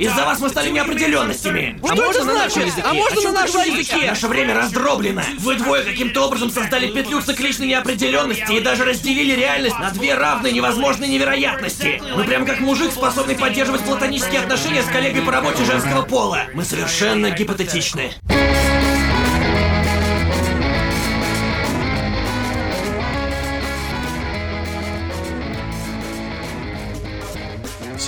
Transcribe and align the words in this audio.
Из-за 0.00 0.24
вас 0.24 0.40
мы 0.40 0.48
стали 0.48 0.70
неопределенностями. 0.70 1.78
А 1.82 1.94
можно 1.94 2.24
на 2.24 2.34
нашем 2.34 2.64
языке? 2.64 2.82
А 2.82 2.94
можно 2.94 3.20
на 3.20 3.32
нашем 3.32 3.60
языке? 3.60 4.06
Наше 4.06 4.28
время 4.28 4.54
раздроблено. 4.54 5.20
Вы 5.40 5.56
двое 5.56 5.84
каким-то 5.84 6.22
образом 6.22 6.50
создали 6.50 6.88
петлю 6.88 7.20
цикличной 7.20 7.66
неопределенности 7.66 8.50
и 8.52 8.60
даже 8.60 8.86
разделили 8.86 9.38
реальность 9.38 9.78
на 9.78 9.90
две 9.90 10.14
равные 10.14 10.54
невозможные 10.54 11.10
невероятности. 11.10 12.00
Мы 12.16 12.24
прям 12.24 12.46
как 12.46 12.60
мужик, 12.60 12.92
способный 12.92 13.34
поддерживать 13.36 13.82
платонические 13.82 14.40
отношения 14.40 14.82
с 14.82 14.86
коллегой 14.86 15.20
по 15.20 15.32
работе 15.32 15.66
женского 15.66 16.00
пола. 16.00 16.44
Мы 16.54 16.64
совершенно 16.64 17.30
гипотетичны. 17.30 18.12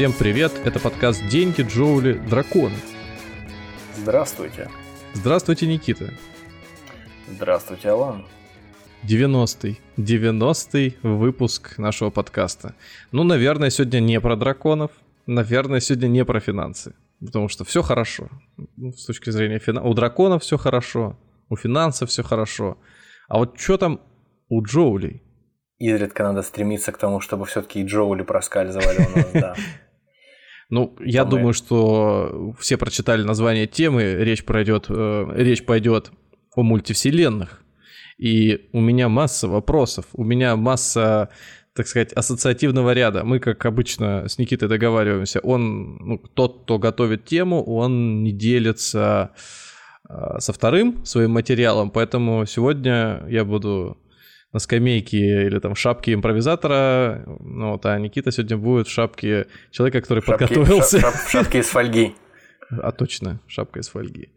Всем 0.03 0.13
привет, 0.13 0.51
это 0.65 0.81
подкаст 0.81 1.25
«Деньги, 1.29 1.63
Джоули, 1.63 2.15
Драконы». 2.15 2.75
Здравствуйте. 3.97 4.69
Здравствуйте, 5.15 5.69
Никита. 5.69 6.13
Здравствуйте, 7.29 7.91
Алан. 7.91 8.27
90-й, 9.05 9.81
90-й 9.97 10.97
выпуск 11.05 11.79
нашего 11.79 12.11
подкаста. 12.11 12.75
Ну, 13.13 13.23
наверное, 13.23 13.71
сегодня 13.71 14.01
не 14.01 14.21
про 14.21 14.35
драконов, 14.35 14.91
наверное, 15.29 15.79
сегодня 15.79 16.09
не 16.09 16.25
про 16.25 16.41
финансы, 16.41 16.97
потому 17.25 17.47
что 17.47 17.65
все 17.65 17.81
хорошо. 17.83 18.29
Ну, 18.77 18.93
с 18.93 19.07
точки 19.07 19.31
зрения 19.31 19.61
финансов. 19.61 19.89
У 19.89 19.95
драконов 19.95 20.43
все 20.43 20.59
хорошо, 20.59 21.17
у 21.49 21.55
финансов 21.55 22.11
все 22.11 22.25
хорошо. 22.25 22.77
А 23.29 23.39
вот 23.39 23.61
что 23.61 23.79
там 23.79 24.01
у 24.49 24.65
Джоулей? 24.65 25.23
Изредка 25.79 26.25
надо 26.25 26.43
стремиться 26.43 26.91
к 26.91 26.99
тому, 26.99 27.21
чтобы 27.21 27.47
все-таки 27.47 27.83
и 27.83 27.87
Джоули 27.87 28.23
проскальзывали 28.25 29.07
у 29.07 29.17
нас, 29.17 29.31
да. 29.33 29.55
Ну, 30.73 30.97
я 31.05 31.27
думаю, 31.27 31.53
что 31.53 32.55
все 32.59 32.79
прочитали 32.79 33.23
название 33.23 33.67
темы, 33.67 34.15
речь 34.19 34.43
пройдет, 34.43 34.87
э, 34.89 35.27
речь 35.35 35.67
пойдет 35.67 36.11
о 36.57 36.63
мультивселенных. 36.63 37.63
И 38.17 38.71
у 38.73 38.81
меня 38.81 39.11
масса 39.11 39.49
вопросов, 39.49 40.07
у 40.15 40.25
меня 40.25 40.57
масса, 40.57 41.29
так 41.75 41.87
сказать, 41.87 42.15
ассоциативного 42.15 42.95
ряда. 42.95 43.23
Мы, 43.23 43.39
как 43.39 43.67
обычно, 43.67 44.27
с 44.27 44.39
Никитой 44.39 44.67
договариваемся. 44.67 45.41
Он, 45.41 45.97
ну, 45.97 46.17
тот, 46.17 46.63
кто 46.63 46.79
готовит 46.79 47.27
тему, 47.27 47.63
он 47.63 48.23
не 48.23 48.33
делится 48.33 49.33
э, 50.09 50.39
со 50.39 50.55
вторым 50.55 51.05
своим 51.05 51.33
материалом, 51.33 51.91
поэтому 51.91 52.47
сегодня 52.47 53.23
я 53.29 53.45
буду 53.45 53.99
на 54.53 54.59
скамейке 54.59 55.47
или 55.47 55.59
там 55.59 55.75
в 55.75 55.79
шапке 55.79 56.13
импровизатора, 56.15 57.25
ну, 57.41 57.73
вот, 57.73 57.87
а 57.87 57.99
Никита 57.99 58.31
сегодня 58.31 58.57
будет 58.57 58.87
в 58.87 58.91
шапке 58.91 59.47
человека, 59.71 60.01
который 60.03 60.23
шапки, 60.23 60.47
подготовился. 60.47 61.01
Шап, 61.01 61.15
шап, 61.15 61.29
шапке 61.29 61.59
из 61.61 61.69
фольги. 61.69 62.15
А 62.71 62.93
точно, 62.93 63.41
шапка 63.47 63.81
из 63.81 63.89
фольги. 63.89 64.29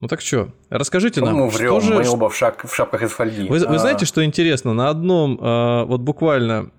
Ну 0.00 0.08
так 0.08 0.20
что, 0.20 0.48
расскажите 0.68 1.20
ну, 1.20 1.26
нам, 1.26 1.36
мы 1.36 1.48
врем, 1.48 1.80
что 1.80 1.80
же... 1.80 1.94
Мы 1.94 2.08
оба 2.08 2.28
в, 2.28 2.36
шап, 2.36 2.64
в 2.64 2.74
шапках 2.74 3.02
из 3.02 3.12
фольги. 3.12 3.48
Вы, 3.48 3.60
вы 3.60 3.78
знаете, 3.78 4.04
что 4.04 4.24
интересно? 4.24 4.74
На 4.74 4.88
одном, 4.88 5.38
а, 5.40 5.84
вот 5.84 6.00
буквально, 6.00 6.72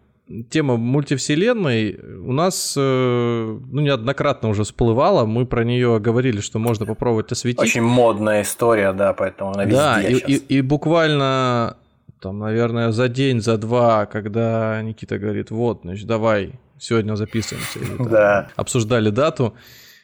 тема 0.50 0.76
мультивселенной 0.76 2.00
у 2.22 2.34
нас 2.34 2.76
э, 2.78 2.82
ну, 2.82 3.82
неоднократно 3.82 4.50
уже 4.50 4.64
всплывала. 4.64 5.26
Мы 5.26 5.46
про 5.46 5.64
нее 5.64 6.00
говорили, 6.00 6.42
что 6.42 6.60
можно 6.60 6.86
попробовать 6.86 7.32
осветить. 7.32 7.62
Очень 7.62 7.84
модная 7.84 8.42
история, 8.42 8.94
да, 8.94 9.14
поэтому 9.14 9.52
она 9.54 9.64
везде 9.64 9.78
Да, 9.78 10.02
и, 10.02 10.16
и, 10.16 10.58
и 10.58 10.62
буквально 10.62 11.78
там, 12.24 12.40
наверное, 12.40 12.92
за 12.92 13.10
день, 13.10 13.42
за 13.42 13.58
два, 13.58 14.06
когда 14.06 14.82
Никита 14.82 15.20
говорит, 15.20 15.52
вот, 15.52 15.82
значит, 15.84 16.08
давай, 16.08 16.54
сегодня 16.80 17.16
записываемся. 17.16 17.80
Или, 17.80 17.98
там, 17.98 18.10
да. 18.10 18.48
Обсуждали 18.56 19.10
дату. 19.10 19.56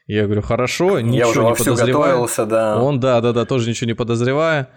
Я 0.05 0.25
говорю, 0.25 0.41
хорошо, 0.41 0.99
ничего 0.99 1.17
Я 1.17 1.27
уже 1.29 1.43
не 1.43 1.55
подозревая. 1.55 2.27
да. 2.45 2.81
Он, 2.81 2.99
да, 2.99 3.21
да, 3.21 3.31
да, 3.31 3.45
тоже 3.45 3.69
ничего 3.69 3.87
не 3.87 3.93
подозревая. 3.93 4.67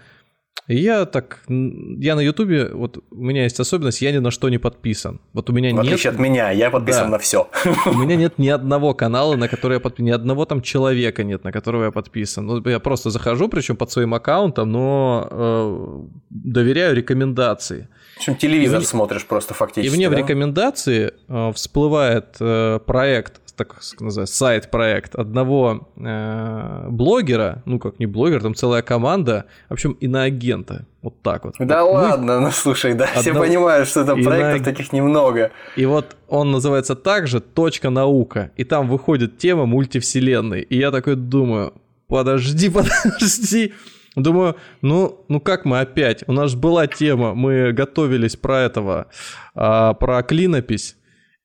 И 0.69 0.77
я 0.77 1.06
так, 1.06 1.41
я 1.48 2.14
на 2.14 2.20
Ютубе, 2.20 2.69
вот 2.72 2.98
у 3.11 3.17
меня 3.24 3.42
есть 3.42 3.58
особенность, 3.58 4.01
я 4.01 4.13
ни 4.13 4.18
на 4.18 4.30
что 4.30 4.48
не 4.48 4.58
подписан. 4.58 5.20
Вот 5.33 5.51
у 5.51 5.52
меня 5.52 5.70
в 5.70 5.73
нет... 5.73 5.85
отличие 5.85 6.13
от 6.13 6.20
меня, 6.20 6.52
я 6.52 6.70
подписан 6.70 7.05
Да. 7.07 7.08
на 7.11 7.18
все. 7.18 7.48
У 7.86 7.95
меня 7.98 8.14
нет 8.24 8.39
ни 8.39 8.48
одного 8.48 8.95
канала, 8.95 9.35
на 9.36 9.48
который 9.48 9.74
я 9.74 9.80
подписан, 9.80 10.07
ни 10.07 10.11
одного 10.12 10.45
там 10.45 10.62
человека 10.62 11.24
нет, 11.24 11.42
на 11.42 11.51
которого 11.51 11.86
я 11.86 11.91
подписан. 11.91 12.46
Ну, 12.46 12.68
я 12.68 12.79
просто 12.79 13.11
захожу, 13.11 13.48
причем 13.48 13.74
под 13.77 13.91
своим 13.91 14.14
аккаунтом, 14.14 14.70
но 14.70 15.27
э, 15.30 16.07
доверяю 16.30 16.95
рекомендации. 16.95 17.89
В 18.14 18.18
общем, 18.18 18.36
телевизор 18.36 18.80
И 18.80 18.85
в- 18.85 18.86
смотришь 18.86 19.27
просто 19.27 19.55
И 19.55 19.57
фактически. 19.57 19.96
мне 19.96 20.08
в 20.08 20.12
да? 20.12 20.18
рекомендации 20.18 21.12
э, 21.29 21.52
всплывает 21.55 22.36
э, 22.39 22.79
проект, 22.86 23.42
так 23.57 23.80
называется, 24.01 24.35
сайт-проект 24.35 25.14
одного 25.14 25.89
э, 25.96 26.86
блогера, 26.89 27.63
ну 27.64 27.79
как 27.79 27.98
не 27.98 28.07
блогер, 28.07 28.42
там 28.42 28.55
целая 28.55 28.83
команда, 28.83 29.45
в 29.68 29.73
общем, 29.73 29.92
иноагента, 29.92 30.86
вот 31.02 31.20
так 31.23 31.45
вот. 31.45 31.55
Да 31.58 31.85
Вот 31.85 31.95
мы- 31.95 32.01
ладно, 32.01 32.41
ну 32.41 32.51
слушай, 32.51 32.95
да, 32.95 33.07
все 33.07 33.30
Одного- 33.30 33.46
понимают, 33.46 33.89
что 33.89 34.01
это 34.01 34.14
проектов 34.17 34.58
на- 34.58 34.64
таких 34.64 34.92
немного. 34.92 35.51
И 35.77 35.86
вот 35.86 36.17
он 36.29 36.51
называется 36.51 36.95
также 36.95 37.41
«Точка 37.41 37.91
наука», 37.91 38.51
и 38.57 38.64
там 38.64 38.89
выходит 38.89 39.39
тема 39.39 39.67
мультивселенной, 39.67 40.62
и 40.62 40.79
я 40.79 40.91
такой 40.91 41.17
думаю, 41.17 41.74
подожди, 42.08 42.68
подожди, 42.70 43.73
Думаю, 44.14 44.57
ну, 44.83 45.24
ну 45.29 45.41
как 45.41 45.64
мы 45.64 45.80
опять? 45.80 46.23
У 46.27 46.33
нас 46.33 46.51
же 46.51 46.58
была 46.58 46.86
тема, 46.86 47.35
мы 47.35 47.73
готовились 47.73 48.36
про 48.36 48.61
этого, 48.61 49.07
а, 49.55 49.95
про 49.95 50.23
клинопись. 50.23 50.96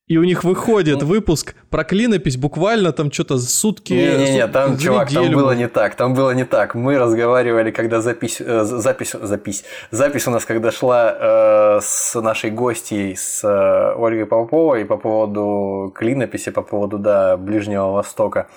И 0.07 0.17
у 0.17 0.23
них 0.23 0.45
выходит 0.45 1.01
Ну. 1.01 1.07
выпуск 1.07 1.53
про 1.69 1.83
клинопись 1.83 2.37
буквально 2.37 2.93
там 2.93 3.11
что-то 3.11 3.35
за 3.37 3.49
сутки. 3.49 3.91
Не-не-не, 3.91 4.47
там, 4.47 4.77
чувак, 4.77 5.11
там 5.11 5.31
было 5.31 5.51
не 5.51 5.67
так, 5.67 5.95
там 5.95 6.13
было 6.13 6.31
не 6.31 6.45
так. 6.45 6.75
Мы 6.75 6.97
разговаривали, 6.97 7.71
когда 7.71 7.99
запись, 7.99 8.39
э, 8.39 8.63
запись, 8.63 9.11
запись, 9.21 9.65
запись 9.91 10.27
у 10.27 10.31
нас, 10.31 10.45
когда 10.45 10.71
шла 10.71 11.13
э, 11.19 11.79
с 11.81 12.21
нашей 12.21 12.51
гостьей, 12.51 13.17
с 13.17 13.43
э, 13.43 13.95
Ольгой 13.97 14.25
Поповой 14.25 14.85
по 14.85 14.95
поводу 14.95 15.91
клинописи, 15.93 16.51
по 16.51 16.61
поводу, 16.61 16.99
да, 16.99 17.35
Ближнего 17.35 17.91
Востока. 17.91 18.47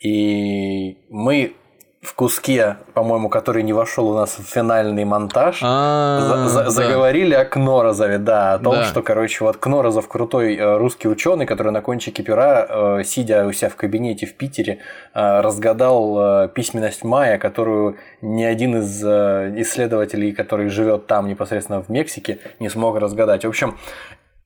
И 0.00 0.98
мы 1.08 1.54
в 2.04 2.14
куске, 2.14 2.76
по-моему, 2.92 3.28
который 3.28 3.62
не 3.62 3.72
вошел 3.72 4.10
у 4.10 4.14
нас 4.14 4.38
в 4.38 4.42
финальный 4.44 5.04
монтаж, 5.04 5.60
А, 5.62 6.20
за- 6.20 6.48
за- 6.48 6.64
да. 6.64 6.70
заговорили 6.70 7.34
о 7.34 7.44
Кнорозове, 7.44 8.18
да, 8.18 8.54
о 8.54 8.58
том, 8.58 8.74
Да. 8.74 8.84
что, 8.84 9.02
короче, 9.02 9.42
вот 9.44 9.56
Кнорозов 9.56 10.06
крутой 10.06 10.56
э, 10.56 10.76
русский 10.76 11.08
ученый, 11.08 11.46
который 11.46 11.72
на 11.72 11.80
кончике 11.80 12.22
пера, 12.22 12.66
э, 13.00 13.04
сидя 13.04 13.46
у 13.46 13.52
себя 13.52 13.70
в 13.70 13.76
кабинете 13.76 14.26
в 14.26 14.34
Питере, 14.36 14.78
э, 15.14 15.40
разгадал 15.40 16.44
э, 16.44 16.48
письменность 16.48 17.04
майя, 17.04 17.38
которую 17.38 17.96
ни 18.22 18.44
один 18.44 18.76
из 18.76 19.02
э, 19.04 19.54
исследователей, 19.62 20.32
который 20.32 20.68
живет 20.68 21.06
там 21.06 21.26
непосредственно 21.26 21.82
в 21.82 21.88
Мексике, 21.88 22.38
не 22.60 22.68
смог 22.68 22.98
разгадать. 22.98 23.44
В 23.44 23.48
общем, 23.48 23.76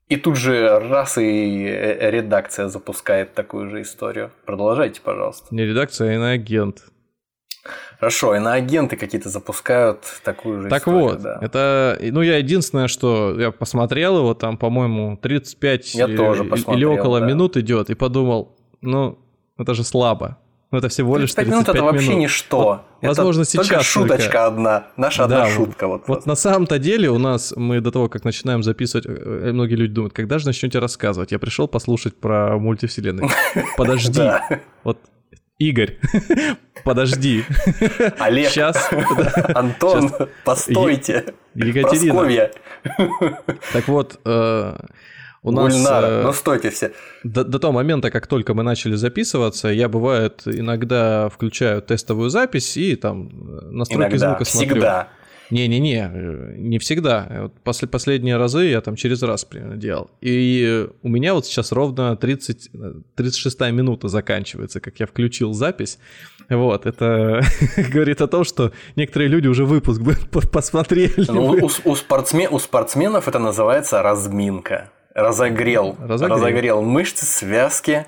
и 0.08 0.16
тут 0.16 0.36
же 0.36 0.78
раз 0.78 1.18
и 1.18 1.64
редакция 2.00 2.68
запускает 2.68 3.34
такую 3.34 3.68
же 3.68 3.82
историю. 3.82 4.30
Продолжайте, 4.46 5.00
пожалуйста. 5.02 5.46
Не 5.50 5.64
редакция, 5.66 6.10
а 6.10 6.14
иноагент. 6.14 6.78
Хорошо, 7.98 8.36
иноагенты 8.36 8.96
какие-то 8.96 9.28
запускают 9.28 9.98
такую 10.22 10.62
же 10.62 10.68
Так 10.68 10.82
историю. 10.82 11.02
вот, 11.02 11.20
да. 11.22 11.38
это, 11.40 11.98
ну, 12.00 12.22
я 12.22 12.36
единственное, 12.36 12.86
что 12.86 13.38
я 13.40 13.50
посмотрел 13.50 14.18
его, 14.18 14.34
там, 14.34 14.56
по-моему, 14.56 15.16
35 15.20 15.94
Я 15.94 16.06
и- 16.06 16.16
тоже 16.16 16.44
или 16.44 16.84
около 16.84 17.18
да. 17.20 17.26
минут 17.26 17.56
идет, 17.56 17.90
и 17.90 17.94
подумал, 17.94 18.56
ну, 18.82 19.18
это 19.58 19.74
же 19.74 19.82
слабо. 19.82 20.38
Ну, 20.70 20.78
это 20.78 20.88
всего 20.90 21.16
лишь 21.16 21.32
35 21.32 21.46
35 21.46 21.54
минут 21.54 21.68
это 21.76 21.84
вообще 21.84 22.08
минут. 22.10 22.22
ничто. 22.24 22.58
Вот, 22.58 22.80
Это 23.00 23.08
возможно, 23.08 23.44
только 23.44 23.64
сейчас 23.64 23.84
шуточка 23.86 24.22
только. 24.24 24.46
одна. 24.46 24.86
Наша 24.98 25.26
Да, 25.26 25.42
одна 25.42 25.44
вот- 25.46 25.54
шутка. 25.66 25.86
Вот, 25.88 26.00
Вот 26.00 26.06
просто. 26.06 26.28
на 26.28 26.34
самом-то 26.36 26.78
деле 26.78 27.08
у 27.10 27.18
нас, 27.18 27.54
мы 27.56 27.80
до 27.80 27.90
того, 27.90 28.08
как 28.10 28.22
начинаем 28.24 28.62
записывать, 28.62 29.06
э, 29.08 29.50
многие 29.52 29.76
люди 29.76 29.94
думают, 29.94 30.12
когда 30.12 30.38
же 30.38 30.46
начнете 30.46 30.78
рассказывать? 30.78 31.32
Я 31.32 31.38
пришел 31.38 31.68
послушать 31.68 32.16
про 32.20 32.58
мультивселенную. 32.58 33.30
Подожди. 33.78 34.20
Вот, 34.84 34.98
Игорь, 35.58 35.98
подожди. 36.84 37.44
Олег, 38.18 38.48
Сейчас, 38.50 38.88
Антон, 39.54 40.10
постойте. 40.44 41.34
Екатерина. 41.54 42.14
Просковья, 42.14 42.50
Так 43.72 43.88
вот, 43.88 44.20
э, 44.24 44.76
у 45.42 45.50
нас... 45.50 45.72
Гульнара. 45.74 46.06
э, 46.06 46.22
Ну 46.22 46.32
стойте 46.32 46.70
все. 46.70 46.92
До, 47.24 47.42
до 47.42 47.58
того 47.58 47.72
момента, 47.72 48.10
как 48.12 48.28
только 48.28 48.54
мы 48.54 48.62
начали 48.62 48.94
записываться, 48.94 49.66
я 49.68 49.88
бывает 49.88 50.42
иногда 50.46 51.28
включаю 51.28 51.82
тестовую 51.82 52.30
запись 52.30 52.76
и 52.76 52.94
там 52.94 53.28
э, 53.28 53.70
настройки 53.72 54.10
Иногда. 54.12 54.28
звука 54.28 54.44
смотрю. 54.44 54.70
Всегда. 54.70 55.08
Не-не-не, 55.50 56.10
э, 56.12 56.54
не 56.56 56.78
всегда. 56.78 57.26
Вот 57.42 57.54
после, 57.64 57.88
последние 57.88 58.36
разы 58.36 58.66
я 58.66 58.80
там 58.80 58.96
через 58.96 59.22
раз 59.22 59.44
примерно 59.44 59.76
делал. 59.76 60.10
И 60.20 60.64
э, 60.66 60.88
у 61.02 61.08
меня 61.08 61.34
вот 61.34 61.46
сейчас 61.46 61.72
ровно 61.72 62.16
30, 62.16 62.70
э, 62.74 62.94
36 63.14 63.60
минута 63.72 64.08
заканчивается, 64.08 64.80
как 64.80 65.00
я 65.00 65.06
включил 65.06 65.52
запись. 65.54 65.98
Вот, 66.48 66.86
это 66.86 67.42
говорит 67.92 68.20
о 68.20 68.26
том, 68.26 68.44
что 68.44 68.72
некоторые 68.96 69.28
люди 69.28 69.48
уже 69.48 69.64
выпуск 69.64 70.00
бы 70.00 70.16
посмотрели. 70.52 71.24
Ну, 71.28 71.46
у, 71.46 71.54
у 71.54 71.94
спортсме- 71.94 72.48
у 72.48 72.58
спортсменов 72.58 73.28
это 73.28 73.38
называется 73.38 74.02
разминка. 74.02 74.90
Разогрел. 75.14 75.96
Разогрел. 76.00 76.36
Разогрел 76.36 76.82
мышцы, 76.82 77.26
связки, 77.26 78.06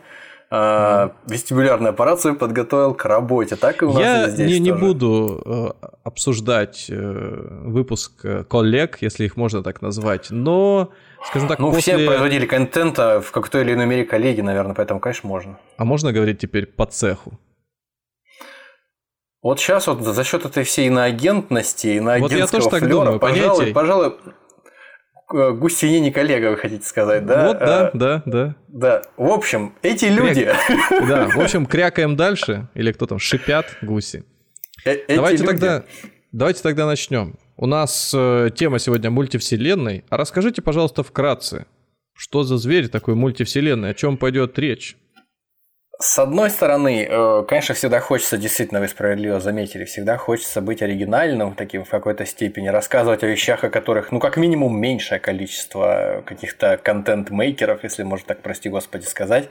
а, 0.52 1.12
вестибулярный 1.26 1.90
аппарат 1.90 2.20
свой 2.20 2.34
подготовил 2.34 2.94
к 2.94 3.04
работе. 3.04 3.54
Так 3.54 3.82
и 3.82 3.84
у 3.84 3.92
нас 3.92 4.02
Я 4.02 4.26
и 4.26 4.30
здесь 4.30 4.50
не, 4.50 4.58
не 4.58 4.72
буду 4.72 5.40
э, 5.44 5.86
обсуждать 6.02 6.86
э, 6.88 7.60
выпуск 7.64 8.24
э, 8.24 8.42
коллег, 8.44 8.98
если 9.00 9.26
их 9.26 9.36
можно 9.36 9.62
так 9.62 9.80
назвать, 9.80 10.26
но, 10.30 10.90
скажем 11.28 11.48
так, 11.48 11.60
Ну, 11.60 11.72
после... 11.72 11.96
все 11.96 12.06
производили 12.06 12.46
контента 12.46 13.20
в 13.20 13.30
какой-то 13.30 13.60
или 13.60 13.74
иной 13.74 13.86
мере 13.86 14.04
коллеги, 14.04 14.40
наверное, 14.40 14.74
поэтому, 14.74 14.98
конечно, 14.98 15.28
можно. 15.28 15.58
А 15.76 15.84
можно 15.84 16.12
говорить 16.12 16.38
теперь 16.38 16.66
по 16.66 16.84
цеху? 16.84 17.38
Вот 19.42 19.58
сейчас 19.60 19.86
вот 19.86 20.02
за 20.02 20.24
счет 20.24 20.44
этой 20.44 20.64
всей 20.64 20.88
иноагентности, 20.88 21.86
Вот 21.86 21.92
я 21.92 21.98
иноагентского 21.98 22.60
тоже 22.60 22.70
так 22.70 22.80
флера, 22.80 22.92
думаю, 22.92 23.20
пожалуй, 23.20 23.56
понятий. 23.56 23.72
пожалуй, 23.72 24.14
э, 25.34 25.98
не 26.00 26.10
коллега, 26.10 26.50
вы 26.50 26.56
хотите 26.56 26.84
сказать, 26.86 27.24
да? 27.26 27.46
Вот, 27.48 27.58
да, 27.58 27.88
Э, 27.88 27.90
да, 27.96 28.22
да. 28.26 28.54
Да. 28.68 29.02
В 29.16 29.26
общем, 29.30 29.74
эти 29.82 30.06
люди... 30.06 30.48
Да, 30.90 31.28
в 31.28 31.38
общем, 31.40 31.66
крякаем 31.66 32.16
дальше, 32.16 32.68
или 32.74 32.92
кто 32.92 33.06
там, 33.06 33.18
шипят 33.18 33.76
гуси. 33.82 34.24
э, 34.84 34.92
эти 34.92 35.14
Давайте 35.16 35.42
люди- 35.44 35.46
тогда, 35.52 35.84
давайте 36.32 36.62
тогда 36.62 36.86
начнем. 36.86 37.34
У 37.56 37.66
нас 37.66 38.12
э, 38.16 38.50
тема 38.54 38.78
сегодня 38.78 39.10
мультивселенной. 39.10 40.04
А 40.08 40.16
расскажите, 40.16 40.62
пожалуйста, 40.62 41.02
вкратце, 41.02 41.66
что 42.14 42.42
за 42.42 42.56
зверь 42.56 42.88
такой 42.88 43.14
мультивселенной, 43.14 43.90
о 43.90 43.94
чем 43.94 44.16
пойдет 44.16 44.58
речь? 44.58 44.96
С 46.02 46.18
одной 46.18 46.48
стороны, 46.48 47.06
э, 47.06 47.44
конечно, 47.46 47.74
всегда 47.74 48.00
хочется, 48.00 48.38
действительно, 48.38 48.80
вы 48.80 48.88
справедливо 48.88 49.38
заметили, 49.38 49.84
всегда 49.84 50.16
хочется 50.16 50.62
быть 50.62 50.80
оригинальным 50.80 51.54
таким 51.54 51.84
в 51.84 51.90
какой-то 51.90 52.24
степени, 52.24 52.68
рассказывать 52.68 53.22
о 53.22 53.26
вещах, 53.26 53.64
о 53.64 53.68
которых, 53.68 54.10
ну, 54.10 54.18
как 54.18 54.38
минимум, 54.38 54.80
меньшее 54.80 55.20
количество 55.20 56.22
каких-то 56.24 56.78
контент-мейкеров, 56.82 57.84
если 57.84 58.02
можно 58.02 58.28
так, 58.28 58.40
прости 58.40 58.70
господи, 58.70 59.04
сказать, 59.04 59.50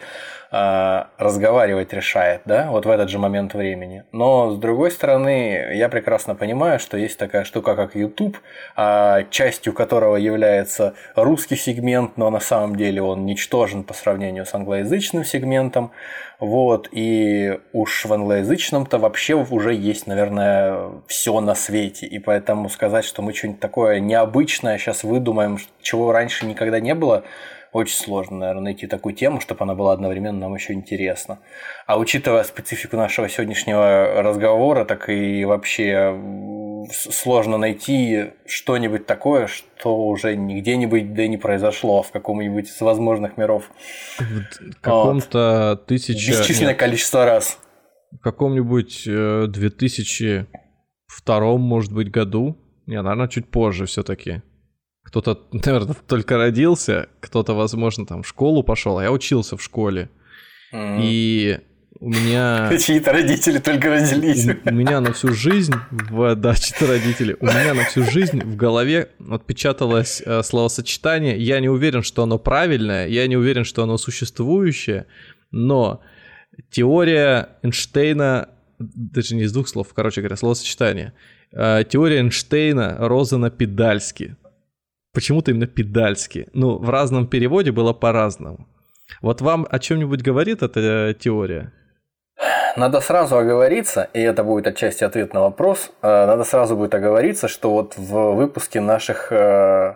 э, 0.51 1.03
разговаривать 1.17 1.93
решает, 1.93 2.41
да, 2.45 2.69
вот 2.71 2.85
в 2.85 2.89
этот 2.89 3.09
же 3.09 3.19
момент 3.19 3.53
времени. 3.53 4.03
Но, 4.11 4.51
с 4.51 4.57
другой 4.57 4.91
стороны, 4.91 5.73
я 5.73 5.89
прекрасно 5.89 6.35
понимаю, 6.35 6.79
что 6.79 6.97
есть 6.97 7.17
такая 7.17 7.43
штука, 7.43 7.75
как 7.75 7.95
YouTube, 7.95 8.37
а, 8.75 9.23
частью 9.29 9.73
которого 9.73 10.15
является 10.15 10.93
русский 11.15 11.55
сегмент, 11.55 12.17
но 12.17 12.29
на 12.29 12.39
самом 12.39 12.75
деле 12.75 13.01
он 13.01 13.25
ничтожен 13.25 13.83
по 13.83 13.93
сравнению 13.93 14.45
с 14.45 14.53
англоязычным 14.53 15.23
сегментом. 15.23 15.91
Вот, 16.39 16.87
и 16.91 17.59
уж 17.73 18.05
в 18.05 18.13
англоязычном-то 18.13 18.97
вообще 18.97 19.33
уже 19.33 19.73
есть, 19.73 20.07
наверное, 20.07 20.91
все 21.07 21.37
на 21.41 21.53
свете. 21.53 22.07
И 22.07 22.17
поэтому 22.17 22.69
сказать, 22.69 23.03
что 23.03 23.21
мы 23.21 23.33
что-нибудь 23.33 23.59
такое 23.59 23.99
необычное 23.99 24.77
сейчас 24.77 25.03
выдумаем, 25.03 25.57
чего 25.81 26.13
раньше 26.13 26.45
никогда 26.45 26.79
не 26.79 26.95
было, 26.95 27.25
очень 27.71 27.95
сложно, 27.95 28.37
наверное, 28.37 28.63
найти 28.63 28.87
такую 28.87 29.13
тему, 29.13 29.39
чтобы 29.39 29.63
она 29.63 29.75
была 29.75 29.93
одновременно 29.93 30.39
нам 30.39 30.55
еще 30.55 30.73
интересна. 30.73 31.39
А 31.85 31.99
учитывая 31.99 32.43
специфику 32.43 32.97
нашего 32.97 33.29
сегодняшнего 33.29 34.23
разговора, 34.23 34.85
так 34.85 35.09
и 35.09 35.45
вообще 35.45 36.15
сложно 36.91 37.57
найти 37.57 38.31
что-нибудь 38.45 39.05
такое, 39.05 39.47
что 39.47 40.07
уже 40.07 40.35
нигде-нибудь 40.35 41.13
да 41.13 41.23
и 41.23 41.27
не 41.27 41.37
произошло 41.37 42.01
в 42.01 42.11
каком-нибудь 42.11 42.69
из 42.69 42.81
возможных 42.81 43.37
миров 43.37 43.69
В 44.17 44.81
каком-то 44.81 45.79
тысяча... 45.87 46.31
бесчисленное 46.31 46.73
нет, 46.73 46.79
количество 46.79 47.25
раз. 47.25 47.59
в 48.11 48.19
каком-нибудь 48.19 49.03
э, 49.07 49.45
2002, 49.47 51.57
может 51.57 51.93
быть, 51.93 52.09
году. 52.09 52.57
Не, 52.87 53.01
наверное, 53.01 53.27
чуть 53.27 53.51
позже 53.51 53.85
все-таки. 53.85 54.41
Кто-то, 55.09 55.41
наверное, 55.51 55.95
только 56.07 56.37
родился, 56.37 57.07
кто-то, 57.19 57.53
возможно, 57.53 58.05
там 58.05 58.21
в 58.21 58.27
школу 58.27 58.61
пошел, 58.61 58.99
а 58.99 59.03
я 59.03 59.11
учился 59.11 59.57
в 59.57 59.63
школе. 59.63 60.09
М. 60.71 60.99
И 61.01 61.57
у 61.99 62.09
меня... 62.09 62.77
Чьи-то 62.79 63.11
родители 63.11 63.57
только 63.57 63.89
родились. 63.89 64.45
У, 64.45 64.69
у 64.69 64.71
меня 64.71 65.01
на 65.01 65.13
всю 65.13 65.33
жизнь, 65.33 65.73
в, 65.89 66.35
да, 66.35 66.53
чьи-то 66.53 66.85
родители, 66.85 67.35
у 67.39 67.45
меня 67.45 67.73
на 67.73 67.85
всю 67.85 68.03
жизнь 68.03 68.39
в 68.39 68.55
голове 68.55 69.09
отпечаталось 69.29 70.21
э, 70.23 70.43
словосочетание. 70.43 71.39
Я 71.39 71.59
не 71.59 71.69
уверен, 71.69 72.03
что 72.03 72.21
оно 72.21 72.37
правильное, 72.37 73.07
я 73.07 73.25
не 73.25 73.35
уверен, 73.35 73.63
что 73.63 73.81
оно 73.81 73.97
существующее, 73.97 75.07
но 75.49 76.01
теория 76.69 77.49
Эйнштейна, 77.63 78.49
даже 78.77 79.35
не 79.35 79.43
из 79.43 79.51
двух 79.51 79.67
слов, 79.67 79.87
короче 79.91 80.21
говоря, 80.21 80.37
словосочетание. 80.37 81.13
Э, 81.51 81.83
теория 81.89 82.19
Эйнштейна 82.19 82.97
Розена 82.99 83.49
Педальски. 83.49 84.35
Почему-то 85.19 85.51
именно 85.51 85.67
Педальски. 85.67 86.47
Ну, 86.53 86.77
в 86.77 86.89
разном 86.89 87.27
переводе 87.27 87.73
было 87.73 87.91
по-разному. 87.91 88.69
Вот 89.21 89.41
вам 89.41 89.67
о 89.69 89.77
чем-нибудь 89.77 90.21
говорит 90.21 90.63
эта 90.63 90.79
э, 90.79 91.13
теория? 91.13 91.73
Надо 92.77 93.01
сразу 93.01 93.37
оговориться, 93.37 94.07
и 94.13 94.21
это 94.21 94.45
будет 94.45 94.67
отчасти 94.67 95.03
ответ 95.03 95.33
на 95.33 95.41
вопрос, 95.41 95.91
э, 96.01 96.07
надо 96.07 96.45
сразу 96.45 96.77
будет 96.77 96.95
оговориться, 96.95 97.49
что 97.49 97.71
вот 97.71 97.97
в 97.97 98.35
выпуске 98.35 98.79
наших 98.79 99.33
э, 99.33 99.95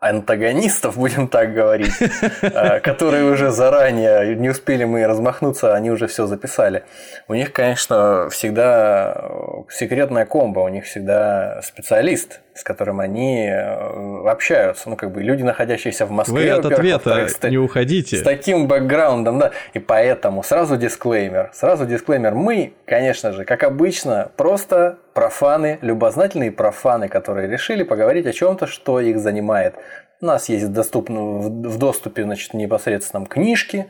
антагонистов, 0.00 0.96
будем 0.98 1.28
так 1.28 1.54
говорить, 1.54 1.94
которые 2.82 3.30
уже 3.30 3.52
заранее, 3.52 4.34
не 4.34 4.48
успели 4.48 4.82
мы 4.82 5.06
размахнуться, 5.06 5.72
они 5.76 5.92
уже 5.92 6.08
все 6.08 6.26
записали. 6.26 6.82
У 7.28 7.34
них, 7.34 7.52
конечно, 7.52 8.28
всегда 8.30 9.30
секретная 9.70 10.26
комбо, 10.26 10.60
у 10.60 10.68
них 10.68 10.84
всегда 10.84 11.60
специалист, 11.62 12.40
с 12.58 12.64
которым 12.64 13.00
они 13.00 13.46
э, 13.46 14.28
общаются. 14.28 14.90
Ну, 14.90 14.96
как 14.96 15.12
бы 15.12 15.22
люди, 15.22 15.42
находящиеся 15.42 16.06
в 16.06 16.10
Москве. 16.10 16.52
Вы 16.54 16.58
от 16.58 16.64
ответа 16.66 17.28
ста- 17.28 17.48
не 17.48 17.56
уходите. 17.58 18.16
с 18.16 18.22
таким 18.22 18.66
бэкграундом, 18.66 19.38
да. 19.38 19.52
И 19.74 19.78
поэтому 19.78 20.42
сразу 20.42 20.76
дисклеймер. 20.76 21.50
Сразу 21.54 21.86
дисклеймер. 21.86 22.34
Мы, 22.34 22.74
конечно 22.84 23.32
же, 23.32 23.44
как 23.44 23.62
обычно, 23.62 24.30
просто 24.36 24.98
профаны, 25.14 25.78
любознательные 25.82 26.50
профаны, 26.50 27.08
которые 27.08 27.48
решили 27.48 27.84
поговорить 27.84 28.26
о 28.26 28.32
чем-то, 28.32 28.66
что 28.66 29.00
их 29.00 29.18
занимает. 29.18 29.74
У 30.20 30.26
нас 30.26 30.48
есть 30.48 30.72
доступно, 30.72 31.20
в 31.20 31.48
в 31.68 31.78
доступе 31.78 32.24
значит, 32.24 32.54
непосредственно 32.54 33.24
книжки, 33.26 33.86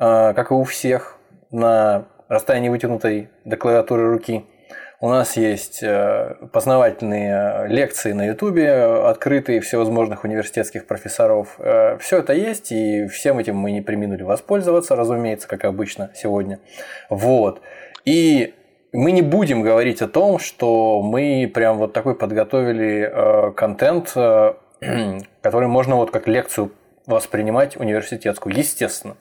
э, 0.00 0.34
как 0.34 0.50
и 0.50 0.54
у 0.54 0.64
всех, 0.64 1.16
на 1.52 2.06
расстоянии 2.28 2.68
вытянутой 2.68 3.30
до 3.44 3.56
клавиатуры 3.56 4.10
руки. 4.10 4.44
У 5.02 5.08
нас 5.08 5.38
есть 5.38 5.82
э, 5.82 6.36
познавательные 6.52 7.32
э, 7.32 7.68
лекции 7.68 8.12
на 8.12 8.26
Ютубе, 8.26 8.66
э, 8.66 9.08
открытые 9.08 9.62
всевозможных 9.62 10.24
университетских 10.24 10.86
профессоров. 10.86 11.58
Все 12.00 12.18
это 12.18 12.34
есть, 12.34 12.70
и 12.70 13.06
всем 13.06 13.38
этим 13.38 13.56
мы 13.56 13.72
не 13.72 13.80
приминули 13.80 14.22
воспользоваться, 14.22 14.96
разумеется, 14.96 15.48
как 15.48 15.64
обычно 15.64 16.10
сегодня. 16.14 16.60
Вот. 17.08 17.62
И 18.04 18.54
мы 18.92 19.12
не 19.12 19.22
будем 19.22 19.62
говорить 19.62 20.02
о 20.02 20.08
том, 20.08 20.38
что 20.38 21.00
мы 21.02 21.50
прям 21.52 21.78
вот 21.78 21.92
такой 21.92 22.14
подготовили 22.14 23.10
э, 23.10 23.52
контент, 23.52 24.12
э, 24.16 24.54
который 25.42 25.68
можно 25.68 25.96
вот 25.96 26.10
как 26.10 26.26
лекцию 26.26 26.72
воспринимать 27.06 27.76
университетскую, 27.76 28.54
естественно. 28.56 29.16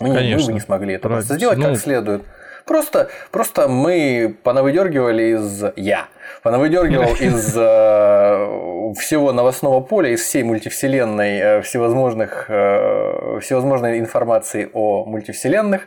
Мы, 0.00 0.08
мы 0.08 0.14
Конечно. 0.14 0.46
бы 0.46 0.52
не 0.54 0.60
смогли 0.60 0.94
это 0.94 1.02
Правильно. 1.02 1.22
просто 1.22 1.36
сделать 1.36 1.58
Ну, 1.58 1.64
как 1.64 1.76
следует. 1.76 2.22
Просто, 2.64 3.08
просто 3.30 3.68
мы 3.68 4.36
понавыдергивали 4.42 5.36
из... 5.36 5.64
Я 5.76 6.08
понавыдергивал 6.42 7.14
из 7.14 7.54
э, 7.56 8.92
всего 8.98 9.32
новостного 9.32 9.80
поля, 9.80 10.10
из 10.10 10.22
всей 10.22 10.42
мультивселенной, 10.42 11.38
э, 11.38 11.62
всевозможных, 11.62 12.46
э, 12.48 13.38
всевозможной 13.42 13.98
информации 13.98 14.70
о 14.72 15.04
мультивселенных, 15.04 15.82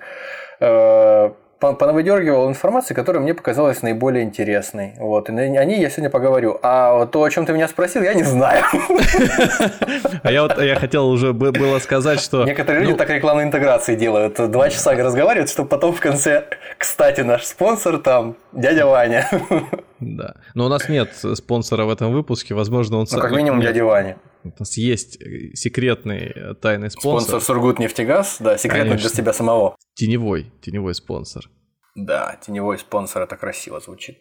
э, 0.59 1.31
понавыдергивал 1.59 2.49
информации, 2.49 2.93
которая 2.93 3.21
мне 3.21 3.33
показалась 3.33 3.81
наиболее 3.81 4.23
интересной. 4.23 4.93
Вот. 4.97 5.29
И 5.29 5.33
о 5.33 5.65
ней 5.65 5.79
я 5.79 5.89
сегодня 5.89 6.09
поговорю. 6.09 6.59
А 6.61 7.05
то, 7.07 7.23
о 7.23 7.29
чем 7.29 7.45
ты 7.45 7.53
меня 7.53 7.67
спросил, 7.67 8.03
я 8.03 8.13
не 8.13 8.23
знаю. 8.23 8.63
А 10.23 10.31
я 10.31 10.41
вот 10.43 10.61
я 10.61 10.75
хотел 10.75 11.07
уже 11.07 11.31
бы- 11.31 11.51
было 11.51 11.79
сказать, 11.79 12.19
что... 12.19 12.43
Некоторые 12.43 12.81
люди 12.81 12.91
ну, 12.91 12.97
так 12.97 13.09
рекламные 13.09 13.45
интеграции 13.45 13.95
делают. 13.95 14.35
Два 14.51 14.69
часа 14.69 14.93
разговаривают, 14.93 15.49
чтобы 15.49 15.69
потом 15.69 15.93
в 15.93 15.99
конце, 15.99 16.45
кстати, 16.77 17.21
наш 17.21 17.45
спонсор 17.45 17.97
там, 17.99 18.35
дядя 18.51 18.85
Ваня. 18.85 19.29
Да. 19.99 20.35
Но 20.53 20.67
у 20.67 20.69
нас 20.69 20.89
нет 20.89 21.09
спонсора 21.33 21.85
в 21.85 21.89
этом 21.89 22.11
выпуске, 22.13 22.53
возможно, 22.53 22.97
он... 22.97 23.07
Ну, 23.11 23.19
как 23.19 23.31
минимум, 23.31 23.59
нет, 23.59 23.73
дядя 23.73 23.83
Ваня. 23.83 24.17
У 24.43 24.51
нас 24.59 24.77
есть 24.77 25.19
э, 25.21 25.53
секретный 25.55 26.31
э, 26.33 26.53
тайный 26.55 26.89
спонсор. 26.91 27.21
Спонсор 27.29 27.41
Сургутнефтегаз, 27.41 28.37
да, 28.39 28.57
секретно 28.57 28.91
для 28.91 28.97
Конечно. 28.97 29.17
себя 29.17 29.33
самого. 29.33 29.75
Теневой, 29.95 30.51
теневой 30.61 30.93
спонсор. 30.95 31.49
Да, 31.95 32.37
теневой 32.45 32.77
спонсор, 32.77 33.23
это 33.23 33.35
красиво 33.35 33.79
звучит. 33.79 34.19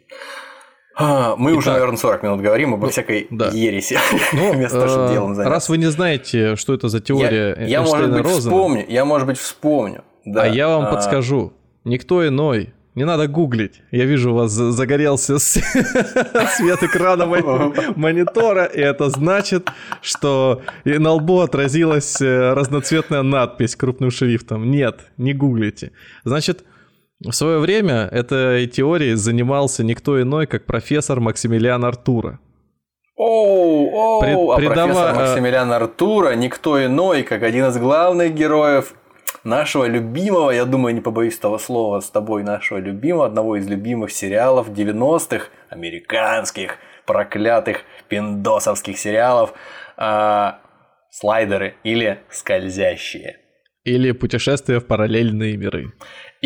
А, 0.98 1.36
Мы 1.36 1.52
уже, 1.52 1.66
Итак. 1.66 1.74
наверное, 1.74 1.98
40 1.98 2.22
минут 2.22 2.40
говорим 2.40 2.72
обо 2.74 2.88
всякой 2.88 3.26
да. 3.30 3.48
ереси. 3.48 3.98
Ну, 4.32 4.52
Вместо 4.54 4.78
того, 4.78 4.88
чтобы 4.88 5.04
э, 5.10 5.12
делом 5.12 5.34
заняться. 5.34 5.50
раз 5.54 5.68
вы 5.68 5.76
не 5.76 5.90
знаете, 5.90 6.56
что 6.56 6.72
это 6.72 6.88
за 6.88 7.00
теория 7.00 7.54
я, 7.60 7.66
я, 7.66 7.82
может 7.82 8.10
быть, 8.10 8.26
вспомню, 8.26 8.84
я, 8.88 9.04
может 9.04 9.26
быть, 9.26 9.38
вспомню. 9.38 10.04
Да. 10.24 10.42
а 10.44 10.46
я 10.48 10.68
вам 10.68 10.86
А, 10.86 10.90
подскажу. 10.92 11.52
Никто 11.84 12.26
иной, 12.26 12.72
Не 12.96 13.04
надо 13.04 13.28
гуглить. 13.28 13.82
Я 13.90 14.06
вижу, 14.06 14.32
у 14.32 14.36
вас 14.36 14.50
загорелся 14.50 15.38
свет 15.38 16.82
экрана 16.82 17.26
монитора, 17.96 18.64
и 18.64 18.80
это 18.80 19.10
значит, 19.10 19.68
что 20.00 20.62
на 20.84 21.12
лбу 21.12 21.40
отразилась 21.40 22.22
э, 22.22 22.54
разноцветная 22.54 23.20
надпись 23.20 23.76
крупным 23.76 24.10
шрифтом. 24.10 24.70
Нет, 24.70 25.12
не 25.18 25.34
гуглите. 25.34 25.92
Значит, 26.24 26.64
в 27.20 27.32
свое 27.32 27.58
время 27.58 28.08
этой 28.10 28.66
теорией 28.66 29.14
занимался 29.14 29.84
никто 29.84 30.20
иной, 30.20 30.46
как 30.46 30.64
профессор 30.64 31.20
Максимилиан 31.20 31.84
Артура. 31.84 32.38
Оу, 33.14 33.90
оу, 33.92 34.20
Пред, 34.22 34.38
а 34.38 34.56
предава... 34.56 34.92
профессор 34.92 35.14
Максимилиан 35.16 35.72
Артура 35.72 36.34
никто 36.34 36.82
иной, 36.82 37.24
как 37.24 37.42
один 37.42 37.66
из 37.66 37.76
главных 37.76 38.32
героев 38.32 38.94
нашего 39.46 39.86
любимого, 39.86 40.50
я 40.50 40.64
думаю, 40.64 40.94
не 40.94 41.00
побоюсь 41.00 41.38
того 41.38 41.58
слова, 41.58 42.00
с 42.00 42.10
тобой 42.10 42.42
нашего 42.42 42.78
любимого, 42.78 43.26
одного 43.26 43.56
из 43.56 43.66
любимых 43.68 44.10
сериалов 44.10 44.68
90-х, 44.70 45.46
американских, 45.70 46.78
проклятых 47.06 47.82
пиндосовских 48.08 48.98
сериалов, 48.98 49.54
э, 49.96 50.52
слайдеры 51.10 51.76
или 51.84 52.18
скользящие. 52.30 53.38
Или 53.84 54.10
путешествия 54.10 54.80
в 54.80 54.86
параллельные 54.86 55.56
миры. 55.56 55.92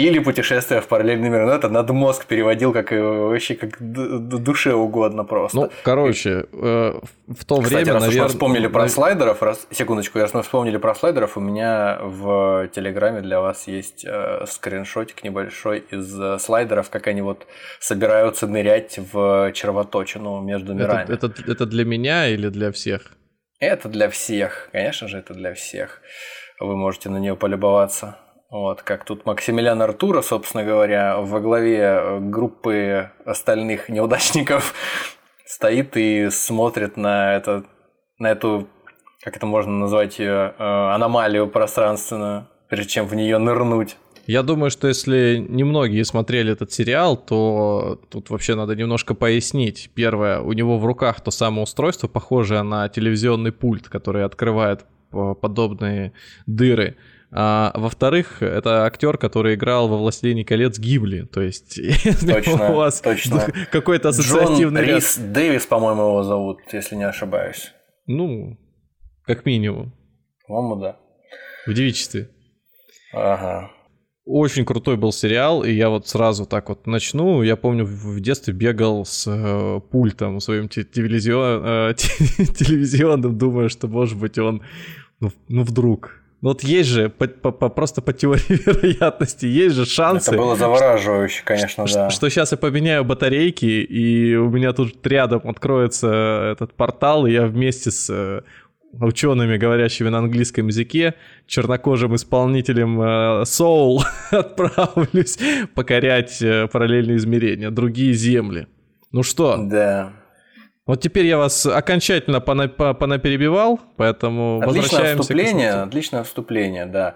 Или 0.01 0.19
путешествие 0.19 0.81
в 0.81 0.89
параллельный 0.89 1.29
мир. 1.29 1.45
Ну, 1.45 1.53
это 1.53 1.69
над 1.69 1.91
мозг 1.91 2.25
переводил 2.27 2.73
как 2.73 2.91
э, 2.93 3.01
вообще 3.01 3.55
как 3.55 3.77
душе 3.81 4.73
угодно 4.73 5.25
просто. 5.25 5.57
Ну, 5.57 5.71
короче, 5.83 6.47
э, 6.53 7.01
в 7.29 7.45
то 7.45 7.61
Кстати, 7.61 7.75
время, 7.75 7.93
раз 7.95 8.03
наверное... 8.03 8.23
мы 8.23 8.29
вспомнили 8.29 8.67
про 8.69 8.89
слайдеров, 8.89 9.43
раз... 9.43 9.67
секундочку, 9.71 10.19
раз 10.19 10.33
мы 10.33 10.43
вспомнили 10.43 10.79
про 10.79 10.95
слайдеров, 10.95 11.37
у 11.37 11.41
меня 11.41 11.99
в 12.03 12.69
Телеграме 12.75 13.21
для 13.21 13.41
вас 13.41 13.69
есть 13.69 14.07
э, 14.07 14.47
скриншотик 14.47 15.23
небольшой 15.23 15.85
из 15.91 16.19
э, 16.19 16.39
слайдеров, 16.39 16.89
как 16.89 17.07
они 17.07 17.21
вот 17.21 17.47
собираются 17.79 18.47
нырять 18.47 18.99
в 19.13 19.53
червоточину 19.53 20.41
между 20.41 20.73
мирами. 20.73 21.13
Это, 21.13 21.27
это, 21.27 21.43
это 21.47 21.67
для 21.67 21.85
меня 21.85 22.27
или 22.29 22.49
для 22.49 22.73
всех? 22.73 23.13
Это 23.59 23.91
для 23.91 24.09
всех, 24.09 24.71
конечно 24.73 25.09
же, 25.09 25.19
это 25.19 25.35
для 25.35 25.53
всех 25.53 26.01
вы 26.61 26.77
можете 26.77 27.09
на 27.09 27.17
нее 27.17 27.37
полюбоваться. 27.37 28.19
Вот, 28.51 28.83
как 28.83 29.05
тут 29.05 29.27
Максимилиан 29.27 29.81
Артура, 29.81 30.23
собственно 30.23 30.65
говоря, 30.65 31.21
во 31.21 31.41
главе 31.41 31.79
э, 31.79 32.19
группы 32.19 33.11
остальных 33.25 33.89
неудачников 33.89 34.75
стоит 35.47 35.97
и 35.97 36.29
смотрит 36.31 36.97
на, 36.97 37.37
это, 37.37 37.65
на 38.19 38.33
эту, 38.33 38.67
как 39.23 39.37
это 39.37 39.47
можно 39.47 39.73
назвать 39.73 40.19
ее, 40.19 40.53
э, 40.59 40.65
аномалию 40.65 41.47
пространственную, 41.47 42.49
прежде 42.69 42.91
чем 42.91 43.07
в 43.07 43.15
нее 43.15 43.39
нырнуть. 43.39 43.97
Я 44.27 44.43
думаю, 44.43 44.71
что 44.71 44.89
если 44.89 45.45
немногие 45.49 46.05
смотрели 46.05 46.53
этот 46.53 46.73
сериал, 46.73 47.17
то 47.17 48.01
тут 48.11 48.31
вообще 48.31 48.57
надо 48.57 48.75
немножко 48.75 49.15
пояснить. 49.15 49.91
Первое, 49.95 50.41
у 50.41 50.53
него 50.55 50.77
в 50.77 50.85
руках 50.85 51.21
то 51.21 51.31
самое 51.31 51.63
устройство, 51.63 52.09
похожее 52.09 52.63
на 52.63 52.89
телевизионный 52.89 53.53
пульт, 53.53 53.89
который 53.89 54.25
открывает 54.25 54.87
подобные 55.11 56.13
дыры. 56.47 56.97
А, 57.33 57.73
во-вторых, 57.77 58.43
это 58.43 58.85
актер, 58.85 59.17
который 59.17 59.55
играл 59.55 59.89
во 59.89 59.97
«Властелине 59.97 60.45
колец» 60.45 60.79
Гибли. 60.79 61.23
То 61.23 61.41
есть, 61.41 61.79
точно, 62.27 62.71
у 62.73 62.75
вас 62.75 63.01
точно. 63.01 63.47
какой-то 63.71 64.09
ассоциативный 64.09 64.83
Джон 64.85 64.97
Рис 64.97 65.17
Дэвис, 65.19 65.67
по-моему, 65.67 66.03
его 66.03 66.23
зовут, 66.25 66.59
если 66.73 66.97
не 66.97 67.05
ошибаюсь. 67.05 67.73
Ну, 68.07 68.59
как 69.25 69.45
минимум. 69.47 69.95
По-моему, 70.49 70.83
да. 70.83 70.97
В 71.67 71.73
девичестве. 71.73 72.31
Ага. 73.13 73.71
Очень 74.25 74.65
крутой 74.65 74.97
был 74.97 75.13
сериал, 75.13 75.65
и 75.65 75.73
я 75.73 75.89
вот 75.89 76.09
сразу 76.09 76.47
так 76.47 76.69
вот 76.69 76.87
начну. 76.87 77.43
Я 77.43 77.57
помню, 77.57 77.85
в 77.85 78.21
детстве 78.21 78.53
бегал 78.53 79.05
с 79.05 79.27
э, 79.27 79.81
пультом 79.91 80.41
своим 80.41 80.69
телевизион, 80.69 81.63
э, 81.65 81.95
телевизионным, 81.99 83.39
думая, 83.39 83.69
что, 83.69 83.89
может 83.89 84.19
быть, 84.19 84.39
он, 84.39 84.63
ну, 85.21 85.33
ну 85.49 85.63
вдруг, 85.63 86.21
вот 86.43 86.63
есть 86.63 86.89
же, 86.89 87.11
по, 87.11 87.29
по, 87.29 87.51
по, 87.51 87.69
просто 87.69 88.01
по 88.01 88.13
теории 88.13 88.43
вероятности, 88.67 89.45
есть 89.45 89.77
же 89.77 89.85
шансы. 89.85 90.31
Это 90.31 90.39
было 90.39 90.57
завораживающе, 90.57 91.43
конечно, 91.45 91.87
что, 91.87 91.99
да. 91.99 92.11
Что, 92.11 92.17
что 92.17 92.31
сейчас 92.31 92.53
я 92.53 92.59
поменяю 92.59 93.05
батарейки, 93.05 93.67
и 93.67 94.35
у 94.37 94.49
меня 94.49 94.73
тут 94.73 95.07
рядом 95.07 95.43
откроется 95.45 96.51
этот 96.53 96.73
портал, 96.75 97.27
и 97.27 97.33
я 97.33 97.47
вместе 97.47 97.91
с 97.91 98.09
э, 98.11 98.41
учеными, 98.93 99.59
говорящими 99.59 100.09
на 100.09 100.19
английском 100.19 100.69
языке, 100.69 101.15
чернокожим 101.47 102.15
исполнителем 102.15 103.01
э, 103.01 103.43
Soul 103.43 104.01
отправлюсь 104.31 105.39
покорять 105.75 106.41
э, 106.41 106.69
параллельные 106.69 107.19
измерения, 107.19 107.71
другие 107.71 108.15
земли. 108.15 108.67
Ну 109.13 109.23
что? 109.23 109.59
Да. 109.59 110.13
Вот 110.91 111.01
теперь 111.01 111.27
я 111.27 111.39
вас 111.39 111.67
окончательно 111.67 112.39
пона- 112.39 112.95
понаперебивал, 112.95 113.79
поэтому 113.97 114.59
отличное 114.59 114.83
возвращаемся 114.83 115.23
вступление, 115.23 115.73
к 115.73 115.83
Отличное 115.85 116.25
вступление, 116.25 116.87
да. 116.87 117.15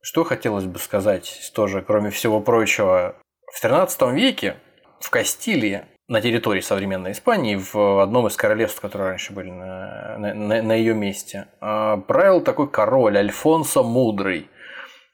Что 0.00 0.22
хотелось 0.22 0.66
бы 0.66 0.78
сказать 0.78 1.50
тоже, 1.52 1.82
кроме 1.82 2.10
всего 2.10 2.40
прочего. 2.40 3.16
В 3.52 3.60
13 3.60 4.02
веке 4.12 4.54
в 5.00 5.10
Кастилии, 5.10 5.82
на 6.06 6.20
территории 6.20 6.60
современной 6.60 7.10
Испании, 7.10 7.56
в 7.56 8.00
одном 8.00 8.28
из 8.28 8.36
королевств, 8.36 8.80
которые 8.80 9.08
раньше 9.08 9.32
были 9.32 9.50
на, 9.50 10.16
на, 10.18 10.62
на 10.62 10.72
ее 10.72 10.94
месте, 10.94 11.46
а, 11.60 11.96
правил 11.96 12.40
такой 12.40 12.70
король 12.70 13.18
Альфонсо 13.18 13.82
Мудрый. 13.82 14.48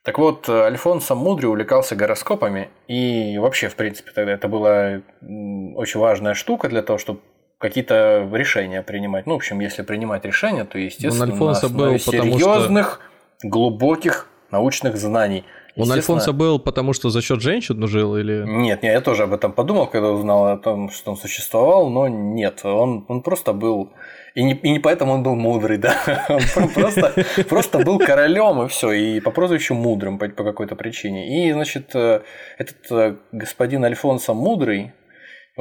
Так 0.03 0.19
вот, 0.19 0.47
Альфонсо 0.47 1.15
Мудрый 1.15 1.49
увлекался 1.49 1.95
гороскопами, 1.95 2.69
и 2.87 3.39
вообще, 3.39 3.67
в 3.67 3.73
принципе, 3.73 4.11
тогда 4.11 4.33
это 4.33 4.47
была 4.47 5.01
очень 5.21 5.99
важная 5.99 6.35
штука 6.35 6.69
для 6.69 6.83
того, 6.83 6.99
чтобы 6.99 7.21
какие-то 7.59 8.27
решения 8.33 8.81
принимать. 8.81 9.27
Ну, 9.27 9.33
в 9.33 9.35
общем, 9.35 9.59
если 9.59 9.83
принимать 9.83 10.25
решения, 10.25 10.63
то, 10.65 10.79
естественно, 10.79 11.25
Он 11.25 11.31
Альфонсо 11.31 11.69
был, 11.69 11.99
серьезных, 11.99 13.01
что... 13.37 13.47
глубоких 13.47 14.27
научных 14.49 14.97
знаний. 14.97 15.43
Он 15.75 15.91
Альфонсо 15.91 16.33
был 16.33 16.59
потому, 16.59 16.93
что 16.93 17.09
за 17.09 17.21
счет 17.21 17.41
женщин 17.41 17.87
жил 17.87 18.17
или... 18.17 18.43
Нет, 18.45 18.81
нет, 18.83 18.93
я 18.93 19.01
тоже 19.01 19.23
об 19.23 19.33
этом 19.33 19.51
подумал, 19.51 19.87
когда 19.87 20.09
узнал 20.09 20.47
о 20.47 20.57
том, 20.57 20.89
что 20.89 21.11
он 21.11 21.17
существовал, 21.17 21.89
но 21.89 22.07
нет, 22.07 22.61
он, 22.63 23.05
он 23.07 23.21
просто 23.21 23.53
был... 23.53 23.91
И 24.35 24.43
не, 24.43 24.53
и 24.53 24.71
не 24.71 24.79
поэтому 24.79 25.13
он 25.13 25.23
был 25.23 25.35
мудрый, 25.35 25.77
да. 25.77 25.95
Он 26.55 26.69
просто, 26.69 27.25
просто 27.49 27.79
был 27.79 27.97
королем 27.97 28.61
и 28.61 28.67
все, 28.67 28.91
и 28.91 29.19
по 29.19 29.31
прозвищу 29.31 29.73
мудрым 29.73 30.19
по, 30.19 30.29
по 30.29 30.43
какой-то 30.43 30.75
причине. 30.75 31.49
И, 31.49 31.51
значит, 31.51 31.89
э, 31.95 32.21
этот 32.59 32.91
э, 32.91 33.15
господин 33.31 33.83
Альфонсо 33.83 34.35
Мудрый, 34.35 34.93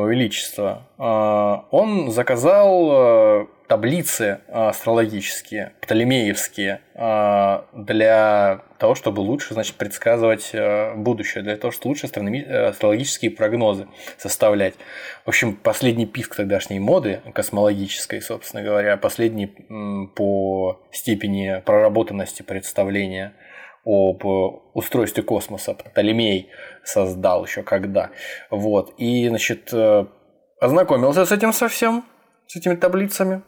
Величества, 0.06 0.86
а, 0.98 1.64
он 1.70 2.10
заказал 2.10 2.90
э, 2.90 3.46
таблицы 3.66 4.40
астрологические, 4.48 5.72
птолемеевские, 5.80 6.80
а, 6.94 7.66
для 7.72 8.62
того, 8.78 8.94
чтобы 8.94 9.20
лучше 9.20 9.54
значит, 9.54 9.74
предсказывать 9.76 10.50
э, 10.52 10.94
будущее, 10.94 11.42
для 11.42 11.56
того, 11.56 11.72
чтобы 11.72 11.90
лучше 11.90 12.06
астрологические 12.06 13.30
прогнозы 13.30 13.88
составлять. 14.16 14.74
В 15.24 15.28
общем, 15.28 15.54
последний 15.54 16.06
писк 16.06 16.36
тогдашней 16.36 16.78
моды, 16.78 17.20
космологической, 17.34 18.22
собственно 18.22 18.62
говоря, 18.62 18.96
последний 18.96 19.46
по 20.14 20.80
степени 20.92 21.60
проработанности 21.64 22.42
представления 22.42 23.32
об 23.88 24.22
устройстве 24.74 25.22
космоса 25.22 25.72
Птолемей 25.72 26.50
создал 26.84 27.46
еще 27.46 27.62
когда. 27.62 28.10
Вот. 28.50 28.92
И, 28.98 29.26
значит, 29.28 29.72
э, 29.72 30.04
ознакомился 30.60 31.24
с 31.24 31.32
этим 31.32 31.54
совсем, 31.54 32.04
с 32.46 32.56
этими 32.56 32.74
таблицами. 32.74 33.42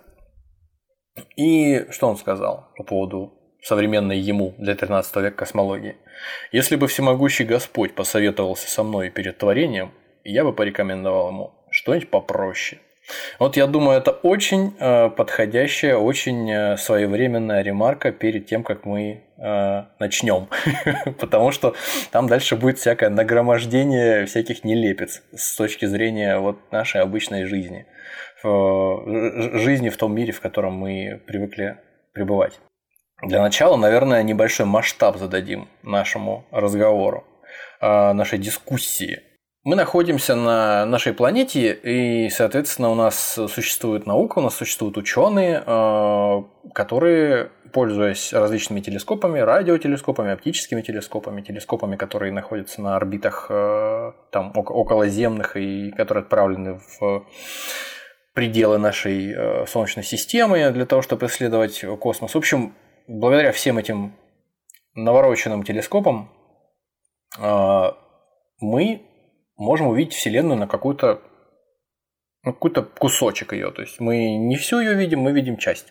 И 1.36 1.84
что 1.90 2.08
он 2.08 2.16
сказал 2.16 2.68
по 2.76 2.84
поводу 2.84 3.34
современной 3.62 4.18
ему 4.18 4.54
для 4.56 4.74
13 4.74 5.16
века 5.16 5.36
космологии? 5.36 5.98
Если 6.52 6.76
бы 6.76 6.86
всемогущий 6.86 7.44
Господь 7.44 7.94
посоветовался 7.94 8.70
со 8.70 8.82
мной 8.82 9.10
перед 9.10 9.36
творением, 9.36 9.92
я 10.24 10.44
бы 10.44 10.54
порекомендовал 10.54 11.28
ему 11.28 11.52
что-нибудь 11.70 12.08
попроще– 12.08 12.80
вот 13.38 13.56
я 13.56 13.66
думаю, 13.66 13.98
это 13.98 14.10
очень 14.10 14.74
э, 14.78 15.08
подходящая, 15.10 15.96
очень 15.96 16.50
э, 16.50 16.76
своевременная 16.76 17.62
ремарка 17.62 18.12
перед 18.12 18.46
тем, 18.46 18.62
как 18.62 18.84
мы 18.84 19.22
э, 19.38 19.84
начнем. 19.98 20.48
Потому 21.18 21.50
что 21.50 21.74
там 22.10 22.26
дальше 22.26 22.56
будет 22.56 22.78
всякое 22.78 23.10
нагромождение 23.10 24.26
всяких 24.26 24.64
нелепец 24.64 25.22
с 25.34 25.56
точки 25.56 25.86
зрения 25.86 26.38
вот 26.38 26.58
нашей 26.72 27.00
обычной 27.00 27.44
жизни. 27.46 27.86
Жизни 28.42 29.90
в 29.90 29.98
том 29.98 30.14
мире, 30.14 30.32
в 30.32 30.40
котором 30.40 30.72
мы 30.72 31.20
привыкли 31.26 31.76
пребывать. 32.14 32.58
Для 33.22 33.42
начала, 33.42 33.76
наверное, 33.76 34.22
небольшой 34.22 34.64
масштаб 34.64 35.18
зададим 35.18 35.68
нашему 35.82 36.46
разговору, 36.50 37.26
нашей 37.82 38.38
дискуссии. 38.38 39.20
Мы 39.62 39.76
находимся 39.76 40.36
на 40.36 40.86
нашей 40.86 41.12
планете, 41.12 41.74
и, 41.74 42.30
соответственно, 42.30 42.88
у 42.90 42.94
нас 42.94 43.38
существует 43.48 44.06
наука, 44.06 44.38
у 44.38 44.42
нас 44.42 44.54
существуют 44.54 44.96
ученые, 44.96 45.62
э, 45.66 46.42
которые, 46.72 47.50
пользуясь 47.70 48.32
различными 48.32 48.80
телескопами, 48.80 49.38
радиотелескопами, 49.38 50.32
оптическими 50.32 50.80
телескопами, 50.80 51.42
телескопами, 51.42 51.96
которые 51.96 52.32
находятся 52.32 52.80
на 52.80 52.96
орбитах 52.96 53.48
э, 53.50 54.12
там, 54.30 54.52
околоземных 54.54 55.58
и 55.58 55.90
которые 55.90 56.22
отправлены 56.22 56.80
в 56.98 57.26
пределы 58.32 58.78
нашей 58.78 59.30
э, 59.30 59.66
Солнечной 59.66 60.04
системы 60.04 60.70
для 60.70 60.86
того, 60.86 61.02
чтобы 61.02 61.26
исследовать 61.26 61.84
космос. 62.00 62.32
В 62.32 62.38
общем, 62.38 62.72
благодаря 63.06 63.52
всем 63.52 63.76
этим 63.76 64.14
навороченным 64.94 65.64
телескопам 65.64 66.32
мы 68.60 69.09
можем 69.60 69.88
увидеть 69.88 70.14
Вселенную 70.14 70.58
на 70.58 70.66
какую-то 70.66 71.20
ну, 72.42 72.52
какой-то 72.52 72.82
кусочек 72.82 73.52
ее. 73.52 73.70
То 73.70 73.82
есть 73.82 74.00
мы 74.00 74.36
не 74.36 74.56
всю 74.56 74.80
ее 74.80 74.94
видим, 74.94 75.20
мы 75.20 75.32
видим 75.32 75.56
часть. 75.58 75.86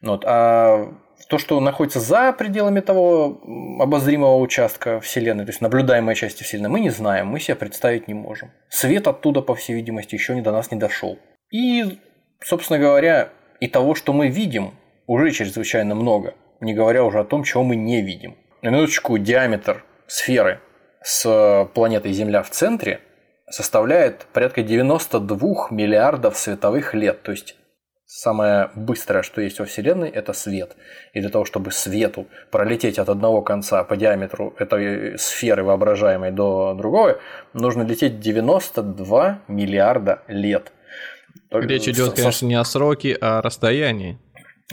Вот. 0.00 0.24
А 0.24 0.88
то, 1.28 1.38
что 1.38 1.60
находится 1.60 2.00
за 2.00 2.32
пределами 2.32 2.80
того 2.80 3.40
обозримого 3.80 4.36
участка 4.36 5.00
Вселенной, 5.00 5.44
то 5.44 5.50
есть 5.50 5.60
наблюдаемой 5.60 6.14
части 6.14 6.42
Вселенной, 6.42 6.70
мы 6.70 6.80
не 6.80 6.90
знаем, 6.90 7.26
мы 7.26 7.40
себе 7.40 7.56
представить 7.56 8.08
не 8.08 8.14
можем. 8.14 8.50
Свет 8.70 9.06
оттуда, 9.06 9.42
по 9.42 9.54
всей 9.54 9.74
видимости, 9.74 10.14
еще 10.14 10.34
не 10.34 10.40
до 10.40 10.52
нас 10.52 10.70
не 10.70 10.78
дошел. 10.78 11.18
И, 11.50 11.98
собственно 12.40 12.78
говоря, 12.78 13.30
и 13.60 13.68
того, 13.68 13.94
что 13.94 14.12
мы 14.12 14.28
видим, 14.28 14.74
уже 15.06 15.30
чрезвычайно 15.32 15.94
много, 15.94 16.34
не 16.60 16.72
говоря 16.72 17.04
уже 17.04 17.18
о 17.18 17.24
том, 17.24 17.44
чего 17.44 17.62
мы 17.62 17.76
не 17.76 18.00
видим. 18.00 18.36
На 18.62 18.68
минуточку, 18.68 19.18
диаметр 19.18 19.84
сферы 20.06 20.60
с 21.08 21.68
планетой 21.72 22.12
Земля 22.12 22.42
в 22.42 22.50
центре 22.50 23.00
составляет 23.48 24.26
порядка 24.34 24.62
92 24.62 25.68
миллиардов 25.70 26.36
световых 26.36 26.92
лет. 26.92 27.22
То 27.22 27.32
есть 27.32 27.56
самое 28.04 28.70
быстрое, 28.74 29.22
что 29.22 29.40
есть 29.40 29.58
во 29.58 29.64
Вселенной, 29.64 30.10
это 30.10 30.34
свет. 30.34 30.76
И 31.14 31.20
для 31.20 31.30
того, 31.30 31.46
чтобы 31.46 31.72
свету 31.72 32.26
пролететь 32.50 32.98
от 32.98 33.08
одного 33.08 33.40
конца 33.40 33.84
по 33.84 33.96
диаметру 33.96 34.54
этой 34.58 35.18
сферы 35.18 35.64
воображаемой 35.64 36.30
до 36.30 36.74
другого, 36.74 37.18
нужно 37.54 37.84
лететь 37.84 38.20
92 38.20 39.40
миллиарда 39.48 40.24
лет. 40.28 40.72
Речь 41.50 41.88
идет, 41.88 42.16
конечно, 42.16 42.44
не 42.44 42.54
о 42.56 42.64
сроке, 42.64 43.16
а 43.18 43.38
о 43.38 43.42
расстоянии. 43.42 44.18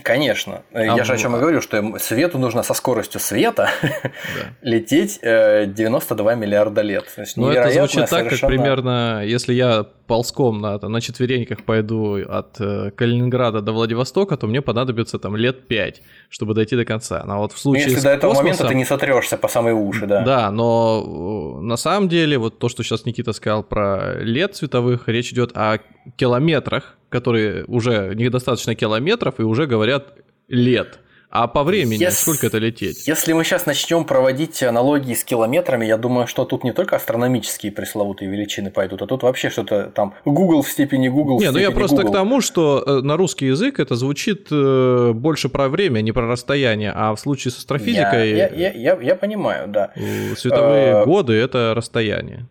Конечно. 0.02 0.62
А 0.72 0.82
Я 0.82 1.04
же 1.04 1.14
о 1.14 1.16
чем 1.16 1.36
и 1.36 1.40
говорю, 1.40 1.60
что 1.62 1.98
свету 1.98 2.38
нужно 2.38 2.62
со 2.62 2.74
скоростью 2.74 3.18
света 3.18 3.70
да. 3.82 3.88
лететь 4.62 5.20
92 5.22 6.32
э, 6.32 6.36
миллиарда 6.36 6.82
лет. 6.82 7.06
Ну, 7.36 7.50
это 7.50 7.70
звучит 7.70 8.00
так, 8.00 8.08
совершенно... 8.10 8.40
как 8.40 8.48
примерно, 8.48 9.22
если 9.24 9.54
я 9.54 9.86
ползком 10.06 10.60
на, 10.60 10.78
на 10.78 11.00
четвереньках 11.00 11.64
пойду 11.64 12.18
от 12.26 12.60
э, 12.60 12.90
Калининграда 12.92 13.60
до 13.60 13.72
Владивостока, 13.72 14.36
то 14.36 14.46
мне 14.46 14.62
понадобится 14.62 15.18
там 15.18 15.36
лет 15.36 15.68
5, 15.68 16.02
чтобы 16.28 16.54
дойти 16.54 16.76
до 16.76 16.84
конца. 16.84 17.22
Но 17.26 17.38
вот 17.38 17.52
в 17.52 17.58
случае 17.58 17.86
ну, 17.86 17.90
если 17.92 18.04
до 18.04 18.10
этого 18.10 18.30
космосом, 18.32 18.44
момента 18.44 18.68
ты 18.68 18.74
не 18.74 18.84
сотрешься 18.84 19.36
по 19.36 19.48
самые 19.48 19.74
уши, 19.74 20.06
да. 20.06 20.22
Да, 20.22 20.50
но 20.50 21.58
э, 21.58 21.62
на 21.62 21.76
самом 21.76 22.08
деле 22.08 22.38
вот 22.38 22.58
то, 22.58 22.68
что 22.68 22.82
сейчас 22.82 23.04
Никита 23.04 23.32
сказал 23.32 23.62
про 23.62 24.14
лет 24.20 24.56
световых, 24.56 25.08
речь 25.08 25.32
идет 25.32 25.56
о 25.56 25.78
километрах, 26.16 26.96
которые 27.08 27.64
уже 27.64 28.14
недостаточно 28.14 28.74
километров 28.74 29.40
и 29.40 29.42
уже 29.42 29.66
говорят 29.66 30.14
лет. 30.48 31.00
А 31.38 31.48
по 31.48 31.64
времени 31.64 32.00
если, 32.00 32.22
сколько 32.22 32.46
это 32.46 32.56
лететь? 32.56 33.06
Если 33.06 33.34
мы 33.34 33.44
сейчас 33.44 33.66
начнем 33.66 34.04
проводить 34.04 34.62
аналогии 34.62 35.12
с 35.12 35.22
километрами, 35.22 35.84
я 35.84 35.98
думаю, 35.98 36.26
что 36.26 36.46
тут 36.46 36.64
не 36.64 36.72
только 36.72 36.96
астрономические 36.96 37.72
пресловутые 37.72 38.30
величины 38.30 38.70
пойдут, 38.70 39.02
а 39.02 39.06
тут 39.06 39.22
вообще 39.22 39.50
что-то 39.50 39.90
там 39.94 40.14
Google 40.24 40.62
в 40.62 40.70
степени 40.70 41.08
Google. 41.08 41.38
Не, 41.38 41.50
ну 41.50 41.58
я 41.58 41.70
просто 41.70 41.96
Google. 41.96 42.10
к 42.10 42.12
тому, 42.12 42.40
что 42.40 42.82
э, 42.86 43.00
на 43.02 43.18
русский 43.18 43.46
язык 43.46 43.80
это 43.80 43.96
звучит 43.96 44.48
э, 44.50 45.12
больше 45.14 45.50
про 45.50 45.68
время, 45.68 46.00
не 46.00 46.12
про 46.12 46.26
расстояние, 46.26 46.92
а 46.94 47.14
в 47.14 47.20
случае 47.20 47.52
с 47.52 47.58
астрофизикой. 47.58 48.30
Я, 48.30 48.48
я, 48.48 48.70
я, 48.70 48.72
я, 48.72 48.98
я 49.00 49.14
понимаю, 49.14 49.68
да. 49.68 49.92
Световые 50.36 51.02
э, 51.02 51.04
годы 51.04 51.34
это 51.34 51.74
расстояние. 51.76 52.46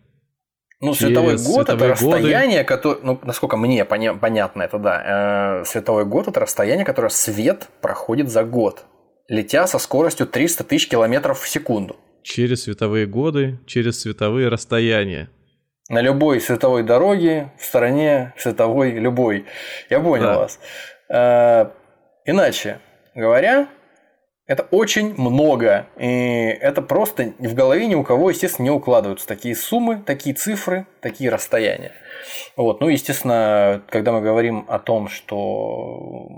Ну, 0.86 0.94
световой 0.94 1.36
год 1.36 1.68
это 1.68 1.88
расстояние, 1.88 2.64
которое, 2.64 2.98
ну, 3.02 3.20
насколько 3.22 3.56
мне 3.56 3.84
поня- 3.84 4.18
понятно 4.18 4.62
это, 4.62 4.78
да, 4.78 5.60
э, 5.60 5.64
световой 5.64 6.04
год 6.04 6.28
это 6.28 6.40
расстояние, 6.40 6.84
которое 6.84 7.08
свет 7.08 7.68
проходит 7.80 8.30
за 8.30 8.44
год, 8.44 8.84
летя 9.28 9.66
со 9.66 9.78
скоростью 9.78 10.26
300 10.26 10.64
тысяч 10.64 10.88
километров 10.88 11.40
в 11.40 11.48
секунду. 11.48 11.96
Через 12.22 12.64
световые 12.64 13.06
годы, 13.06 13.58
через 13.66 14.00
световые 14.00 14.48
расстояния. 14.48 15.28
На 15.88 16.00
любой 16.00 16.40
световой 16.40 16.82
дороге, 16.82 17.52
в 17.58 17.64
стороне 17.64 18.34
световой 18.38 18.92
любой. 18.92 19.44
Я 19.88 20.00
понял 20.00 20.24
да. 20.24 20.38
вас. 20.38 20.58
Э, 21.08 21.70
иначе 22.24 22.80
говоря, 23.14 23.68
это 24.46 24.66
очень 24.70 25.14
много. 25.16 25.86
И 25.96 26.56
это 26.60 26.80
просто 26.80 27.32
в 27.38 27.54
голове 27.54 27.86
ни 27.86 27.94
у 27.94 28.04
кого, 28.04 28.30
естественно, 28.30 28.64
не 28.66 28.70
укладываются 28.70 29.26
такие 29.26 29.56
суммы, 29.56 30.02
такие 30.04 30.34
цифры, 30.34 30.86
такие 31.00 31.30
расстояния. 31.30 31.92
Вот. 32.56 32.80
Ну, 32.80 32.88
естественно, 32.88 33.82
когда 33.88 34.12
мы 34.12 34.20
говорим 34.20 34.64
о 34.68 34.78
том, 34.78 35.08
что 35.08 36.28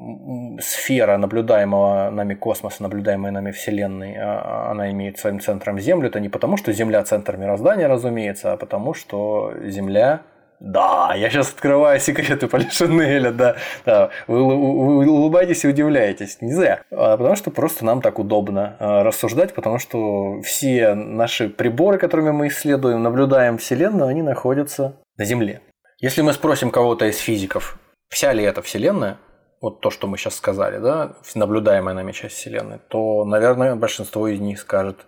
сфера 0.60 1.18
наблюдаемого 1.18 2.10
нами 2.10 2.34
космоса, 2.34 2.82
наблюдаемая 2.82 3.30
нами 3.30 3.50
Вселенной, 3.52 4.16
а, 4.18 4.70
она 4.70 4.90
имеет 4.90 5.18
своим 5.18 5.40
центром 5.40 5.78
Землю, 5.78 6.08
это 6.08 6.20
не 6.20 6.28
потому, 6.28 6.56
что 6.56 6.72
Земля– 6.72 7.02
центр 7.04 7.36
мироздания, 7.36 7.88
разумеется, 7.88 8.52
а 8.52 8.56
потому, 8.56 8.94
что 8.94 9.52
Земля 9.64 10.22
да, 10.60 11.14
я 11.14 11.30
сейчас 11.30 11.50
открываю 11.50 12.00
секреты 12.00 12.48
Поли 12.48 12.68
Шанеля, 12.70 13.30
да. 13.30 13.56
да. 13.86 14.10
Вы, 14.26 14.44
вы, 14.44 14.98
вы 14.98 15.08
улыбаетесь 15.08 15.64
и 15.64 15.68
удивляетесь. 15.68 16.38
Не 16.40 16.52
зря. 16.52 16.82
А 16.90 17.16
потому 17.16 17.36
что 17.36 17.50
просто 17.50 17.84
нам 17.84 18.02
так 18.02 18.18
удобно 18.18 18.76
а, 18.80 19.04
рассуждать, 19.04 19.54
потому 19.54 19.78
что 19.78 20.40
все 20.42 20.94
наши 20.94 21.48
приборы, 21.48 21.98
которыми 21.98 22.32
мы 22.32 22.48
исследуем, 22.48 23.02
наблюдаем 23.02 23.58
Вселенную, 23.58 24.08
они 24.08 24.22
находятся 24.22 24.96
на 25.16 25.24
Земле. 25.24 25.62
Если 26.00 26.22
мы 26.22 26.32
спросим 26.32 26.70
кого-то 26.70 27.06
из 27.06 27.18
физиков, 27.18 27.78
вся 28.08 28.32
ли 28.32 28.42
это 28.42 28.60
Вселенная, 28.60 29.18
вот 29.60 29.80
то, 29.80 29.90
что 29.90 30.06
мы 30.06 30.16
сейчас 30.18 30.36
сказали, 30.36 30.78
да, 30.78 31.16
наблюдаемая 31.34 31.94
нами 31.94 32.12
часть 32.12 32.36
Вселенной, 32.36 32.78
то, 32.88 33.24
наверное, 33.24 33.76
большинство 33.76 34.26
из 34.28 34.40
них 34.40 34.58
скажет 34.58 35.06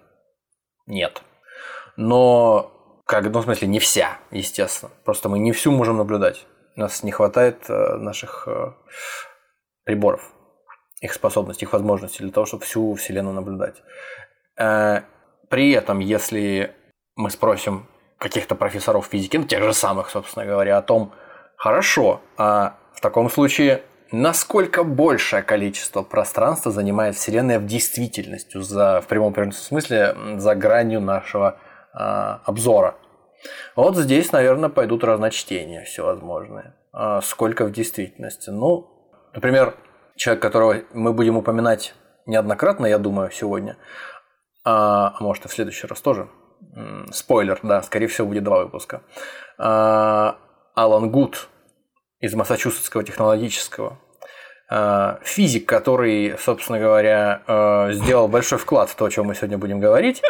нет. 0.86 1.22
Но 1.96 2.72
как, 3.10 3.24
ну, 3.24 3.40
в 3.40 3.42
смысле, 3.42 3.66
не 3.66 3.80
вся, 3.80 4.18
естественно. 4.30 4.92
Просто 5.04 5.28
мы 5.28 5.40
не 5.40 5.50
всю 5.50 5.72
можем 5.72 5.96
наблюдать. 5.96 6.46
У 6.76 6.80
нас 6.80 7.02
не 7.02 7.10
хватает 7.10 7.68
э, 7.68 7.96
наших 7.96 8.46
э, 8.46 8.72
приборов, 9.82 10.30
их 11.00 11.12
способностей, 11.12 11.64
их 11.64 11.72
возможностей 11.72 12.22
для 12.22 12.30
того, 12.30 12.46
чтобы 12.46 12.62
всю 12.62 12.94
Вселенную 12.94 13.34
наблюдать. 13.34 13.82
Э, 14.56 15.00
при 15.48 15.72
этом, 15.72 15.98
если 15.98 16.72
мы 17.16 17.30
спросим 17.30 17.88
каких-то 18.16 18.54
профессоров 18.54 19.08
физики, 19.10 19.38
ну, 19.38 19.44
тех 19.44 19.64
же 19.64 19.72
самых, 19.72 20.08
собственно 20.08 20.46
говоря, 20.46 20.78
о 20.78 20.82
том, 20.82 21.12
хорошо, 21.56 22.20
а 22.36 22.76
в 22.94 23.00
таком 23.00 23.28
случае 23.28 23.82
насколько 24.12 24.84
большее 24.84 25.42
количество 25.42 26.02
пространства 26.02 26.70
занимает 26.70 27.16
Вселенная 27.16 27.58
в 27.58 27.66
действительности, 27.66 28.62
за, 28.62 29.00
в 29.00 29.08
прямом 29.08 29.50
смысле, 29.50 30.14
за 30.36 30.54
гранью 30.54 31.00
нашего 31.00 31.58
обзора. 31.92 32.96
Вот 33.76 33.96
здесь, 33.96 34.33
наверное, 34.33 34.68
пойдут 34.68 35.05
разночтения 35.05 35.85
всевозможные. 35.85 36.74
А 36.92 37.20
сколько 37.20 37.64
в 37.64 37.72
действительности? 37.72 38.50
Ну, 38.50 38.88
например, 39.33 39.76
человек, 40.16 40.42
которого 40.42 40.76
мы 40.92 41.12
будем 41.12 41.37
упоминать 41.37 41.94
неоднократно, 42.26 42.87
я 42.87 42.98
думаю, 42.98 43.31
сегодня, 43.31 43.76
а, 44.64 45.14
а 45.18 45.22
может 45.22 45.46
и 45.46 45.48
в 45.48 45.53
следующий 45.53 45.87
раз 45.87 46.00
тоже. 46.00 46.29
Спойлер, 47.11 47.59
да, 47.62 47.83
скорее 47.83 48.07
всего, 48.07 48.29
будет 48.29 48.44
два 48.44 48.64
выпуска. 48.64 49.03
А, 49.59 50.37
Алан 50.74 51.11
Гуд 51.11 51.48
из 52.20 52.35
Массачусетского 52.35 53.03
технологического. 53.03 53.98
А, 54.68 55.18
физик, 55.22 55.66
который, 55.66 56.37
собственно 56.38 56.79
говоря, 56.79 57.88
сделал 57.92 58.29
большой 58.29 58.59
вклад 58.59 58.90
в 58.90 58.94
то, 58.94 59.07
о 59.07 59.11
чем 59.11 59.26
мы 59.26 59.35
сегодня 59.35 59.59
будем 59.59 59.81
говорить. 59.81 60.22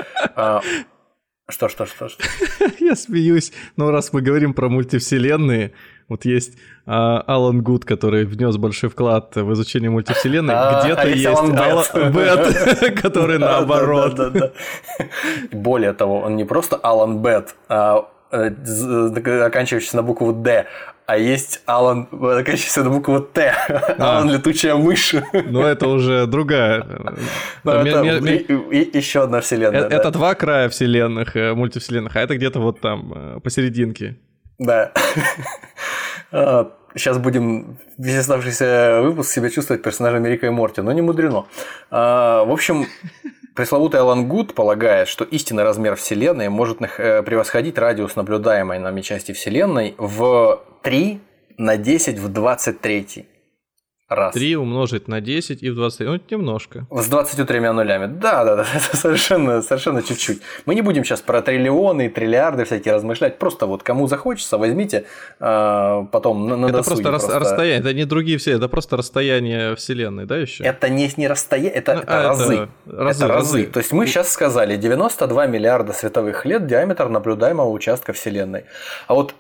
Что, 1.50 1.68
что, 1.68 1.86
что, 1.86 2.08
что? 2.08 2.24
Я 2.80 2.96
смеюсь. 2.96 3.52
Ну, 3.76 3.90
раз 3.90 4.12
мы 4.12 4.22
говорим 4.22 4.54
про 4.54 4.68
мультивселенные, 4.68 5.72
вот 6.08 6.24
есть 6.24 6.58
а, 6.86 7.22
Алан 7.26 7.62
Гуд, 7.62 7.84
который 7.84 8.24
внес 8.24 8.56
большой 8.56 8.90
вклад 8.90 9.36
в 9.36 9.52
изучение 9.52 9.90
мультивселенной. 9.90 10.54
А, 10.56 10.82
Где-то 10.82 11.02
а 11.02 11.06
есть 11.06 11.26
Алан 11.26 12.12
Бет, 12.12 13.00
который 13.02 13.38
наоборот. 13.38 14.18
Более 15.52 15.92
того, 15.92 16.20
он 16.20 16.36
не 16.36 16.44
просто 16.44 16.76
Алан 16.76 17.22
Бет, 17.22 17.54
а 17.68 18.08
оканчивающийся 18.30 19.96
на 19.96 20.02
букву 20.02 20.32
Д, 20.32 20.66
а 21.06 21.16
есть 21.16 21.62
Алан, 21.66 22.08
оканчивающийся 22.12 22.84
на 22.84 22.90
букву 22.90 23.20
Т. 23.20 23.52
А. 23.98 24.18
Алан 24.18 24.30
летучая 24.30 24.76
мышь. 24.76 25.14
Ну, 25.32 25.62
это 25.62 25.88
уже 25.88 26.26
другая. 26.26 26.84
Ну, 27.64 27.72
еще 27.72 29.22
одна 29.24 29.40
вселенная. 29.40 29.88
Это 29.88 30.10
два 30.10 30.34
края 30.34 30.68
вселенных, 30.68 31.34
мультивселенных, 31.34 32.14
а 32.16 32.20
это 32.20 32.36
где-то 32.36 32.60
вот 32.60 32.80
там, 32.80 33.40
посерединке. 33.42 34.16
Да. 34.58 34.92
Сейчас 36.94 37.18
будем 37.18 37.78
весь 37.98 38.18
оставшийся 38.18 39.00
выпуск 39.02 39.30
себя 39.30 39.48
чувствовать 39.50 39.82
персонажем 39.82 40.26
Рика 40.26 40.46
и 40.46 40.50
Морти, 40.50 40.80
но 40.80 40.92
не 40.92 41.02
мудрено. 41.02 41.46
В 41.90 42.52
общем, 42.52 42.86
Пресловутый 43.54 44.00
Алан 44.00 44.28
Гуд 44.28 44.54
полагает, 44.54 45.08
что 45.08 45.24
истинный 45.24 45.64
размер 45.64 45.96
Вселенной 45.96 46.48
может 46.48 46.80
э, 46.80 47.22
превосходить 47.22 47.78
радиус 47.78 48.16
наблюдаемой 48.16 48.78
нами 48.78 49.00
части 49.00 49.32
Вселенной 49.32 49.94
в 49.98 50.60
3 50.82 51.20
на 51.58 51.76
10 51.76 52.18
в 52.18 52.28
23 52.28 53.26
раз. 54.11 54.35
3 54.35 54.57
умножить 54.57 55.09
на 55.09 55.20
10 55.20 55.62
и 55.62 55.70
в 55.70 55.75
20, 55.75 56.01
ну, 56.01 56.20
немножко. 56.31 56.87
С 56.90 57.07
23 57.07 57.61
нулями. 57.61 58.07
Да, 58.07 58.44
да, 58.44 58.57
да, 58.57 58.66
это 58.75 58.96
совершенно, 58.96 59.62
совершенно 59.62 60.03
чуть-чуть. 60.03 60.42
Мы 60.66 60.75
не 60.75 60.83
будем 60.83 61.05
сейчас 61.05 61.20
про 61.20 61.40
триллионы 61.40 62.07
и 62.07 62.09
триллиарды 62.09 62.64
всякие 62.64 62.94
размышлять. 62.94 63.38
Просто 63.38 63.66
вот 63.66 63.83
кому 63.83 64.09
захочется, 64.09 64.59
возьмите 64.59 65.05
э, 65.38 66.07
потом 66.11 66.49
на, 66.49 66.57
на 66.57 66.66
Это 66.66 66.83
просто, 66.83 67.03
просто 67.03 67.38
расстояние, 67.38 67.81
это 67.81 67.94
не 67.94 68.05
другие 68.05 68.38
все, 68.38 68.53
это 68.53 68.68
просто 68.68 68.96
расстояние 68.96 69.77
Вселенной, 69.77 70.27
да, 70.27 70.37
еще? 70.37 70.64
Это 70.64 70.88
не, 70.88 71.11
не 71.16 71.29
расстояние, 71.29 71.73
это, 71.73 71.94
ну, 71.94 72.01
это, 72.01 72.20
а, 72.20 72.29
разы. 72.29 72.55
это 72.55 72.68
разы. 72.87 73.25
Это 73.25 73.33
разы. 73.33 73.66
То 73.66 73.79
есть 73.79 73.92
мы 73.92 74.07
сейчас 74.07 74.31
сказали 74.31 74.77
92 74.77 75.46
миллиарда 75.46 75.92
световых 75.92 76.44
лет 76.44 76.66
диаметр 76.66 77.09
наблюдаемого 77.09 77.70
участка 77.70 78.12
Вселенной. 78.12 78.64
А 79.07 79.14
вот 79.14 79.35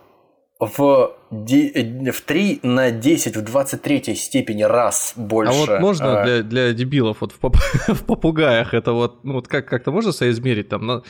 в, 0.60 1.16
в 1.30 2.20
3 2.26 2.60
на 2.62 2.90
10 2.90 3.36
в 3.36 3.42
23 3.42 4.14
степени 4.14 4.62
раз 4.62 5.14
больше. 5.16 5.52
А 5.52 5.56
вот 5.56 5.80
можно 5.80 6.20
а... 6.20 6.24
для, 6.24 6.42
для 6.42 6.72
дебилов 6.72 7.16
вот 7.20 7.32
в, 7.32 7.38
поп... 7.38 7.56
в 7.88 8.04
попугаях 8.04 8.74
это 8.74 8.92
вот, 8.92 9.24
ну 9.24 9.34
вот 9.34 9.48
как, 9.48 9.66
как-то 9.66 9.90
можно 9.90 10.12
соизмерить 10.12 10.68
там 10.68 10.86
на, 10.86 11.02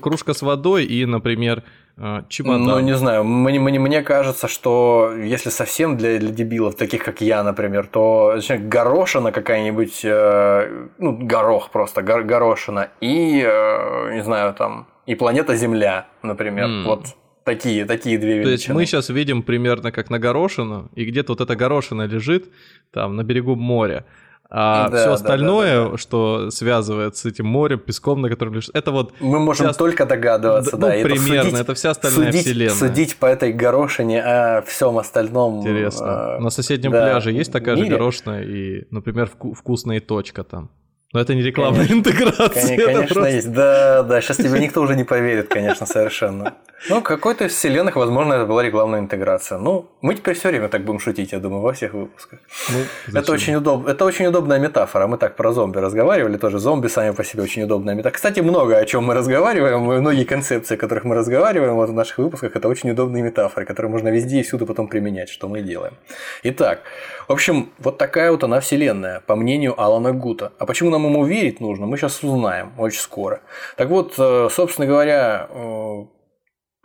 кружка 0.00 0.32
с 0.32 0.40
водой 0.40 0.86
и, 0.86 1.04
например, 1.04 1.64
а, 1.98 2.24
чемодан? 2.28 2.64
Ну, 2.64 2.80
не 2.80 2.96
знаю, 2.96 3.24
мне, 3.24 3.60
мне, 3.60 3.78
мне 3.78 4.02
кажется, 4.02 4.48
что 4.48 5.12
если 5.14 5.50
совсем 5.50 5.98
для, 5.98 6.18
для 6.18 6.30
дебилов, 6.30 6.74
таких 6.74 7.04
как 7.04 7.20
я, 7.20 7.42
например, 7.42 7.86
то 7.86 8.38
горошина 8.48 9.32
какая-нибудь, 9.32 10.00
э, 10.02 10.88
ну, 10.98 11.12
горох 11.12 11.70
просто, 11.70 12.00
гор, 12.02 12.22
горошина, 12.22 12.88
и, 13.02 13.44
э, 13.46 14.14
не 14.14 14.24
знаю, 14.24 14.54
там, 14.54 14.86
и 15.04 15.14
планета 15.14 15.56
Земля, 15.56 16.06
например, 16.22 16.68
mm. 16.68 16.84
вот 16.84 17.14
Такие, 17.44 17.84
такие 17.84 18.18
две 18.18 18.38
величины. 18.38 18.44
То 18.44 18.50
есть 18.52 18.68
мы 18.70 18.86
сейчас 18.86 19.10
видим 19.10 19.42
примерно 19.42 19.92
как 19.92 20.08
на 20.08 20.18
горошину, 20.18 20.90
и 20.94 21.04
где-то 21.04 21.32
вот 21.32 21.40
эта 21.42 21.54
горошина 21.54 22.06
лежит 22.06 22.46
там 22.90 23.16
на 23.16 23.22
берегу 23.22 23.54
моря. 23.54 24.06
А 24.56 24.88
да, 24.88 24.98
все 24.98 25.12
остальное, 25.12 25.76
да, 25.76 25.84
да, 25.84 25.90
да. 25.90 25.98
что 25.98 26.50
связывает 26.50 27.16
с 27.16 27.24
этим 27.24 27.46
морем, 27.46 27.80
песком, 27.80 28.20
на 28.20 28.28
котором 28.28 28.54
лежит, 28.54 28.70
это 28.74 28.92
вот... 28.92 29.12
Мы 29.18 29.40
можем 29.40 29.66
вся... 29.66 29.76
только 29.76 30.06
догадываться, 30.06 30.76
да. 30.76 30.94
Ну, 30.94 31.02
примерно, 31.02 31.42
судить, 31.44 31.60
это 31.60 31.74
вся 31.74 31.90
остальная 31.90 32.26
судить, 32.30 32.46
вселенная. 32.46 32.74
Судить 32.74 33.16
по 33.16 33.26
этой 33.26 33.52
горошине 33.52 34.22
о 34.22 34.62
всем 34.62 34.98
остальном... 34.98 35.60
Интересно. 35.60 36.36
А... 36.36 36.40
На 36.40 36.50
соседнем 36.50 36.92
да, 36.92 37.02
пляже 37.02 37.32
есть 37.32 37.52
такая 37.52 37.74
мире? 37.74 37.88
же 37.88 37.92
горошина 37.96 38.42
и, 38.42 38.86
например, 38.90 39.28
вкусная 39.28 40.00
точка 40.00 40.44
там. 40.44 40.70
Но 41.14 41.20
это 41.20 41.32
не 41.34 41.42
рекламная 41.42 41.86
конечно, 41.86 42.10
интеграция. 42.10 42.76
Конечно, 42.76 43.14
просто... 43.14 43.28
есть. 43.28 43.52
Да, 43.52 44.02
да, 44.02 44.20
сейчас 44.20 44.36
тебе 44.36 44.58
никто 44.58 44.82
уже 44.82 44.96
не 44.96 45.04
поверит, 45.04 45.48
конечно, 45.48 45.86
совершенно. 45.86 46.54
Ну, 46.90 47.02
какой-то 47.02 47.44
из 47.44 47.52
вселенных, 47.52 47.94
возможно, 47.96 48.34
это 48.34 48.46
была 48.46 48.64
рекламная 48.64 48.98
интеграция. 48.98 49.58
Ну, 49.58 49.88
мы 50.02 50.16
теперь 50.16 50.34
все 50.34 50.48
время 50.48 50.68
так 50.68 50.84
будем 50.84 50.98
шутить, 50.98 51.32
я 51.32 51.38
думаю, 51.38 51.62
во 51.62 51.72
всех 51.72 51.94
выпусках. 51.94 52.40
Ну, 52.68 53.18
это, 53.18 53.32
очень 53.32 53.54
удоб... 53.54 53.86
это 53.86 54.04
очень 54.04 54.26
удобная 54.26 54.58
метафора. 54.58 55.06
Мы 55.06 55.16
так 55.16 55.36
про 55.36 55.52
зомби 55.52 55.78
разговаривали, 55.78 56.36
тоже 56.36 56.58
зомби 56.58 56.88
сами 56.88 57.12
по 57.12 57.22
себе 57.22 57.44
очень 57.44 57.62
удобная 57.62 57.94
метафора. 57.94 58.16
Кстати, 58.16 58.40
много 58.40 58.76
о 58.76 58.84
чем 58.84 59.04
мы 59.04 59.14
разговариваем, 59.14 59.80
многие 59.82 60.24
концепции, 60.24 60.74
о 60.74 60.78
которых 60.78 61.04
мы 61.04 61.14
разговариваем 61.14 61.74
вот 61.74 61.90
в 61.90 61.94
наших 61.94 62.18
выпусках, 62.18 62.56
это 62.56 62.68
очень 62.68 62.90
удобные 62.90 63.22
метафоры, 63.22 63.64
которые 63.64 63.90
можно 63.90 64.08
везде 64.08 64.40
и 64.40 64.42
всюду 64.42 64.66
потом 64.66 64.88
применять, 64.88 65.30
что 65.30 65.48
мы 65.48 65.62
делаем. 65.62 65.94
Итак, 66.42 66.80
в 67.28 67.32
общем, 67.32 67.72
вот 67.78 67.98
такая 67.98 68.30
вот 68.30 68.44
она 68.44 68.60
вселенная, 68.60 69.20
по 69.20 69.36
мнению 69.36 69.80
Алана 69.80 70.12
Гута. 70.12 70.52
А 70.58 70.66
почему 70.66 70.90
нам 70.90 71.04
ему 71.04 71.24
верить 71.24 71.60
нужно, 71.60 71.86
мы 71.86 71.96
сейчас 71.96 72.22
узнаем 72.22 72.72
очень 72.78 73.00
скоро. 73.00 73.40
Так 73.76 73.88
вот, 73.88 74.14
э, 74.18 74.48
собственно 74.50 74.86
говоря, 74.86 75.48
э, 75.48 76.04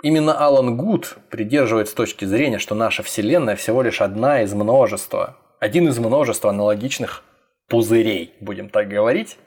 именно 0.04 0.38
Алан 0.38 0.78
Гуд 0.78 1.18
придерживается 1.30 1.96
точки 1.96 2.26
зрения, 2.26 2.60
что 2.60 2.76
наша 2.76 3.04
вселенная 3.04 3.56
всего 3.56 3.82
лишь 3.82 4.02
одна 4.02 4.42
из 4.42 4.54
множества, 4.54 5.38
один 5.60 5.88
из 5.88 6.00
множества 6.00 6.52
аналогичных 6.52 7.24
пузырей, 7.68 8.34
будем 8.40 8.70
так 8.70 8.88
говорить, 8.88 9.38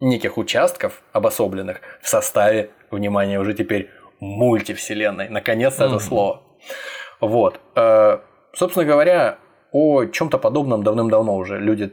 неких 0.00 0.38
участков 0.38 1.02
обособленных 1.12 1.80
в 2.02 2.08
составе, 2.08 2.70
внимание, 2.90 3.40
уже 3.40 3.54
теперь 3.54 3.90
мультивселенной. 4.20 5.28
Наконец-то 5.28 5.84
mm-hmm. 5.84 5.88
это 5.88 5.98
слово. 5.98 6.42
Вот. 7.20 7.60
Э, 7.74 8.18
собственно 8.54 8.84
говоря, 8.84 9.38
о 9.74 10.04
чем-то 10.04 10.38
подобном 10.38 10.84
давным-давно 10.84 11.36
уже 11.36 11.58
люди 11.58 11.92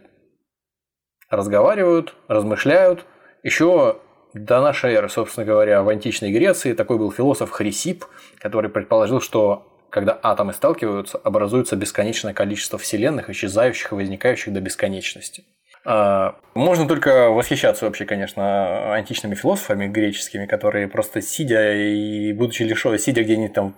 разговаривают, 1.31 2.13
размышляют. 2.27 3.05
Еще 3.41 3.97
до 4.35 4.61
нашей 4.61 4.93
эры, 4.93 5.09
собственно 5.09 5.47
говоря, 5.47 5.81
в 5.81 5.89
античной 5.89 6.31
Греции 6.31 6.73
такой 6.73 6.99
был 6.99 7.11
философ 7.11 7.49
Хрисип, 7.49 8.05
который 8.37 8.69
предположил, 8.69 9.19
что 9.19 9.67
когда 9.89 10.17
атомы 10.21 10.53
сталкиваются, 10.53 11.17
образуется 11.17 11.75
бесконечное 11.75 12.35
количество 12.35 12.77
вселенных, 12.77 13.31
исчезающих 13.31 13.91
и 13.91 13.95
возникающих 13.95 14.53
до 14.53 14.61
бесконечности. 14.61 15.43
А, 15.83 16.35
можно 16.53 16.87
только 16.87 17.29
восхищаться 17.29 17.85
вообще, 17.85 18.05
конечно, 18.05 18.93
античными 18.93 19.33
философами 19.33 19.87
греческими, 19.87 20.45
которые 20.45 20.87
просто 20.87 21.19
сидя 21.21 21.73
и 21.73 22.31
будучи 22.33 22.61
лишёнными, 22.61 22.99
сидя 22.99 23.23
где-нибудь 23.23 23.53
там 23.53 23.75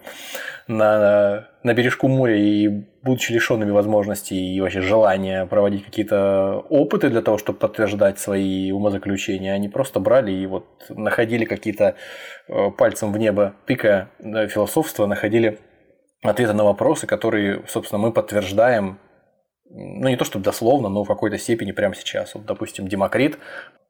на, 0.68 1.48
на 1.64 1.74
бережку 1.74 2.10
моря 2.10 2.36
и 2.36 2.84
будучи 3.04 3.32
лишенными 3.32 3.72
возможностей 3.72 4.56
и 4.56 4.62
вообще 4.62 4.82
желания 4.82 5.46
проводить 5.46 5.86
какие-то 5.86 6.66
опыты 6.70 7.10
для 7.10 7.22
того, 7.22 7.38
чтобы 7.38 7.60
подтверждать 7.60 8.20
свои 8.20 8.72
умозаключения, 8.72 9.54
они 9.54 9.70
просто 9.70 10.00
брали 10.00 10.32
и 10.32 10.46
вот 10.46 10.66
находили 10.90 11.46
какие-то 11.46 11.96
э, 12.48 12.72
пальцем 12.72 13.12
в 13.12 13.18
небо 13.18 13.56
тыкая 13.66 14.10
философство, 14.48 15.06
находили 15.06 15.60
ответы 16.22 16.54
на 16.54 16.64
вопросы, 16.64 17.06
которые, 17.06 17.64
собственно, 17.68 18.00
мы 18.00 18.14
подтверждаем 18.14 19.00
ну 19.74 20.08
не 20.08 20.18
то 20.18 20.26
чтобы 20.26 20.46
дословно, 20.46 20.90
но 20.90 21.04
в 21.04 21.08
какой-то 21.08 21.38
степени 21.38 21.72
прямо 21.72 21.96
сейчас. 21.96 22.36
Вот, 22.36 22.46
допустим, 22.46 22.88
Демокрит 22.88 23.40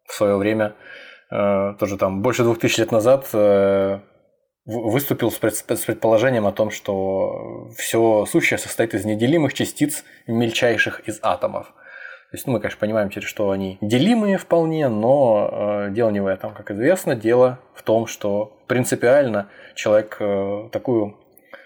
в 0.07 0.13
свое 0.13 0.37
время, 0.37 0.75
э, 1.29 1.73
тоже 1.79 1.97
там 1.97 2.21
больше 2.21 2.43
двух 2.43 2.59
тысяч 2.59 2.77
лет 2.77 2.91
назад, 2.91 3.27
э, 3.33 3.99
выступил 4.65 5.31
с, 5.31 5.37
пред, 5.37 5.55
с 5.55 5.61
предположением 5.61 6.47
о 6.47 6.51
том, 6.51 6.71
что 6.71 7.69
все 7.77 8.25
сущее 8.25 8.57
состоит 8.57 8.93
из 8.93 9.05
неделимых 9.05 9.53
частиц 9.53 10.03
мельчайших 10.27 11.01
из 11.07 11.19
атомов. 11.21 11.67
То 12.31 12.37
есть, 12.37 12.47
ну, 12.47 12.53
мы, 12.53 12.59
конечно, 12.59 12.79
понимаем 12.79 13.09
через 13.09 13.27
что 13.27 13.51
они 13.51 13.77
делимые 13.81 14.37
вполне, 14.37 14.87
но 14.89 15.85
э, 15.87 15.91
дело 15.91 16.09
не 16.09 16.19
в 16.19 16.25
этом. 16.25 16.53
Как 16.53 16.71
известно, 16.71 17.15
дело 17.15 17.59
в 17.75 17.83
том, 17.83 18.07
что 18.07 18.57
принципиально 18.67 19.49
человек 19.75 20.17
э, 20.19 20.69
такую 20.71 21.15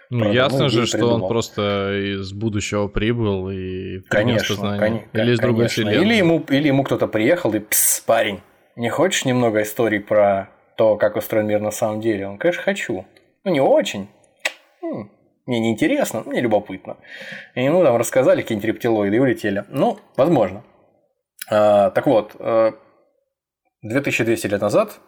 ну, 0.09 0.31
ясно 0.31 0.69
же, 0.69 0.85
что 0.85 0.97
придумал. 0.97 1.23
он 1.23 1.29
просто 1.29 2.15
из 2.15 2.33
будущего 2.33 2.87
прибыл 2.87 3.49
и 3.49 3.99
конечно, 4.09 4.55
знания. 4.55 4.79
Кон- 4.79 5.21
Или 5.21 5.31
из 5.33 5.39
другой 5.39 5.67
вселенной. 5.67 6.03
Или 6.03 6.15
ему, 6.15 6.43
или 6.49 6.67
ему 6.67 6.83
кто-то 6.83 7.07
приехал 7.07 7.53
и 7.53 7.59
пс, 7.59 8.01
парень, 8.05 8.41
не 8.75 8.89
хочешь 8.89 9.25
немного 9.25 9.61
историй 9.61 9.99
про 9.99 10.49
то, 10.77 10.95
как 10.95 11.15
устроен 11.15 11.47
мир 11.47 11.59
на 11.59 11.71
самом 11.71 12.01
деле? 12.01 12.27
Он, 12.27 12.37
конечно, 12.37 12.63
хочу. 12.63 13.05
Ну, 13.43 13.51
не 13.51 13.59
очень. 13.59 14.07
Хм, 14.81 15.09
мне 15.45 15.59
не 15.59 15.75
мне 16.25 16.41
любопытно. 16.41 16.97
И 17.55 17.63
ему 17.63 17.83
там 17.83 17.97
рассказали 17.97 18.41
какие-нибудь 18.41 18.67
рептилоиды 18.67 19.15
и 19.15 19.19
улетели. 19.19 19.65
Ну, 19.69 19.97
возможно. 20.15 20.63
А, 21.49 21.89
так 21.91 22.05
вот, 22.05 22.35
2200 23.81 24.47
э, 24.47 24.49
лет 24.49 24.61
назад 24.61 24.99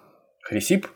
Хрисип 0.41 0.88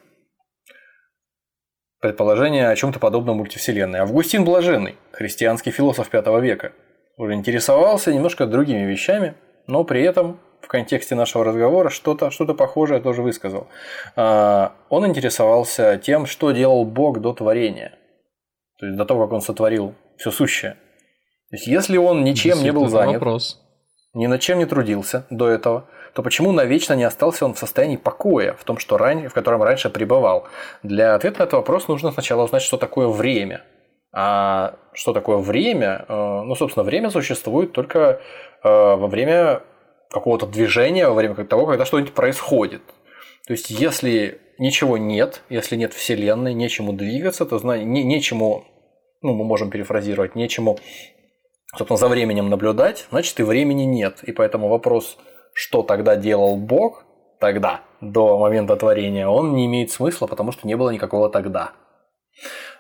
предположение 2.02 2.70
о 2.70 2.76
чем-то 2.76 3.00
подобном 3.00 3.38
мультивселенной. 3.38 4.00
Августин 4.00 4.44
Блаженный, 4.44 4.98
христианский 5.12 5.72
философ 5.72 6.12
V 6.12 6.42
века, 6.42 6.74
уже 7.16 7.34
интересовался 7.34 8.12
немножко 8.12 8.46
другими 8.46 8.90
вещами, 8.90 9.36
но 9.68 9.84
при 9.86 10.02
этом 10.02 10.40
в 10.64 10.68
контексте 10.68 11.16
нашего 11.16 11.44
разговора 11.44 11.90
что-то 11.90 12.32
что 12.32 12.46
похожее 12.54 13.02
тоже 13.02 13.22
высказал. 13.22 13.68
А, 14.16 14.74
он 14.90 15.06
интересовался 15.06 15.98
тем, 15.98 16.26
что 16.26 16.52
делал 16.52 16.86
Бог 16.86 17.20
до 17.20 17.34
творения, 17.34 17.98
то 18.80 18.86
есть 18.86 18.98
до 18.98 19.06
того, 19.06 19.26
как 19.26 19.34
он 19.34 19.42
сотворил 19.42 19.94
все 20.18 20.32
сущее. 20.32 20.78
То 21.50 21.58
есть, 21.58 21.68
если 21.68 21.98
он 21.98 22.24
ничем 22.24 22.64
не 22.64 22.72
был 22.72 22.88
занят, 22.88 23.16
вопрос. 23.16 23.62
ни 24.14 24.26
над 24.26 24.42
чем 24.42 24.58
не 24.60 24.66
трудился 24.66 25.28
до 25.30 25.50
этого, 25.50 25.86
то 26.14 26.24
почему 26.24 26.52
навечно 26.52 26.94
не 26.94 27.04
остался 27.04 27.46
он 27.46 27.54
в 27.54 27.60
состоянии 27.60 27.98
покоя, 27.98 28.54
в 28.54 28.64
том, 28.64 28.78
что 28.78 28.98
ран... 28.98 29.28
в 29.28 29.34
котором 29.34 29.62
раньше 29.64 29.90
пребывал? 29.90 30.48
Для 30.82 31.16
ответа 31.16 31.40
на 31.40 31.44
этот 31.44 31.54
вопрос 31.54 31.88
нужно 31.88 32.12
сначала 32.12 32.44
узнать, 32.44 32.62
что 32.62 32.78
такое 32.78 33.08
время. 33.08 33.64
А 34.16 34.76
что 34.94 35.12
такое 35.12 35.38
время? 35.38 36.06
Э, 36.08 36.42
ну, 36.46 36.56
собственно, 36.56 36.84
время 36.84 37.10
существует 37.10 37.74
только 37.74 38.22
э, 38.64 38.70
во 38.70 39.08
время 39.08 39.62
какого-то 40.14 40.46
движения, 40.46 41.08
во 41.08 41.14
время 41.14 41.36
того, 41.36 41.66
когда 41.66 41.86
что-нибудь 41.86 42.14
происходит. 42.14 42.82
То 43.48 43.54
есть, 43.54 43.70
если 43.70 44.40
ничего 44.58 44.98
нет, 44.98 45.42
если 45.50 45.76
нет 45.76 45.94
Вселенной, 45.94 46.54
нечему 46.54 46.94
двигаться, 46.94 47.46
то 47.46 47.58
знание, 47.58 47.86
не, 47.86 48.04
нечему, 48.04 48.66
ну, 49.22 49.34
мы 49.34 49.44
можем 49.44 49.70
перефразировать, 49.70 50.36
нечему, 50.36 50.78
собственно, 51.76 51.98
за 51.98 52.08
временем 52.08 52.50
наблюдать, 52.50 53.08
значит, 53.10 53.40
и 53.40 53.44
времени 53.44 53.84
нет. 53.84 54.24
И 54.24 54.32
поэтому 54.32 54.70
вопрос, 54.70 55.18
что 55.54 55.82
тогда 55.82 56.16
делал 56.16 56.56
Бог, 56.56 57.04
тогда, 57.40 57.82
до 58.00 58.38
момента 58.38 58.76
творения, 58.78 59.28
он 59.28 59.56
не 59.56 59.66
имеет 59.66 59.92
смысла, 59.92 60.28
потому 60.28 60.52
что 60.54 60.68
не 60.68 60.78
было 60.78 60.92
никакого 60.92 61.30
тогда. 61.30 61.72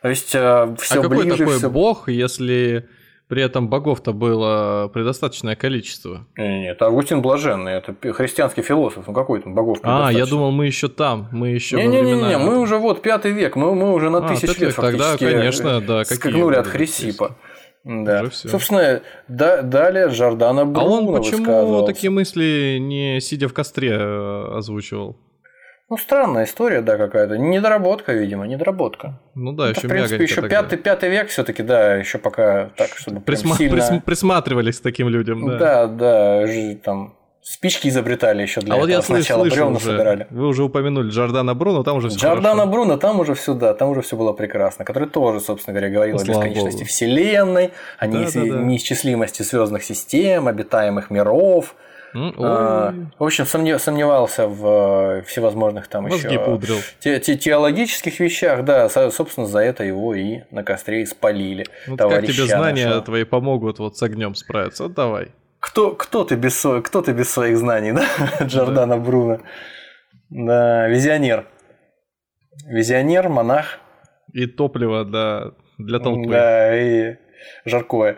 То 0.02 0.10
есть, 0.10 0.28
все 0.28 0.40
а 0.40 0.76
какой 1.02 1.24
ближе, 1.24 1.38
такой 1.38 1.58
всё... 1.58 1.70
Бог, 1.70 2.08
если 2.08 2.88
при 3.34 3.42
этом 3.42 3.68
богов-то 3.68 4.14
было 4.14 4.92
предостаточное 4.94 5.56
количество. 5.56 6.28
Нет, 6.38 6.80
Августин 6.84 7.24
Блаженный, 7.24 7.72
это 7.72 7.96
христианский 8.14 8.62
философ, 8.62 9.08
ну 9.08 9.14
какой 9.14 9.42
там 9.42 9.56
богов 9.56 9.80
А, 9.82 10.12
я 10.14 10.28
думал, 10.28 10.52
мы 10.52 10.68
еще 10.68 10.88
там, 10.88 11.30
мы 11.32 11.48
еще 11.48 11.78
не, 11.78 11.88
не, 11.88 12.02
не, 12.02 12.14
не, 12.14 12.38
мы 12.38 12.60
уже 12.60 12.78
вот 12.78 13.02
пятый 13.02 13.32
век, 13.32 13.56
мы, 13.56 13.74
мы 13.74 13.92
уже 13.92 14.12
на 14.12 14.20
а, 14.20 14.30
тысячу 14.30 14.66
лет 14.66 14.76
тогда, 14.76 15.18
конечно, 15.18 15.82
да, 15.82 16.06
скакнули 16.06 16.58
от 16.58 16.68
Хрисипа. 16.68 17.36
Да. 17.84 18.30
Собственно, 18.32 19.02
да, 19.28 19.64
далее 19.64 20.10
Жордана 20.10 20.64
Бруно 20.66 20.80
А 20.80 21.00
он 21.00 21.16
почему 21.16 21.84
такие 21.88 22.12
мысли 22.12 22.78
не 22.80 23.20
сидя 23.20 23.48
в 23.48 23.54
костре 23.54 23.98
э, 24.00 24.58
озвучивал? 24.58 25.18
Ну, 25.94 25.98
странная 25.98 26.46
история, 26.46 26.82
да, 26.82 26.98
какая-то. 26.98 27.38
Недоработка, 27.38 28.14
видимо, 28.14 28.48
недоработка. 28.48 29.20
Ну 29.36 29.52
да, 29.52 29.70
еще 29.70 29.88
В 29.88 29.92
принципе, 29.92 30.24
еще 30.24 30.42
пятый, 30.42 30.80
пятый 30.80 31.08
век 31.10 31.30
все-таки, 31.30 31.62
да, 31.62 31.94
еще 31.94 32.18
пока 32.18 32.72
так, 32.76 32.90
чтобы 32.96 33.22
Присма- 33.22 33.56
сильно... 33.56 33.76
прис- 33.76 34.02
присматривались 34.02 34.80
к 34.80 34.82
таким 34.82 35.08
людям, 35.08 35.46
да. 35.46 35.58
Да, 35.60 35.88
да, 35.88 36.48
там 36.84 37.14
спички 37.44 37.90
изобретали 37.90 38.42
еще 38.42 38.62
для 38.62 38.74
а 38.74 38.78
этого. 38.78 38.88
вот 38.88 38.90
я 38.90 39.02
Сначала 39.04 39.42
слышал 39.44 39.70
уже, 39.70 39.80
собирали. 39.82 40.26
Вы 40.32 40.48
уже 40.48 40.64
упомянули 40.64 41.12
Джордана 41.12 41.54
Бруно, 41.54 41.84
там 41.84 41.98
уже 41.98 42.10
все 42.10 42.18
Джордана 42.18 42.62
хорошо. 42.62 42.72
Бруно, 42.72 42.98
там 42.98 43.20
уже 43.20 43.36
все, 43.36 43.54
да, 43.54 43.76
там 43.76 43.90
уже 43.90 44.02
все 44.02 44.18
было 44.18 44.34
прекрасно. 44.34 44.86
Который 44.86 45.08
тоже, 45.08 45.42
собственно 45.42 45.76
говоря, 45.78 45.94
говорил 45.94 46.16
ну, 46.16 46.24
о 46.24 46.26
бесконечности 46.26 46.80
Богу. 46.80 46.86
Вселенной, 46.90 47.72
о 48.00 48.08
да, 48.08 48.18
неис- 48.18 48.34
да, 48.34 48.56
да. 48.56 48.64
неисчислимости 48.64 49.44
звездных 49.44 49.84
систем, 49.84 50.48
обитаемых 50.48 51.12
миров. 51.12 51.76
А, 52.14 52.94
в 53.18 53.24
общем, 53.24 53.46
сомневался 53.46 54.48
в 54.48 55.20
э, 55.20 55.22
всевозможных 55.24 55.88
там 55.88 56.04
Мозги 56.04 56.28
еще 56.28 56.40
пудрил. 56.40 56.78
Те, 57.00 57.20
те, 57.20 57.36
теологических 57.36 58.20
вещах, 58.20 58.64
да, 58.64 58.90
собственно, 58.90 59.48
за 59.48 59.60
это 59.60 59.84
его 59.84 60.14
и 60.14 60.42
на 60.52 60.64
костре 60.64 61.04
испалили. 61.04 61.66
Вот 61.88 62.00
как 62.00 62.26
тебе 62.26 62.46
знания 62.46 62.86
нашего. 62.86 63.02
твои 63.04 63.24
помогут 63.24 63.80
вот 63.80 63.98
с 63.98 64.04
огнем 64.04 64.36
справиться? 64.36 64.84
Вот 64.84 64.94
давай. 64.94 65.30
Кто, 65.60 65.92
кто, 65.96 66.24
ты 66.24 66.36
без, 66.36 66.66
кто 66.84 67.02
ты 67.02 67.14
без 67.14 67.30
своих 67.30 67.58
знаний, 67.58 67.94
да? 67.94 68.06
Джордана 68.46 68.98
Бруно. 68.98 69.40
Да, 70.30 70.88
визионер. 70.88 71.48
Визионер, 72.66 73.30
монах. 73.30 73.80
И 74.34 74.46
топливо 74.46 75.06
для, 75.06 75.52
для 75.78 76.00
толпы. 76.00 76.30
Да, 76.30 76.76
и 76.76 77.16
жаркое. 77.66 78.18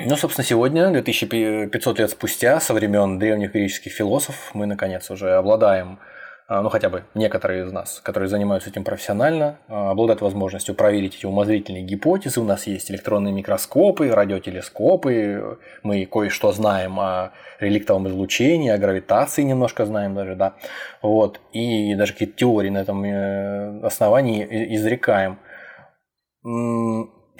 Ну, 0.00 0.14
собственно, 0.14 0.44
сегодня, 0.44 0.92
2500 0.92 1.98
лет 1.98 2.10
спустя, 2.10 2.60
со 2.60 2.72
времен 2.72 3.18
древних 3.18 3.52
греческих 3.52 3.92
философов, 3.92 4.52
мы, 4.54 4.64
наконец, 4.66 5.10
уже 5.10 5.34
обладаем, 5.34 5.98
а, 6.46 6.62
ну, 6.62 6.68
хотя 6.68 6.88
бы 6.88 7.02
некоторые 7.14 7.64
из 7.64 7.72
нас, 7.72 8.00
которые 8.04 8.28
занимаются 8.28 8.70
этим 8.70 8.84
профессионально, 8.84 9.58
а, 9.66 9.90
обладают 9.90 10.20
возможностью 10.20 10.76
проверить 10.76 11.16
эти 11.16 11.26
умозрительные 11.26 11.82
гипотезы. 11.82 12.40
У 12.40 12.44
нас 12.44 12.68
есть 12.68 12.92
электронные 12.92 13.34
микроскопы, 13.34 14.08
радиотелескопы, 14.12 15.58
мы 15.82 16.06
кое-что 16.06 16.52
знаем 16.52 17.00
о 17.00 17.32
реликтовом 17.58 18.06
излучении, 18.06 18.70
о 18.70 18.78
гравитации 18.78 19.42
немножко 19.42 19.84
знаем 19.84 20.14
даже, 20.14 20.36
да. 20.36 20.54
Вот. 21.02 21.40
И 21.52 21.96
даже 21.96 22.12
какие-то 22.12 22.36
теории 22.36 22.70
на 22.70 22.78
этом 22.78 23.02
э, 23.02 23.80
основании 23.84 24.46
изрекаем 24.76 25.40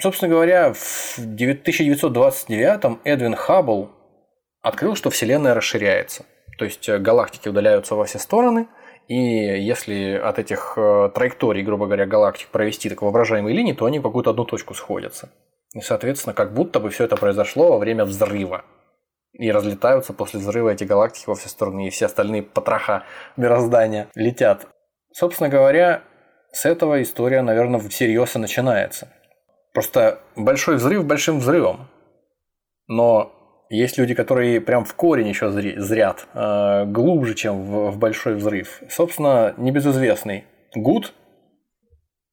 Собственно 0.01 0.31
говоря, 0.31 0.73
в 0.73 1.17
1929 1.17 2.99
Эдвин 3.03 3.35
Хаббл 3.35 3.91
открыл, 4.61 4.95
что 4.95 5.09
Вселенная 5.09 5.53
расширяется. 5.53 6.25
То 6.57 6.65
есть 6.65 6.87
э, 6.87 6.99
галактики 6.99 7.49
удаляются 7.49 7.95
во 7.95 8.05
все 8.05 8.17
стороны, 8.17 8.67
и 9.09 9.15
если 9.15 10.13
от 10.13 10.39
этих 10.39 10.73
э, 10.77 11.09
траекторий, 11.13 11.63
грубо 11.63 11.87
говоря, 11.87 12.05
галактик 12.05 12.47
провести 12.47 12.89
так 12.89 13.01
воображаемые 13.01 13.55
линии, 13.55 13.73
то 13.73 13.85
они 13.85 13.99
в 13.99 14.03
какую-то 14.03 14.29
одну 14.29 14.45
точку 14.45 14.73
сходятся. 14.73 15.29
И, 15.73 15.81
соответственно, 15.81 16.33
как 16.33 16.53
будто 16.53 16.79
бы 16.79 16.89
все 16.91 17.03
это 17.03 17.17
произошло 17.17 17.71
во 17.71 17.77
время 17.77 18.05
взрыва. 18.05 18.63
И 19.33 19.51
разлетаются 19.51 20.13
после 20.13 20.39
взрыва 20.39 20.69
эти 20.69 20.85
галактики 20.85 21.27
во 21.27 21.35
все 21.35 21.49
стороны, 21.49 21.87
и 21.87 21.89
все 21.89 22.05
остальные 22.05 22.43
потроха 22.43 23.03
мироздания 23.35 24.07
летят. 24.15 24.67
Собственно 25.11 25.49
говоря, 25.49 26.03
с 26.51 26.65
этого 26.65 27.01
история, 27.01 27.41
наверное, 27.41 27.79
всерьез 27.79 28.35
и 28.35 28.39
начинается. 28.39 29.09
Просто 29.73 30.19
большой 30.35 30.75
взрыв 30.75 31.05
большим 31.05 31.39
взрывом. 31.39 31.87
Но 32.87 33.31
есть 33.69 33.97
люди, 33.97 34.15
которые 34.15 34.61
прям 34.61 34.83
в 34.83 34.95
корень 34.95 35.27
еще 35.27 35.51
зрят, 35.51 36.27
э, 36.33 36.85
глубже, 36.85 37.35
чем 37.35 37.63
в, 37.63 37.91
в 37.91 37.97
большой 37.99 38.35
взрыв. 38.35 38.81
Собственно, 38.89 39.53
небезызвестный 39.57 40.45
Гуд, 40.75 41.13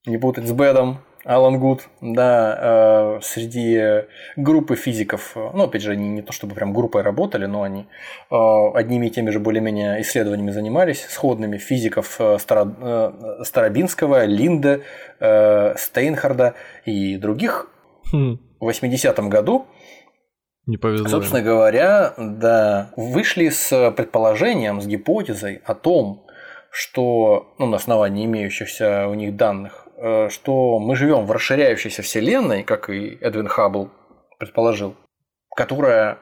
не 0.07 0.19
путать 0.19 0.47
с 0.47 0.53
Бэдом, 0.53 0.99
Алан 1.27 1.59
Гуд, 1.59 1.89
да, 2.01 3.19
э, 3.19 3.21
среди 3.21 4.05
группы 4.37 4.77
физиков, 4.77 5.33
ну, 5.35 5.65
опять 5.65 5.83
же, 5.83 5.91
они 5.91 6.09
не 6.09 6.23
то 6.23 6.33
чтобы 6.33 6.55
прям 6.55 6.73
группой 6.73 7.03
работали, 7.03 7.47
но 7.47 7.63
они 7.65 7.87
э, 8.31 8.37
одними 8.75 9.09
и 9.09 9.11
теми 9.11 9.31
же 9.31 9.41
более-менее 9.41 10.01
исследованиями 10.03 10.53
занимались, 10.53 11.05
сходными 11.05 11.59
физиков 11.59 12.17
э, 12.21 12.39
Старо, 12.39 13.43
Старобинского, 13.43 14.25
Линде, 14.25 14.83
э, 15.19 15.75
Стейнхарда 15.77 16.55
и 16.85 17.17
других. 17.17 17.71
Хм. 18.13 18.39
В 18.61 18.69
80-м 18.69 19.29
году 19.29 19.67
не 20.67 20.77
повезло. 20.77 21.09
Собственно 21.09 21.43
говоря, 21.43 22.15
да, 22.19 22.93
вышли 22.97 23.49
с 23.49 23.91
предположением, 23.93 24.81
с 24.81 24.87
гипотезой 24.87 25.61
о 25.65 25.75
том, 25.75 26.25
что 26.71 27.55
ну, 27.59 27.67
на 27.67 27.77
основании 27.77 28.27
имеющихся 28.27 29.09
у 29.09 29.15
них 29.15 29.37
данных 29.37 29.86
что 29.99 30.79
мы 30.79 30.95
живем 30.97 31.27
в 31.27 31.33
расширяющейся 31.33 32.03
вселенной, 32.03 32.63
как 32.63 32.91
и 32.91 33.17
Эдвин 33.21 33.49
Хаббл 33.49 33.91
предположил, 34.39 34.95
которая 35.55 36.19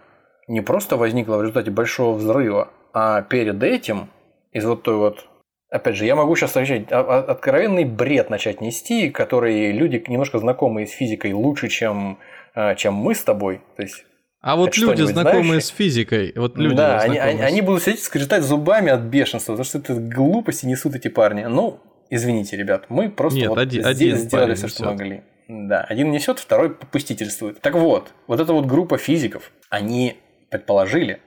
не 0.46 0.60
просто 0.60 0.96
возникла 0.96 1.36
в 1.36 1.42
результате 1.42 1.70
большого 1.70 2.16
взрыва, 2.16 2.70
а 2.92 3.22
перед 3.22 3.62
этим 3.62 4.10
из 4.52 4.64
вот 4.64 4.82
той 4.82 4.96
вот 4.96 5.26
Опять 5.74 5.96
же, 5.96 6.06
я 6.06 6.14
могу 6.14 6.36
сейчас 6.36 6.54
начать 6.54 6.92
а, 6.92 7.00
а, 7.00 7.18
откровенный 7.32 7.84
бред 7.84 8.30
начать 8.30 8.60
нести, 8.60 9.10
который 9.10 9.72
люди, 9.72 10.00
немножко 10.06 10.38
знакомые 10.38 10.86
с 10.86 10.92
физикой, 10.92 11.32
лучше, 11.32 11.68
чем, 11.68 12.20
э, 12.54 12.76
чем 12.76 12.94
мы 12.94 13.12
с 13.12 13.24
тобой. 13.24 13.60
То 13.74 13.82
есть, 13.82 14.04
а 14.40 14.54
вот 14.54 14.76
люди, 14.76 15.02
знакомые 15.02 15.44
знаешь? 15.44 15.64
с 15.64 15.68
физикой, 15.70 16.32
вот 16.36 16.56
люди, 16.56 16.76
да, 16.76 17.00
они, 17.00 17.18
они, 17.18 17.42
они 17.42 17.60
будут 17.60 17.82
сидеть 17.82 18.04
скрежетать 18.04 18.44
зубами 18.44 18.92
от 18.92 19.00
бешенства, 19.00 19.54
потому 19.54 19.64
что 19.64 19.78
это 19.78 19.94
глупости 19.94 20.64
несут 20.64 20.94
эти 20.94 21.08
парни. 21.08 21.42
Ну, 21.42 21.80
Извините, 22.14 22.56
ребят, 22.56 22.84
мы 22.90 23.10
просто 23.10 23.40
Нет, 23.40 23.48
вот 23.48 23.58
один, 23.58 23.84
один 23.84 24.16
сделали 24.16 24.54
все, 24.54 24.68
что 24.68 24.84
могли. 24.84 25.24
Да, 25.48 25.80
один 25.80 26.12
несет, 26.12 26.38
второй 26.38 26.70
попустительствует. 26.70 27.60
Так 27.60 27.74
вот, 27.74 28.12
вот 28.28 28.38
эта 28.38 28.52
вот 28.52 28.66
группа 28.66 28.98
физиков, 28.98 29.50
они 29.68 30.16
предположили, 30.48 31.20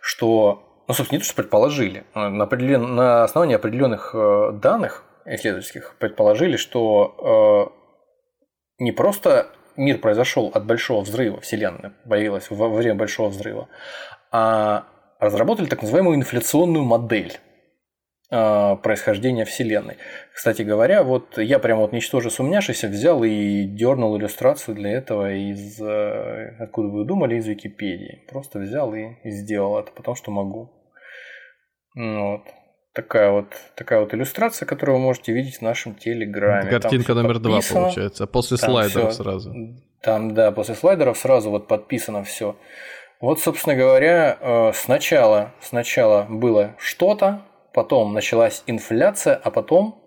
что, 0.00 0.82
ну, 0.88 0.94
собственно, 0.94 1.18
не 1.18 1.20
то, 1.20 1.26
что 1.26 1.36
предположили, 1.36 2.02
а 2.12 2.28
на, 2.28 2.42
определен... 2.42 2.96
на 2.96 3.22
основании 3.22 3.54
определенных 3.54 4.16
э, 4.16 4.50
данных 4.60 5.04
исследовательских 5.26 5.94
предположили, 6.00 6.56
что 6.56 7.70
э, 8.80 8.82
не 8.82 8.90
просто 8.90 9.46
мир 9.76 9.98
произошел 9.98 10.50
от 10.52 10.66
большого 10.66 11.02
взрыва, 11.02 11.40
Вселенная 11.40 11.92
появилась 12.08 12.50
во 12.50 12.68
время 12.68 12.96
большого 12.96 13.28
взрыва, 13.28 13.68
а 14.32 14.86
разработали 15.20 15.66
так 15.66 15.82
называемую 15.82 16.16
инфляционную 16.16 16.84
модель 16.84 17.38
происхождения 18.32 19.44
Вселенной. 19.44 19.98
Кстати 20.32 20.62
говоря, 20.62 21.02
вот 21.02 21.36
я 21.36 21.58
прям 21.58 21.80
вот 21.80 21.92
ничтоже 21.92 22.30
сумняшися 22.30 22.88
взял 22.88 23.22
и 23.22 23.64
дернул 23.64 24.16
иллюстрацию 24.16 24.74
для 24.74 24.90
этого 24.92 25.34
из, 25.34 25.78
э, 25.80 26.56
откуда 26.58 26.88
вы 26.88 27.04
думали, 27.04 27.36
из 27.36 27.46
Википедии. 27.46 28.22
Просто 28.30 28.58
взял 28.58 28.94
и, 28.94 29.16
сделал 29.24 29.78
это, 29.78 29.92
потому 29.92 30.14
что 30.16 30.30
могу. 30.30 30.70
Ну 31.94 32.32
вот. 32.32 32.42
Такая 32.94 33.30
вот, 33.30 33.46
такая 33.74 34.00
вот 34.00 34.12
иллюстрация, 34.14 34.66
которую 34.66 34.98
вы 34.98 35.04
можете 35.04 35.32
видеть 35.32 35.58
в 35.58 35.62
нашем 35.62 35.94
телеграме. 35.94 36.70
Картинка 36.70 37.14
номер 37.14 37.38
два 37.38 37.60
получается, 37.70 38.26
после 38.26 38.58
там 38.58 38.70
слайдеров 38.70 39.12
всё, 39.12 39.22
сразу. 39.22 39.54
Там, 40.02 40.34
да, 40.34 40.52
после 40.52 40.74
слайдеров 40.74 41.16
сразу 41.18 41.50
вот 41.50 41.68
подписано 41.68 42.22
все. 42.22 42.56
Вот, 43.20 43.40
собственно 43.40 43.76
говоря, 43.76 44.36
э, 44.40 44.72
сначала, 44.74 45.52
сначала 45.60 46.26
было 46.28 46.74
что-то, 46.78 47.42
потом 47.74 48.12
началась 48.12 48.62
инфляция, 48.66 49.34
а 49.34 49.50
потом 49.50 50.02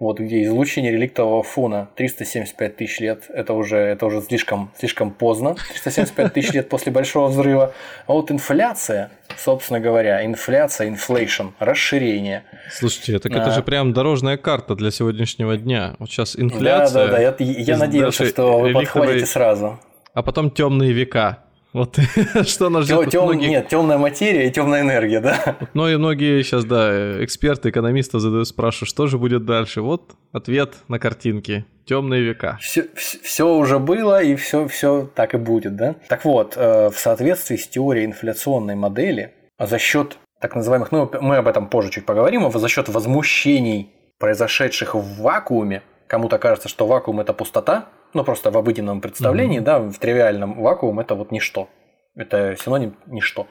вот 0.00 0.18
где 0.18 0.42
излучение 0.44 0.92
реликтового 0.92 1.42
фона 1.42 1.90
375 1.94 2.76
тысяч 2.76 3.00
лет, 3.00 3.24
это 3.28 3.52
уже, 3.52 3.76
это 3.76 4.06
уже 4.06 4.22
слишком, 4.22 4.72
слишком 4.78 5.10
поздно, 5.10 5.56
375 5.72 6.32
тысяч 6.32 6.52
лет 6.52 6.70
после 6.70 6.90
Большого 6.90 7.28
взрыва. 7.28 7.74
А 8.06 8.12
вот 8.14 8.30
инфляция, 8.30 9.10
собственно 9.36 9.78
говоря, 9.78 10.24
инфляция, 10.24 10.88
inflation, 10.88 11.48
расширение. 11.58 12.44
Слушайте, 12.72 13.18
так 13.18 13.32
а... 13.32 13.42
это 13.42 13.50
же 13.50 13.62
прям 13.62 13.92
дорожная 13.92 14.38
карта 14.38 14.74
для 14.74 14.90
сегодняшнего 14.90 15.58
дня. 15.58 15.96
Вот 15.98 16.08
сейчас 16.08 16.34
инфляция. 16.34 17.06
Да, 17.06 17.06
да, 17.06 17.12
да, 17.12 17.20
я, 17.20 17.34
я 17.38 17.76
надеялся, 17.76 18.24
что 18.24 18.58
вы 18.58 18.72
подхватите 18.72 19.26
сразу. 19.26 19.78
А 20.14 20.22
потом 20.22 20.50
темные 20.50 20.92
века. 20.92 21.44
Вот 21.72 21.98
что 22.46 22.68
нас 22.68 22.84
ждет. 22.84 23.10
Тем, 23.10 23.24
многих... 23.24 23.48
Нет, 23.48 23.68
темная 23.68 23.98
материя 23.98 24.48
и 24.48 24.50
темная 24.50 24.80
энергия, 24.82 25.20
да. 25.20 25.56
Ну 25.74 25.88
и 25.88 25.96
многие 25.96 26.42
сейчас, 26.42 26.64
да, 26.64 27.22
эксперты, 27.24 27.70
экономисты 27.70 28.18
задают, 28.18 28.48
спрашивают, 28.48 28.88
что 28.88 29.06
же 29.06 29.18
будет 29.18 29.44
дальше. 29.44 29.80
Вот 29.80 30.12
ответ 30.32 30.74
на 30.88 30.98
картинке. 30.98 31.64
Темные 31.86 32.22
века. 32.22 32.58
Все, 32.60 32.86
все 32.94 33.52
уже 33.52 33.78
было 33.78 34.22
и 34.22 34.36
все, 34.36 34.68
все 34.68 35.10
так 35.14 35.34
и 35.34 35.38
будет, 35.38 35.76
да? 35.76 35.96
Так 36.08 36.24
вот, 36.24 36.54
э, 36.56 36.90
в 36.90 36.98
соответствии 36.98 37.56
с 37.56 37.66
теорией 37.66 38.06
инфляционной 38.06 38.76
модели, 38.76 39.32
за 39.58 39.78
счет 39.78 40.18
так 40.40 40.54
называемых, 40.54 40.90
ну 40.92 41.10
мы 41.20 41.36
об 41.36 41.48
этом 41.48 41.68
позже 41.68 41.90
чуть 41.90 42.06
поговорим, 42.06 42.46
а 42.46 42.50
за 42.50 42.68
счет 42.68 42.88
возмущений, 42.88 43.90
произошедших 44.18 44.94
в 44.94 45.20
вакууме, 45.20 45.82
кому-то 46.06 46.38
кажется, 46.38 46.68
что 46.68 46.86
вакуум 46.86 47.20
это 47.20 47.32
пустота, 47.32 47.88
ну 48.14 48.24
просто 48.24 48.50
в 48.50 48.56
обыденном 48.56 49.00
представлении, 49.00 49.60
mm-hmm. 49.60 49.64
да, 49.64 49.78
в 49.78 49.98
тривиальном 49.98 50.60
вакуум 50.60 51.00
это 51.00 51.14
вот 51.14 51.30
ничто. 51.30 51.68
Это 52.16 52.56
синоним 52.56 52.96
ничто. 53.06 53.46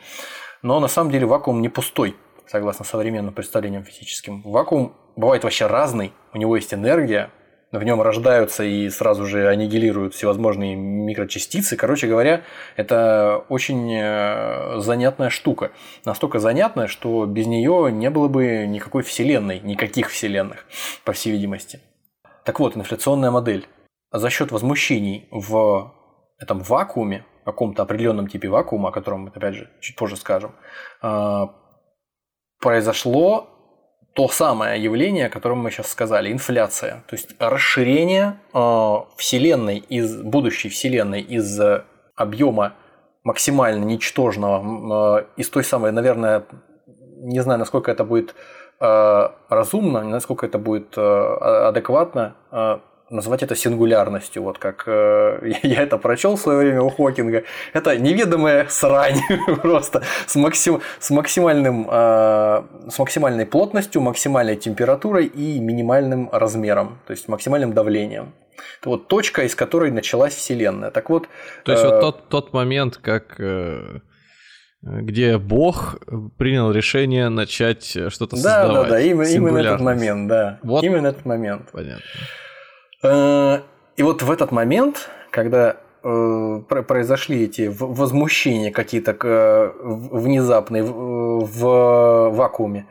Но 0.62 0.80
на 0.80 0.88
самом 0.88 1.12
деле 1.12 1.26
вакуум 1.26 1.62
не 1.62 1.70
пустой, 1.70 2.16
согласно 2.48 2.86
современным 2.86 3.34
представлениям 3.34 3.84
физическим. 3.84 4.42
Вакуум 4.44 4.96
бывает 5.16 5.44
вообще 5.44 5.68
разный, 5.68 6.14
у 6.34 6.38
него 6.38 6.56
есть 6.56 6.74
энергия, 6.74 7.32
в 7.72 7.84
нем 7.84 8.02
рождаются 8.02 8.64
и 8.64 8.90
сразу 8.90 9.26
же 9.26 9.48
аннигилируют 9.48 10.16
всевозможные 10.16 10.76
микрочастицы. 10.76 11.76
Короче 11.76 12.08
говоря, 12.08 12.42
это 12.76 13.44
очень 13.48 13.94
э, 13.94 14.80
занятная 14.80 15.30
штука. 15.30 15.72
Настолько 16.04 16.40
занятная, 16.40 16.88
что 16.88 17.26
без 17.26 17.46
нее 17.46 17.92
не 17.92 18.10
было 18.10 18.28
бы 18.28 18.66
никакой 18.66 19.04
вселенной, 19.04 19.60
никаких 19.60 20.10
вселенных, 20.10 20.66
по 21.04 21.14
всей 21.14 21.32
видимости. 21.32 21.80
Так 22.44 22.60
вот, 22.60 22.76
инфляционная 22.76 23.30
модель 23.30 23.68
за 24.12 24.30
счет 24.30 24.52
возмущений 24.52 25.28
в 25.32 25.94
этом 26.40 26.60
вакууме, 26.62 27.26
каком-то 27.52 27.84
определенном 27.84 28.28
типе 28.28 28.48
вакуума, 28.48 28.90
о 28.90 28.92
котором 28.92 29.22
мы, 29.22 29.30
опять 29.30 29.56
же, 29.56 29.70
чуть 29.82 29.96
позже 29.96 30.16
скажем, 30.18 30.52
а, 31.02 31.50
произошло 32.60 33.50
то 34.14 34.28
самое 34.28 34.82
явление, 34.82 35.28
о 35.28 35.30
котором 35.30 35.60
мы 35.60 35.72
сейчас 35.72 35.88
сказали, 35.88 36.32
инфляция. 36.32 37.04
То 37.08 37.16
есть 37.16 37.36
расширение 37.40 38.40
а, 38.54 39.06
Вселенной 39.16 39.78
из 39.78 40.22
будущей 40.22 40.70
Вселенной 40.70 41.22
из 41.22 41.60
объема 42.16 42.74
максимально 43.24 43.84
ничтожного, 43.84 44.58
а, 44.62 45.26
из 45.38 45.50
той 45.50 45.64
самой, 45.64 45.92
наверное, 45.92 46.46
не 47.22 47.40
знаю, 47.42 47.60
насколько 47.60 47.92
это 47.92 48.04
будет 48.04 48.36
разумно, 48.82 50.04
насколько 50.06 50.46
это 50.46 50.58
будет 50.58 50.98
адекватно, 50.98 52.36
назвать 53.10 53.44
это 53.44 53.56
сингулярностью, 53.56 54.44
вот 54.44 54.58
как 54.58 54.84
э, 54.88 55.54
я 55.64 55.84
это 55.84 55.98
прочел 55.98 56.36
в 56.36 56.40
свое 56.40 56.60
время 56.60 56.82
у 56.82 56.90
Хокинга. 56.90 57.44
Это 57.74 57.98
неведомая 57.98 58.68
срань 58.70 59.20
просто 59.62 60.04
с, 60.28 60.36
максим, 60.36 60.82
с, 61.00 61.10
максимальным, 61.10 61.88
э, 61.90 62.64
с 62.90 63.00
максимальной 63.00 63.46
плотностью, 63.46 64.02
максимальной 64.02 64.56
температурой 64.56 65.26
и 65.26 65.60
минимальным 65.60 66.30
размером, 66.32 67.00
то 67.08 67.12
есть 67.12 67.28
максимальным 67.28 67.74
давлением. 67.74 68.34
Это 68.82 68.90
вот 68.90 69.08
точка, 69.08 69.44
из 69.44 69.56
которой 69.56 69.92
началась 69.92 70.36
Вселенная. 70.36 70.92
Так 70.92 71.10
вот. 71.10 71.28
То 71.64 71.72
есть 71.72 71.84
э, 71.84 71.88
вот 71.88 72.02
тот, 72.02 72.30
тот 72.30 72.54
момент, 72.54 72.98
как 72.98 73.40
э, 73.40 74.00
где 74.82 75.38
Бог 75.38 75.98
принял 76.38 76.72
решение 76.72 77.30
начать 77.30 77.86
что-то 77.86 78.36
да, 78.36 78.42
создавать. 78.42 78.74
Да, 78.74 78.84
да, 78.84 78.90
да, 78.90 79.00
именно, 79.02 79.28
именно 79.28 79.58
этот 79.58 79.82
момент, 79.82 80.28
да. 80.28 80.60
Вот. 80.64 80.84
Именно 80.84 81.08
этот 81.08 81.26
момент. 81.26 81.70
Понятно. 81.72 82.04
Э, 83.04 83.62
и 83.96 84.04
вот 84.04 84.22
в 84.22 84.32
этот 84.32 84.52
момент, 84.52 85.10
когда 85.32 85.78
э, 86.04 86.62
произошли 86.88 87.44
эти 87.44 87.72
возмущения 87.72 88.72
какие-то 88.72 89.16
э, 89.22 89.72
внезапные 89.82 90.84
в 90.84 92.30
вакууме, 92.32 92.88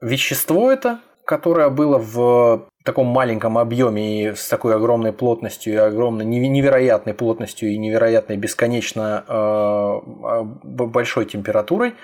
вещество 0.00 0.70
это, 0.70 1.00
которое 1.24 1.70
было 1.70 1.98
в 1.98 2.68
таком 2.84 3.06
маленьком 3.06 3.58
объеме 3.58 4.30
и 4.30 4.34
с 4.34 4.48
такой 4.48 4.76
огромной 4.76 5.12
плотностью 5.12 5.72
и 5.72 5.76
огромной 5.76 6.24
невероятной 6.24 7.14
плотностью 7.14 7.70
и 7.70 7.78
невероятной 7.78 8.36
бесконечно 8.36 9.24
большой 10.62 11.24
температурой, 11.24 11.94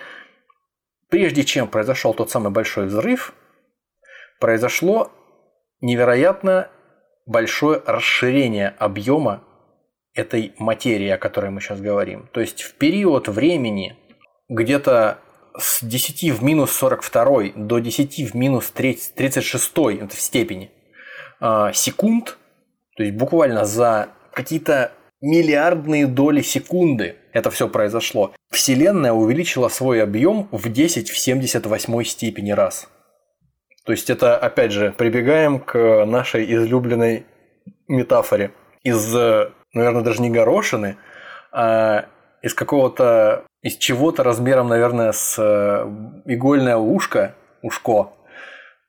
прежде 1.09 1.45
чем 1.45 1.69
произошел 1.69 2.15
тот 2.15 2.33
самый 2.33 2.51
большой 2.51 2.87
взрыв, 2.87 3.33
произошло 4.41 5.12
невероятно 5.81 6.69
большое 7.27 7.83
расширение 7.87 8.69
объема 8.79 9.45
этой 10.15 10.55
материи, 10.59 11.09
о 11.09 11.19
которой 11.19 11.51
мы 11.51 11.61
сейчас 11.61 11.81
говорим. 11.81 12.29
То 12.33 12.41
есть 12.41 12.63
в 12.63 12.75
период 12.75 13.29
времени 13.29 13.97
где-то 14.49 15.19
с 15.57 15.83
10 15.83 16.33
в 16.33 16.43
минус 16.43 16.73
42 16.73 17.53
до 17.57 17.79
10 17.79 18.33
в 18.33 18.35
минус 18.35 18.71
36 18.71 19.73
это 20.01 20.17
в 20.17 20.21
степени 20.21 20.71
а, 21.41 21.73
секунд, 21.73 22.39
то 22.97 23.03
есть 23.03 23.17
буквально 23.17 23.65
за 23.65 24.09
какие-то 24.33 24.93
миллиардные 25.21 26.07
доли 26.07 26.43
секунды 26.43 27.17
это 27.33 27.51
все 27.51 27.69
произошло. 27.69 28.35
Вселенная 28.51 29.13
увеличила 29.13 29.69
свой 29.69 30.03
объем 30.03 30.49
в 30.51 30.71
10 30.71 31.11
в 31.11 31.19
78 31.19 32.05
степени 32.05 32.53
раз. 32.53 32.89
То 33.85 33.92
есть 33.92 34.11
это, 34.11 34.37
опять 34.37 34.73
же, 34.73 34.95
прибегаем 34.97 35.59
к 35.59 36.05
нашей 36.05 36.45
излюбленной 36.55 37.27
метафоре. 37.88 38.53
Из, 38.85 39.12
наверное, 39.73 40.03
даже 40.03 40.23
не 40.23 40.31
горошины, 40.31 40.97
а 41.53 42.07
из 42.42 42.55
какого-то, 42.55 43.45
из 43.62 43.77
чего-то 43.77 44.23
размером, 44.23 44.68
наверное, 44.68 45.12
с 45.12 45.37
э, 45.38 45.87
игольное 46.27 46.77
ушко, 46.77 47.35
ушко, 47.62 48.09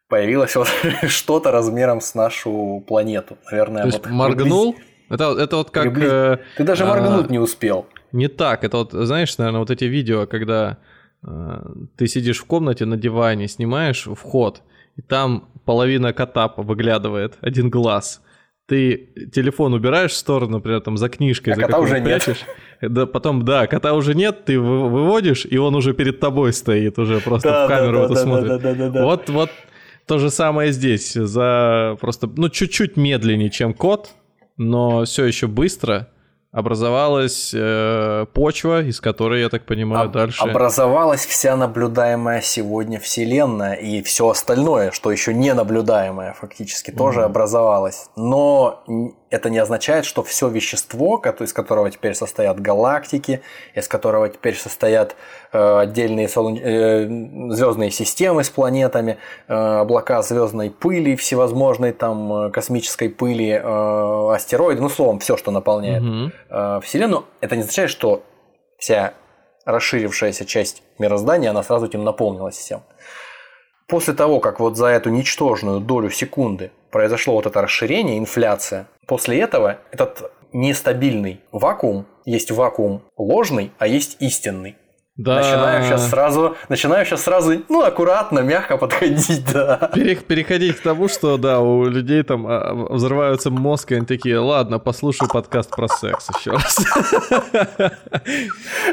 появилось 0.07 0.55
вот 0.55 0.67
что-то 1.07 1.51
размером 1.51 2.01
с 2.01 2.15
нашу 2.15 2.83
планету. 2.87 3.37
Наверное, 3.51 3.83
То 3.83 3.87
есть 3.87 3.99
вот 3.99 4.09
моргнул? 4.11 4.73
Приблиз... 4.73 4.89
Это, 5.09 5.35
это 5.39 5.55
вот 5.57 5.69
как... 5.71 5.83
Приблиз... 5.83 6.39
Ты 6.57 6.63
даже 6.63 6.85
моргнуть 6.85 7.29
а... 7.29 7.31
не 7.31 7.39
успел. 7.39 7.87
Не 8.11 8.27
так. 8.27 8.63
Это 8.63 8.77
вот, 8.77 8.91
знаешь, 8.91 9.37
наверное, 9.37 9.59
вот 9.59 9.71
эти 9.71 9.85
видео, 9.85 10.25
когда 10.25 10.77
э, 11.23 11.29
ты 11.97 12.07
сидишь 12.07 12.41
в 12.41 12.45
комнате 12.45 12.85
на 12.85 12.97
диване, 12.97 13.47
снимаешь 13.47 14.07
вход, 14.15 14.61
и 14.95 15.01
там 15.01 15.49
половина 15.65 16.13
кота 16.13 16.53
выглядывает, 16.57 17.37
один 17.41 17.69
глаз. 17.69 18.21
Ты 18.65 19.09
телефон 19.33 19.73
убираешь 19.73 20.11
в 20.11 20.15
сторону, 20.15 20.53
например, 20.53 20.79
там 20.81 20.97
за 20.97 21.09
книжкой, 21.09 21.53
а 21.53 21.55
за 21.57 21.61
кота 21.63 21.79
уже 21.79 22.01
прячешь. 22.01 22.45
Нет. 22.81 22.93
Да, 22.93 23.05
потом, 23.05 23.43
да, 23.43 23.67
кота 23.67 23.93
уже 23.93 24.15
нет, 24.15 24.45
ты 24.45 24.59
выводишь, 24.59 25.45
и 25.45 25.57
он 25.57 25.75
уже 25.75 25.93
перед 25.93 26.19
тобой 26.19 26.53
стоит, 26.53 26.97
уже 26.97 27.19
просто 27.19 27.49
да, 27.49 27.65
в 27.65 27.69
камеру 27.69 27.97
да, 27.97 28.05
это 28.05 28.13
да, 28.13 28.21
смотрит. 28.21 28.47
Да, 28.47 28.57
да, 28.57 28.73
да, 28.73 28.89
да. 28.89 29.03
Вот, 29.03 29.29
вот 29.29 29.49
то 30.07 30.17
же 30.17 30.29
самое 30.29 30.71
здесь. 30.71 31.13
За 31.13 31.97
просто, 31.99 32.29
ну, 32.35 32.49
чуть-чуть 32.49 32.97
медленнее, 32.97 33.49
чем 33.49 33.73
кот, 33.73 34.11
но 34.57 35.03
все 35.05 35.25
еще 35.25 35.47
быстро 35.47 36.09
образовалась 36.53 37.51
э, 37.53 38.25
почва, 38.31 38.83
из 38.83 39.01
которой, 39.01 39.41
я 39.41 39.49
так 39.49 39.65
понимаю, 39.65 40.05
Об- 40.05 40.11
дальше... 40.11 40.43
Образовалась 40.43 41.25
вся 41.25 41.57
наблюдаемая 41.57 42.41
сегодня 42.41 42.99
Вселенная 42.99 43.73
и 43.73 44.03
все 44.03 44.29
остальное, 44.29 44.91
что 44.91 45.11
еще 45.11 45.33
не 45.33 45.51
наблюдаемое 45.55 46.33
фактически, 46.33 46.91
mm-hmm. 46.91 46.97
тоже 46.97 47.23
образовалось. 47.23 48.05
Но 48.15 48.83
это 49.33 49.49
не 49.49 49.57
означает, 49.57 50.05
что 50.05 50.21
все 50.21 50.47
вещество, 50.47 51.19
из 51.39 51.53
которого 51.53 51.89
теперь 51.89 52.13
состоят 52.13 52.59
галактики, 52.59 53.41
из 53.73 53.87
которого 53.87 54.29
теперь 54.29 54.55
состоят 54.55 55.15
э, 55.51 55.79
отдельные 55.79 56.27
э, 56.27 57.51
звездные 57.51 57.89
системы 57.89 58.43
с 58.43 58.51
планетами, 58.51 59.17
э, 59.47 59.53
облака 59.53 60.21
звездной 60.21 60.69
пыли, 60.69 61.15
всевозможной 61.15 61.93
там 61.93 62.51
космической 62.51 63.09
пыли, 63.09 63.53
астероиды, 63.53 64.81
ну 64.81 64.89
словом, 64.89 65.17
все, 65.17 65.35
что 65.35 65.49
наполняет 65.49 66.03
угу. 66.03 66.81
Вселенную, 66.81 67.25
это 67.41 67.55
не 67.55 67.61
означает, 67.63 67.89
что 67.89 68.21
вся 68.77 69.13
расширившаяся 69.65 70.45
часть 70.45 70.83
мироздания, 70.99 71.49
она 71.49 71.63
сразу 71.63 71.87
этим 71.87 72.03
наполнилась 72.03 72.57
всем. 72.57 72.81
После 73.87 74.13
того, 74.13 74.39
как 74.39 74.59
вот 74.59 74.77
за 74.77 74.87
эту 74.87 75.09
ничтожную 75.09 75.79
долю 75.79 76.11
секунды 76.11 76.71
произошло 76.93 77.33
вот 77.33 77.45
это 77.45 77.61
расширение, 77.61 78.17
инфляция, 78.17 78.87
после 79.07 79.41
этого 79.41 79.79
этот 79.91 80.31
нестабильный 80.53 81.41
вакуум 81.51 82.05
есть 82.23 82.51
вакуум 82.51 83.01
ложный, 83.17 83.71
а 83.79 83.87
есть 83.87 84.17
истинный. 84.21 84.77
Да. 85.15 85.35
Начинаю 85.35 85.83
сейчас 85.83 86.09
сразу, 86.09 86.57
начинаю 86.69 87.05
сейчас 87.05 87.21
сразу, 87.21 87.61
ну, 87.69 87.83
аккуратно, 87.83 88.39
мягко 88.39 88.77
подходить, 88.77 89.45
да. 89.53 89.91
Переходить 89.93 90.77
к 90.77 90.81
тому, 90.81 91.07
что, 91.07 91.37
да, 91.37 91.59
у 91.59 91.85
людей 91.85 92.23
там 92.23 92.47
а, 92.47 92.73
взрываются 92.89 93.51
мозг, 93.51 93.91
и 93.91 93.95
они 93.95 94.07
такие, 94.07 94.39
ладно, 94.39 94.79
послушаю 94.79 95.29
подкаст 95.29 95.69
про 95.69 95.87
секс 95.87 96.29
еще 96.35 96.51
раз. 96.51 96.83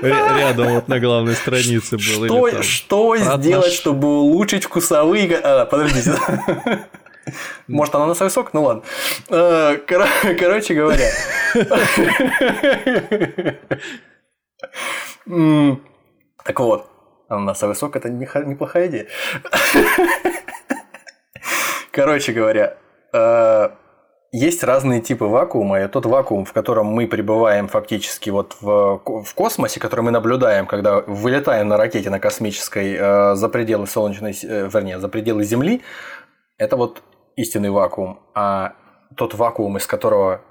Рядом 0.02 0.74
вот 0.74 0.88
на 0.88 1.00
главной 1.00 1.34
странице 1.34 1.96
был. 1.96 2.26
Что, 2.26 2.62
что 2.62 3.16
сделать, 3.16 3.72
чтобы 3.72 4.08
улучшить 4.08 4.64
вкусовые... 4.64 5.36
А, 5.36 5.64
подождите. 5.64 6.12
Может, 7.68 7.94
она 7.94 8.06
на 8.06 8.14
сок? 8.14 8.52
Ну 8.52 8.62
ладно. 8.62 8.82
Э, 9.28 9.76
короче 9.86 10.74
говоря. 10.74 11.10
Так 16.44 16.58
вот, 16.58 16.86
ананасовый 17.28 17.76
сок 17.76 17.96
это 17.96 18.10
неплохая 18.10 18.88
идея. 18.88 19.06
Короче 21.92 22.32
говоря, 22.32 22.76
э, 23.12 23.70
есть 24.32 24.62
разные 24.62 25.00
типы 25.00 25.24
вакуума, 25.24 25.82
и 25.82 25.88
тот 25.88 26.06
вакуум, 26.06 26.44
в 26.44 26.52
котором 26.52 26.86
мы 26.86 27.08
пребываем 27.08 27.68
фактически 27.68 28.30
вот 28.30 28.56
в, 28.60 29.00
космосе, 29.34 29.80
который 29.80 30.02
мы 30.02 30.12
наблюдаем, 30.12 30.66
когда 30.66 31.00
вылетаем 31.00 31.68
на 31.68 31.76
ракете 31.76 32.10
на 32.10 32.20
космической 32.20 32.96
э, 32.96 33.34
за 33.34 33.48
пределы 33.48 33.86
Солнечной, 33.86 34.36
вернее, 34.42 35.00
за 35.00 35.08
пределы 35.08 35.44
Земли, 35.44 35.82
это 36.58 36.76
вот 36.76 37.02
истинный 37.40 37.70
вакуум. 37.70 38.20
А 38.34 38.74
тот 39.16 39.34
вакуум, 39.34 39.76
из 39.76 39.86
которого 39.86 40.42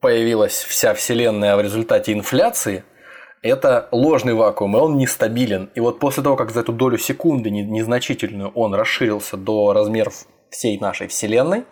появилась 0.00 0.62
вся 0.62 0.94
Вселенная 0.94 1.56
в 1.56 1.60
результате 1.60 2.12
инфляции– 2.12 2.84
это 3.42 3.88
ложный 3.92 4.34
вакуум, 4.34 4.76
и 4.76 4.80
он 4.80 4.96
нестабилен. 4.96 5.70
И 5.74 5.80
вот 5.80 5.98
после 5.98 6.22
того, 6.22 6.36
как 6.36 6.50
за 6.50 6.60
эту 6.60 6.72
долю 6.72 6.98
секунды 6.98 7.50
незначительную 7.50 8.50
он 8.50 8.74
расширился 8.74 9.36
до 9.36 9.72
размеров 9.72 10.26
всей 10.50 10.78
нашей 10.78 11.08
Вселенной, 11.08 11.64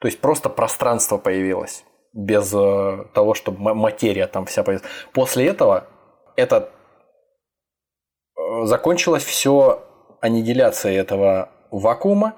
то 0.00 0.08
есть 0.08 0.20
просто 0.20 0.48
пространство 0.48 1.18
появилось 1.18 1.84
без 2.12 2.52
э, 2.54 3.04
того, 3.14 3.34
чтобы 3.34 3.74
материя 3.74 4.26
там 4.26 4.46
вся 4.46 4.62
появилась. 4.62 4.88
После 5.12 5.46
этого 5.46 5.86
это 6.36 6.70
э, 8.36 8.64
закончилось 8.64 9.22
все 9.22 9.84
аннигиляцией 10.20 10.96
этого 10.96 11.50
вакуума, 11.70 12.34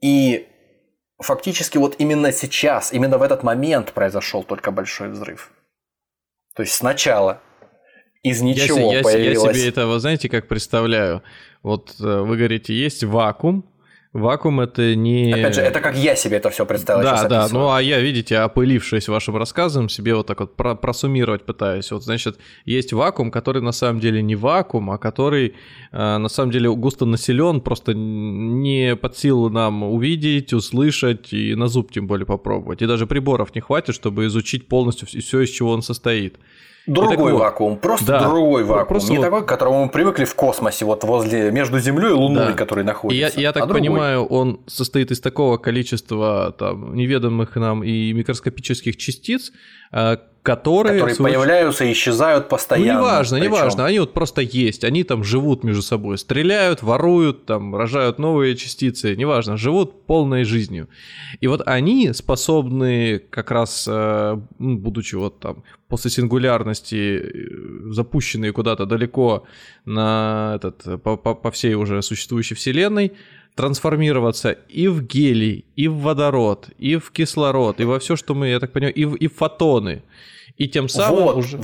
и 0.00 0.48
фактически 1.18 1.78
вот 1.78 1.96
именно 1.98 2.32
сейчас, 2.32 2.92
именно 2.92 3.18
в 3.18 3.22
этот 3.22 3.42
момент 3.42 3.92
произошел 3.92 4.42
только 4.42 4.70
большой 4.70 5.10
взрыв. 5.10 5.52
То 6.54 6.62
есть 6.62 6.74
сначала 6.74 7.40
из 8.22 8.40
ничего 8.40 8.78
я, 8.92 8.98
я, 8.98 9.02
появилось... 9.02 9.44
Я 9.44 9.54
себе 9.54 9.68
это, 9.68 9.86
вы 9.86 9.98
знаете, 9.98 10.28
как 10.28 10.48
представляю. 10.48 11.22
Вот 11.62 11.94
э, 12.00 12.04
вы 12.04 12.36
говорите, 12.36 12.74
есть 12.74 13.04
вакуум, 13.04 13.64
Вакуум 14.12 14.60
это 14.60 14.96
не... 14.96 15.32
Опять 15.32 15.54
же, 15.54 15.60
это 15.60 15.80
как 15.80 15.96
я 15.96 16.16
себе 16.16 16.38
это 16.38 16.50
все 16.50 16.66
представил. 16.66 17.04
Да, 17.04 17.28
да, 17.28 17.48
ну 17.52 17.70
а 17.70 17.80
я, 17.80 18.00
видите, 18.00 18.40
опылившись 18.40 19.06
вашим 19.06 19.36
рассказом, 19.36 19.88
себе 19.88 20.16
вот 20.16 20.26
так 20.26 20.40
вот 20.40 20.56
про 20.56 20.74
просуммировать 20.74 21.46
пытаюсь. 21.46 21.92
Вот, 21.92 22.02
значит, 22.02 22.36
есть 22.64 22.92
вакуум, 22.92 23.30
который 23.30 23.62
на 23.62 23.70
самом 23.70 24.00
деле 24.00 24.20
не 24.20 24.34
вакуум, 24.34 24.90
а 24.90 24.98
который 24.98 25.54
э, 25.92 26.18
на 26.18 26.28
самом 26.28 26.50
деле 26.50 26.74
густо 26.74 27.04
населен, 27.06 27.60
просто 27.60 27.94
не 27.94 28.96
под 28.96 29.16
силу 29.16 29.48
нам 29.48 29.84
увидеть, 29.84 30.52
услышать 30.52 31.32
и 31.32 31.54
на 31.54 31.68
зуб 31.68 31.92
тем 31.92 32.08
более 32.08 32.26
попробовать. 32.26 32.82
И 32.82 32.86
даже 32.86 33.06
приборов 33.06 33.54
не 33.54 33.60
хватит, 33.60 33.94
чтобы 33.94 34.26
изучить 34.26 34.66
полностью 34.66 35.06
все, 35.06 35.42
из 35.42 35.50
чего 35.50 35.70
он 35.70 35.82
состоит. 35.82 36.36
Другой 36.94 37.16
такой, 37.16 37.32
вакуум, 37.34 37.76
просто 37.76 38.06
да, 38.06 38.28
другой 38.28 38.64
вакуум. 38.64 38.88
Просто 38.88 39.12
не 39.12 39.18
вот... 39.18 39.24
такой, 39.24 39.42
к 39.42 39.48
которому 39.48 39.84
мы 39.84 39.90
привыкли 39.90 40.24
в 40.24 40.34
космосе, 40.34 40.84
вот 40.84 41.04
возле 41.04 41.50
между 41.52 41.78
Землей 41.78 42.10
и 42.10 42.12
Луной, 42.12 42.46
да. 42.48 42.52
который 42.52 42.82
находится. 42.82 43.38
И 43.38 43.40
я, 43.40 43.48
я 43.48 43.52
так 43.52 43.64
а 43.64 43.66
понимаю, 43.66 44.24
он 44.24 44.60
состоит 44.66 45.10
из 45.10 45.20
такого 45.20 45.56
количества 45.56 46.54
там, 46.58 46.94
неведомых 46.94 47.54
нам 47.54 47.84
и 47.84 48.12
микроскопических 48.12 48.96
частиц, 48.96 49.52
а, 49.92 50.18
которые... 50.42 50.94
Которые 50.94 51.14
свой... 51.14 51.30
появляются 51.32 51.84
и 51.84 51.92
исчезают 51.92 52.48
постоянно. 52.48 53.00
Ну, 53.00 53.06
неважно, 53.06 53.38
причем. 53.38 53.52
неважно, 53.52 53.86
они 53.86 53.98
вот 53.98 54.14
просто 54.14 54.40
есть, 54.40 54.84
они 54.84 55.04
там 55.04 55.22
живут 55.22 55.64
между 55.64 55.82
собой, 55.82 56.18
стреляют, 56.18 56.82
воруют, 56.82 57.44
там, 57.46 57.76
рожают 57.76 58.18
новые 58.18 58.56
частицы, 58.56 59.16
неважно, 59.16 59.56
живут 59.56 60.06
полной 60.06 60.44
жизнью. 60.44 60.88
И 61.40 61.46
вот 61.46 61.62
они 61.66 62.12
способны 62.12 63.18
как 63.18 63.50
раз, 63.50 63.86
э, 63.88 64.40
ну, 64.58 64.76
будучи 64.78 65.14
вот 65.14 65.40
там 65.40 65.62
после 65.88 66.10
сингулярности, 66.10 67.20
э, 67.22 67.92
запущенные 67.92 68.52
куда-то 68.52 68.86
далеко 68.86 69.44
на 69.84 70.54
этот, 70.56 71.02
по, 71.02 71.16
по, 71.16 71.34
по 71.34 71.50
всей 71.50 71.74
уже 71.74 72.00
существующей 72.00 72.54
вселенной, 72.54 73.12
трансформироваться 73.54 74.52
и 74.52 74.88
в 74.88 75.02
гелий, 75.02 75.66
и 75.76 75.88
в 75.88 75.98
водород, 75.98 76.68
и 76.78 76.96
в 76.96 77.10
кислород, 77.10 77.80
и 77.80 77.84
во 77.84 77.98
все, 77.98 78.16
что 78.16 78.34
мы, 78.34 78.48
я 78.48 78.60
так 78.60 78.72
понимаю, 78.72 78.94
и 78.94 79.04
в, 79.04 79.14
и 79.14 79.26
в 79.26 79.34
фотоны. 79.34 80.02
И 80.56 80.68
тем 80.68 80.88
самым 80.88 81.24
вот, 81.24 81.36
уже... 81.36 81.58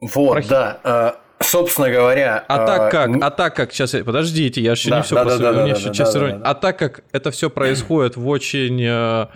Вот, 0.00 0.32
Прохи... 0.32 0.48
да. 0.48 0.80
Э, 0.84 1.44
собственно 1.44 1.90
говоря... 1.90 2.44
А 2.48 2.66
так 2.66 2.90
как, 2.90 3.10
а 3.22 3.30
так 3.30 3.56
как, 3.56 3.72
сейчас, 3.72 3.92
подождите, 4.04 4.60
я 4.60 4.72
еще 4.72 4.90
да, 4.90 4.98
не 4.98 5.02
все 5.02 5.14
да, 5.14 5.22
просто... 5.22 5.42
Да, 5.42 5.52
да, 5.52 5.58
да, 5.58 5.74
да, 5.74 5.92
да, 5.92 6.12
да, 6.12 6.38
да. 6.38 6.50
А 6.50 6.54
так 6.54 6.78
как 6.78 7.04
это 7.12 7.30
все 7.30 7.50
происходит 7.50 8.16
в 8.16 8.26
очень 8.28 8.82
э, 8.82 9.26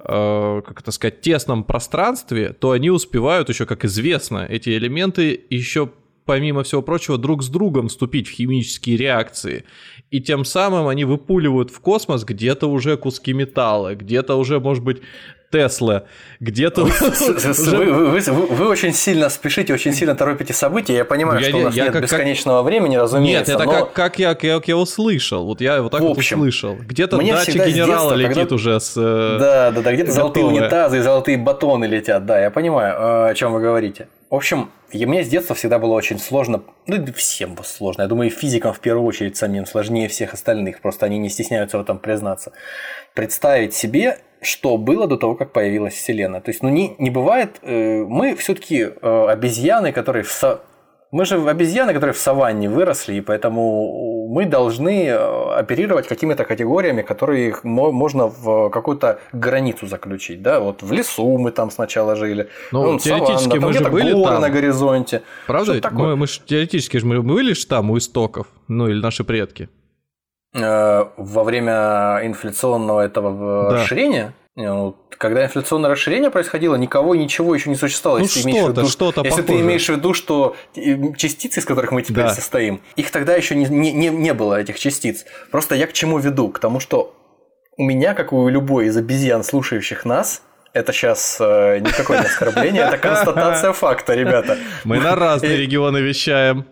э, 0.00 0.62
как 0.66 0.80
это 0.80 0.90
сказать, 0.90 1.20
тесном 1.20 1.64
пространстве, 1.64 2.52
то 2.52 2.72
они 2.72 2.90
успевают 2.90 3.48
еще, 3.48 3.66
как 3.66 3.84
известно, 3.84 4.46
эти 4.48 4.70
элементы 4.70 5.40
еще 5.50 5.90
помимо 6.30 6.62
всего 6.62 6.80
прочего, 6.80 7.18
друг 7.18 7.42
с 7.42 7.48
другом 7.48 7.88
вступить 7.88 8.28
в 8.28 8.30
химические 8.30 8.96
реакции. 8.96 9.64
И 10.12 10.20
тем 10.20 10.44
самым 10.44 10.86
они 10.86 11.04
выпуливают 11.04 11.72
в 11.72 11.80
космос 11.80 12.22
где-то 12.22 12.68
уже 12.68 12.96
куски 12.96 13.32
металла, 13.32 13.96
где-то 13.96 14.36
уже, 14.36 14.60
может 14.60 14.84
быть, 14.84 14.98
Тесла, 15.50 16.04
где-то... 16.38 16.84
Вы, 16.84 18.68
очень 18.68 18.92
сильно 18.92 19.28
спешите, 19.28 19.74
очень 19.74 19.92
сильно 19.92 20.14
торопите 20.14 20.52
события. 20.52 20.98
Я 20.98 21.04
понимаю, 21.04 21.42
что 21.42 21.56
у 21.56 21.62
нас 21.62 21.74
нет 21.74 22.00
бесконечного 22.00 22.62
времени, 22.62 22.94
разумеется. 22.94 23.54
Нет, 23.54 23.60
это 23.60 23.88
как, 23.92 24.20
я, 24.20 24.36
как 24.36 24.68
я 24.68 24.76
услышал. 24.76 25.44
Вот 25.44 25.60
я 25.60 25.82
вот 25.82 25.90
так 25.90 26.00
вот 26.00 26.16
услышал. 26.16 26.76
Где-то 26.76 27.16
датчик 27.16 27.66
генерала 27.66 28.14
летит 28.14 28.52
уже 28.52 28.78
с... 28.78 28.94
Э, 28.96 29.36
да, 29.40 29.72
да, 29.72 29.82
да, 29.82 29.92
где-то 29.92 30.12
золотые 30.12 30.46
унитазы 30.46 30.98
и 30.98 31.00
золотые 31.00 31.38
батоны 31.38 31.86
летят. 31.86 32.24
Да, 32.24 32.40
я 32.40 32.52
понимаю, 32.52 32.94
э, 32.94 33.30
о 33.30 33.34
чем 33.34 33.52
вы 33.52 33.60
говорите. 33.60 34.06
В 34.30 34.36
общем, 34.36 34.70
и 34.92 35.04
мне 35.06 35.24
с 35.24 35.28
детства 35.28 35.56
всегда 35.56 35.80
было 35.80 35.92
очень 35.92 36.20
сложно, 36.20 36.62
ну 36.86 37.04
всем 37.14 37.56
сложно, 37.64 38.02
я 38.02 38.08
думаю, 38.08 38.28
и 38.28 38.32
физикам 38.32 38.72
в 38.72 38.78
первую 38.78 39.04
очередь 39.04 39.36
самим 39.36 39.66
сложнее 39.66 40.06
всех 40.08 40.34
остальных, 40.34 40.80
просто 40.80 41.06
они 41.06 41.18
не 41.18 41.28
стесняются 41.28 41.78
в 41.78 41.80
этом 41.80 41.98
признаться. 41.98 42.52
Представить 43.14 43.74
себе, 43.74 44.20
что 44.40 44.76
было 44.78 45.08
до 45.08 45.16
того, 45.16 45.34
как 45.34 45.52
появилась 45.52 45.94
Вселенная. 45.94 46.40
То 46.40 46.50
есть, 46.52 46.62
ну 46.62 46.68
не, 46.68 46.94
не 46.98 47.10
бывает, 47.10 47.58
э, 47.62 48.04
мы 48.04 48.36
все-таки 48.36 48.82
э, 48.82 49.26
обезьяны, 49.28 49.92
которые 49.92 50.22
в 50.22 50.30
со... 50.30 50.60
Мы 51.12 51.24
же 51.24 51.36
обезьяны, 51.36 51.92
которые 51.92 52.14
в 52.14 52.18
саванне 52.18 52.68
выросли, 52.68 53.14
и 53.14 53.20
поэтому 53.20 54.28
мы 54.28 54.46
должны 54.46 55.06
э, 55.06 55.58
оперировать 55.58 56.06
какими-то 56.06 56.44
категориями, 56.44 57.02
которые 57.02 57.54
можно 57.64 58.26
в 58.26 58.70
какую-то 58.70 59.18
границу 59.32 59.86
заключить. 59.88 60.40
Да? 60.40 60.60
Вот 60.60 60.82
в 60.82 60.92
лесу 60.92 61.36
мы 61.36 61.50
там 61.50 61.70
сначала 61.72 62.14
жили. 62.14 62.48
Ну, 62.70 62.92
ну 62.92 62.98
теоретически 62.98 63.58
саванна, 63.58 63.66
мы 63.66 63.72
же 63.72 63.90
были 63.90 64.12
горы 64.12 64.32
там. 64.32 64.40
на 64.40 64.50
горизонте. 64.50 65.22
Правда? 65.48 65.80
Мы, 65.90 66.14
мы 66.14 66.26
ж, 66.28 66.40
теоретически 66.46 66.98
же 66.98 67.06
мы 67.06 67.22
были 67.22 67.54
же 67.54 67.66
там 67.66 67.90
у 67.90 67.98
истоков, 67.98 68.46
ну 68.68 68.86
или 68.88 69.00
наши 69.00 69.24
предки. 69.24 69.68
Э, 70.54 71.06
во 71.16 71.42
время 71.42 72.20
инфляционного 72.22 73.00
этого 73.00 73.30
э, 73.30 73.70
да. 73.70 73.76
расширения 73.82 74.26
ну, 74.26 74.39
когда 75.18 75.44
инфляционное 75.44 75.90
расширение 75.90 76.30
происходило, 76.30 76.76
никого 76.76 77.14
ничего 77.14 77.54
еще 77.54 77.68
не 77.68 77.76
существовало. 77.76 78.18
Ну, 78.20 78.24
если, 78.24 78.40
что-то, 78.40 78.80
виду, 78.80 78.88
что-то 78.88 79.22
если 79.22 79.42
ты 79.42 79.60
имеешь 79.60 79.86
в 79.86 79.90
виду, 79.90 80.14
что 80.14 80.56
частицы, 81.16 81.60
из 81.60 81.64
которых 81.64 81.92
мы 81.92 82.02
теперь 82.02 82.24
да. 82.24 82.34
состоим, 82.34 82.80
их 82.96 83.10
тогда 83.10 83.34
еще 83.34 83.54
не, 83.54 83.66
не, 83.66 84.08
не 84.08 84.34
было, 84.34 84.60
этих 84.60 84.78
частиц. 84.78 85.26
Просто 85.50 85.74
я 85.74 85.86
к 85.86 85.92
чему 85.92 86.18
веду? 86.18 86.48
К 86.48 86.58
тому, 86.58 86.80
что 86.80 87.14
у 87.76 87.82
меня, 87.82 88.14
как 88.14 88.32
у 88.32 88.48
любой 88.48 88.86
из 88.86 88.96
обезьян, 88.96 89.44
слушающих 89.44 90.04
нас, 90.04 90.42
это 90.72 90.92
сейчас 90.92 91.38
э, 91.40 91.78
никакое 91.80 92.20
не 92.20 92.26
оскорбление, 92.26 92.82
это 92.84 92.98
констатация 92.98 93.72
факта, 93.72 94.14
ребята. 94.14 94.56
Мы 94.84 95.00
на 95.00 95.16
разные 95.16 95.56
регионы 95.56 95.98
вещаем. 95.98 96.66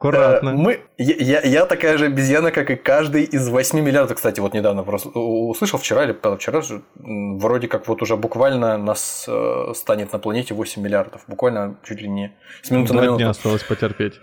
Аккуратно. 0.00 0.48
Э, 0.48 0.52
мы, 0.54 0.80
я, 0.96 1.42
я 1.42 1.66
такая 1.66 1.98
же 1.98 2.06
обезьяна, 2.06 2.52
как 2.52 2.70
и 2.70 2.76
каждый 2.76 3.24
из 3.24 3.50
8 3.50 3.80
миллиардов. 3.80 4.16
Кстати, 4.16 4.40
вот 4.40 4.54
недавно 4.54 4.82
просто 4.82 5.10
услышал 5.10 5.78
вчера 5.78 6.04
или 6.04 6.16
вчера 6.38 6.62
вроде 6.96 7.68
как 7.68 7.86
вот 7.86 8.00
уже 8.00 8.16
буквально 8.16 8.78
нас 8.78 9.26
э, 9.28 9.72
станет 9.74 10.10
на 10.14 10.18
планете 10.18 10.54
8 10.54 10.80
миллиардов. 10.82 11.20
Буквально 11.26 11.76
чуть 11.86 12.00
ли 12.00 12.08
не 12.08 12.34
с 12.62 12.70
минуты 12.70 12.94
на 12.94 13.02
минуту. 13.02 13.28
осталось 13.28 13.62
потерпеть. 13.62 14.20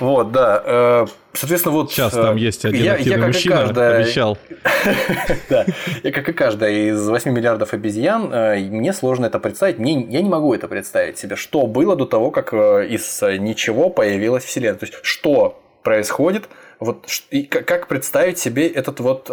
Вот, 0.00 0.32
да. 0.32 0.62
Э, 0.64 1.06
соответственно, 1.32 1.74
вот... 1.74 1.90
Сейчас 1.90 2.12
там 2.12 2.36
э, 2.36 2.40
есть 2.40 2.64
один 2.64 2.82
я, 2.82 2.94
активный 2.94 3.20
я, 3.20 3.26
мужчина, 3.26 3.56
каждая... 3.56 3.96
обещал. 3.96 4.38
Да, 5.48 5.66
я, 6.02 6.12
как 6.12 6.28
и 6.28 6.32
каждая 6.32 6.72
из 6.90 7.08
8 7.08 7.32
миллиардов 7.32 7.72
обезьян, 7.72 8.32
э, 8.32 8.60
мне 8.60 8.92
сложно 8.92 9.26
это 9.26 9.38
представить. 9.38 9.78
Мне, 9.78 10.06
я 10.08 10.22
не 10.22 10.28
могу 10.28 10.54
это 10.54 10.68
представить 10.68 11.18
себе, 11.18 11.36
что 11.36 11.66
было 11.66 11.96
до 11.96 12.06
того, 12.06 12.30
как 12.30 12.52
из 12.52 13.22
ничего 13.22 13.90
появилась 13.90 14.44
Вселенная. 14.44 14.78
То 14.78 14.86
есть, 14.86 14.98
что 15.02 15.60
происходит, 15.82 16.48
вот 16.80 17.06
и 17.30 17.42
как 17.44 17.88
представить 17.88 18.38
себе 18.38 18.68
этот 18.68 19.00
вот 19.00 19.30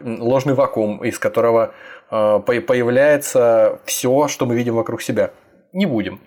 ложный 0.00 0.54
вакуум, 0.54 1.02
из 1.04 1.18
которого 1.18 1.72
появляется 2.10 3.80
все, 3.84 4.28
что 4.28 4.46
мы 4.46 4.54
видим 4.56 4.74
вокруг 4.74 5.02
себя 5.02 5.30
не 5.78 5.86
будем. 5.86 6.20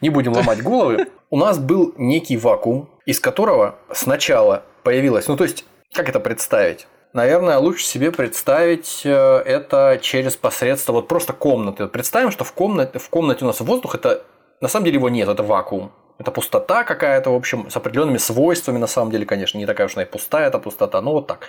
Не 0.00 0.10
будем 0.10 0.32
ломать 0.32 0.62
головы. 0.62 1.08
У 1.30 1.36
нас 1.36 1.58
был 1.58 1.94
некий 1.96 2.36
вакуум, 2.36 2.88
из 3.06 3.18
которого 3.18 3.76
сначала 3.92 4.62
появилась... 4.82 5.26
Ну, 5.26 5.36
то 5.36 5.44
есть, 5.44 5.64
как 5.92 6.08
это 6.08 6.20
представить? 6.20 6.86
Наверное, 7.12 7.58
лучше 7.58 7.84
себе 7.84 8.12
представить 8.12 9.00
э, 9.04 9.10
это 9.10 9.98
через 10.00 10.36
посредство 10.36 10.92
вот 10.92 11.08
просто 11.08 11.32
комнаты. 11.32 11.88
представим, 11.88 12.30
что 12.30 12.44
в 12.44 12.52
комнате, 12.52 12.98
в 12.98 13.08
комнате 13.08 13.44
у 13.44 13.48
нас 13.48 13.60
воздух, 13.60 13.96
это 13.96 14.22
на 14.60 14.68
самом 14.68 14.84
деле 14.84 14.98
его 14.98 15.08
нет, 15.08 15.28
это 15.28 15.42
вакуум. 15.42 15.90
Это 16.18 16.30
пустота 16.30 16.84
какая-то, 16.84 17.30
в 17.30 17.34
общем, 17.34 17.70
с 17.70 17.76
определенными 17.76 18.18
свойствами, 18.18 18.78
на 18.78 18.86
самом 18.86 19.10
деле, 19.10 19.24
конечно, 19.24 19.56
не 19.56 19.66
такая 19.66 19.86
уж 19.86 19.94
она 19.96 20.04
и 20.04 20.06
пустая, 20.06 20.48
это 20.48 20.58
пустота, 20.58 21.00
но 21.00 21.12
вот 21.12 21.26
так. 21.26 21.48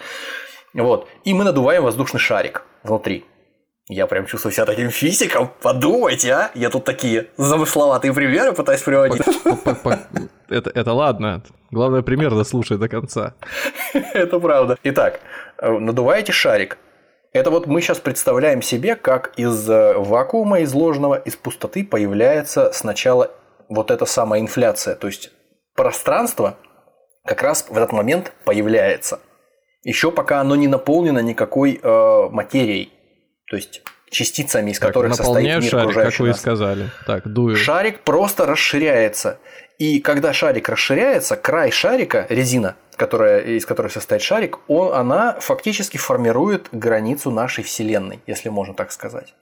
Вот. 0.74 1.08
И 1.26 1.34
мы 1.34 1.44
надуваем 1.44 1.84
воздушный 1.84 2.22
шарик 2.22 2.64
внутри. 2.84 3.26
Я 3.92 4.08
прям 4.08 4.26
чувствую 4.26 4.54
себя 4.54 4.66
таким 4.66 4.90
физиком. 4.90 5.52
Подумайте, 5.62 6.32
а? 6.32 6.52
Я 6.54 6.70
тут 6.70 6.86
такие 6.86 7.28
замысловатые 7.36 8.14
примеры 8.14 8.54
пытаюсь 8.54 8.82
приводить. 8.82 9.22
Это, 10.48 10.70
это 10.70 10.94
ладно. 10.94 11.44
Главное, 11.72 12.02
пример 12.02 12.34
дослушай 12.34 12.78
до 12.78 12.88
конца. 12.88 13.34
Это 13.94 14.40
правда. 14.40 14.78
Итак, 14.84 15.20
э, 15.58 15.70
надуваете 15.70 16.32
шарик. 16.32 16.78
Это 17.34 17.52
вот 17.52 17.68
мы 17.68 17.82
сейчас 17.82 18.00
представляем 18.00 18.62
себе, 18.62 18.96
как 18.96 19.34
из 19.36 19.70
э, 19.70 19.94
вакуума 19.98 20.64
изложенного, 20.64 21.16
из 21.16 21.36
пустоты 21.36 21.84
появляется 21.84 22.72
сначала 22.72 23.32
вот 23.68 23.92
эта 23.92 24.06
самая 24.06 24.40
инфляция. 24.40 24.96
То 24.96 25.08
есть 25.08 25.32
пространство 25.76 26.56
как 27.26 27.42
раз 27.44 27.66
в 27.70 27.76
этот 27.76 27.92
момент 27.92 28.32
появляется. 28.46 29.20
Еще 29.84 30.12
пока 30.12 30.40
оно 30.40 30.56
не 30.56 30.70
наполнено 30.70 31.20
никакой 31.20 31.78
э, 31.82 32.30
материей. 32.32 32.94
То 33.52 33.58
есть 33.58 33.82
частицами, 34.10 34.72
из 34.72 34.80
так, 34.80 34.88
которых 34.88 35.14
состоит 35.14 35.62
мир 35.62 35.70
шарик, 35.70 35.94
как 35.94 36.20
вы 36.20 36.30
и 36.30 36.34
сказали. 36.34 36.90
Так, 37.06 37.28
дую. 37.28 37.58
Шарик 37.58 38.00
просто 38.00 38.46
расширяется. 38.46 39.40
И 39.78 40.00
когда 40.00 40.32
шарик 40.32 40.70
расширяется, 40.70 41.36
край 41.36 41.70
шарика, 41.70 42.26
резина, 42.30 42.78
которая, 42.96 43.42
из 43.42 43.66
которой 43.66 43.90
состоит 43.90 44.22
шарик, 44.22 44.60
он, 44.70 44.94
она 44.94 45.38
фактически 45.42 45.98
формирует 45.98 46.70
границу 46.72 47.30
нашей 47.30 47.66
Вселенной, 47.66 48.22
если 48.26 48.48
можно 48.48 48.74
так 48.74 48.94
сказать. 48.94 49.34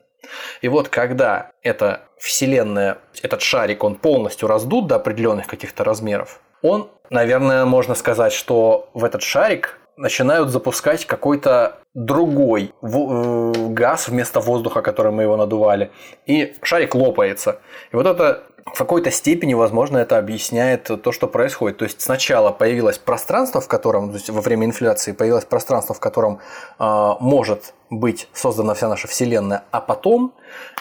И 0.60 0.66
вот 0.66 0.88
когда 0.88 1.52
эта 1.62 2.00
Вселенная, 2.18 2.98
этот 3.22 3.42
шарик, 3.42 3.84
он 3.84 3.94
полностью 3.94 4.48
раздут 4.48 4.88
до 4.88 4.96
определенных 4.96 5.46
каких-то 5.46 5.84
размеров, 5.84 6.40
он, 6.62 6.90
наверное, 7.10 7.64
можно 7.64 7.94
сказать, 7.94 8.32
что 8.32 8.90
в 8.92 9.04
этот 9.04 9.22
шарик 9.22 9.78
начинают 10.00 10.48
запускать 10.48 11.04
какой-то 11.04 11.78
другой 11.94 12.72
э, 12.82 13.52
газ 13.68 14.08
вместо 14.08 14.40
воздуха, 14.40 14.80
который 14.80 15.12
мы 15.12 15.22
его 15.22 15.36
надували, 15.36 15.90
и 16.26 16.54
шарик 16.62 16.94
лопается. 16.94 17.60
И 17.92 17.96
вот 17.96 18.06
это 18.06 18.44
в 18.64 18.78
какой-то 18.78 19.10
степени, 19.10 19.54
возможно, 19.54 19.98
это 19.98 20.18
объясняет 20.18 20.84
то, 21.02 21.12
что 21.12 21.26
происходит. 21.26 21.78
То 21.78 21.84
есть 21.84 22.00
сначала 22.00 22.50
появилось 22.50 22.98
пространство, 22.98 23.60
в 23.60 23.68
котором, 23.68 24.10
то 24.10 24.16
есть 24.16 24.30
во 24.30 24.40
время 24.40 24.66
инфляции 24.66 25.12
появилось 25.12 25.44
пространство, 25.44 25.94
в 25.94 26.00
котором 26.00 26.40
э, 26.78 27.10
может 27.20 27.74
быть 27.90 28.28
создана 28.32 28.74
вся 28.74 28.88
наша 28.88 29.06
Вселенная, 29.06 29.64
а 29.70 29.80
потом 29.80 30.34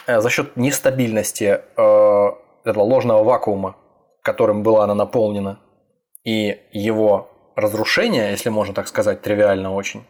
э, 0.07 0.21
за 0.21 0.29
счет 0.29 0.55
нестабильности 0.55 1.59
э, 1.75 2.31
этого 2.63 2.83
ложного 2.83 3.23
вакуума, 3.23 3.75
которым 4.21 4.63
была 4.63 4.85
она 4.85 4.95
наполнена, 4.95 5.59
и 6.23 6.57
его 6.71 7.29
разрушения, 7.59 8.31
если 8.31 8.49
можно 8.49 8.73
так 8.73 8.87
сказать, 8.87 9.21
тривиально 9.21 9.73
очень, 9.73 10.03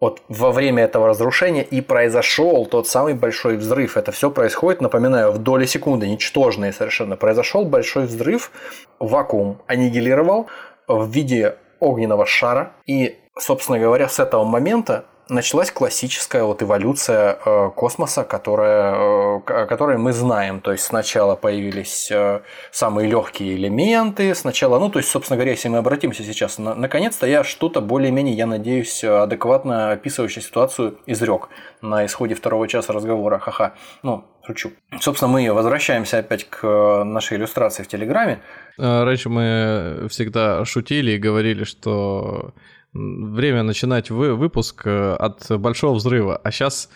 вот 0.00 0.22
во 0.28 0.50
время 0.50 0.84
этого 0.84 1.08
разрушения 1.08 1.62
и 1.62 1.82
произошел 1.82 2.64
тот 2.64 2.88
самый 2.88 3.12
большой 3.14 3.56
взрыв. 3.56 3.98
Это 3.98 4.12
все 4.12 4.30
происходит, 4.30 4.80
напоминаю, 4.80 5.30
в 5.30 5.38
доли 5.38 5.66
секунды, 5.66 6.08
ничтожные 6.08 6.72
совершенно. 6.72 7.16
Произошел 7.16 7.66
большой 7.66 8.06
взрыв, 8.06 8.50
вакуум 8.98 9.60
аннигилировал 9.66 10.46
в 10.88 11.10
виде 11.10 11.56
огненного 11.80 12.24
шара. 12.24 12.72
И, 12.86 13.18
собственно 13.38 13.78
говоря, 13.78 14.08
с 14.08 14.18
этого 14.18 14.44
момента 14.44 15.04
началась 15.30 15.70
классическая 15.70 16.42
вот 16.42 16.62
эволюция 16.62 17.38
э, 17.44 17.70
космоса, 17.74 18.24
которая, 18.24 19.40
э, 19.46 19.66
которой 19.66 19.96
мы 19.96 20.12
знаем. 20.12 20.60
То 20.60 20.72
есть 20.72 20.84
сначала 20.84 21.36
появились 21.36 22.10
э, 22.10 22.40
самые 22.70 23.08
легкие 23.08 23.54
элементы, 23.54 24.34
сначала, 24.34 24.78
ну, 24.78 24.90
то 24.90 24.98
есть, 24.98 25.08
собственно 25.10 25.36
говоря, 25.36 25.52
если 25.52 25.68
мы 25.68 25.78
обратимся 25.78 26.22
сейчас, 26.24 26.58
на, 26.58 26.74
наконец-то 26.74 27.26
я 27.26 27.44
что-то 27.44 27.80
более-менее, 27.80 28.34
я 28.34 28.46
надеюсь, 28.46 29.02
адекватно 29.04 29.92
описывающее 29.92 30.42
ситуацию 30.42 30.98
изрек 31.06 31.48
на 31.80 32.04
исходе 32.04 32.34
второго 32.34 32.68
часа 32.68 32.92
разговора. 32.92 33.38
Ха-ха. 33.38 33.74
Ну, 34.02 34.24
шучу. 34.44 34.72
Собственно, 35.00 35.30
мы 35.32 35.52
возвращаемся 35.52 36.18
опять 36.18 36.44
к 36.48 37.04
нашей 37.04 37.38
иллюстрации 37.38 37.82
в 37.82 37.88
Телеграме. 37.88 38.40
Раньше 38.76 39.28
мы 39.28 40.08
всегда 40.10 40.64
шутили 40.64 41.12
и 41.12 41.18
говорили, 41.18 41.64
что 41.64 42.52
время 42.92 43.62
начинать 43.62 44.10
вы, 44.10 44.34
выпуск 44.34 44.82
э, 44.86 45.12
от 45.14 45.48
большого 45.60 45.94
взрыва, 45.94 46.40
а 46.42 46.50
сейчас 46.50 46.88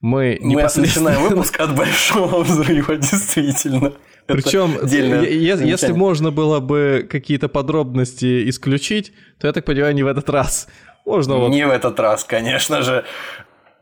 мы 0.00 0.38
непосредственно... 0.40 1.10
Мы 1.10 1.14
начинаем 1.14 1.30
выпуск 1.36 1.60
от 1.60 1.76
большого 1.76 2.42
взрыва, 2.42 2.96
действительно. 2.96 3.92
Причем, 4.26 4.78
если 4.86 5.92
можно 5.92 6.30
было 6.30 6.60
бы 6.60 7.06
какие-то 7.10 7.48
подробности 7.48 8.48
исключить, 8.48 9.12
то 9.38 9.46
я 9.46 9.52
так 9.52 9.64
понимаю, 9.64 9.94
не 9.94 10.02
в 10.02 10.06
этот 10.06 10.28
раз. 10.30 10.68
Можно 11.04 11.36
вот... 11.36 11.50
Не 11.50 11.66
в 11.66 11.70
этот 11.70 11.98
раз, 11.98 12.24
конечно 12.24 12.82
же. 12.82 13.04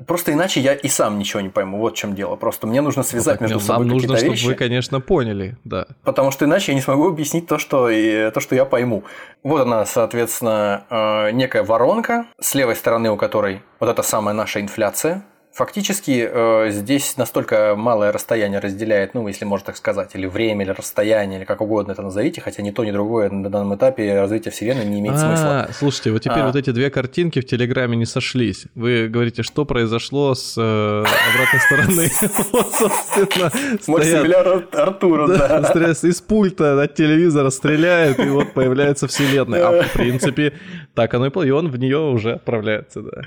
Просто 0.06 0.32
иначе 0.32 0.60
я 0.60 0.74
и 0.74 0.88
сам 0.88 1.18
ничего 1.18 1.40
не 1.40 1.48
пойму. 1.48 1.78
Вот 1.78 1.94
в 1.94 1.96
чем 1.96 2.14
дело. 2.14 2.36
Просто 2.36 2.66
мне 2.66 2.80
нужно 2.80 3.02
связать 3.02 3.40
ну, 3.40 3.46
между 3.46 3.60
собой 3.60 3.86
Нам 3.86 3.96
нужно, 3.96 4.16
чтобы 4.16 4.36
вы, 4.36 4.54
конечно, 4.54 5.00
поняли, 5.00 5.56
да. 5.64 5.86
Потому 6.04 6.30
что 6.30 6.44
иначе 6.44 6.72
я 6.72 6.76
не 6.76 6.82
смогу 6.82 7.08
объяснить 7.08 7.46
то, 7.46 7.58
что, 7.58 7.88
и, 7.90 8.30
то, 8.30 8.40
что 8.40 8.54
я 8.54 8.64
пойму. 8.64 9.04
Вот 9.42 9.62
она, 9.62 9.86
соответственно, 9.86 10.84
э, 10.90 11.30
некая 11.32 11.62
воронка, 11.62 12.26
с 12.40 12.54
левой 12.54 12.76
стороны 12.76 13.10
у 13.10 13.16
которой 13.16 13.62
вот 13.78 13.88
эта 13.88 14.02
самая 14.02 14.34
наша 14.34 14.60
инфляция, 14.60 15.24
Фактически 15.60 16.26
э, 16.26 16.70
здесь 16.70 17.18
настолько 17.18 17.74
малое 17.76 18.12
расстояние 18.12 18.60
разделяет, 18.60 19.12
ну, 19.12 19.28
если 19.28 19.44
можно 19.44 19.66
так 19.66 19.76
сказать, 19.76 20.14
или 20.14 20.24
время, 20.24 20.64
или 20.64 20.70
расстояние, 20.70 21.40
или 21.40 21.44
как 21.44 21.60
угодно 21.60 21.92
это 21.92 22.00
назовите, 22.00 22.40
хотя 22.40 22.62
ни 22.62 22.70
то, 22.70 22.82
ни 22.82 22.90
другое 22.90 23.28
на 23.28 23.50
данном 23.50 23.74
этапе 23.74 24.18
развития 24.18 24.48
Вселенной 24.48 24.86
не 24.86 25.00
имеет 25.00 25.18
смысла. 25.18 25.68
Слушайте, 25.74 26.12
вот 26.12 26.22
теперь 26.22 26.38
а. 26.38 26.46
вот 26.46 26.56
эти 26.56 26.70
две 26.70 26.88
картинки 26.88 27.42
в 27.42 27.44
Телеграме 27.44 27.94
не 27.98 28.06
сошлись. 28.06 28.68
Вы 28.74 29.08
говорите, 29.08 29.42
что 29.42 29.66
произошло 29.66 30.34
с 30.34 30.54
э, 30.56 31.04
обратной 31.34 31.60
стороны? 31.60 32.08
Максимилиан 33.86 34.66
Артура, 34.72 35.26
да. 35.28 35.90
Из 35.90 36.22
пульта 36.22 36.82
от 36.82 36.94
телевизора 36.94 37.50
стреляет, 37.50 38.18
и 38.18 38.30
вот 38.30 38.54
появляется 38.54 39.08
Вселенная. 39.08 39.66
А 39.66 39.82
в 39.82 39.92
принципе, 39.92 40.54
так 40.94 41.12
оно 41.12 41.26
и 41.26 41.50
он 41.50 41.68
в 41.68 41.76
нее 41.76 41.98
уже 41.98 42.32
отправляется, 42.32 43.02
да. 43.02 43.22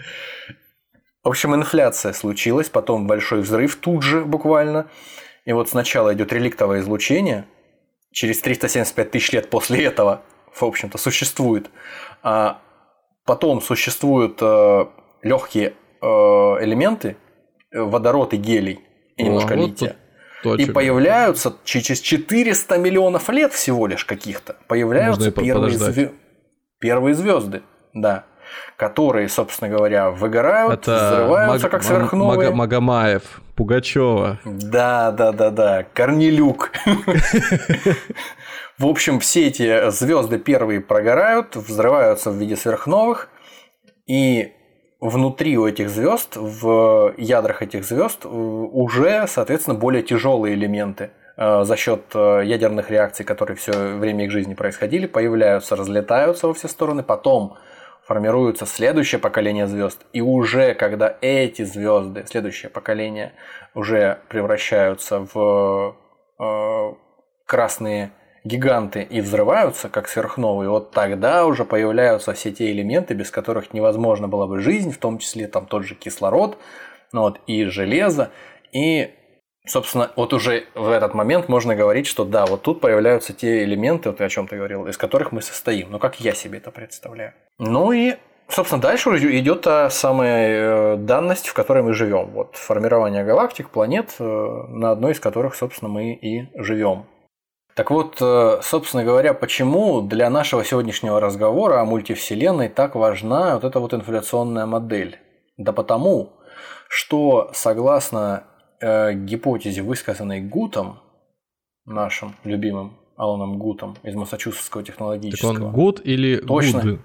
В 1.24 1.30
общем, 1.30 1.56
инфляция 1.56 2.12
случилась, 2.12 2.70
потом 2.70 3.08
большой 3.08 3.42
взрыв 3.42 3.78
тут 3.78 4.04
же 4.04 4.26
буквально. 4.26 4.88
И 5.46 5.54
вот 5.54 5.70
сначала 5.70 6.14
идет 6.14 6.34
реликтовое 6.34 6.82
излучение, 6.82 7.46
через 8.12 8.42
375 8.42 9.12
тысяч 9.12 9.32
лет 9.32 9.50
после 9.50 9.86
этого, 9.86 10.22
в 10.54 10.64
общем-то, 10.64 10.98
существует. 10.98 11.70
А 12.24 12.60
потом 13.26 13.62
существуют 13.62 14.40
э, 14.42 14.86
легкие 15.22 15.74
э, 16.02 16.06
элементы, 16.06 17.16
водород 17.72 18.34
и 18.34 18.38
гелий, 18.38 18.82
и 19.16 19.24
немножко 19.24 19.56
вот 19.56 19.68
лития. 19.68 19.96
И 20.58 20.66
появляются 20.66 21.56
через 21.64 22.02
400 22.02 22.78
миллионов 22.78 23.30
лет 23.30 23.54
всего 23.54 23.88
лишь 23.88 24.04
каких-то, 24.04 24.58
появляются 24.68 25.32
первые, 25.32 25.78
звё... 25.78 26.10
первые 26.80 27.16
звезды. 27.16 27.64
Да 27.94 28.26
которые, 28.78 29.30
собственно 29.30 29.70
говоря, 29.70 30.12
выгорают, 30.12 30.74
Это 30.74 31.12
взрываются 31.12 31.66
Маг... 31.68 31.72
как 31.72 31.84
сверхновые. 31.84 32.50
Маг... 32.50 32.58
Магомаев, 32.58 33.24
Пугачева. 33.56 34.40
Да, 34.46 35.12
да, 35.12 35.32
да, 35.32 35.50
да, 35.50 35.86
Корнелюк. 35.94 36.72
В 38.78 38.88
общем, 38.88 39.20
все 39.20 39.48
эти 39.48 39.90
звезды 39.92 40.40
первые 40.40 40.82
прогорают, 40.82 41.56
взрываются 41.56 42.32
в 42.32 42.36
виде 42.36 42.56
сверхновых, 42.56 43.30
и 44.08 44.52
внутри 45.00 45.58
у 45.58 45.68
этих 45.68 45.90
звезд, 45.90 46.36
в 46.36 47.14
ядрах 47.18 47.62
этих 47.62 47.84
звезд 47.84 48.26
уже, 48.26 49.28
соответственно, 49.28 49.78
более 49.78 50.02
тяжелые 50.02 50.56
элементы. 50.56 51.12
э, 51.36 51.64
за 51.64 51.76
счет 51.76 52.02
э, 52.14 52.42
ядерных 52.46 52.90
реакций, 52.90 53.26
которые 53.26 53.58
все 53.58 53.72
время 53.98 54.26
их 54.26 54.32
жизни 54.32 54.54
происходили, 54.54 55.08
появляются, 55.08 55.76
разлетаются 55.76 56.48
во 56.48 56.54
все 56.54 56.68
стороны, 56.68 57.04
потом 57.04 57.58
формируется 58.06 58.66
следующее 58.66 59.20
поколение 59.20 59.68
звезд, 59.68 60.06
и 60.14 60.22
уже 60.22 60.74
когда 60.74 61.18
эти 61.22 61.64
звезды, 61.64 62.26
следующее 62.28 62.70
поколение, 62.70 63.34
уже 63.74 64.20
превращаются 64.30 65.28
в 65.34 65.96
э, 66.40 66.94
красные 67.46 68.12
гиганты 68.44 69.04
и 69.04 69.22
взрываются, 69.22 69.90
как 69.90 70.10
сверхновые, 70.10 70.70
вот 70.70 70.92
тогда 70.92 71.46
уже 71.46 71.64
появляются 71.64 72.34
все 72.34 72.52
те 72.52 72.72
элементы, 72.72 73.14
без 73.14 73.32
которых 73.32 73.74
невозможно 73.74 74.28
было 74.28 74.48
бы 74.48 74.60
жизнь, 74.60 74.92
в 74.92 74.98
том 74.98 75.18
числе 75.18 75.48
там 75.48 75.66
тот 75.66 75.86
же 75.86 75.96
кислород, 75.96 76.58
ну 77.14 77.22
вот, 77.22 77.40
и 77.48 77.64
железо, 77.66 78.32
и 78.74 79.14
Собственно, 79.66 80.12
вот 80.18 80.34
уже 80.34 80.66
в 80.76 80.90
этот 80.90 81.14
момент 81.14 81.48
можно 81.48 81.74
говорить, 81.74 82.06
что 82.06 82.26
да, 82.26 82.46
вот 82.46 82.64
тут 82.64 82.82
появляются 82.82 83.32
те 83.32 83.64
элементы, 83.64 84.10
вот 84.10 84.20
о 84.20 84.28
чем 84.28 84.46
ты 84.46 84.58
говорил, 84.58 84.88
из 84.88 84.98
которых 84.98 85.32
мы 85.32 85.42
состоим. 85.42 85.90
Ну, 85.92 86.00
как 86.00 86.20
я 86.20 86.34
себе 86.34 86.58
это 86.58 86.70
представляю. 86.70 87.34
Ну 87.60 87.94
и, 87.94 88.16
собственно, 88.50 88.82
дальше 88.82 89.10
идет 89.40 89.62
та 89.62 89.90
самая 89.90 90.50
э, 90.50 90.98
данность, 90.98 91.48
в 91.48 91.54
которой 91.54 91.82
мы 91.82 91.94
живем. 91.94 92.32
Вот 92.32 92.58
формирование 92.58 93.24
галактик, 93.24 93.70
планет, 93.70 94.16
э, 94.20 94.24
на 94.24 94.92
одной 94.92 95.14
из 95.14 95.22
которых, 95.22 95.56
собственно, 95.56 95.90
мы 95.90 96.12
и 96.14 96.50
живем. 96.62 97.06
Так 97.74 97.90
вот, 97.90 98.18
э, 98.22 98.60
собственно 98.62 99.06
говоря, 99.06 99.34
почему 99.34 100.02
для 100.02 100.30
нашего 100.30 100.66
сегодняшнего 100.66 101.22
разговора 101.22 101.80
о 101.80 101.86
мультивселенной 101.86 102.68
так 102.68 102.96
важна 102.96 103.56
вот 103.56 103.64
эта 103.64 103.80
вот 103.80 103.94
инфляционная 103.94 104.66
модель? 104.66 105.20
Да 105.56 105.72
потому, 105.72 106.34
что 106.90 107.50
согласно 107.54 108.44
э, 108.84 109.14
гипотезе, 109.14 109.82
высказанной 109.82 110.42
Гутом, 110.42 111.00
нашим 111.86 112.36
любимым 112.44 112.94
Аланом 113.16 113.58
Гутом 113.58 113.96
из 114.04 114.16
Массачусетского 114.16 114.84
технологического. 114.84 115.54
Так 115.54 115.64
он 115.64 115.72
Гут 115.72 116.02
или 116.04 116.38
Точно. 116.38 116.82
Гуд? 116.82 117.00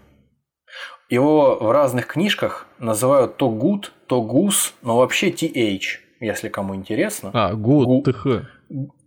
Его 1.08 1.56
в 1.58 1.70
разных 1.70 2.06
книжках 2.06 2.66
называют 2.78 3.36
то 3.36 3.48
Гуд, 3.48 3.92
то 4.06 4.22
Гус, 4.22 4.74
но 4.82 4.98
вообще 4.98 5.30
TH, 5.30 5.80
если 6.20 6.48
кому 6.48 6.74
интересно. 6.74 7.30
А, 7.32 7.54
Гуд, 7.54 8.04
TH. 8.04 8.26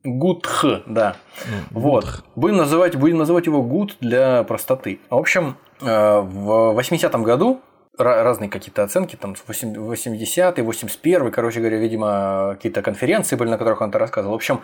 Гудх, 0.03 0.65
да. 0.88 1.17
Ну, 1.72 1.80
вот. 1.80 2.24
Будем 2.36 2.57
называть, 2.57 2.95
будем 2.95 3.17
называть 3.17 3.45
его 3.45 3.61
Гуд 3.61 3.97
для 3.99 4.43
простоты. 4.43 4.99
В 5.11 5.15
общем, 5.15 5.57
э, 5.80 5.86
в 5.86 6.76
80-м 6.76 7.22
году 7.22 7.61
разные 7.98 8.50
какие-то 8.50 8.84
оценки, 8.84 9.16
там 9.16 9.34
80-й, 9.34 10.62
81-й, 10.62 11.32
короче 11.32 11.60
говоря, 11.60 11.78
видимо, 11.78 12.54
какие-то 12.56 12.82
конференции 12.82 13.36
были, 13.36 13.50
на 13.50 13.58
которых 13.58 13.82
он 13.82 13.89
это 13.89 14.00
рассказывал. 14.00 14.34
В 14.34 14.36
общем, 14.36 14.62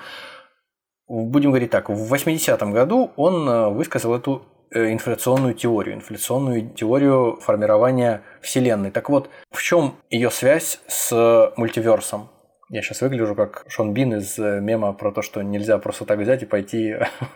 будем 1.08 1.52
говорить 1.52 1.72
так, 1.72 1.90
в 1.90 2.14
80-м 2.14 2.72
году 2.72 3.12
он 3.16 3.48
э, 3.50 3.70
высказал 3.70 4.16
эту 4.16 4.46
э, 4.72 4.92
инфляционную 4.92 5.54
теорию, 5.54 5.96
инфляционную 5.96 6.70
теорию 6.70 7.38
формирования 7.42 8.22
Вселенной. 8.42 8.92
Так 8.92 9.10
вот, 9.10 9.30
в 9.52 9.62
чем 9.62 9.96
ее 10.10 10.30
связь 10.32 10.80
с 10.88 11.54
мультиверсом? 11.58 12.30
Я 12.70 12.82
сейчас 12.82 13.00
выгляжу 13.00 13.34
как 13.34 13.64
Шон 13.70 13.94
Бин 13.94 14.16
из 14.16 14.38
э, 14.38 14.60
мема 14.60 14.92
про 14.92 15.14
то, 15.14 15.22
что 15.22 15.42
нельзя 15.42 15.78
просто 15.78 16.04
так 16.04 16.20
взять 16.20 16.44
и 16.44 16.46
пойти 16.46 16.96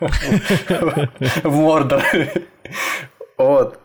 в 1.42 1.56
Мордор. 1.56 2.02
Вот. 3.38 3.81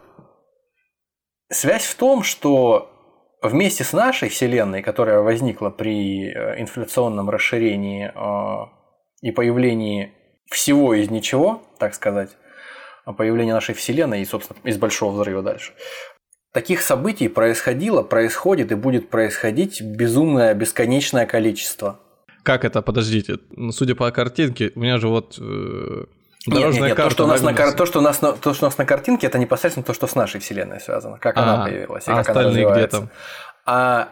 Связь 1.49 1.85
в 1.85 1.95
том, 1.95 2.23
что 2.23 2.91
вместе 3.41 3.83
с 3.83 3.93
нашей 3.93 4.29
Вселенной, 4.29 4.81
которая 4.81 5.21
возникла 5.21 5.69
при 5.69 6.29
э, 6.29 6.59
инфляционном 6.61 7.29
расширении 7.29 8.11
э, 8.13 8.67
и 9.21 9.31
появлении 9.31 10.13
всего 10.49 10.93
из 10.93 11.09
ничего, 11.09 11.63
так 11.79 11.93
сказать, 11.93 12.31
появление 13.17 13.53
нашей 13.53 13.75
Вселенной 13.75 14.21
и, 14.21 14.25
собственно, 14.25 14.59
из 14.63 14.77
Большого 14.77 15.13
Взрыва 15.13 15.41
дальше, 15.41 15.73
таких 16.51 16.81
событий 16.81 17.27
происходило, 17.27 18.03
происходит 18.03 18.71
и 18.71 18.75
будет 18.75 19.09
происходить 19.09 19.81
безумное, 19.81 20.53
бесконечное 20.53 21.25
количество. 21.25 21.99
Как 22.43 22.65
это? 22.65 22.81
Подождите. 22.81 23.39
Судя 23.71 23.95
по 23.95 24.09
картинке, 24.11 24.71
у 24.75 24.79
меня 24.79 24.97
же 24.97 25.07
вот 25.07 25.37
э, 25.39 26.05
Дорожная 26.47 26.89
нет, 26.89 26.89
нет, 26.89 26.97
карта. 26.97 27.09
То, 27.09 27.13
что 27.13 27.23
у 27.25 27.27
нас 27.27 27.41
на, 27.41 27.53
то, 27.53 27.85
что 27.85 27.99
у 27.99 28.01
нас 28.01 28.21
на, 28.21 28.31
то, 28.33 28.53
что 28.53 28.65
у 28.65 28.69
нас 28.69 28.77
на 28.77 28.85
картинке, 28.85 29.27
это 29.27 29.37
непосредственно 29.37 29.83
то, 29.83 29.93
что 29.93 30.07
с 30.07 30.15
нашей 30.15 30.39
Вселенной 30.39 30.79
связано, 30.79 31.17
как 31.17 31.37
а, 31.37 31.43
она 31.43 31.65
появилась 31.65 32.07
и 32.07 32.11
а 32.11 32.23
как 32.23 32.29
она 32.29 32.47
развивается. 32.47 32.79
Где 32.79 32.87
там? 32.87 33.09
А 33.65 34.09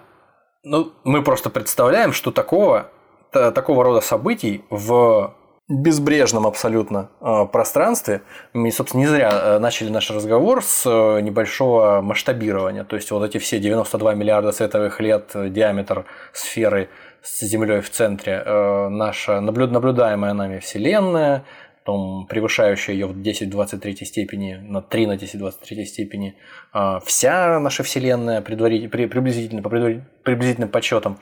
ну, 0.64 0.94
мы 1.04 1.24
просто 1.24 1.50
представляем, 1.50 2.12
что 2.12 2.32
такого, 2.32 2.92
такого 3.32 3.84
рода 3.84 4.02
событий 4.02 4.66
в 4.70 5.34
безбрежном 5.68 6.46
абсолютно 6.46 7.10
э, 7.22 7.46
пространстве. 7.52 8.22
Мы, 8.54 8.72
собственно, 8.72 9.02
не 9.02 9.08
зря 9.08 9.32
э, 9.34 9.60
начали 9.60 9.90
наш 9.90 10.12
разговор 10.12 10.64
с 10.64 10.84
э, 10.86 11.22
небольшого 11.22 12.02
масштабирования. 12.02 12.84
То 12.84 12.96
есть 12.96 13.10
вот 13.10 13.24
эти 13.24 13.40
все 13.40 13.60
92 13.60 14.14
миллиарда 14.14 14.52
световых 14.52 15.00
лет 15.00 15.32
диаметр 15.34 16.06
сферы 16.34 16.90
с 17.24 17.40
Землей 17.40 17.82
в 17.82 17.90
центре, 17.90 18.44
наша 18.46 19.42
наблюдаемая 19.42 20.34
нами 20.34 20.60
Вселенная, 20.60 21.44
потом 21.86 22.26
превышающая 22.26 22.96
ее 22.96 23.06
в 23.06 23.16
10-23 23.16 24.06
степени, 24.06 24.56
на 24.56 24.82
3 24.82 25.06
на 25.06 25.16
10-23 25.18 25.86
степени, 25.86 26.36
а, 26.74 27.00
вся 27.06 27.60
наша 27.60 27.84
Вселенная 27.84 28.42
приблизительно, 28.42 29.62
по 29.62 29.70
приблизительным 29.70 30.70
подсчетам. 30.70 31.20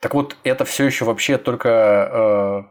Так 0.00 0.12
вот, 0.14 0.36
это 0.44 0.66
все 0.66 0.84
еще 0.84 1.06
вообще 1.06 1.38
только, 1.38 1.68
э, 1.68 2.62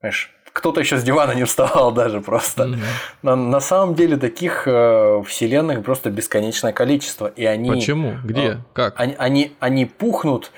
знаешь, 0.00 0.34
кто-то 0.52 0.80
еще 0.80 0.96
с 0.96 1.02
дивана 1.02 1.32
не 1.32 1.44
вставал 1.44 1.92
даже 1.94 2.22
просто. 2.22 2.64
Mm-hmm. 2.64 2.78
На, 3.20 3.36
на 3.36 3.60
самом 3.60 3.94
деле 3.94 4.16
таких 4.16 4.66
э, 4.66 5.22
вселенных 5.26 5.84
просто 5.84 6.10
бесконечное 6.10 6.72
количество, 6.72 7.26
и 7.26 7.44
они. 7.44 7.70
Почему? 7.70 8.14
Где? 8.24 8.46
Э, 8.46 8.56
как? 8.72 8.98
Они, 8.98 9.14
они, 9.18 9.52
они 9.60 9.84
пухнут 9.84 10.50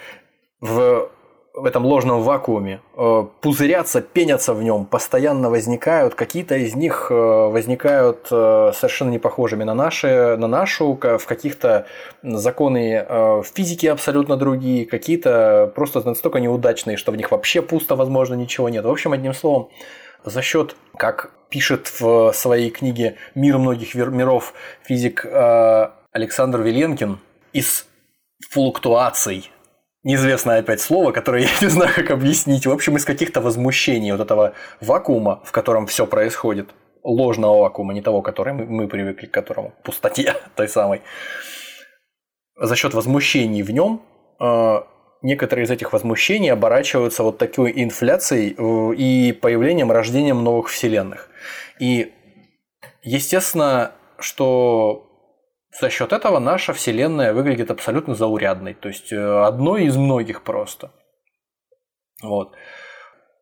в 0.60 1.10
в 1.54 1.66
этом 1.66 1.86
ложном 1.86 2.20
вакууме, 2.22 2.80
э, 2.96 3.24
пузырятся, 3.40 4.00
пенятся 4.00 4.54
в 4.54 4.62
нем, 4.62 4.86
постоянно 4.86 5.50
возникают. 5.50 6.16
Какие-то 6.16 6.56
из 6.56 6.74
них 6.74 7.06
э, 7.10 7.14
возникают 7.14 8.26
э, 8.32 8.72
совершенно 8.74 9.10
не 9.10 9.20
похожими 9.20 9.62
на, 9.62 9.72
наши, 9.72 10.36
на 10.36 10.48
нашу, 10.48 10.98
в 11.00 11.26
каких-то 11.26 11.86
законы 12.22 13.06
физики 13.54 13.86
абсолютно 13.86 14.36
другие, 14.36 14.84
какие-то 14.84 15.72
просто 15.76 16.02
настолько 16.04 16.40
неудачные, 16.40 16.96
что 16.96 17.12
в 17.12 17.16
них 17.16 17.30
вообще 17.30 17.62
пусто, 17.62 17.94
возможно, 17.94 18.34
ничего 18.34 18.68
нет. 18.68 18.84
В 18.84 18.90
общем, 18.90 19.12
одним 19.12 19.32
словом, 19.32 19.68
за 20.24 20.42
счет, 20.42 20.74
как 20.96 21.30
пишет 21.50 21.86
в 22.00 22.32
своей 22.32 22.70
книге 22.70 23.16
«Мир 23.36 23.58
многих 23.58 23.94
миров» 23.94 24.54
физик 24.82 25.24
Александр 25.24 26.62
Веленкин, 26.62 27.18
из 27.52 27.86
флуктуаций 28.50 29.50
неизвестное 30.04 30.60
опять 30.60 30.80
слово, 30.80 31.10
которое 31.10 31.42
я 31.60 31.60
не 31.60 31.68
знаю, 31.68 31.92
как 31.94 32.10
объяснить. 32.10 32.66
В 32.66 32.70
общем, 32.72 32.96
из 32.96 33.04
каких-то 33.04 33.40
возмущений 33.40 34.12
вот 34.12 34.20
этого 34.20 34.52
вакуума, 34.80 35.42
в 35.44 35.52
котором 35.52 35.86
все 35.86 36.06
происходит, 36.06 36.70
ложного 37.02 37.60
вакуума, 37.60 37.92
не 37.92 38.00
того, 38.00 38.22
который 38.22 38.52
мы, 38.52 38.88
привыкли 38.88 39.26
к 39.26 39.30
которому, 39.30 39.74
пустоте 39.82 40.36
той 40.54 40.68
самой, 40.68 41.02
за 42.56 42.76
счет 42.76 42.94
возмущений 42.94 43.62
в 43.62 43.70
нем 43.70 44.02
э, 44.40 44.80
некоторые 45.22 45.64
из 45.64 45.70
этих 45.70 45.92
возмущений 45.92 46.52
оборачиваются 46.52 47.22
вот 47.24 47.38
такой 47.38 47.72
инфляцией 47.74 48.54
э, 48.56 48.94
и 48.94 49.32
появлением, 49.32 49.90
рождением 49.90 50.44
новых 50.44 50.68
вселенных. 50.68 51.28
И 51.80 52.12
естественно, 53.02 53.92
что 54.18 55.13
за 55.80 55.90
счет 55.90 56.12
этого 56.12 56.38
наша 56.38 56.72
Вселенная 56.72 57.32
выглядит 57.32 57.70
абсолютно 57.70 58.14
заурядной, 58.14 58.74
то 58.74 58.88
есть 58.88 59.12
э, 59.12 59.44
одной 59.44 59.84
из 59.84 59.96
многих 59.96 60.42
просто. 60.42 60.92
Вот. 62.22 62.54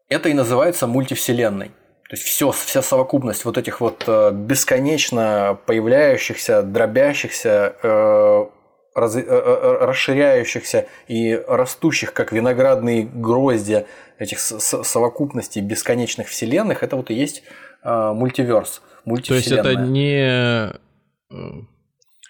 Это 0.09 0.29
и 0.29 0.35
называется 0.35 0.87
мультивселенной. 0.87 1.69
То 1.69 2.17
есть 2.17 2.25
все, 2.25 2.51
вся 2.51 2.83
совокупность 2.83 3.45
вот 3.45 3.59
этих 3.59 3.81
вот 3.81 4.05
э, 4.07 4.31
бесконечно 4.33 5.59
появляющихся, 5.67 6.63
дробящихся, 6.63 7.77
э, 7.83 8.47
раз, 8.95 9.17
расширяющихся 9.17 10.87
и 11.09 11.35
растущих, 11.35 12.13
как 12.15 12.33
виноградные 12.33 13.05
гроздья 13.05 13.87
этих 14.19 14.41
совокупностей 14.41 15.61
бесконечных 15.61 16.29
вселенных, 16.29 16.83
это 16.83 16.97
вот 16.97 17.11
и 17.11 17.15
есть 17.15 17.43
мультиверс. 17.85 18.81
То 19.05 19.35
есть 19.35 19.51
это 19.51 19.75
не 19.75 20.71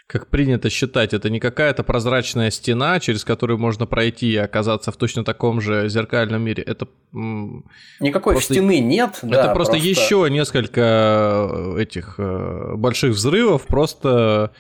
как 0.07 0.27
принято 0.27 0.69
считать, 0.69 1.15
это 1.15 1.31
не 1.31 1.41
какая-то 1.41 1.85
прозрачная 1.85 2.51
стена, 2.51 3.01
через 3.01 3.25
которую 3.25 3.59
можно 3.59 3.87
пройти 3.87 4.33
и 4.33 4.37
оказаться 4.37 4.93
в 4.93 4.97
точно 4.97 5.25
таком 5.25 5.61
же 5.61 5.89
зеркальном 5.89 6.43
мире. 6.43 6.63
Это 6.63 6.87
никакой 7.13 8.35
просто... 8.35 8.55
стены 8.55 8.81
нет. 8.81 9.19
Это 9.19 9.27
да, 9.29 9.55
просто, 9.55 9.73
просто 9.73 9.77
еще 9.77 10.29
несколько 10.31 11.49
э, 11.51 11.83
этих 11.83 12.17
э, 12.19 12.75
больших 12.75 13.13
взрывов, 13.13 13.67
просто 13.67 14.53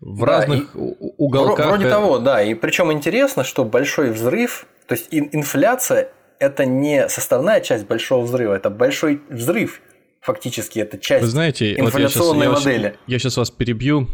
в 0.00 0.20
да, 0.20 0.26
разных 0.26 0.74
и... 0.74 0.78
уголках. 1.16 1.66
Вроде 1.66 1.88
того, 1.88 2.18
да. 2.18 2.42
И 2.42 2.54
причем 2.54 2.92
интересно, 2.92 3.44
что 3.44 3.64
большой 3.64 4.10
взрыв, 4.10 4.66
то 4.86 4.94
есть 4.94 5.08
инфляция 5.10 6.10
это 6.38 6.64
не 6.64 7.08
составная 7.08 7.60
часть 7.60 7.86
большого 7.86 8.24
взрыва, 8.24 8.54
это 8.54 8.70
большой 8.70 9.22
взрыв. 9.28 9.80
Фактически 10.20 10.80
это 10.80 10.98
часть 10.98 11.22
Вы 11.22 11.28
знаете, 11.30 11.78
инфляционной 11.78 12.48
вот 12.48 12.56
я 12.56 12.60
сейчас, 12.60 12.64
модели. 12.64 12.84
Я, 13.06 13.14
я 13.14 13.18
сейчас 13.18 13.36
вас 13.36 13.50
перебью. 13.50 14.08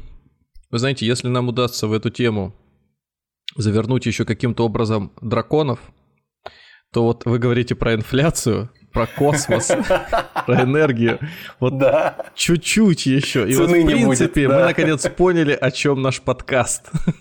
Вы 0.74 0.80
знаете, 0.80 1.06
если 1.06 1.28
нам 1.28 1.50
удастся 1.50 1.86
в 1.86 1.92
эту 1.92 2.10
тему 2.10 2.52
завернуть 3.54 4.06
еще 4.06 4.24
каким-то 4.24 4.64
образом 4.64 5.12
драконов, 5.20 5.78
то 6.92 7.04
вот 7.04 7.24
вы 7.26 7.38
говорите 7.38 7.76
про 7.76 7.94
инфляцию, 7.94 8.70
про 8.92 9.06
космос, 9.06 9.68
про 10.46 10.62
энергию. 10.62 11.20
Вот 11.60 11.78
Да. 11.78 12.16
чуть-чуть 12.34 13.06
еще. 13.06 13.48
И 13.48 13.54
вот, 13.54 13.68
в 13.68 13.70
Цены 13.70 13.84
не 13.84 14.04
будет, 14.04 14.18
принципе, 14.18 14.48
мы 14.48 14.54
да. 14.54 14.64
наконец 14.64 15.08
поняли, 15.10 15.52
о 15.52 15.70
чем 15.70 16.02
наш 16.02 16.20
подкаст. 16.20 16.90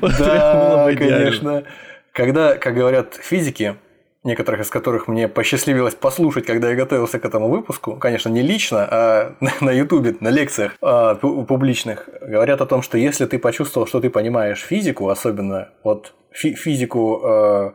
Да, 0.00 0.92
конечно. 0.92 1.62
Когда, 2.10 2.56
как 2.56 2.74
говорят 2.74 3.14
физики, 3.14 3.76
некоторых 4.24 4.62
из 4.62 4.70
которых 4.70 5.06
мне 5.06 5.28
посчастливилось 5.28 5.94
послушать, 5.94 6.46
когда 6.46 6.70
я 6.70 6.76
готовился 6.76 7.18
к 7.18 7.24
этому 7.24 7.48
выпуску, 7.48 7.96
конечно, 7.96 8.30
не 8.30 8.42
лично, 8.42 8.88
а 8.90 9.34
на 9.60 9.70
Ютубе, 9.70 10.16
на 10.20 10.28
лекциях 10.28 10.76
а, 10.80 11.14
пу- 11.14 11.44
публичных, 11.44 12.08
говорят 12.20 12.60
о 12.60 12.66
том, 12.66 12.82
что 12.82 12.98
если 12.98 13.26
ты 13.26 13.38
почувствовал, 13.38 13.86
что 13.86 14.00
ты 14.00 14.10
понимаешь 14.10 14.60
физику, 14.60 15.08
особенно 15.08 15.68
вот 15.84 16.14
фи- 16.32 16.54
физику 16.54 17.20
э, 17.24 17.70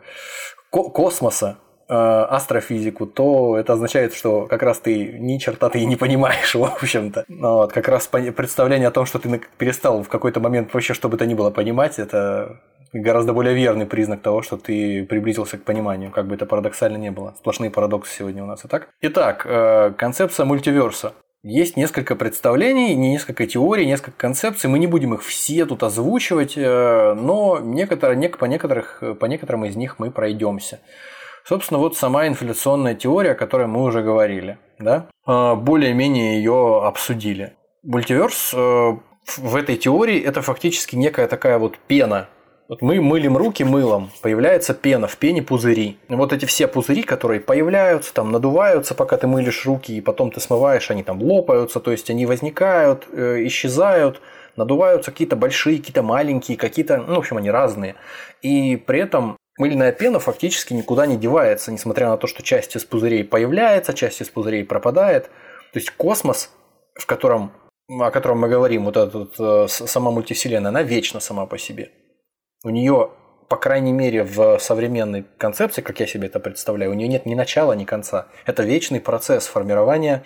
ко- 0.71 0.89
космоса, 0.89 1.57
э, 1.87 1.93
астрофизику, 1.93 3.05
то 3.05 3.57
это 3.57 3.73
означает, 3.73 4.13
что 4.13 4.47
как 4.47 4.63
раз 4.63 4.79
ты 4.79 5.13
ни 5.19 5.37
черта 5.37 5.69
ты 5.69 5.79
и 5.79 5.85
не 5.85 5.95
понимаешь, 5.95 6.55
в 6.55 6.63
общем-то. 6.63 7.25
Ну 7.27 7.53
Вот, 7.55 7.73
как 7.73 7.87
раз 7.87 8.07
представление 8.07 8.87
о 8.87 8.91
том, 8.91 9.05
что 9.05 9.19
ты 9.19 9.41
перестал 9.57 10.03
в 10.03 10.09
какой-то 10.09 10.39
момент 10.39 10.73
вообще, 10.73 10.93
что 10.93 11.09
бы 11.09 11.17
то 11.17 11.25
ни 11.25 11.33
было 11.35 11.51
понимать, 11.51 11.99
это 11.99 12.61
гораздо 12.93 13.33
более 13.33 13.53
верный 13.53 13.85
признак 13.85 14.21
того, 14.21 14.41
что 14.41 14.57
ты 14.57 15.05
приблизился 15.05 15.57
к 15.57 15.63
пониманию, 15.63 16.11
как 16.11 16.27
бы 16.27 16.35
это 16.35 16.45
парадоксально 16.45 16.97
не 16.97 17.11
было. 17.11 17.35
Сплошные 17.37 17.71
парадоксы 17.71 18.17
сегодня 18.17 18.43
у 18.43 18.47
нас, 18.47 18.61
итак. 18.63 18.89
Итак, 19.01 19.45
э, 19.45 19.91
концепция 19.97 20.45
мультиверса. 20.45 21.13
Есть 21.41 21.77
несколько 21.77 22.15
представлений, 22.17 22.95
не 22.95 23.11
несколько 23.11 23.47
теорий, 23.47 23.85
несколько 23.85 24.17
концепций. 24.17 24.69
Мы 24.69 24.77
не 24.77 24.87
будем 24.87 25.13
их 25.13 25.23
все 25.23 25.65
тут 25.65 25.83
озвучивать, 25.83 26.57
э, 26.57 27.13
но 27.13 27.59
некоторые, 27.61 28.19
нек- 28.19 28.37
по, 28.37 28.45
некоторых, 28.45 29.01
по 29.19 29.25
некоторым 29.25 29.63
из 29.65 29.75
них 29.75 29.99
мы 29.99 30.11
пройдемся. 30.11 30.79
Собственно, 31.45 31.79
вот 31.79 31.95
сама 31.95 32.27
инфляционная 32.27 32.93
теория, 32.93 33.31
о 33.31 33.35
которой 33.35 33.67
мы 33.67 33.83
уже 33.83 34.01
говорили, 34.01 34.57
да, 34.79 35.07
Э, 35.27 35.55
более-менее 35.55 36.37
ее 36.37 36.81
обсудили. 36.83 37.53
Мультиверс 37.83 38.51
в 39.37 39.55
этой 39.55 39.77
теории 39.77 40.19
это 40.19 40.41
фактически 40.41 40.95
некая 40.95 41.27
такая 41.27 41.57
вот 41.59 41.77
пена. 41.77 42.27
Вот 42.69 42.83
мы 42.83 43.01
мылим 43.01 43.35
руки 43.35 43.63
мылом, 43.63 44.11
появляется 44.21 44.75
пена, 44.75 45.07
в 45.07 45.17
пене 45.17 45.41
пузыри. 45.41 45.97
Вот 46.07 46.33
эти 46.33 46.45
все 46.45 46.67
пузыри, 46.67 47.01
которые 47.01 47.39
появляются, 47.41 48.13
там 48.13 48.31
надуваются, 48.31 48.93
пока 48.93 49.17
ты 49.17 49.25
мылишь 49.25 49.65
руки, 49.65 49.97
и 49.97 50.01
потом 50.01 50.29
ты 50.29 50.39
смываешь, 50.39 50.91
они 50.91 51.01
там 51.01 51.19
лопаются, 51.19 51.79
то 51.79 51.89
есть 51.89 52.11
они 52.11 52.27
возникают, 52.27 53.07
э, 53.11 53.47
исчезают, 53.47 54.21
надуваются 54.55 55.09
какие-то 55.09 55.35
большие, 55.35 55.79
какие-то 55.79 56.03
маленькие, 56.03 56.59
какие-то, 56.59 56.97
ну, 56.97 57.15
в 57.15 57.17
общем, 57.17 57.37
они 57.37 57.49
разные. 57.49 57.95
И 58.43 58.75
при 58.75 58.99
этом 58.99 59.35
мыльная 59.57 59.91
пена 59.91 60.19
фактически 60.19 60.75
никуда 60.75 61.07
не 61.07 61.17
девается, 61.17 61.71
несмотря 61.71 62.09
на 62.09 62.17
то, 62.17 62.27
что 62.27 62.43
часть 62.43 62.75
из 62.75 62.85
пузырей 62.85 63.23
появляется, 63.23 63.95
часть 63.95 64.21
из 64.21 64.29
пузырей 64.29 64.63
пропадает. 64.63 65.23
То 65.73 65.79
есть 65.79 65.89
космос, 65.89 66.51
в 66.93 67.07
котором, 67.07 67.51
о 67.89 68.11
котором 68.11 68.41
мы 68.41 68.47
говорим, 68.47 68.85
вот 68.85 68.95
эта 68.95 69.17
вот, 69.17 69.35
э, 69.39 69.67
сама 69.67 70.11
мультивселенная, 70.11 70.69
она 70.69 70.83
вечна 70.83 71.19
сама 71.19 71.47
по 71.47 71.57
себе. 71.57 71.89
У 72.63 72.69
нее, 72.71 73.11
по 73.47 73.55
крайней 73.55 73.93
мере, 73.93 74.23
в 74.23 74.59
современной 74.59 75.25
концепции, 75.37 75.81
как 75.81 75.99
я 76.01 76.07
себе 76.07 76.27
это 76.27 76.41
представляю, 76.41 76.91
у 76.91 76.93
нее 76.93 77.07
нет 77.07 77.25
ни 77.25 77.33
начала, 77.33 77.71
ни 77.71 77.85
конца. 77.85 78.27
Это 78.45 78.63
вечный 78.63 78.99
процесс 78.99 79.47
формирования 79.47 80.25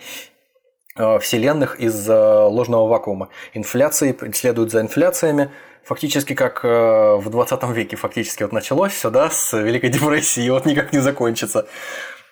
э, 0.95 1.19
вселенных 1.19 1.79
из 1.79 2.09
э, 2.09 2.13
ложного 2.13 2.88
вакуума. 2.88 3.29
Инфляции 3.53 4.17
следуют 4.34 4.71
за 4.71 4.81
инфляциями, 4.81 5.51
фактически 5.84 6.34
как 6.34 6.65
э, 6.65 7.15
в 7.17 7.29
20 7.29 7.63
веке 7.69 7.97
фактически 7.97 8.41
вот 8.41 8.51
началось 8.51 8.93
все, 8.93 9.11
да, 9.11 9.29
с 9.29 9.55
Великой 9.55 9.89
депрессии, 9.91 10.43
и 10.43 10.49
вот 10.49 10.65
никак 10.65 10.91
не 10.91 10.99
закончится. 10.99 11.67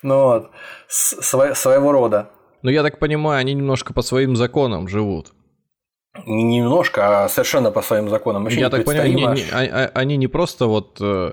Ну 0.01 0.23
вот, 0.23 0.51
своего 0.87 1.91
рода. 1.91 2.31
Но 2.63 2.71
я 2.71 2.81
так 2.81 2.97
понимаю, 2.97 3.39
они 3.39 3.53
немножко 3.53 3.93
по 3.93 4.01
своим 4.01 4.35
законам 4.35 4.87
живут. 4.87 5.33
Не 6.25 6.43
немножко, 6.57 7.23
а 7.23 7.29
совершенно 7.29 7.71
по 7.71 7.81
своим 7.81 8.09
законам. 8.09 8.43
Вообще 8.43 8.59
я 8.59 8.69
так 8.69 8.83
понимаю, 8.85 9.35
не- 9.35 9.43
а- 9.51 9.85
а- 9.85 9.91
они 9.99 10.17
не 10.17 10.27
просто 10.27 10.65
вот 10.67 10.97
э, 10.99 11.31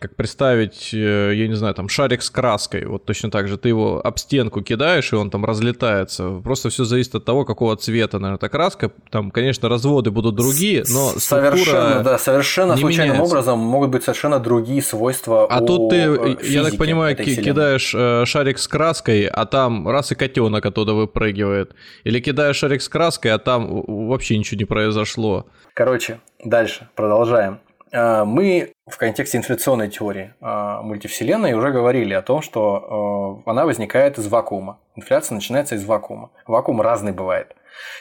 как 0.00 0.14
представить, 0.14 0.90
э, 0.94 1.32
я 1.34 1.48
не 1.48 1.54
знаю, 1.54 1.74
там 1.74 1.88
шарик 1.88 2.22
с 2.22 2.30
краской, 2.30 2.84
вот 2.84 3.04
точно 3.04 3.30
так 3.30 3.48
же 3.48 3.58
ты 3.58 3.68
его 3.68 4.00
об 4.04 4.18
стенку 4.18 4.62
кидаешь, 4.62 5.12
и 5.12 5.16
он 5.16 5.28
там 5.28 5.44
разлетается. 5.44 6.40
Просто 6.44 6.70
все 6.70 6.84
зависит 6.84 7.14
от 7.16 7.24
того, 7.24 7.44
какого 7.44 7.76
цвета, 7.76 8.18
наверное, 8.18 8.36
эта 8.36 8.48
краска. 8.48 8.92
Там, 9.10 9.32
конечно, 9.32 9.68
разводы 9.68 10.12
будут 10.12 10.36
другие, 10.36 10.84
но 10.88 11.08
совершенно, 11.18 12.02
да, 12.04 12.18
совершенно 12.18 12.76
случайным 12.76 13.16
меняется. 13.16 13.34
образом 13.34 13.58
могут 13.58 13.90
быть 13.90 14.04
совершенно 14.04 14.38
другие 14.38 14.82
свойства. 14.82 15.46
А 15.46 15.60
у, 15.60 15.66
тут 15.66 15.90
ты, 15.90 15.96
э, 15.96 16.36
я 16.42 16.62
так 16.62 16.76
понимаю, 16.76 17.16
кидаешь 17.16 17.92
э, 17.94 18.24
шарик 18.24 18.58
с 18.58 18.68
краской, 18.68 19.26
а 19.26 19.46
там 19.46 19.88
раз 19.88 20.12
и 20.12 20.14
котенок 20.14 20.64
оттуда 20.64 20.94
выпрыгивает. 20.94 21.74
Или 22.04 22.20
кидаешь 22.20 22.56
шарик 22.56 22.82
с 22.82 22.88
краской, 22.88 23.32
а 23.32 23.38
там 23.38 23.82
вообще 23.86 24.38
ничего 24.38 24.58
не 24.58 24.64
произошло. 24.64 25.46
Короче, 25.74 26.20
дальше, 26.44 26.88
продолжаем. 26.94 27.58
А, 27.92 28.24
Мы 28.24 28.72
в 28.90 28.96
контексте 28.98 29.38
инфляционной 29.38 29.88
теории 29.88 30.34
а, 30.40 30.82
мультивселенной 30.82 31.52
уже 31.54 31.70
говорили 31.70 32.14
о 32.14 32.22
том, 32.22 32.42
что 32.42 33.42
э, 33.46 33.50
она 33.50 33.64
возникает 33.64 34.18
из 34.18 34.26
вакуума. 34.28 34.78
Инфляция 34.96 35.34
начинается 35.36 35.74
из 35.76 35.84
вакуума. 35.84 36.30
Вакуум 36.46 36.80
разный 36.80 37.12
бывает. 37.12 37.54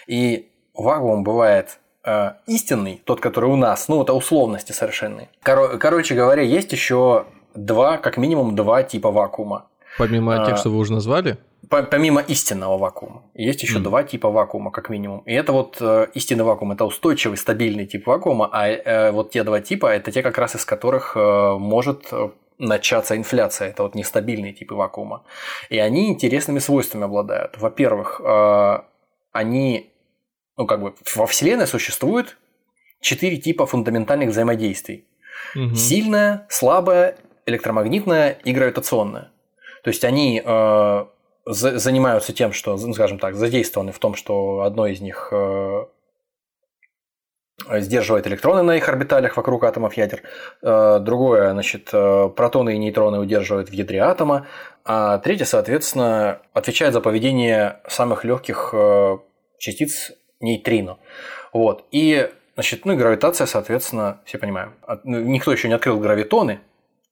И 0.08 0.50
вакуум 0.74 1.24
бывает 1.24 1.80
э, 2.04 2.32
истинный, 2.48 3.02
тот, 3.06 3.20
который 3.22 3.50
у 3.50 3.56
нас, 3.56 3.88
ну, 3.88 4.02
это 4.02 4.14
условности 4.14 4.72
совершенные. 4.72 5.30
Коро- 5.44 5.78
Короче 5.78 6.16
говоря, 6.16 6.42
есть 6.42 6.72
еще 6.72 7.26
два, 7.54 7.98
как 7.98 8.18
минимум 8.18 8.56
два 8.56 8.84
типа 8.84 9.12
вакуума. 9.12 9.68
Помимо 9.98 10.42
А. 10.42 10.46
тех, 10.46 10.58
что 10.58 10.70
вы 10.70 10.78
уже 10.78 10.94
назвали. 10.94 11.38
По- 11.70 11.84
Помимо 11.84 12.22
истинного 12.22 12.78
вакуума. 12.78 13.24
Есть 13.34 13.62
еще 13.64 13.76
Мгм. 13.76 13.84
два 13.84 14.04
типа 14.04 14.30
вакуума, 14.30 14.72
как 14.72 14.90
минимум. 14.90 15.20
И 15.22 15.34
это 15.34 15.52
вот 15.54 15.78
э, 15.80 16.08
истинный 16.16 16.44
вакуум 16.44 16.72
это 16.72 16.86
устойчивый, 16.86 17.38
стабильный 17.38 17.86
тип 17.86 18.08
вакуума, 18.08 18.50
а 18.52 18.68
э, 18.68 19.12
вот 19.12 19.32
те 19.32 19.44
два 19.44 19.62
типа 19.62 19.88
это 19.88 20.12
те, 20.12 20.22
как 20.24 20.38
раз 20.38 20.56
из 20.56 20.66
которых 20.66 21.16
э, 21.16 21.54
может 21.58 22.12
начаться 22.58 23.16
инфляция. 23.16 23.70
Это 23.70 23.84
вот 23.84 23.96
нестабильные 23.96 24.54
типы 24.54 24.76
вакуума. 24.76 25.24
И 25.70 25.78
они 25.80 26.10
интересными 26.10 26.60
свойствами 26.60 27.06
обладают. 27.06 27.58
Во-первых, 27.58 28.22
э, 28.24 28.78
они, 29.32 29.92
ну 30.58 30.66
как 30.68 30.82
бы 30.82 30.94
во 31.16 31.26
Вселенной 31.26 31.68
существует 31.68 32.38
четыре 33.02 33.38
типа 33.38 33.66
фундаментальных 33.66 34.30
взаимодействий. 34.30 35.08
Мгм. 35.56 35.76
Сильная, 35.76 36.46
слабая, 36.50 37.16
электромагнитная 37.46 38.32
и 38.44 38.52
гравитационная. 38.54 39.32
То 39.84 39.90
есть 39.90 40.04
они 40.04 40.42
э, 40.44 41.06
занимаются 41.46 42.34
тем, 42.34 42.54
что, 42.54 42.78
ну, 42.78 42.94
скажем 42.94 43.20
так, 43.20 43.36
задействованы 43.36 43.92
в 43.92 44.00
том, 44.00 44.16
что 44.16 44.62
одно 44.62 44.88
из 44.88 45.02
них 45.02 45.30
э, 45.32 45.86
сдерживает 47.80 48.28
электроны 48.28 48.62
на 48.62 48.78
их 48.78 48.88
орбиталях 48.88 49.38
вокруг 49.38 49.64
атомов 49.64 49.96
ядер, 49.96 50.24
э, 50.62 51.00
другое, 51.00 51.52
значит, 51.52 51.90
э, 51.94 52.30
протоны 52.30 52.76
и 52.76 52.78
нейтроны 52.78 53.20
удерживает 53.20 53.70
в 53.70 53.74
ядре 53.74 54.00
атома, 54.00 54.48
а 54.86 55.18
третье, 55.20 55.46
соответственно, 55.46 56.42
отвечает 56.54 56.94
за 56.94 57.02
поведение 57.02 57.82
самых 57.88 58.24
легких 58.24 58.74
частиц 59.60 60.12
нейтрино. 60.40 60.98
Вот. 61.54 61.86
И, 61.92 62.30
значит, 62.56 62.86
ну 62.86 62.94
и 62.94 62.98
гравитация, 62.98 63.46
соответственно, 63.48 64.22
все 64.26 64.38
понимаем. 64.38 64.74
От- 64.82 65.06
ну, 65.06 65.20
Никто 65.20 65.52
еще 65.52 65.68
не 65.68 65.76
открыл 65.76 66.00
гравитоны, 66.00 66.62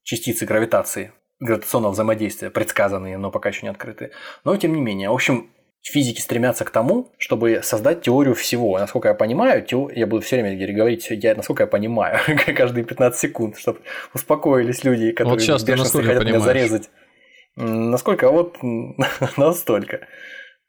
частицы 0.04 0.46
гравитации, 0.46 1.12
гравитационного 1.40 1.92
взаимодействия, 1.94 2.50
предсказанные, 2.50 3.18
но 3.18 3.32
пока 3.32 3.50
еще 3.50 3.62
не 3.64 3.70
открыты. 3.70 4.12
Но 4.44 4.56
тем 4.58 4.74
не 4.74 4.82
менее, 4.82 5.10
в 5.10 5.14
общем, 5.14 5.50
физики 5.82 6.20
стремятся 6.20 6.66
к 6.66 6.70
тому, 6.72 7.12
чтобы 7.18 7.62
создать 7.64 8.02
теорию 8.02 8.36
всего. 8.36 8.78
Насколько 8.78 9.10
я 9.10 9.14
понимаю, 9.14 9.66
тео- 9.66 9.90
я 9.96 10.06
буду 10.08 10.22
все 10.22 10.42
время 10.42 10.74
говорить, 10.76 11.08
я, 11.10 11.36
насколько 11.36 11.64
я 11.64 11.68
понимаю, 11.68 12.20
каждые 12.56 12.84
15 12.84 13.20
секунд, 13.20 13.58
чтобы 13.58 13.80
успокоились 14.14 14.84
люди, 14.84 15.12
которые 15.12 15.40
сейчас 15.40 15.64
в 15.64 15.66
ты 15.66 15.72
бешенстве 15.72 16.02
насколько 16.02 16.08
хотят 16.20 16.24
меня 16.24 16.40
понимаешь? 16.46 16.70
зарезать. 16.70 16.90
М, 17.58 17.92
Насколько? 17.92 18.28
А 18.28 18.32
Вот 18.32 18.58
настолько. 19.38 20.08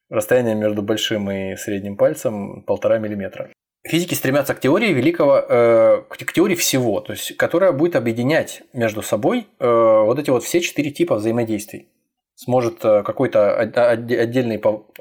Расстояние 0.08 0.54
между 0.56 0.82
большим 0.82 1.30
и 1.30 1.56
средним 1.56 1.96
пальцем 1.96 2.62
полтора 2.62 2.98
миллиметра. 2.98 3.50
Физики 3.82 4.14
стремятся 4.14 4.54
к 4.54 4.60
теории 4.60 4.92
великого, 4.92 5.38
э, 5.38 6.02
к 6.08 6.32
теории 6.32 6.54
всего, 6.54 7.00
то 7.00 7.12
есть, 7.12 7.36
которая 7.36 7.72
будет 7.72 7.96
объединять 7.96 8.62
между 8.74 9.00
собой 9.00 9.46
э, 9.58 9.66
вот 9.66 10.18
эти 10.18 10.28
вот 10.28 10.44
все 10.44 10.60
четыре 10.60 10.90
типа 10.90 11.14
взаимодействий. 11.14 11.88
Сможет 12.34 12.84
э, 12.84 13.02
какой-то 13.02 13.58
отдельный, 13.58 14.60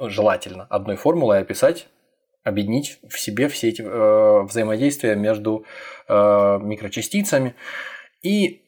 желательно, 0.10 0.66
одной 0.70 0.96
формулой 0.96 1.40
описать, 1.40 1.88
объединить 2.44 3.00
в 3.08 3.20
себе 3.20 3.50
все 3.50 3.68
эти 3.70 3.82
э, 3.82 4.44
взаимодействия 4.44 5.16
между 5.16 5.66
э, 6.08 6.60
микрочастицами. 6.62 7.56
И 8.22 8.64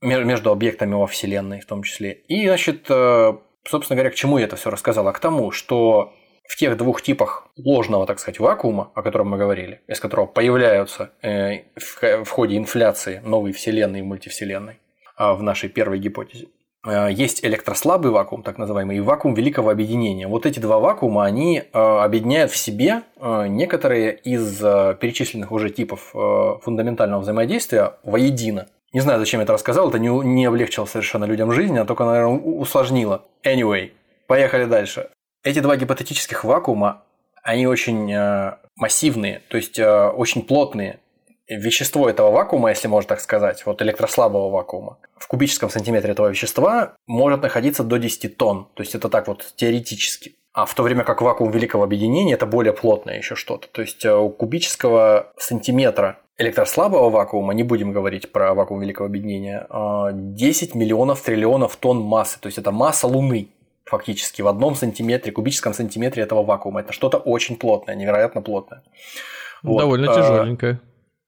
между 0.00 0.50
объектами 0.50 0.94
во 0.94 1.06
Вселенной 1.06 1.60
в 1.60 1.66
том 1.66 1.82
числе. 1.82 2.12
И, 2.12 2.46
значит, 2.46 2.86
э, 2.88 3.32
собственно 3.64 3.96
говоря, 3.96 4.10
к 4.10 4.14
чему 4.14 4.38
я 4.38 4.44
это 4.44 4.56
все 4.56 4.70
рассказал? 4.70 5.08
А 5.08 5.12
к 5.12 5.18
тому, 5.18 5.50
что 5.50 6.14
в 6.48 6.56
тех 6.56 6.76
двух 6.76 7.02
типах 7.02 7.46
ложного, 7.56 8.06
так 8.06 8.18
сказать, 8.18 8.40
вакуума, 8.40 8.90
о 8.94 9.02
котором 9.02 9.28
мы 9.28 9.36
говорили, 9.36 9.82
из 9.86 10.00
которого 10.00 10.26
появляются 10.26 11.12
э, 11.22 11.64
в 12.24 12.28
ходе 12.30 12.56
инфляции 12.56 13.20
новые 13.22 13.52
вселенные 13.52 14.00
и 14.00 14.04
мультивселенной 14.04 14.80
а, 15.16 15.34
в 15.34 15.42
нашей 15.42 15.68
первой 15.68 15.98
гипотезе, 15.98 16.46
э, 16.86 17.08
есть 17.12 17.44
электрослабый 17.44 18.10
вакуум, 18.10 18.42
так 18.42 18.56
называемый, 18.56 18.96
и 18.96 19.00
вакуум 19.00 19.34
великого 19.34 19.68
объединения. 19.68 20.26
Вот 20.26 20.46
эти 20.46 20.58
два 20.58 20.78
вакуума, 20.78 21.26
они 21.26 21.62
объединяют 21.72 22.50
в 22.50 22.56
себе 22.56 23.02
некоторые 23.20 24.16
из 24.16 24.58
перечисленных 24.96 25.52
уже 25.52 25.68
типов 25.68 26.14
фундаментального 26.62 27.20
взаимодействия 27.20 27.92
воедино. 28.04 28.68
Не 28.94 29.00
знаю, 29.00 29.18
зачем 29.18 29.40
я 29.40 29.44
это 29.44 29.52
рассказал, 29.52 29.90
это 29.90 29.98
не, 29.98 30.08
не 30.08 30.46
облегчило 30.46 30.86
совершенно 30.86 31.26
людям 31.26 31.52
жизнь, 31.52 31.76
а 31.78 31.84
только, 31.84 32.04
наверное, 32.04 32.38
усложнило. 32.38 33.22
Anyway, 33.44 33.90
поехали 34.26 34.64
дальше. 34.64 35.10
Эти 35.42 35.60
два 35.60 35.76
гипотетических 35.76 36.44
вакуума, 36.44 37.04
они 37.42 37.66
очень 37.66 38.12
э, 38.12 38.56
массивные, 38.76 39.42
то 39.48 39.56
есть 39.56 39.78
э, 39.78 40.08
очень 40.08 40.42
плотные. 40.42 41.00
Вещество 41.48 42.10
этого 42.10 42.30
вакуума, 42.30 42.68
если 42.70 42.88
можно 42.88 43.08
так 43.08 43.20
сказать, 43.20 43.64
вот 43.64 43.80
электрослабого 43.80 44.50
вакуума, 44.50 44.98
в 45.16 45.26
кубическом 45.28 45.70
сантиметре 45.70 46.12
этого 46.12 46.28
вещества 46.28 46.96
может 47.06 47.42
находиться 47.42 47.84
до 47.84 47.96
10 47.96 48.36
тонн. 48.36 48.68
То 48.74 48.82
есть 48.82 48.94
это 48.94 49.08
так 49.08 49.28
вот 49.28 49.54
теоретически. 49.56 50.34
А 50.52 50.66
в 50.66 50.74
то 50.74 50.82
время 50.82 51.04
как 51.04 51.22
вакуум 51.22 51.50
великого 51.50 51.84
объединения 51.84 52.34
это 52.34 52.44
более 52.44 52.72
плотное 52.72 53.16
еще 53.16 53.34
что-то. 53.34 53.68
То 53.68 53.80
есть 53.80 54.04
э, 54.04 54.14
у 54.14 54.28
кубического 54.28 55.32
сантиметра 55.38 56.18
электрослабого 56.36 57.10
вакуума, 57.10 57.54
не 57.54 57.62
будем 57.62 57.92
говорить 57.92 58.30
про 58.32 58.54
вакуум 58.54 58.80
великого 58.80 59.06
объединения, 59.06 59.66
10 60.12 60.74
а, 60.74 60.78
миллионов 60.78 61.20
триллионов 61.22 61.76
тонн 61.76 62.00
массы. 62.00 62.40
То 62.40 62.46
есть 62.46 62.58
это 62.58 62.70
масса 62.70 63.06
Луны 63.06 63.48
фактически 63.88 64.42
в 64.42 64.48
одном 64.48 64.74
сантиметре, 64.74 65.32
кубическом 65.32 65.74
сантиметре 65.74 66.22
этого 66.22 66.42
вакуума. 66.44 66.80
Это 66.80 66.92
что-то 66.92 67.18
очень 67.18 67.56
плотное, 67.56 67.94
невероятно 67.94 68.42
плотное. 68.42 68.82
Вот. 69.62 69.78
Довольно 69.78 70.12
а, 70.12 70.14
тяжеленькое. 70.14 70.80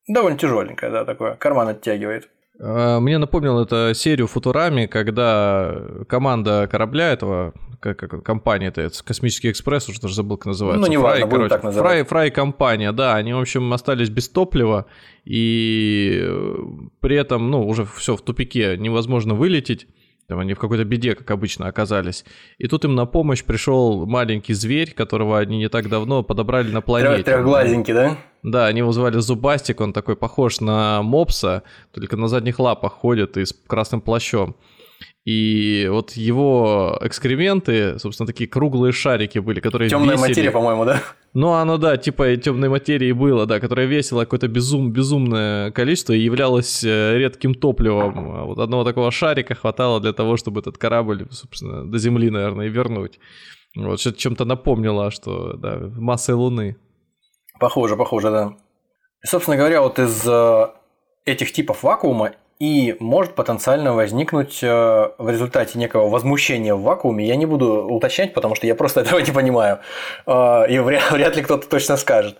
Довольно 0.07 0.39
тяжеленькое, 0.39 0.93
да, 0.93 1.05
такое. 1.05 1.35
Карман 1.35 1.69
оттягивает. 1.69 2.29
А, 2.61 3.01
мне 3.01 3.19
напомнил 3.19 3.59
это 3.61 3.93
серию 3.95 4.27
Футурами, 4.27 4.87
когда 4.87 5.75
команда 6.09 6.69
корабля 6.71 7.13
этого, 7.13 7.55
как, 7.81 7.99
как 7.99 8.23
компания 8.23 8.69
это, 8.69 8.91
Космический 9.05 9.51
экспресс, 9.51 9.89
уже 9.89 10.01
даже 10.01 10.15
забыл, 10.15 10.37
как 10.37 10.47
называется. 10.47 10.81
Ну, 10.81 10.87
не 10.87 10.99
важно, 10.99 11.27
Фрай, 11.27 11.31
короче, 11.31 11.49
так 11.49 11.63
называть. 11.65 11.91
Фрай, 11.91 12.05
Фрай 12.05 12.31
компания, 12.31 12.93
да, 12.93 13.15
они, 13.15 13.33
в 13.33 13.41
общем, 13.41 13.73
остались 13.73 14.11
без 14.11 14.29
топлива, 14.29 14.87
и 15.25 16.21
э, 16.23 16.57
при 17.01 17.17
этом, 17.17 17.51
ну, 17.51 17.67
уже 17.67 17.85
все 17.85 18.17
в 18.17 18.21
тупике, 18.21 18.77
невозможно 18.77 19.35
вылететь. 19.35 19.87
Там 20.31 20.39
они 20.39 20.55
в 20.55 20.61
какой-то 20.61 20.85
беде, 20.85 21.17
как 21.17 21.29
обычно, 21.33 21.67
оказались. 21.67 22.25
И 22.59 22.69
тут 22.69 22.85
им 22.85 22.95
на 22.95 23.05
помощь 23.05 23.43
пришел 23.43 24.07
маленький 24.07 24.55
зверь, 24.55 24.95
которого 24.95 25.37
они 25.37 25.59
не 25.59 25.69
так 25.69 25.89
давно 25.89 26.23
подобрали 26.23 26.71
на 26.71 26.81
планете. 26.83 27.25
Трехглазенький, 27.25 27.93
да? 27.93 28.17
Да, 28.45 28.67
они 28.67 28.79
его 28.79 28.93
звали 28.93 29.19
Зубастик, 29.19 29.81
он 29.81 29.93
такой 29.93 30.15
похож 30.15 30.61
на 30.61 31.03
мопса, 31.03 31.65
только 31.93 32.17
на 32.17 32.29
задних 32.29 32.61
лапах 32.61 32.93
ходит 32.93 33.37
и 33.39 33.45
с 33.45 33.53
красным 33.53 34.01
плащом. 34.01 34.55
И 35.25 35.89
вот 35.91 36.13
его 36.13 36.97
экскременты, 37.03 37.99
собственно, 37.99 38.29
такие 38.29 38.49
круглые 38.49 38.93
шарики 38.93 39.41
были, 39.41 39.59
которые 39.59 39.91
Темная 39.91 40.15
весили... 40.15 40.29
материя, 40.29 40.51
по-моему, 40.53 40.85
да? 40.85 41.03
Ну, 41.33 41.53
оно, 41.53 41.79
да, 41.79 41.97
типа 41.97 42.37
темной 42.37 42.69
материи 42.69 43.13
было, 43.13 43.47
да, 43.47 43.61
которое 43.61 43.87
весило 43.87 44.21
какое-то 44.21 44.49
безум, 44.49 44.91
безумное 44.91 45.71
количество 45.71 46.13
и 46.13 46.19
являлось 46.19 46.83
э, 46.83 47.19
редким 47.19 47.55
топливом. 47.55 48.33
А 48.33 48.45
вот 48.45 48.59
одного 48.59 48.83
такого 48.83 49.13
шарика 49.13 49.55
хватало 49.55 50.01
для 50.01 50.13
того, 50.13 50.37
чтобы 50.37 50.61
этот 50.61 50.77
корабль, 50.77 51.29
собственно, 51.31 51.89
до 51.89 51.99
Земли, 51.99 52.31
наверное, 52.31 52.67
и 52.67 52.71
вернуть. 52.71 53.21
Вот, 53.77 54.01
что-то 54.01 54.19
чем-то 54.19 54.45
напомнило, 54.45 55.13
что, 55.13 55.53
да, 55.53 55.79
массой 55.97 56.35
Луны. 56.35 56.77
Похоже, 57.61 57.97
похоже, 57.97 58.31
да. 58.31 58.57
И, 59.23 59.27
собственно 59.27 59.57
говоря, 59.57 59.83
вот 59.83 60.01
из 60.01 60.27
э, 60.27 60.67
этих 61.27 61.53
типов 61.53 61.85
вакуума 61.85 62.33
и 62.61 62.95
может 63.01 63.35
потенциально 63.35 63.95
возникнуть 63.95 64.63
э, 64.63 64.67
в 65.17 65.31
результате 65.31 65.79
некого 65.79 66.11
возмущения 66.11 66.75
в 66.75 66.83
вакууме. 66.83 67.27
Я 67.27 67.37
не 67.37 67.47
буду 67.47 67.87
уточнять, 67.87 68.35
потому 68.35 68.55
что 68.55 68.67
я 68.67 68.75
просто 68.75 69.01
этого 69.07 69.19
не 69.19 69.33
понимаю. 69.33 69.81
Э, 70.27 70.67
и 70.69 70.79
вряд 71.11 71.37
ли 71.37 71.43
кто-то 71.43 71.67
точно 71.69 71.97
скажет. 71.97 72.37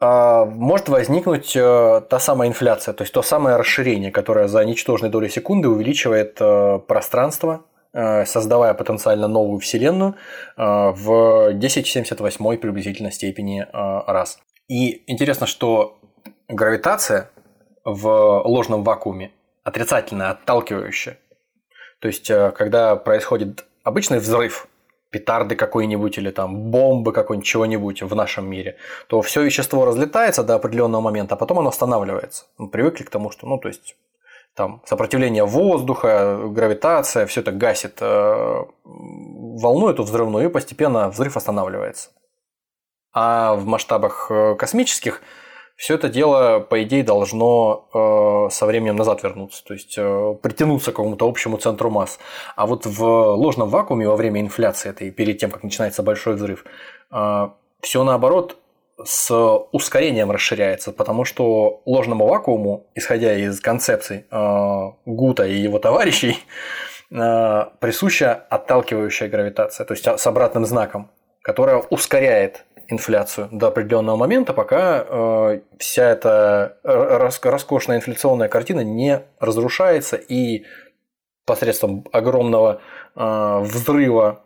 Э, 0.00 0.44
может 0.44 0.88
возникнуть 0.88 1.52
та 1.54 2.18
самая 2.20 2.48
инфляция, 2.48 2.94
то 2.94 3.02
есть 3.02 3.12
то 3.12 3.22
самое 3.22 3.56
расширение, 3.56 4.12
которое 4.12 4.46
за 4.46 4.64
ничтожные 4.64 5.10
доли 5.10 5.28
секунды 5.28 5.68
увеличивает 5.68 6.38
пространство, 6.86 7.64
создавая 7.92 8.74
потенциально 8.74 9.26
новую 9.26 9.58
Вселенную 9.58 10.16
в 10.56 11.46
1078 11.48 12.58
приблизительно 12.58 13.10
степени 13.10 13.66
раз. 13.72 14.38
И 14.68 15.02
интересно, 15.10 15.46
что 15.46 15.98
гравитация 16.46 17.30
в 17.86 18.42
ложном 18.44 18.82
вакууме, 18.82 19.30
отрицательное, 19.62 20.30
отталкивающее. 20.30 21.18
То 22.00 22.08
есть, 22.08 22.28
э, 22.28 22.50
когда 22.50 22.96
происходит 22.96 23.64
обычный 23.84 24.18
взрыв, 24.18 24.66
петарды 25.10 25.54
какой-нибудь 25.54 26.18
или 26.18 26.30
там 26.30 26.70
бомбы 26.70 27.12
какой-нибудь, 27.12 27.46
чего-нибудь 27.46 28.02
в 28.02 28.14
нашем 28.14 28.50
мире, 28.50 28.76
то 29.06 29.22
все 29.22 29.42
вещество 29.42 29.84
разлетается 29.84 30.42
до 30.42 30.56
определенного 30.56 31.00
момента, 31.00 31.36
а 31.36 31.38
потом 31.38 31.60
оно 31.60 31.68
останавливается. 31.68 32.46
Мы 32.58 32.68
привыкли 32.68 33.04
к 33.04 33.10
тому, 33.10 33.30
что, 33.30 33.46
ну, 33.46 33.56
то 33.58 33.68
есть, 33.68 33.96
там 34.54 34.82
сопротивление 34.84 35.44
воздуха, 35.44 36.40
гравитация, 36.48 37.26
все 37.26 37.40
это 37.40 37.52
гасит 37.52 37.98
э, 38.00 38.64
волну 38.84 39.88
эту 39.88 40.02
взрывную, 40.02 40.48
и 40.48 40.52
постепенно 40.52 41.08
взрыв 41.08 41.36
останавливается. 41.36 42.10
А 43.12 43.54
в 43.54 43.64
масштабах 43.64 44.26
э, 44.28 44.56
космических 44.56 45.22
все 45.76 45.94
это 45.96 46.08
дело, 46.08 46.60
по 46.60 46.82
идее, 46.82 47.04
должно 47.04 47.88
э, 47.92 48.50
со 48.50 48.64
временем 48.64 48.96
назад 48.96 49.22
вернуться, 49.22 49.62
то 49.62 49.74
есть 49.74 49.94
э, 49.98 50.34
притянуться 50.42 50.90
к 50.90 50.96
какому-то 50.96 51.28
общему 51.28 51.58
центру 51.58 51.90
масс. 51.90 52.18
А 52.56 52.66
вот 52.66 52.86
в 52.86 53.04
ложном 53.04 53.68
вакууме 53.68 54.08
во 54.08 54.16
время 54.16 54.40
инфляции 54.40 54.88
этой, 54.88 55.10
перед 55.10 55.36
тем, 55.38 55.50
как 55.50 55.62
начинается 55.62 56.02
большой 56.02 56.36
взрыв, 56.36 56.64
э, 57.12 57.48
все 57.82 58.04
наоборот 58.04 58.56
с 59.04 59.30
ускорением 59.72 60.30
расширяется, 60.30 60.92
потому 60.92 61.26
что 61.26 61.82
ложному 61.84 62.26
вакууму, 62.26 62.86
исходя 62.94 63.36
из 63.36 63.60
концепций 63.60 64.24
Гута 65.04 65.44
и 65.46 65.54
его 65.54 65.78
товарищей, 65.78 66.38
присуща 67.10 68.32
отталкивающая 68.48 69.28
гравитация, 69.28 69.84
то 69.84 69.92
есть 69.92 70.06
с 70.06 70.26
обратным 70.26 70.64
знаком, 70.64 71.10
которая 71.42 71.76
ускоряет 71.90 72.64
инфляцию 72.88 73.48
до 73.50 73.68
определенного 73.68 74.16
момента, 74.16 74.52
пока 74.52 75.04
э, 75.06 75.60
вся 75.78 76.10
эта 76.10 76.78
роскошная 76.82 77.96
инфляционная 77.96 78.48
картина 78.48 78.80
не 78.80 79.22
разрушается 79.40 80.16
и 80.16 80.64
посредством 81.44 82.04
огромного 82.12 82.80
э, 83.14 83.58
взрыва 83.60 84.44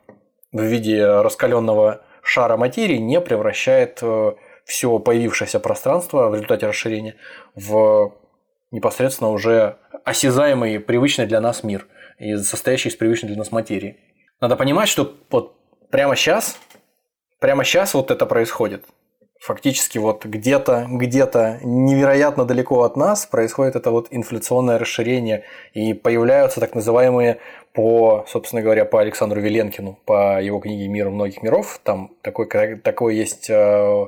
в 0.53 0.63
виде 0.63 1.05
раскаленного 1.05 2.03
шара 2.23 2.57
материи 2.57 2.97
не 2.97 3.21
превращает 3.21 3.99
э, 4.03 4.33
все 4.65 4.99
появившееся 4.99 5.61
пространство 5.61 6.29
в 6.29 6.35
результате 6.35 6.67
расширения 6.67 7.17
в 7.55 8.15
непосредственно 8.71 9.31
уже 9.31 9.77
осязаемый, 10.05 10.79
привычный 10.81 11.27
для 11.27 11.41
нас 11.41 11.63
мир, 11.63 11.87
и 12.19 12.37
состоящий 12.37 12.89
из 12.89 12.97
привычной 12.97 13.29
для 13.29 13.39
нас 13.39 13.51
материи. 13.51 13.99
Надо 14.41 14.57
понимать, 14.57 14.89
что 14.89 15.15
вот 15.31 15.57
прямо 15.91 16.17
сейчас 16.17 16.57
прямо 17.41 17.65
сейчас 17.65 17.95
вот 17.95 18.11
это 18.11 18.27
происходит. 18.27 18.85
Фактически 19.41 19.97
вот 19.97 20.27
где-то, 20.27 20.87
где-то 20.87 21.61
невероятно 21.63 22.45
далеко 22.45 22.83
от 22.83 22.97
нас 22.97 23.25
происходит 23.25 23.75
это 23.75 23.91
вот 23.91 24.09
инфляционное 24.11 24.79
расширение 24.79 25.45
и 25.73 25.95
появляются 25.95 26.61
так 26.61 26.75
называемые 26.75 27.39
по, 27.73 28.27
собственно 28.29 28.61
говоря, 28.61 28.85
по 28.85 29.01
Александру 29.01 29.41
Веленкину, 29.41 29.99
по 30.05 30.43
его 30.43 30.61
книге 30.61 30.89
«Мир 30.89 31.09
многих 31.09 31.43
миров», 31.43 31.81
там 31.83 32.11
такой, 32.21 32.47
такой 32.83 33.17
есть 33.17 33.49
э, 33.49 34.07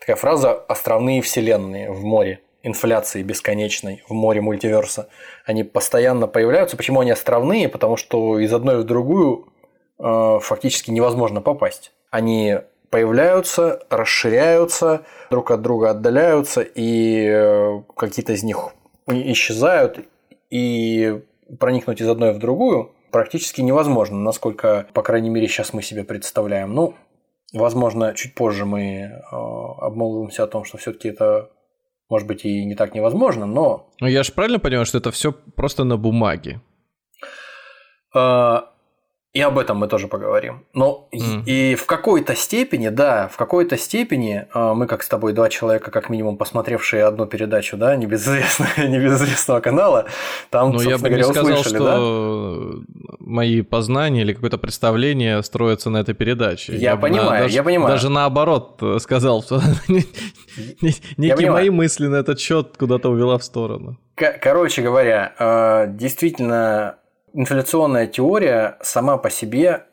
такая 0.00 0.16
фраза 0.16 0.52
«островные 0.52 1.20
вселенные 1.20 1.90
в 1.90 2.02
море» 2.02 2.40
инфляции 2.62 3.22
бесконечной 3.22 4.02
в 4.08 4.12
море 4.12 4.40
мультиверса. 4.40 5.08
Они 5.44 5.64
постоянно 5.64 6.26
появляются. 6.26 6.76
Почему 6.76 7.00
они 7.00 7.10
островные? 7.10 7.68
Потому 7.68 7.96
что 7.96 8.38
из 8.38 8.52
одной 8.52 8.78
в 8.78 8.84
другую 8.84 9.48
э, 9.98 10.38
фактически 10.40 10.90
невозможно 10.90 11.40
попасть. 11.40 11.92
Они 12.10 12.58
появляются, 12.90 13.80
расширяются, 13.88 15.02
друг 15.30 15.50
от 15.50 15.62
друга 15.62 15.90
отдаляются, 15.90 16.60
и 16.60 17.26
э, 17.26 17.82
какие-то 17.96 18.32
из 18.32 18.42
них 18.42 18.74
исчезают, 19.06 20.00
и 20.50 21.22
проникнуть 21.58 22.00
из 22.00 22.08
одной 22.08 22.32
в 22.32 22.38
другую 22.38 22.92
практически 23.10 23.60
невозможно, 23.60 24.18
насколько, 24.18 24.86
по 24.92 25.02
крайней 25.02 25.30
мере, 25.30 25.48
сейчас 25.48 25.72
мы 25.72 25.82
себе 25.82 26.04
представляем. 26.04 26.74
Ну, 26.74 26.94
возможно, 27.52 28.14
чуть 28.14 28.34
позже 28.34 28.64
мы 28.64 28.82
э, 28.82 29.10
обмолвимся 29.30 30.44
о 30.44 30.46
том, 30.46 30.64
что 30.64 30.78
все-таки 30.78 31.08
это 31.08 31.50
может 32.10 32.26
быть, 32.26 32.44
и 32.44 32.64
не 32.64 32.74
так 32.74 32.94
невозможно, 32.94 33.46
но... 33.46 33.88
Ну, 34.00 34.08
я 34.08 34.24
же 34.24 34.32
правильно 34.32 34.58
понимаю, 34.58 34.84
что 34.84 34.98
это 34.98 35.12
все 35.12 35.32
просто 35.32 35.84
на 35.84 35.96
бумаге? 35.96 36.60
А, 38.12 38.69
и 39.32 39.40
об 39.42 39.58
этом 39.58 39.78
мы 39.78 39.86
тоже 39.86 40.08
поговорим. 40.08 40.66
Но 40.74 41.08
mm. 41.14 41.44
и, 41.44 41.76
в 41.76 41.86
какой-то 41.86 42.34
степени, 42.34 42.88
да, 42.88 43.28
в 43.28 43.36
какой-то 43.36 43.78
степени 43.78 44.46
а, 44.52 44.74
мы, 44.74 44.88
как 44.88 45.04
с 45.04 45.08
тобой, 45.08 45.32
два 45.32 45.48
человека, 45.48 45.92
как 45.92 46.10
минимум, 46.10 46.36
посмотревшие 46.36 47.04
одну 47.04 47.26
передачу, 47.26 47.76
да, 47.76 47.94
небезызвестного, 47.94 48.70
небезызвестного 48.88 49.60
канала, 49.60 50.06
там, 50.50 50.72
Но 50.72 50.82
я 50.82 50.98
бы 50.98 51.08
не 51.10 51.22
сказал, 51.22 51.44
услышали, 51.44 51.76
что 51.76 52.82
да? 52.82 53.16
мои 53.20 53.62
познания 53.62 54.22
или 54.22 54.32
какое-то 54.32 54.58
представление 54.58 55.44
строятся 55.44 55.90
на 55.90 55.98
этой 55.98 56.14
передаче. 56.14 56.72
Я, 56.72 56.90
я 56.90 56.96
понимаю, 56.96 57.44
даже, 57.44 57.54
я 57.54 57.62
понимаю. 57.62 57.92
Даже 57.92 58.08
наоборот 58.08 58.82
сказал, 58.98 59.44
что 59.44 59.62
некие 61.16 61.52
мои 61.52 61.70
мысли 61.70 62.08
на 62.08 62.16
этот 62.16 62.40
счет 62.40 62.74
куда-то 62.76 63.08
увела 63.10 63.38
в 63.38 63.44
сторону. 63.44 63.96
Короче 64.16 64.82
говоря, 64.82 65.86
действительно 65.88 66.96
инфляционная 67.34 68.06
теория 68.06 68.78
сама 68.82 69.16
по 69.16 69.30
себе 69.30 69.86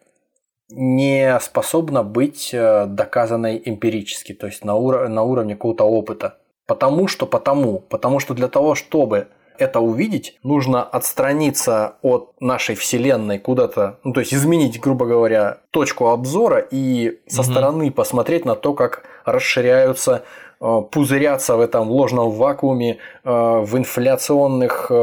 не 0.70 1.40
способна 1.40 2.04
быть 2.04 2.50
э, 2.54 2.86
доказанной 2.88 3.62
эмпирически, 3.64 4.34
то 4.34 4.48
есть 4.48 4.66
на, 4.66 4.76
ур- 4.76 5.08
на 5.08 5.24
уровне 5.24 5.56
какого-то 5.56 5.86
опыта. 5.86 6.38
Потому 6.66 7.08
что 7.08 7.26
потому, 7.26 7.80
потому 7.80 8.20
что 8.20 8.34
для 8.34 8.50
того, 8.50 8.76
чтобы 8.76 9.28
это 9.58 9.80
увидеть, 9.80 10.38
нужно 10.44 10.84
отстраниться 10.84 11.96
от 12.02 12.34
нашей 12.40 12.76
Вселенной 12.76 13.40
куда-то, 13.40 14.00
ну 14.04 14.14
то 14.14 14.20
есть 14.20 14.34
изменить, 14.34 14.80
грубо 14.80 15.06
говоря, 15.06 15.60
точку 15.72 16.10
обзора 16.10 16.60
и 16.60 17.20
со 17.28 17.42
угу. 17.42 17.52
стороны 17.52 17.92
посмотреть 17.92 18.46
на 18.46 18.56
то, 18.56 18.74
как 18.74 19.04
расширяются 19.26 20.24
Э, 20.60 20.82
пузырятся 20.92 21.56
в 21.56 21.62
этом 21.62 21.90
ложном 21.90 22.32
вакууме, 22.32 22.98
э, 23.24 23.30
в 23.30 23.78
инфляционных 23.78 24.88
э, 24.90 24.94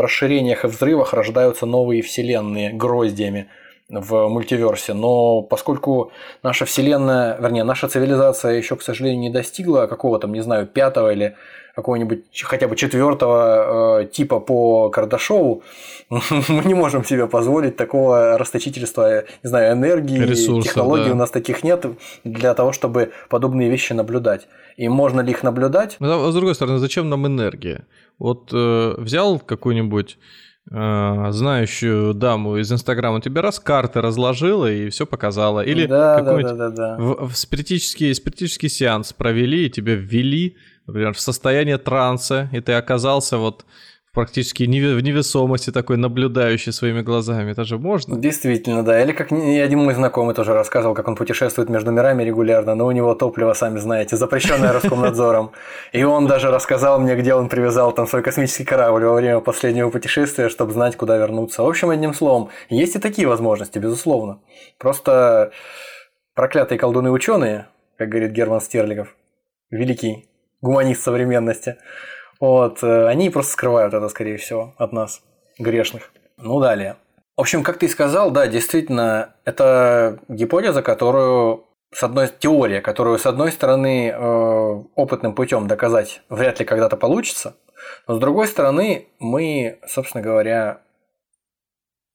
расширениях 0.00 0.64
и 0.64 0.68
взрывах 0.68 1.14
рождаются 1.14 1.64
новые 1.64 2.02
вселенные 2.02 2.72
гроздьями 2.72 3.48
в 3.88 4.28
мультиверсе. 4.28 4.92
Но 4.92 5.40
поскольку 5.40 6.12
наша 6.42 6.66
вселенная, 6.66 7.38
вернее, 7.40 7.64
наша 7.64 7.88
цивилизация 7.88 8.52
еще, 8.52 8.76
к 8.76 8.82
сожалению, 8.82 9.20
не 9.20 9.30
достигла 9.30 9.86
какого-то, 9.86 10.28
не 10.28 10.42
знаю, 10.42 10.66
пятого 10.66 11.10
или 11.10 11.36
какого-нибудь 11.78 12.24
хотя 12.42 12.66
бы 12.66 12.74
четвертого 12.74 14.00
э, 14.00 14.06
типа 14.06 14.40
по 14.40 14.90
Кардашову, 14.90 15.62
мы 16.10 16.64
не 16.64 16.74
можем 16.74 17.04
себе 17.04 17.28
позволить 17.28 17.76
такого 17.76 18.36
расточительства, 18.36 19.22
не 19.44 19.48
знаю, 19.48 19.74
энергии, 19.74 20.18
Ресурса, 20.18 20.68
технологий 20.68 21.06
да. 21.06 21.12
у 21.12 21.14
нас 21.14 21.30
таких 21.30 21.62
нет 21.62 21.86
для 22.24 22.54
того, 22.54 22.72
чтобы 22.72 23.12
подобные 23.30 23.70
вещи 23.70 23.92
наблюдать. 23.92 24.48
И 24.76 24.88
можно 24.88 25.20
ли 25.20 25.30
их 25.30 25.44
наблюдать? 25.44 25.96
Ну, 26.00 26.28
а 26.28 26.32
с 26.32 26.34
другой 26.34 26.56
стороны, 26.56 26.78
зачем 26.78 27.08
нам 27.08 27.28
энергия? 27.28 27.86
Вот 28.18 28.50
э, 28.52 28.94
взял 28.98 29.38
какую-нибудь 29.38 30.18
э, 30.72 31.26
знающую 31.30 32.12
даму 32.12 32.56
из 32.56 32.72
Инстаграма, 32.72 33.20
тебе 33.20 33.40
раз 33.40 33.60
карты 33.60 34.00
разложила 34.00 34.68
и 34.68 34.88
все 34.88 35.06
показала. 35.06 35.60
Или 35.60 35.86
да, 35.86 36.18
какой-нибудь 36.18 36.58
да, 36.58 36.70
да, 36.70 36.70
да, 36.70 36.96
да. 36.96 37.04
В, 37.04 37.28
в 37.28 37.36
спиритический, 37.36 38.12
спиритический 38.16 38.68
сеанс 38.68 39.12
провели 39.12 39.66
и 39.66 39.70
тебе 39.70 39.94
ввели 39.94 40.56
например, 40.88 41.12
в 41.12 41.20
состояние 41.20 41.78
транса, 41.78 42.48
и 42.52 42.60
ты 42.60 42.72
оказался 42.72 43.38
вот 43.38 43.64
практически 44.14 44.64
в 44.64 45.00
невесомости 45.02 45.70
такой, 45.70 45.96
наблюдающий 45.96 46.72
своими 46.72 47.02
глазами. 47.02 47.52
Это 47.52 47.62
же 47.64 47.78
можно? 47.78 48.16
Действительно, 48.18 48.82
да. 48.82 49.00
Или 49.00 49.12
как 49.12 49.30
ни 49.30 49.58
один 49.58 49.80
мой 49.80 49.94
знакомый 49.94 50.34
тоже 50.34 50.54
рассказывал, 50.54 50.94
как 50.94 51.06
он 51.06 51.14
путешествует 51.14 51.68
между 51.68 51.92
мирами 51.92 52.24
регулярно, 52.24 52.74
но 52.74 52.86
у 52.86 52.90
него 52.90 53.14
топливо, 53.14 53.52
сами 53.52 53.78
знаете, 53.78 54.16
запрещенное 54.16 54.72
Роскомнадзором. 54.72 55.52
И 55.92 56.02
он 56.02 56.26
даже 56.26 56.50
рассказал 56.50 56.98
мне, 56.98 57.14
где 57.14 57.34
он 57.34 57.48
привязал 57.48 57.92
там 57.92 58.08
свой 58.08 58.22
космический 58.22 58.64
корабль 58.64 59.04
во 59.04 59.14
время 59.14 59.40
последнего 59.40 59.90
путешествия, 59.90 60.48
чтобы 60.48 60.72
знать, 60.72 60.96
куда 60.96 61.16
вернуться. 61.16 61.62
В 61.62 61.68
общем, 61.68 61.90
одним 61.90 62.14
словом, 62.14 62.48
есть 62.70 62.96
и 62.96 62.98
такие 62.98 63.28
возможности, 63.28 63.78
безусловно. 63.78 64.40
Просто 64.78 65.52
проклятые 66.34 66.78
колдуны 66.78 67.10
ученые, 67.10 67.68
как 67.98 68.08
говорит 68.08 68.32
Герман 68.32 68.60
Стерлигов, 68.60 69.14
великий 69.70 70.27
гуманист 70.60 71.02
современности. 71.02 71.76
Вот, 72.40 72.82
э, 72.82 73.06
они 73.06 73.30
просто 73.30 73.52
скрывают 73.52 73.94
это, 73.94 74.08
скорее 74.08 74.36
всего, 74.36 74.74
от 74.78 74.92
нас, 74.92 75.22
грешных. 75.58 76.12
Ну, 76.36 76.60
далее. 76.60 76.96
В 77.36 77.40
общем, 77.40 77.62
как 77.62 77.78
ты 77.78 77.88
сказал, 77.88 78.30
да, 78.30 78.46
действительно, 78.46 79.34
это 79.44 80.20
гипотеза, 80.28 80.82
которую 80.82 81.64
с 81.92 82.02
одной 82.02 82.28
теория, 82.28 82.80
которую 82.80 83.18
с 83.18 83.26
одной 83.26 83.50
стороны 83.52 84.08
э, 84.08 84.18
опытным 84.94 85.34
путем 85.34 85.68
доказать 85.68 86.22
вряд 86.28 86.60
ли 86.60 86.66
когда-то 86.66 86.96
получится, 86.96 87.56
но 88.06 88.16
с 88.16 88.18
другой 88.18 88.46
стороны 88.46 89.08
мы, 89.18 89.78
собственно 89.86 90.22
говоря, 90.22 90.82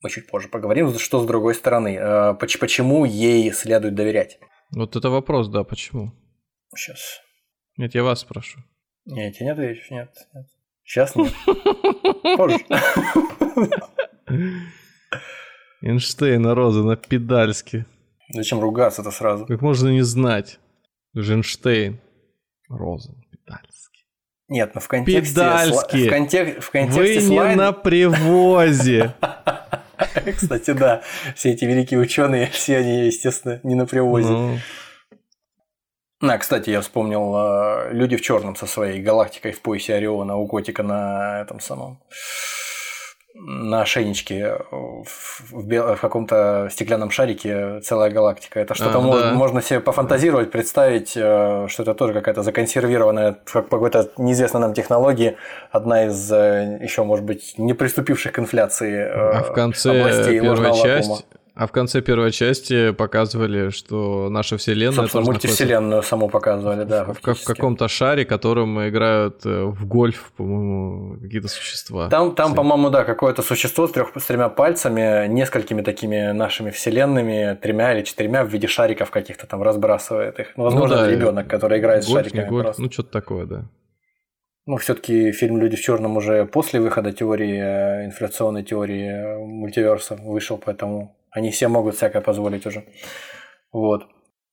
мы 0.01 0.09
чуть 0.09 0.27
позже 0.27 0.49
поговорим, 0.49 0.93
что 0.99 1.21
с 1.21 1.25
другой 1.25 1.55
стороны, 1.55 1.97
э, 1.99 2.33
почему 2.35 3.05
ей 3.05 3.51
следует 3.51 3.95
доверять. 3.95 4.39
Вот 4.71 4.95
это 4.95 5.09
вопрос, 5.09 5.47
да, 5.47 5.63
почему? 5.63 6.11
Сейчас. 6.75 7.22
Нет, 7.77 7.95
я 7.95 8.03
вас 8.03 8.19
спрошу. 8.19 8.59
Нет, 9.05 9.35
я 9.39 9.45
не 9.45 9.51
отвечу, 9.51 9.93
нет, 9.93 10.13
нет. 10.33 10.45
Сейчас 10.83 11.15
нет. 11.15 11.33
Позже. 12.37 12.59
Эйнштейн, 15.81 16.45
Роза 16.45 16.83
на 16.83 16.95
педальске. 16.95 17.85
Зачем 18.29 18.59
ругаться-то 18.59 19.11
сразу? 19.11 19.45
Как 19.45 19.61
можно 19.61 19.89
не 19.89 20.01
знать? 20.01 20.59
Женштейн, 21.13 21.99
Роза 22.69 23.13
Педальский. 23.31 24.05
Нет, 24.47 24.71
ну 24.73 24.81
в 24.81 24.87
контексте... 24.87 25.33
Педальский. 25.33 26.07
В, 26.07 26.09
контек... 26.09 26.63
в 26.63 26.71
контексте 26.71 27.19
Вы 27.19 27.27
слайд... 27.27 27.49
не 27.51 27.55
на 27.55 27.71
привозе. 27.73 29.13
Кстати, 30.35 30.71
да. 30.71 31.03
Все 31.35 31.51
эти 31.51 31.65
великие 31.65 31.99
ученые, 31.99 32.47
все 32.51 32.77
они, 32.77 33.05
естественно, 33.05 33.59
не 33.63 33.75
на 33.75 33.85
привозе. 33.85 34.61
Да, 36.23 36.37
кстати, 36.37 36.69
я 36.69 36.79
вспомнил 36.79 37.35
э, 37.35 37.89
люди 37.91 38.15
в 38.15 38.21
черном 38.21 38.55
со 38.55 38.65
своей 38.65 39.01
галактикой 39.01 39.51
в 39.51 39.61
поясе 39.61 39.95
Ориона 39.95 40.37
у 40.37 40.47
котика 40.47 40.81
на 40.81 41.41
этом 41.41 41.59
самом 41.59 41.99
на 43.35 43.81
ошейничке 43.81 44.59
в, 44.71 45.05
в, 45.51 45.95
в 45.95 45.99
каком-то 45.99 46.69
стеклянном 46.71 47.09
шарике 47.09 47.81
целая 47.81 48.09
галактика. 48.09 48.61
Это 48.61 48.73
что-то 48.73 48.99
а, 48.99 49.01
мож, 49.01 49.21
да. 49.21 49.33
можно 49.33 49.61
себе 49.61 49.81
пофантазировать, 49.81 50.49
представить, 50.49 51.11
э, 51.17 51.67
что 51.67 51.83
это 51.83 51.93
тоже 51.93 52.13
какая-то 52.13 52.41
законсервированная 52.41 53.39
по 53.51 53.61
какой-то 53.63 54.09
неизвестной 54.17 54.61
нам 54.61 54.73
технологии, 54.73 55.35
одна 55.71 56.05
из 56.05 56.31
э, 56.31 56.79
еще, 56.81 57.03
может 57.03 57.25
быть, 57.25 57.55
не 57.57 57.73
приступивших 57.73 58.31
к 58.31 58.39
инфляции 58.39 59.09
а 59.13 59.43
в 59.43 59.53
конце 59.53 59.89
областей 59.89 60.39
первая 60.39 60.73
часть 60.73 61.25
а 61.55 61.67
в 61.67 61.71
конце 61.71 62.01
первой 62.01 62.31
части 62.31 62.91
показывали, 62.91 63.69
что 63.69 64.29
наша 64.29 64.57
вселенная 64.57 64.95
Собственно, 64.95 65.23
тоже 65.23 65.31
мультивселенную 65.33 65.89
находится... 65.89 66.09
саму 66.09 66.29
показывали, 66.29 66.83
да. 66.83 67.05
В, 67.05 67.19
в 67.21 67.43
каком-то 67.43 67.87
шаре, 67.87 68.25
которым 68.25 68.87
играют 68.87 69.45
э, 69.45 69.63
в 69.65 69.85
гольф, 69.85 70.31
по-моему, 70.35 71.19
какие-то 71.21 71.47
существа. 71.47 72.09
Там, 72.09 72.33
там 72.33 72.55
по-моему, 72.55 72.89
да, 72.89 73.03
какое-то 73.03 73.43
существо 73.43 73.87
с, 73.87 73.91
трех, 73.91 74.09
с 74.17 74.25
тремя 74.25 74.49
пальцами, 74.49 75.27
несколькими 75.27 75.83
такими 75.83 76.31
нашими 76.31 76.71
вселенными, 76.71 77.55
тремя 77.61 77.93
или 77.93 78.03
четырьмя 78.03 78.43
в 78.43 78.49
виде 78.49 78.67
шариков 78.67 79.11
каких-то 79.11 79.45
там 79.45 79.61
разбрасывает 79.61 80.39
их. 80.39 80.53
Ну, 80.57 80.63
возможно, 80.63 80.95
ну, 80.95 81.01
да, 81.03 81.11
ребенок, 81.11 81.47
который 81.47 81.77
играет 81.77 82.03
гольф, 82.05 82.25
с 82.25 82.29
шариками. 82.29 82.49
Гольф, 82.49 82.63
просто. 82.65 82.81
ну 82.81 82.91
что-то 82.91 83.11
такое, 83.11 83.45
да. 83.45 83.65
Ну, 84.65 84.77
все-таки 84.77 85.31
фильм 85.33 85.59
Люди 85.59 85.75
в 85.75 85.81
черном 85.81 86.17
уже 86.17 86.45
после 86.45 86.79
выхода 86.79 87.11
теории, 87.11 87.59
э, 87.59 88.05
инфляционной 88.05 88.63
теории 88.63 89.07
э, 89.07 89.37
мультиверса 89.37 90.15
вышел, 90.15 90.57
поэтому 90.57 91.15
они 91.33 91.51
все 91.51 91.67
могут 91.67 91.95
всякое 91.95 92.21
позволить 92.21 92.65
уже. 92.65 92.85
Вот. 93.71 94.03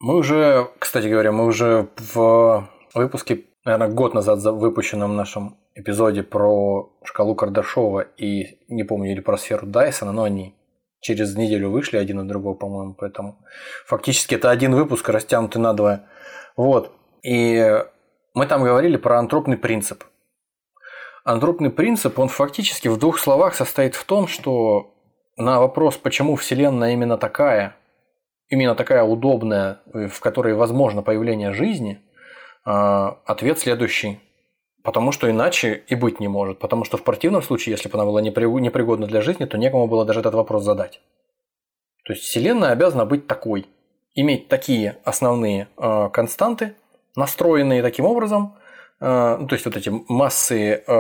Мы 0.01 0.17
уже, 0.17 0.71
кстати 0.79 1.07
говоря, 1.07 1.31
мы 1.31 1.45
уже 1.45 1.89
в 1.97 2.69
выпуске, 2.95 3.45
наверное, 3.65 3.95
год 3.95 4.15
назад 4.15 4.43
выпущенном 4.43 5.15
нашем 5.15 5.59
эпизоде 5.75 6.23
про 6.23 6.91
шкалу 7.05 7.35
Кардашова 7.35 8.01
и, 8.01 8.59
не 8.69 8.83
помню, 8.85 9.13
или 9.13 9.21
про 9.21 9.37
сферу 9.37 9.67
Дайсона, 9.67 10.13
но 10.13 10.25
они 10.25 10.55
через 11.01 11.37
неделю 11.37 11.71
вышли 11.71 11.99
один 11.99 12.21
от 12.21 12.27
другого, 12.27 12.55
по-моему, 12.55 12.95
поэтому 12.95 13.39
фактически 13.87 14.35
это 14.35 14.51
один 14.51 14.75
выпуск, 14.75 15.09
растянутый 15.09 15.61
на 15.61 15.75
двое. 15.75 16.09
Вот. 16.57 16.93
И 17.23 17.85
мы 18.35 18.47
там 18.47 18.65
говорили 18.65 18.97
про 18.97 19.19
антропный 19.19 19.57
принцип. 19.57 20.05
Антропный 21.25 21.71
принцип, 21.71 22.19
он 22.19 22.29
фактически 22.29 22.89
в 22.89 22.99
двух 22.99 23.19
словах 23.19 23.55
состоит 23.55 23.95
в 23.95 24.05
том, 24.05 24.27
что 24.27 24.95
на 25.41 25.61
вопрос, 25.61 25.97
почему 25.97 26.37
Вселенная 26.37 26.93
именно 26.93 27.17
такая, 27.17 27.77
именно 28.49 28.75
такая 28.75 29.03
удобная, 29.03 29.81
в 29.87 30.21
которой 30.21 30.55
возможно 30.55 31.03
появление 31.03 31.53
жизни, 31.53 32.01
а, 32.65 33.19
ответ 33.25 33.59
следующий. 33.59 34.21
Потому 34.83 35.13
что 35.13 35.31
иначе 35.31 35.83
и 35.89 35.95
быть 35.95 36.21
не 36.21 36.29
может. 36.29 36.59
Потому 36.59 36.85
что 36.85 36.97
в 36.97 37.05
противном 37.05 37.43
случае, 37.43 37.73
если 37.73 37.89
бы 37.89 37.95
она 37.97 38.07
была 38.07 38.23
непригодна 38.23 39.07
для 39.07 39.21
жизни, 39.21 39.45
то 39.45 39.59
некому 39.59 39.87
было 39.89 40.05
даже 40.05 40.21
этот 40.21 40.35
вопрос 40.35 40.65
задать. 40.65 41.01
То 42.05 42.15
есть 42.15 42.25
Вселенная 42.25 42.71
обязана 42.71 43.05
быть 43.05 43.27
такой, 43.27 43.67
иметь 44.15 44.49
такие 44.49 44.99
основные 45.05 45.69
а, 45.77 46.09
константы, 46.09 46.75
настроенные 47.17 47.83
таким 47.83 48.07
образом, 48.07 48.57
ну, 49.01 49.47
то 49.47 49.55
есть 49.55 49.65
вот 49.65 49.77
эти 49.77 49.91
массы 50.09 50.83
э, 50.87 50.93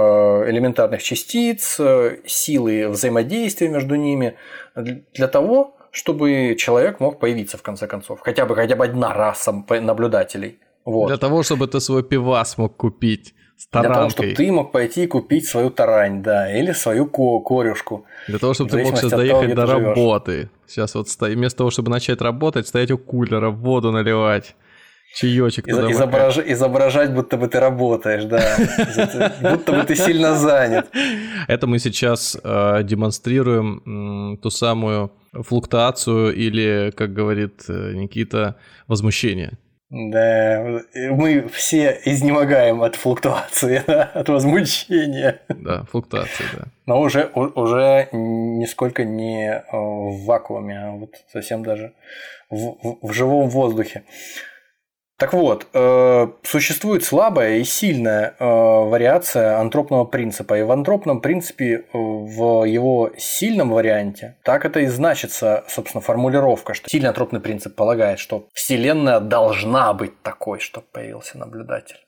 элементарных 0.50 1.02
частиц, 1.02 1.78
силы 2.26 2.88
взаимодействия 2.88 3.68
между 3.68 3.94
ними, 3.94 4.36
для 4.74 5.28
того, 5.28 5.76
чтобы 5.90 6.56
человек 6.58 7.00
мог 7.00 7.18
появиться 7.18 7.56
в 7.58 7.62
конце 7.62 7.86
концов. 7.86 8.20
Хотя 8.20 8.46
бы 8.46 8.54
хотя 8.54 8.76
бы 8.76 8.84
одна 8.84 9.12
раса 9.12 9.52
наблюдателей. 9.68 10.58
Вот. 10.84 11.08
Для 11.08 11.16
того, 11.16 11.42
чтобы 11.42 11.66
ты 11.66 11.80
свой 11.80 12.02
пивас 12.02 12.58
мог 12.58 12.76
купить 12.76 13.34
с 13.56 13.66
таранкой. 13.66 13.88
Для 13.88 13.94
того, 13.94 14.10
чтобы 14.10 14.34
ты 14.34 14.52
мог 14.52 14.72
пойти 14.72 15.04
и 15.04 15.06
купить 15.06 15.46
свою 15.46 15.70
тарань, 15.70 16.22
да, 16.22 16.58
или 16.58 16.72
свою 16.72 17.06
ко 17.06 17.40
корюшку. 17.40 18.06
Для 18.28 18.38
того, 18.38 18.54
чтобы 18.54 18.70
ты 18.70 18.82
мог 18.82 18.96
сейчас 18.96 19.10
доехать 19.10 19.54
того, 19.54 19.66
до 19.66 19.66
работы. 19.66 20.50
Сейчас 20.66 20.94
вот 20.94 21.08
вместо 21.20 21.58
того, 21.58 21.70
чтобы 21.70 21.90
начать 21.90 22.22
работать, 22.22 22.66
стоять 22.66 22.90
у 22.90 22.98
кулера, 22.98 23.50
воду 23.50 23.92
наливать. 23.92 24.54
Чаечек 25.14 25.66
Из, 25.66 25.78
изображ... 25.78 26.38
Изображать, 26.38 27.12
будто 27.12 27.36
бы 27.36 27.48
ты 27.48 27.60
работаешь, 27.60 28.24
да. 28.24 28.56
Будто 29.40 29.72
бы 29.72 29.82
ты 29.84 29.96
сильно 29.96 30.34
занят. 30.34 30.88
Это 31.48 31.66
мы 31.66 31.78
сейчас 31.78 32.36
э, 32.42 32.82
демонстрируем 32.84 34.38
ту 34.40 34.50
самую 34.50 35.12
флуктуацию 35.32 36.34
или, 36.34 36.92
как 36.96 37.12
говорит 37.12 37.64
э, 37.68 37.92
Никита, 37.94 38.56
возмущение. 38.86 39.58
Да, 39.90 40.82
мы 40.94 41.48
все 41.48 42.00
изнемогаем 42.04 42.80
от 42.82 42.94
флуктуации, 42.94 43.82
да, 43.84 44.04
от 44.14 44.28
возмущения. 44.28 45.40
Да, 45.48 45.82
флуктуации, 45.90 46.44
да. 46.56 46.66
Но 46.86 47.00
уже, 47.00 47.26
уже 47.34 48.08
нисколько 48.12 49.04
не 49.04 49.64
в 49.72 50.26
вакууме, 50.26 50.78
а 50.78 50.90
вот 50.92 51.14
совсем 51.32 51.64
даже 51.64 51.92
в, 52.50 52.56
в, 52.56 53.08
в 53.08 53.12
живом 53.12 53.48
воздухе. 53.48 54.04
Так 55.20 55.34
вот, 55.34 55.66
э, 55.74 56.28
существует 56.42 57.04
слабая 57.04 57.58
и 57.58 57.64
сильная 57.64 58.34
э, 58.38 58.42
вариация 58.42 59.58
антропного 59.58 60.06
принципа. 60.06 60.58
И 60.58 60.62
в 60.62 60.72
антропном 60.72 61.20
принципе, 61.20 61.74
э, 61.74 61.82
в 61.92 62.64
его 62.64 63.10
сильном 63.18 63.68
варианте, 63.68 64.38
так 64.44 64.64
это 64.64 64.80
и 64.80 64.86
значится, 64.86 65.62
собственно, 65.68 66.00
формулировка, 66.00 66.72
что 66.72 66.88
сильный 66.88 67.10
антропный 67.10 67.40
принцип 67.40 67.76
полагает, 67.76 68.18
что 68.18 68.48
Вселенная 68.54 69.20
должна 69.20 69.92
быть 69.92 70.22
такой, 70.22 70.58
чтобы 70.58 70.86
появился 70.90 71.36
наблюдатель. 71.36 71.98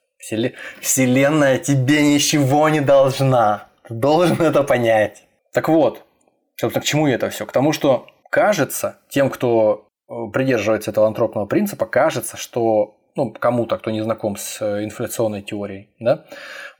Вселенная 0.80 1.58
тебе 1.58 2.14
ничего 2.14 2.70
не 2.70 2.80
должна. 2.80 3.68
Ты 3.86 3.92
должен 3.92 4.40
это 4.40 4.62
понять. 4.62 5.24
Так 5.52 5.68
вот, 5.68 6.02
собственно, 6.56 6.80
к 6.80 6.86
чему 6.86 7.06
это 7.06 7.28
все? 7.28 7.44
К 7.44 7.52
тому, 7.52 7.74
что 7.74 8.06
кажется, 8.30 9.00
тем, 9.10 9.28
кто 9.28 9.86
придерживается 10.32 10.90
этого 10.90 11.06
антропного 11.06 11.44
принципа, 11.44 11.84
кажется, 11.84 12.38
что 12.38 12.96
ну, 13.16 13.30
кому-то, 13.30 13.78
кто 13.78 13.90
не 13.90 14.02
знаком 14.02 14.36
с 14.36 14.60
э, 14.60 14.84
инфляционной 14.84 15.42
теорией, 15.42 15.88
да, 15.98 16.24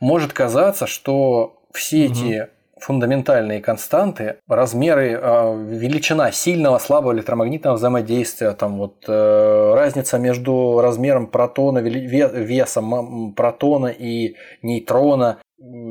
может 0.01 0.33
казаться, 0.33 0.87
что 0.87 1.63
все 1.73 2.07
угу. 2.07 2.13
эти 2.13 2.49
фундаментальные 2.83 3.61
константы, 3.61 4.37
размеры, 4.49 5.19
а, 5.21 5.55
величина 5.55 6.33
сильного, 6.33 6.79
слабого 6.79 7.13
электромагнитного 7.13 7.77
взаимодействия, 7.77 8.53
там 8.53 8.79
вот 8.79 9.05
э, 9.07 9.75
разница 9.75 10.19
между 10.19 10.81
размером 10.81 11.29
протона, 11.29 11.79
весом 11.79 13.33
протона 13.35 13.87
и 13.87 14.35
нейтрона, 14.63 15.39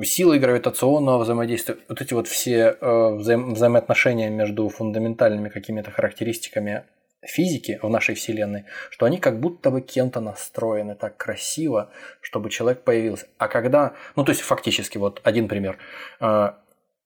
силой 0.03 0.39
гравитационного 0.39 1.19
взаимодействия, 1.19 1.77
вот 1.87 2.01
эти 2.01 2.13
вот 2.13 2.27
все 2.27 2.75
э, 2.79 3.09
взаимоотношения 3.15 4.29
между 4.29 4.67
фундаментальными 4.67 5.47
какими-то 5.47 5.91
характеристиками 5.91 6.83
физики 7.21 7.79
в 7.81 7.89
нашей 7.89 8.15
Вселенной, 8.15 8.65
что 8.89 9.05
они 9.05 9.17
как 9.17 9.39
будто 9.39 9.71
бы 9.71 9.81
кем-то 9.81 10.19
настроены 10.19 10.95
так 10.95 11.17
красиво, 11.17 11.91
чтобы 12.21 12.49
человек 12.49 12.83
появился. 12.83 13.27
А 13.37 13.47
когда, 13.47 13.93
ну 14.15 14.23
то 14.23 14.31
есть 14.31 14.41
фактически 14.41 14.97
вот 14.97 15.21
один 15.23 15.47
пример, 15.47 15.77
э, 16.19 16.51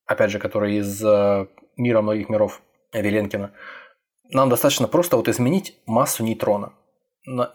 опять 0.06 0.32
же, 0.32 0.40
который 0.40 0.78
из 0.78 1.04
э, 1.04 1.48
мира 1.78 2.02
многих 2.02 2.30
миров 2.30 2.62
Веленкина, 2.94 3.52
нам 4.30 4.50
достаточно 4.50 4.88
просто 4.88 5.18
вот 5.18 5.28
изменить 5.28 5.78
массу 5.86 6.24
нейтрона. 6.24 6.74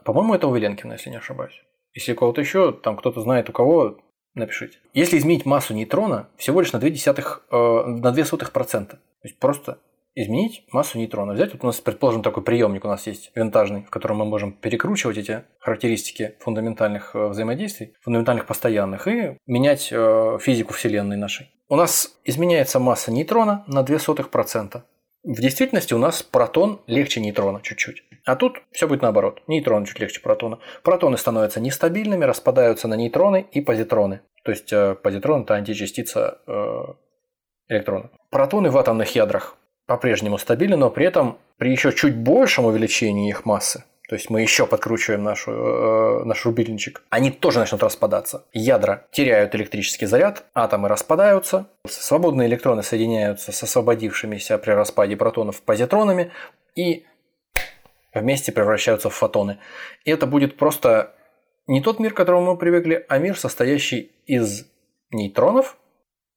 По-моему, 0.04 0.34
это 0.34 0.46
у 0.46 0.54
Веленкина, 0.54 0.94
если 0.94 1.10
не 1.10 1.16
ошибаюсь. 1.16 1.62
Если 1.92 2.12
у 2.12 2.16
кого-то 2.16 2.40
еще, 2.40 2.72
там 2.72 2.96
кто-то 2.96 3.20
знает 3.20 3.48
у 3.48 3.52
кого, 3.52 3.98
напишите. 4.34 4.78
Если 4.92 5.18
изменить 5.18 5.46
массу 5.46 5.74
нейтрона 5.74 6.28
всего 6.36 6.60
лишь 6.60 6.72
на 6.72 6.78
2, 6.78 6.90
десятых, 6.90 7.46
э, 7.50 7.56
на 7.56 8.12
2 8.12 8.24
сотых 8.24 8.52
процента, 8.52 8.96
то 8.96 9.28
есть 9.28 9.38
просто 9.38 9.78
изменить 10.14 10.64
массу 10.72 10.98
нейтрона. 10.98 11.34
Взять, 11.34 11.52
вот 11.52 11.62
у 11.62 11.66
нас, 11.66 11.80
предположим, 11.80 12.22
такой 12.22 12.42
приемник 12.42 12.84
у 12.84 12.88
нас 12.88 13.06
есть 13.06 13.30
винтажный, 13.34 13.82
в 13.82 13.90
котором 13.90 14.18
мы 14.18 14.24
можем 14.24 14.52
перекручивать 14.52 15.18
эти 15.18 15.44
характеристики 15.58 16.36
фундаментальных 16.40 17.14
э, 17.14 17.28
взаимодействий, 17.28 17.94
фундаментальных 18.02 18.46
постоянных, 18.46 19.06
и 19.06 19.36
менять 19.46 19.88
э, 19.92 20.38
физику 20.40 20.72
Вселенной 20.72 21.16
нашей. 21.16 21.50
У 21.68 21.76
нас 21.76 22.18
изменяется 22.24 22.80
масса 22.80 23.12
нейтрона 23.12 23.64
на 23.68 23.80
0,02%. 23.82 24.82
В 25.22 25.40
действительности 25.40 25.94
у 25.94 25.98
нас 25.98 26.22
протон 26.22 26.80
легче 26.86 27.20
нейтрона 27.20 27.60
чуть-чуть. 27.62 28.02
А 28.24 28.36
тут 28.36 28.62
все 28.72 28.88
будет 28.88 29.02
наоборот. 29.02 29.42
Нейтрон 29.46 29.84
чуть 29.84 30.00
легче 30.00 30.20
протона. 30.20 30.58
Протоны 30.82 31.18
становятся 31.18 31.60
нестабильными, 31.60 32.24
распадаются 32.24 32.88
на 32.88 32.94
нейтроны 32.94 33.46
и 33.52 33.60
позитроны. 33.60 34.22
То 34.44 34.50
есть 34.50 34.72
э, 34.72 34.94
позитрон– 34.94 35.42
это 35.44 35.54
античастица 35.54 36.38
электрона. 37.68 38.10
Протоны 38.30 38.70
в 38.70 38.78
атомных 38.78 39.14
ядрах 39.14 39.56
по-прежнему 39.90 40.38
стабильны, 40.38 40.76
но 40.76 40.88
при 40.88 41.04
этом 41.04 41.36
при 41.58 41.72
еще 41.72 41.92
чуть 41.92 42.14
большем 42.14 42.64
увеличении 42.64 43.28
их 43.28 43.44
массы, 43.44 43.82
то 44.08 44.14
есть 44.14 44.30
мы 44.30 44.40
еще 44.40 44.64
подкручиваем 44.64 45.24
нашу, 45.24 45.50
э, 45.50 46.24
наш 46.26 46.44
рубильничек, 46.44 47.02
они 47.10 47.32
тоже 47.32 47.58
начнут 47.58 47.82
распадаться. 47.82 48.44
Ядра 48.52 49.08
теряют 49.10 49.52
электрический 49.56 50.06
заряд, 50.06 50.44
атомы 50.54 50.88
распадаются, 50.88 51.66
свободные 51.88 52.46
электроны 52.46 52.84
соединяются 52.84 53.50
с 53.50 53.60
освободившимися 53.64 54.58
при 54.58 54.70
распаде 54.70 55.16
протонов 55.16 55.60
позитронами 55.60 56.30
и 56.76 57.04
вместе 58.14 58.52
превращаются 58.52 59.10
в 59.10 59.14
фотоны. 59.14 59.58
И 60.04 60.12
это 60.12 60.28
будет 60.28 60.56
просто 60.56 61.16
не 61.66 61.80
тот 61.80 61.98
мир, 61.98 62.14
к 62.14 62.16
которому 62.16 62.52
мы 62.52 62.56
привыкли, 62.56 63.04
а 63.08 63.18
мир, 63.18 63.36
состоящий 63.36 64.12
из 64.24 64.70
нейтронов 65.10 65.76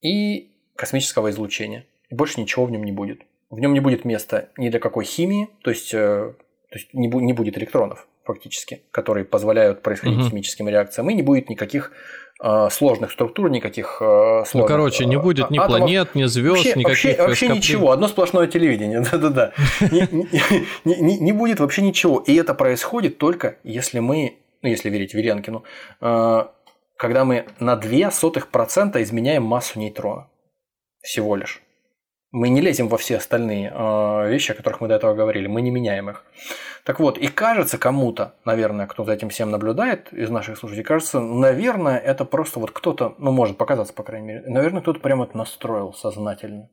и 0.01 0.55
космического 0.75 1.29
излучения. 1.29 1.85
И 2.09 2.15
больше 2.15 2.41
ничего 2.41 2.65
в 2.65 2.71
нем 2.71 2.83
не 2.83 2.91
будет. 2.91 3.21
В 3.53 3.59
нем 3.59 3.73
не 3.73 3.79
будет 3.79 4.03
места 4.03 4.49
ни 4.57 4.69
для 4.69 4.79
какой 4.79 5.05
химии, 5.05 5.47
то 5.63 5.69
есть, 5.69 5.93
э, 5.93 6.33
то 6.69 6.75
есть 6.75 6.93
не, 6.93 7.07
бу- 7.07 7.21
не 7.21 7.33
будет 7.33 7.57
электронов 7.57 8.07
фактически, 8.25 8.81
которые 8.91 9.25
позволяют 9.25 9.81
происходить 9.81 10.19
угу. 10.19 10.29
химическим 10.29 10.69
реакциям, 10.69 11.09
и 11.09 11.13
не 11.13 11.21
будет 11.21 11.49
никаких 11.49 11.91
э, 12.41 12.69
сложных 12.71 13.11
структур, 13.11 13.49
никаких 13.51 13.97
э, 14.01 14.43
сложных... 14.47 14.53
Ну, 14.53 14.65
короче, 14.65 15.05
не 15.05 15.17
будет 15.17 15.51
ни 15.51 15.59
атомов. 15.59 15.79
планет, 15.79 16.15
ни 16.15 16.23
звезд, 16.23 16.65
вообще, 16.65 16.79
никаких... 16.79 17.03
Вообще, 17.03 17.27
вообще 17.27 17.47
ничего, 17.49 17.91
одно 17.91 18.07
сплошное 18.07 18.47
телевидение, 18.47 19.01
да-да-да. 19.11 19.51
Не 20.83 21.31
будет 21.31 21.59
вообще 21.59 21.81
ничего. 21.81 22.19
И 22.19 22.33
это 22.35 22.53
происходит 22.53 23.17
только 23.17 23.57
если 23.63 23.99
мы, 23.99 24.37
ну, 24.61 24.69
если 24.69 24.89
верить 24.89 25.13
Веренкину, 25.13 25.63
э, 26.01 26.45
когда 26.97 27.25
мы 27.25 27.45
на 27.59 27.75
0,02% 27.75 29.01
изменяем 29.03 29.43
массу 29.43 29.79
нейтрона. 29.79 30.27
Всего 31.01 31.35
лишь. 31.35 31.61
Мы 32.33 32.49
не 32.49 32.61
лезем 32.61 32.87
во 32.87 32.97
все 32.97 33.17
остальные 33.17 33.71
э, 33.71 34.29
вещи, 34.29 34.51
о 34.51 34.55
которых 34.55 34.81
мы 34.81 34.87
до 34.87 34.95
этого 34.95 35.13
говорили, 35.13 35.45
мы 35.45 35.61
не 35.61 35.69
меняем 35.69 36.09
их. 36.09 36.25
Так 36.83 36.99
вот, 36.99 37.19
и 37.19 37.27
кажется 37.27 37.77
кому-то, 37.77 38.33
наверное, 38.43 38.87
кто 38.87 39.05
за 39.05 39.13
этим 39.13 39.29
всем 39.29 39.51
наблюдает 39.51 40.11
из 40.11 40.31
наших 40.31 40.57
слушателей, 40.57 40.83
кажется, 40.83 41.19
наверное, 41.19 41.99
это 41.99 42.25
просто 42.25 42.59
вот 42.59 42.71
кто-то, 42.71 43.13
ну, 43.19 43.31
может 43.31 43.57
показаться, 43.57 43.93
по 43.93 44.01
крайней 44.01 44.27
мере, 44.27 44.43
наверное, 44.47 44.81
кто-то 44.81 44.99
прямо 44.99 45.25
это 45.25 45.37
настроил 45.37 45.93
сознательно. 45.93 46.69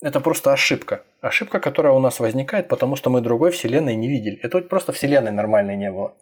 Это 0.00 0.18
просто 0.18 0.50
ошибка. 0.50 1.02
Ошибка, 1.20 1.60
которая 1.60 1.92
у 1.92 2.00
нас 2.00 2.18
возникает, 2.18 2.68
потому 2.68 2.96
что 2.96 3.10
мы 3.10 3.20
другой 3.20 3.50
вселенной 3.50 3.94
не 3.94 4.08
видели. 4.08 4.40
Это 4.42 4.56
вот 4.56 4.70
просто 4.70 4.92
вселенной 4.92 5.30
нормальной 5.30 5.76
не 5.76 5.90
было. 5.92 6.16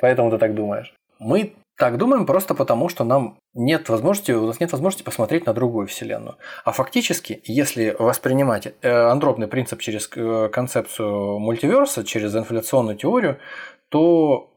Поэтому 0.00 0.30
ты 0.30 0.38
так 0.38 0.54
думаешь. 0.54 0.94
Мы 1.18 1.54
так 1.76 1.96
думаем 1.98 2.24
просто 2.24 2.54
потому, 2.54 2.88
что 2.88 3.04
нам 3.04 3.38
нет 3.52 3.88
возможности, 3.88 4.32
у 4.32 4.46
нас 4.46 4.60
нет 4.60 4.70
возможности 4.72 5.02
посмотреть 5.02 5.46
на 5.46 5.52
другую 5.52 5.88
вселенную. 5.88 6.36
А 6.64 6.72
фактически, 6.72 7.40
если 7.44 7.96
воспринимать 7.98 8.74
э, 8.80 8.90
андропный 8.90 9.48
принцип 9.48 9.80
через 9.80 10.08
э, 10.14 10.48
концепцию 10.52 11.38
мультиверса, 11.38 12.04
через 12.04 12.34
инфляционную 12.34 12.96
теорию, 12.96 13.38
то 13.88 14.52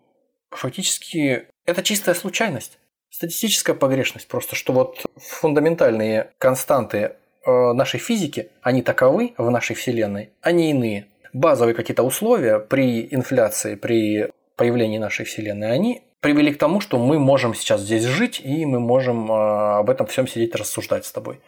фактически 0.52 1.48
это 1.66 1.82
чистая 1.84 2.16
случайность. 2.16 2.78
Статистическая 3.10 3.74
погрешность. 3.74 4.28
Просто 4.28 4.56
что 4.56 4.74
вот 4.74 5.04
фундаментальные 5.16 6.32
константы 6.38 6.98
э, 6.98 7.52
нашей 7.74 8.00
физики, 8.00 8.50
они 8.62 8.84
таковы 8.84 9.34
в 9.38 9.50
нашей 9.50 9.76
Вселенной, 9.76 10.32
они 10.42 10.70
иные. 10.70 11.08
Базовые 11.34 11.74
какие-то 11.74 12.04
условия 12.04 12.60
при 12.60 13.08
инфляции, 13.12 13.76
при 13.76 14.30
появлении 14.56 14.98
нашей 14.98 15.26
Вселенной, 15.26 15.72
они 15.72 16.04
привели 16.28 16.52
к 16.52 16.58
тому, 16.58 16.82
что 16.82 17.00
мы 17.00 17.20
можем 17.20 17.54
сейчас 17.54 17.80
здесь 17.80 18.04
жить, 18.04 18.42
и 18.44 18.66
мы 18.66 18.82
можем 18.82 19.32
а, 19.32 19.80
об 19.80 19.90
этом 19.90 20.08
всем 20.08 20.28
сидеть 20.28 20.54
и 20.54 20.58
рассуждать 20.58 21.06
с 21.06 21.12
тобой. 21.14 21.40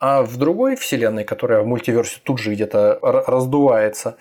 А 0.00 0.22
в 0.22 0.38
другой 0.38 0.74
вселенной, 0.74 1.24
которая 1.24 1.60
в 1.60 1.66
мультиверсе 1.66 2.18
тут 2.24 2.38
же 2.38 2.54
где-то 2.54 2.98
раздувается, 3.02 4.16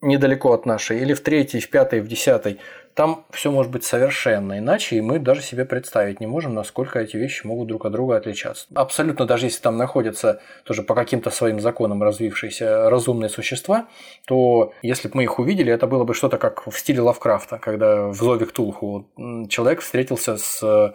недалеко 0.00 0.54
от 0.54 0.64
нашей, 0.64 1.00
или 1.00 1.12
в 1.12 1.20
третьей, 1.20 1.60
в 1.60 1.68
пятой, 1.68 2.00
в 2.00 2.08
десятой, 2.08 2.58
там 2.98 3.24
все 3.30 3.52
может 3.52 3.70
быть 3.70 3.84
совершенно 3.84 4.58
иначе, 4.58 4.96
и 4.96 5.00
мы 5.00 5.20
даже 5.20 5.40
себе 5.40 5.64
представить 5.64 6.18
не 6.18 6.26
можем, 6.26 6.52
насколько 6.54 6.98
эти 6.98 7.16
вещи 7.16 7.46
могут 7.46 7.68
друг 7.68 7.86
от 7.86 7.92
друга 7.92 8.16
отличаться. 8.16 8.66
Абсолютно, 8.74 9.24
даже 9.24 9.46
если 9.46 9.62
там 9.62 9.76
находятся 9.76 10.40
тоже 10.64 10.82
по 10.82 10.96
каким-то 10.96 11.30
своим 11.30 11.60
законам 11.60 12.02
развившиеся 12.02 12.90
разумные 12.90 13.28
существа, 13.28 13.86
то 14.26 14.72
если 14.82 15.06
бы 15.06 15.18
мы 15.18 15.22
их 15.22 15.38
увидели, 15.38 15.72
это 15.72 15.86
было 15.86 16.02
бы 16.02 16.12
что-то 16.12 16.38
как 16.38 16.66
в 16.66 16.76
стиле 16.76 17.00
Лавкрафта, 17.00 17.58
когда 17.58 18.08
в 18.08 18.14
Зове 18.14 18.46
Ктулху 18.46 19.06
человек 19.48 19.80
встретился 19.80 20.36
с 20.36 20.92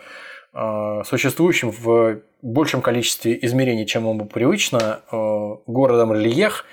э, 0.53 1.01
существующим 1.05 1.71
в 1.71 2.19
большем 2.41 2.81
количестве 2.81 3.39
измерений, 3.41 3.85
чем 3.85 4.09
ему 4.09 4.25
привычно, 4.25 4.99
э, 5.09 5.55
городом 5.67 6.11
Рельех, 6.11 6.65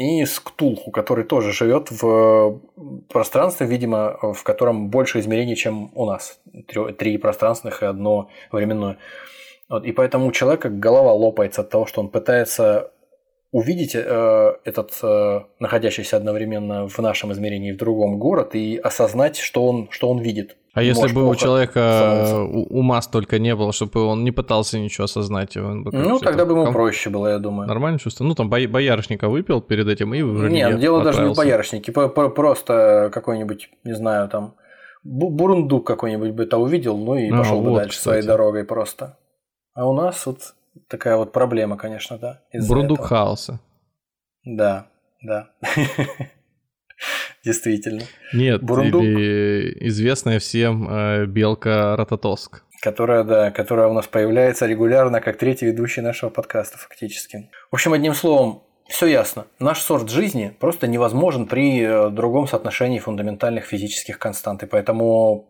и 0.00 0.24
с 0.24 0.40
Ктулху, 0.40 0.90
который 0.90 1.24
тоже 1.24 1.52
живет 1.52 1.90
в 1.90 2.58
пространстве, 3.10 3.66
видимо, 3.66 4.16
в 4.32 4.42
котором 4.44 4.88
больше 4.88 5.20
измерений, 5.20 5.56
чем 5.56 5.90
у 5.94 6.06
нас. 6.06 6.40
Три 6.96 7.18
пространственных 7.18 7.82
и 7.82 7.86
одно 7.86 8.30
временное. 8.50 8.96
Вот, 9.68 9.84
и 9.84 9.92
поэтому 9.92 10.28
у 10.28 10.32
человека 10.32 10.70
голова 10.70 11.12
лопается 11.12 11.60
от 11.60 11.68
того, 11.68 11.84
что 11.84 12.00
он 12.00 12.08
пытается 12.08 12.92
увидеть 13.52 13.94
э, 13.94 14.54
этот 14.64 14.98
э, 15.02 15.40
находящийся 15.58 16.16
одновременно 16.16 16.88
в 16.88 16.98
нашем 17.00 17.32
измерении 17.32 17.72
в 17.72 17.76
другом 17.76 18.18
город 18.18 18.54
и 18.54 18.78
осознать, 18.78 19.36
что 19.36 19.66
он, 19.66 19.88
что 19.90 20.08
он 20.08 20.20
видит. 20.20 20.56
А 20.72 20.82
если 20.82 21.12
бы 21.12 21.28
у 21.28 21.34
человека 21.34 22.44
ума 22.70 23.02
столько 23.02 23.38
не 23.38 23.54
было, 23.56 23.72
чтобы 23.72 24.04
он 24.04 24.24
не 24.24 24.30
пытался 24.30 24.78
ничего 24.78 25.04
осознать? 25.04 25.56
Он 25.56 25.82
бы 25.82 25.90
ну, 25.92 26.18
тогда 26.20 26.44
бы 26.44 26.52
ему 26.52 26.64
ком... 26.64 26.72
проще 26.72 27.10
было, 27.10 27.28
я 27.28 27.38
думаю. 27.38 27.66
Нормально 27.66 27.98
чувство? 27.98 28.24
Ну, 28.24 28.34
там 28.34 28.48
боярышника 28.48 29.28
выпил 29.28 29.60
перед 29.60 29.88
этим 29.88 30.14
и 30.14 30.22
в 30.22 30.48
Нет, 30.48 30.78
дело 30.78 31.02
даже 31.02 31.22
не 31.22 31.34
в 31.34 31.36
боярышнике, 31.36 31.92
просто 31.92 33.10
какой-нибудь, 33.12 33.70
не 33.84 33.94
знаю, 33.94 34.28
там, 34.28 34.54
бурундук 35.02 35.86
какой-нибудь 35.86 36.30
бы 36.30 36.44
это 36.44 36.58
увидел, 36.58 36.96
ну 36.96 37.16
и 37.16 37.30
а, 37.30 37.38
пошел 37.38 37.60
вот, 37.60 37.70
бы 37.70 37.76
дальше 37.76 37.98
кстати. 37.98 38.14
своей 38.14 38.26
дорогой 38.26 38.64
просто. 38.64 39.18
А 39.74 39.88
у 39.88 39.92
нас 39.92 40.26
вот 40.26 40.54
такая 40.88 41.16
вот 41.16 41.32
проблема, 41.32 41.76
конечно, 41.76 42.18
да. 42.18 42.40
Бурундук 42.68 43.00
хаоса. 43.06 43.60
Да, 44.44 44.86
да. 45.22 45.50
Действительно. 47.44 48.02
Нет, 48.32 48.62
Бурундук... 48.62 49.02
или 49.02 49.76
известная 49.88 50.38
всем 50.38 50.88
э, 50.90 51.26
белка 51.26 51.96
Рататоск. 51.96 52.64
Которая, 52.82 53.24
да, 53.24 53.50
которая 53.50 53.88
у 53.88 53.92
нас 53.92 54.06
появляется 54.06 54.66
регулярно 54.66 55.20
как 55.20 55.38
третий 55.38 55.66
ведущий 55.66 56.00
нашего 56.02 56.30
подкаста 56.30 56.78
фактически. 56.78 57.50
В 57.70 57.74
общем, 57.74 57.92
одним 57.92 58.14
словом, 58.14 58.62
все 58.88 59.06
ясно. 59.06 59.46
Наш 59.58 59.80
сорт 59.80 60.10
жизни 60.10 60.54
просто 60.58 60.86
невозможен 60.86 61.46
при 61.46 61.82
э, 61.82 62.10
другом 62.10 62.46
соотношении 62.46 62.98
фундаментальных 62.98 63.64
физических 63.64 64.18
констант. 64.18 64.62
И 64.62 64.66
поэтому 64.66 65.48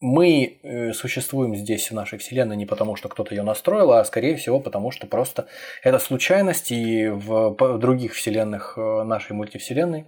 мы 0.00 0.58
э, 0.62 0.92
существуем 0.92 1.56
здесь, 1.56 1.90
в 1.90 1.94
нашей 1.94 2.18
Вселенной, 2.18 2.56
не 2.56 2.66
потому, 2.66 2.94
что 2.96 3.08
кто-то 3.08 3.34
ее 3.34 3.42
настроил, 3.42 3.92
а 3.92 4.04
скорее 4.04 4.36
всего 4.36 4.60
потому, 4.60 4.90
что 4.90 5.06
просто 5.06 5.46
это 5.82 5.98
случайность, 5.98 6.70
и 6.70 7.08
в 7.08 7.78
других 7.78 8.14
вселенных 8.14 8.74
э, 8.76 9.02
нашей 9.04 9.32
мультивселенной 9.32 10.06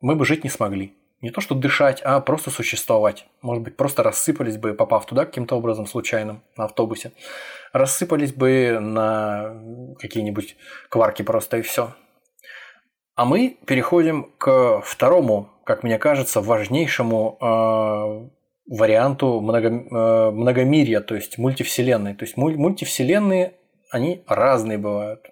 мы 0.00 0.16
бы 0.16 0.24
жить 0.24 0.44
не 0.44 0.50
смогли. 0.50 0.92
Не 1.22 1.30
то 1.30 1.40
что 1.40 1.54
дышать, 1.54 2.02
а 2.02 2.20
просто 2.20 2.50
существовать. 2.50 3.26
Может 3.40 3.64
быть, 3.64 3.76
просто 3.76 4.02
рассыпались 4.02 4.58
бы, 4.58 4.74
попав 4.74 5.06
туда 5.06 5.24
каким-то 5.24 5.56
образом 5.56 5.86
случайным 5.86 6.42
на 6.56 6.64
автобусе. 6.64 7.12
Рассыпались 7.72 8.34
бы 8.34 8.78
на 8.80 9.56
какие-нибудь 9.98 10.56
кварки 10.90 11.22
просто 11.22 11.56
и 11.56 11.62
все. 11.62 11.94
А 13.14 13.24
мы 13.24 13.56
переходим 13.66 14.30
к 14.38 14.82
второму 14.84 15.56
как 15.66 15.82
мне 15.82 15.98
кажется, 15.98 16.40
важнейшему 16.40 17.38
э, 17.40 18.72
варианту 18.72 19.40
много, 19.40 19.68
э, 19.68 20.30
многомирия, 20.30 21.00
то 21.00 21.16
есть 21.16 21.38
мультивселенной. 21.38 22.14
То 22.14 22.24
есть 22.24 22.36
мультивселенные, 22.36 23.54
они 23.90 24.22
разные 24.28 24.78
бывают. 24.78 25.28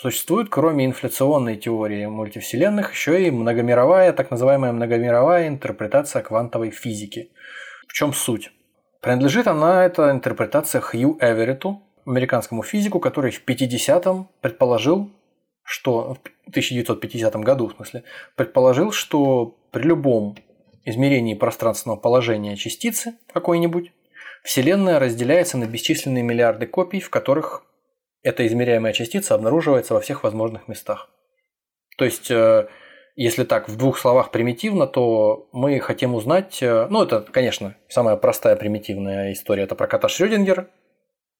Существует, 0.00 0.48
кроме 0.48 0.86
инфляционной 0.86 1.58
теории 1.58 2.06
мультивселенных, 2.06 2.92
еще 2.92 3.22
и 3.26 3.30
многомировая, 3.30 4.14
так 4.14 4.30
называемая 4.30 4.72
многомировая 4.72 5.46
интерпретация 5.46 6.22
квантовой 6.22 6.70
физики. 6.70 7.30
В 7.86 7.92
чем 7.92 8.14
суть? 8.14 8.50
Принадлежит 9.02 9.46
она, 9.46 9.84
эта 9.84 10.10
интерпретация 10.10 10.80
Хью 10.80 11.18
Эверетту, 11.20 11.82
американскому 12.06 12.62
физику, 12.62 12.98
который 12.98 13.30
в 13.30 13.46
50-м 13.46 14.30
предположил, 14.40 15.10
что 15.64 16.14
в 16.14 16.48
1950 16.48 17.36
году, 17.36 17.66
в 17.68 17.72
смысле, 17.76 18.04
предположил, 18.36 18.92
что 18.92 19.54
при 19.70 19.82
любом 19.82 20.34
измерении 20.86 21.34
пространственного 21.34 21.98
положения 21.98 22.56
частицы 22.56 23.16
какой-нибудь, 23.34 23.92
Вселенная 24.44 24.98
разделяется 24.98 25.58
на 25.58 25.66
бесчисленные 25.66 26.22
миллиарды 26.22 26.66
копий, 26.66 27.00
в 27.00 27.10
которых 27.10 27.66
эта 28.22 28.46
измеряемая 28.46 28.92
частица 28.92 29.34
обнаруживается 29.34 29.94
во 29.94 30.00
всех 30.00 30.24
возможных 30.24 30.68
местах. 30.68 31.08
То 31.96 32.04
есть, 32.04 32.30
э, 32.30 32.68
если 33.16 33.44
так 33.44 33.68
в 33.68 33.76
двух 33.76 33.98
словах 33.98 34.30
примитивно, 34.30 34.86
то 34.86 35.48
мы 35.52 35.78
хотим 35.80 36.14
узнать, 36.14 36.62
э, 36.62 36.86
ну 36.90 37.02
это, 37.02 37.20
конечно, 37.20 37.76
самая 37.88 38.16
простая 38.16 38.56
примитивная 38.56 39.32
история, 39.32 39.64
это 39.64 39.74
про 39.74 39.86
кота 39.86 40.08
Шрёдингера. 40.08 40.68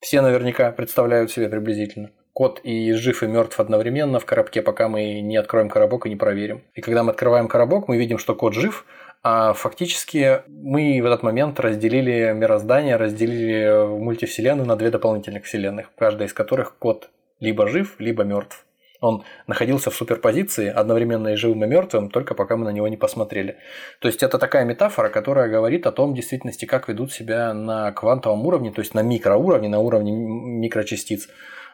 Все 0.01 0.23
наверняка 0.23 0.73
представляют 0.73 1.31
себе 1.31 1.49
приблизительно 1.49 2.11
кот 2.33 2.61
и 2.63 2.93
жив 2.93 3.23
и 3.23 3.27
мертв 3.27 3.61
одновременно 3.61 4.19
в 4.19 4.25
коробке, 4.25 4.63
пока 4.63 4.89
мы 4.89 5.21
не 5.21 5.37
откроем 5.37 5.69
коробок 5.69 6.07
и 6.07 6.09
не 6.09 6.17
проверим. 6.17 6.63
И 6.75 6.81
когда 6.81 7.03
мы 7.03 7.11
открываем 7.11 7.49
коробок, 7.49 7.89
мы 7.89 7.99
видим, 7.99 8.19
что 8.19 8.35
кот 8.35 8.55
жив, 8.55 8.87
а 9.23 9.53
фактически 9.53 10.43
мы 10.49 11.01
в 11.03 11.07
этот 11.07 11.23
момент 11.23 11.61
разделили 11.61 12.33
мироздание, 12.35 12.97
разделили 12.97 13.99
мультивселенную 13.99 14.67
на 14.67 14.77
две 14.77 14.91
дополнительных 14.91 15.45
вселенных, 15.45 15.93
каждая 15.97 16.29
из 16.29 16.33
которых 16.33 16.79
кот 16.79 17.11
либо 17.39 17.67
жив, 17.67 17.97
либо 17.99 18.25
мертв. 18.25 18.67
Он 19.01 19.25
находился 19.47 19.91
в 19.91 19.95
суперпозиции, 19.95 20.69
одновременно 20.69 21.29
и 21.29 21.37
живым, 21.37 21.65
и 21.65 21.67
мертвым, 21.67 22.11
только 22.11 22.35
пока 22.35 22.57
мы 22.57 22.67
на 22.67 22.71
него 22.71 22.87
не 22.87 22.99
посмотрели. 22.99 23.57
То 24.01 24.09
есть 24.09 24.23
это 24.23 24.39
такая 24.39 24.67
метафора, 24.67 25.09
которая 25.09 25.49
говорит 25.49 25.87
о 25.87 25.93
том, 25.93 26.13
в 26.13 26.15
действительности, 26.15 26.67
как 26.67 26.89
ведут 26.89 27.11
себя 27.11 27.55
на 27.55 27.93
квантовом 27.93 28.45
уровне, 28.47 28.71
то 28.71 28.81
есть 28.81 28.93
на 28.95 29.01
микроуровне, 29.01 29.69
на 29.71 29.79
уровне 29.79 30.13
микрочастиц 30.13 31.29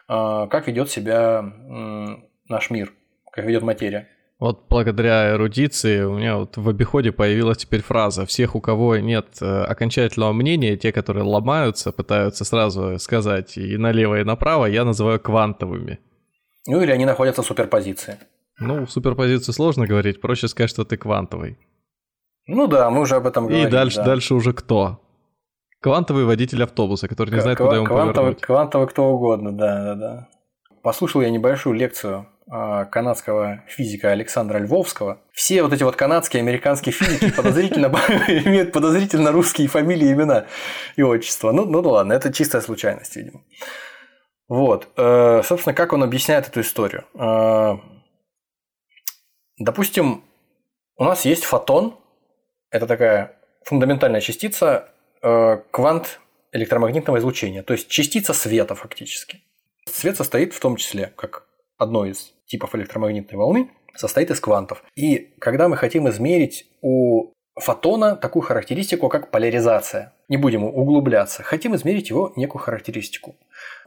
а, 0.07 0.47
как 0.47 0.67
ведет 0.67 0.89
себя 0.89 1.43
наш 2.47 2.69
мир, 2.69 2.93
как 3.31 3.45
ведет 3.45 3.63
материя. 3.63 4.07
Вот 4.39 4.67
благодаря 4.69 5.31
эрудиции 5.31 6.03
у 6.03 6.15
меня 6.15 6.37
вот 6.37 6.57
в 6.57 6.69
обиходе 6.69 7.11
появилась 7.11 7.57
теперь 7.57 7.81
фраза 7.81 8.27
«Всех, 8.27 8.55
у 8.55 8.61
кого 8.61 8.97
нет 8.97 9.25
э, 9.41 9.63
окончательного 9.63 10.31
мнения, 10.31 10.77
те, 10.77 10.91
которые 10.91 11.23
ломаются, 11.23 11.91
пытаются 11.91 12.45
сразу 12.45 12.99
сказать 12.99 13.57
и 13.57 13.77
налево, 13.77 14.19
и 14.19 14.23
направо, 14.23 14.65
я 14.65 14.85
называю 14.85 15.19
квантовыми». 15.19 15.99
Ну 16.67 16.81
или 16.83 16.91
они 16.91 17.05
находятся 17.05 17.41
в 17.41 17.47
суперпозиции. 17.47 18.19
Ну, 18.59 18.85
в 18.85 18.91
суперпозиции 18.91 19.51
сложно 19.51 19.87
говорить, 19.87 20.21
проще 20.21 20.47
сказать, 20.47 20.69
что 20.69 20.85
ты 20.85 20.97
квантовый. 20.97 21.57
Ну 22.45 22.67
да, 22.67 22.91
мы 22.91 23.01
уже 23.01 23.15
об 23.15 23.25
этом 23.25 23.47
говорили. 23.47 23.67
И 23.67 23.71
дальше, 23.71 23.97
да. 23.97 24.05
дальше 24.05 24.35
уже 24.35 24.53
кто? 24.53 25.01
Квантовый 25.81 26.25
водитель 26.25 26.61
автобуса, 26.63 27.07
который 27.07 27.33
не 27.33 27.41
знает, 27.41 27.57
куда 27.57 27.77
ему 27.77 27.85
квантовый, 27.85 28.13
повернуть. 28.13 28.41
Квантовый 28.41 28.87
кто 28.87 29.09
угодно, 29.09 29.51
да, 29.51 29.83
да, 29.83 29.95
да. 29.95 30.27
Послушал 30.83 31.21
я 31.21 31.31
небольшую 31.31 31.75
лекцию 31.75 32.27
канадского 32.49 33.63
физика 33.67 34.11
Александра 34.11 34.57
Львовского. 34.59 35.21
Все 35.33 35.63
вот 35.63 35.73
эти 35.73 35.83
вот 35.83 35.95
канадские, 35.95 36.41
американские 36.41 36.93
физики 36.93 37.31
подозрительно 37.31 37.87
имеют 38.27 38.71
подозрительно 38.71 39.31
русские 39.31 39.67
фамилии, 39.67 40.11
имена 40.13 40.45
и 40.95 41.03
отчества. 41.03 41.51
Ну, 41.51 41.65
ну, 41.65 41.81
ладно, 41.81 42.13
это 42.13 42.31
чистая 42.31 42.61
случайность, 42.61 43.15
видимо. 43.15 43.41
Вот. 44.47 44.87
Э, 44.95 45.41
собственно, 45.43 45.73
как 45.73 45.91
он 45.91 46.03
объясняет 46.03 46.47
эту 46.47 46.61
историю? 46.61 47.03
Э, 47.15 47.77
допустим, 49.57 50.23
у 50.95 51.03
нас 51.03 51.25
есть 51.25 51.43
фотон. 51.43 51.95
Это 52.69 52.87
такая 52.87 53.33
фундаментальная 53.65 54.21
частица, 54.21 54.89
Э, 55.21 55.57
квант 55.71 56.19
электромагнитного 56.51 57.17
излучения, 57.17 57.63
то 57.63 57.73
есть 57.73 57.87
частица 57.87 58.33
света 58.33 58.75
фактически. 58.75 59.41
Свет 59.85 60.15
состоит 60.15 60.53
в 60.53 60.59
том 60.59 60.75
числе, 60.75 61.11
как 61.15 61.47
одно 61.77 62.05
из 62.05 62.33
типов 62.47 62.75
электромагнитной 62.75 63.37
волны, 63.37 63.69
состоит 63.95 64.31
из 64.31 64.39
квантов. 64.39 64.83
И 64.95 65.33
когда 65.39 65.67
мы 65.67 65.77
хотим 65.77 66.07
измерить 66.09 66.65
у 66.81 67.31
фотона 67.55 68.15
такую 68.15 68.43
характеристику, 68.43 69.09
как 69.09 69.31
поляризация, 69.31 70.13
не 70.29 70.37
будем 70.37 70.63
углубляться, 70.63 71.43
хотим 71.43 71.75
измерить 71.75 72.09
его 72.09 72.33
некую 72.35 72.61
характеристику 72.61 73.35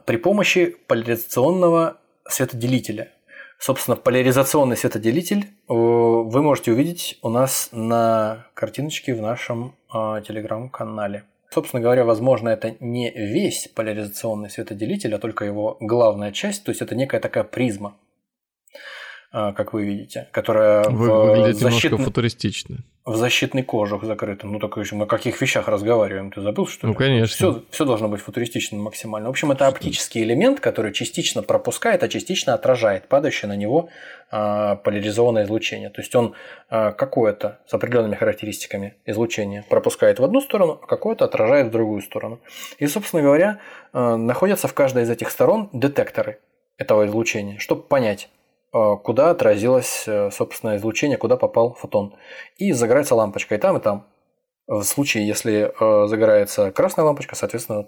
при 0.05 0.17
помощи 0.17 0.75
поляризационного 0.87 1.97
светоделителя. 2.27 3.11
Собственно, 3.59 3.95
поляризационный 3.95 4.75
светоделитель 4.75 5.41
э, 5.43 5.73
вы 5.73 6.41
можете 6.41 6.71
увидеть 6.71 7.19
у 7.21 7.29
нас 7.29 7.69
на 7.71 8.47
картиночке 8.55 9.13
в 9.13 9.21
нашем 9.21 9.75
э, 9.93 10.21
телеграм-канале. 10.27 11.25
Собственно 11.53 11.81
говоря, 11.81 12.03
возможно, 12.03 12.49
это 12.49 12.75
не 12.79 13.11
весь 13.11 13.67
поляризационный 13.67 14.49
светоделитель, 14.49 15.13
а 15.13 15.19
только 15.19 15.45
его 15.45 15.77
главная 15.79 16.31
часть, 16.31 16.63
то 16.63 16.71
есть 16.71 16.81
это 16.81 16.95
некая 16.95 17.19
такая 17.19 17.43
призма. 17.43 17.97
А, 19.33 19.53
как 19.53 19.71
вы 19.71 19.85
видите, 19.85 20.27
которая 20.31 20.83
вы, 20.89 21.09
в 21.09 21.25
выглядит 21.25 21.57
защитный, 21.57 21.91
немножко 21.91 22.03
футуристично. 22.03 22.77
В 23.05 23.15
защитный 23.15 23.63
кожух 23.63 24.03
закрыта. 24.03 24.45
Ну, 24.45 24.59
так 24.59 24.75
мы 24.75 25.03
о 25.03 25.05
каких 25.05 25.39
вещах 25.39 25.69
разговариваем? 25.69 26.31
Ты 26.31 26.41
забыл, 26.41 26.67
что 26.67 26.85
ли? 26.85 26.91
Ну, 26.91 26.99
конечно. 26.99 27.33
Все, 27.33 27.63
все 27.69 27.85
должно 27.85 28.09
быть 28.09 28.19
футуристичным 28.19 28.81
максимально. 28.81 29.29
В 29.29 29.31
общем, 29.31 29.53
это 29.53 29.67
оптический 29.67 30.21
элемент, 30.21 30.59
который 30.59 30.91
частично 30.91 31.43
пропускает, 31.43 32.03
а 32.03 32.09
частично 32.09 32.53
отражает 32.53 33.07
падающее 33.07 33.47
на 33.47 33.55
него 33.55 33.87
а, 34.31 34.75
поляризованное 34.75 35.45
излучение. 35.45 35.89
То 35.91 36.01
есть 36.01 36.13
он 36.13 36.33
а, 36.69 36.91
какое-то 36.91 37.59
с 37.67 37.73
определенными 37.73 38.15
характеристиками 38.15 38.95
излучения 39.05 39.63
пропускает 39.69 40.19
в 40.19 40.25
одну 40.25 40.41
сторону, 40.41 40.77
а 40.83 40.85
какое-то 40.87 41.23
отражает 41.23 41.67
в 41.67 41.71
другую 41.71 42.01
сторону. 42.01 42.41
И, 42.79 42.87
собственно 42.87 43.23
говоря, 43.23 43.59
а, 43.93 44.17
находятся 44.17 44.67
в 44.67 44.73
каждой 44.73 45.03
из 45.03 45.09
этих 45.09 45.31
сторон 45.31 45.69
детекторы 45.71 46.39
этого 46.77 47.05
излучения, 47.05 47.59
чтобы 47.59 47.83
понять, 47.83 48.27
Э, 48.31 48.40
куда 48.71 49.31
отразилось, 49.31 50.05
э, 50.07 50.31
собственно, 50.31 50.77
излучение, 50.77 51.17
куда 51.17 51.37
попал 51.37 51.73
фотон. 51.73 52.15
И 52.57 52.71
загорается 52.71 53.15
лампочка 53.15 53.55
и 53.55 53.57
там, 53.57 53.77
и 53.77 53.81
там. 53.81 54.07
В 54.67 54.83
случае, 54.83 55.27
если 55.27 55.73
э, 55.77 56.07
загорается 56.07 56.71
красная 56.71 57.05
лампочка, 57.05 57.35
соответственно, 57.35 57.87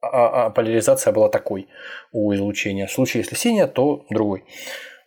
а, 0.00 0.06
а, 0.06 0.46
а 0.46 0.50
поляризация 0.50 1.12
была 1.12 1.28
такой 1.28 1.68
у 2.12 2.32
излучения. 2.34 2.86
В 2.86 2.92
случае, 2.92 3.22
если 3.22 3.34
синяя, 3.34 3.66
то 3.66 4.04
другой. 4.10 4.44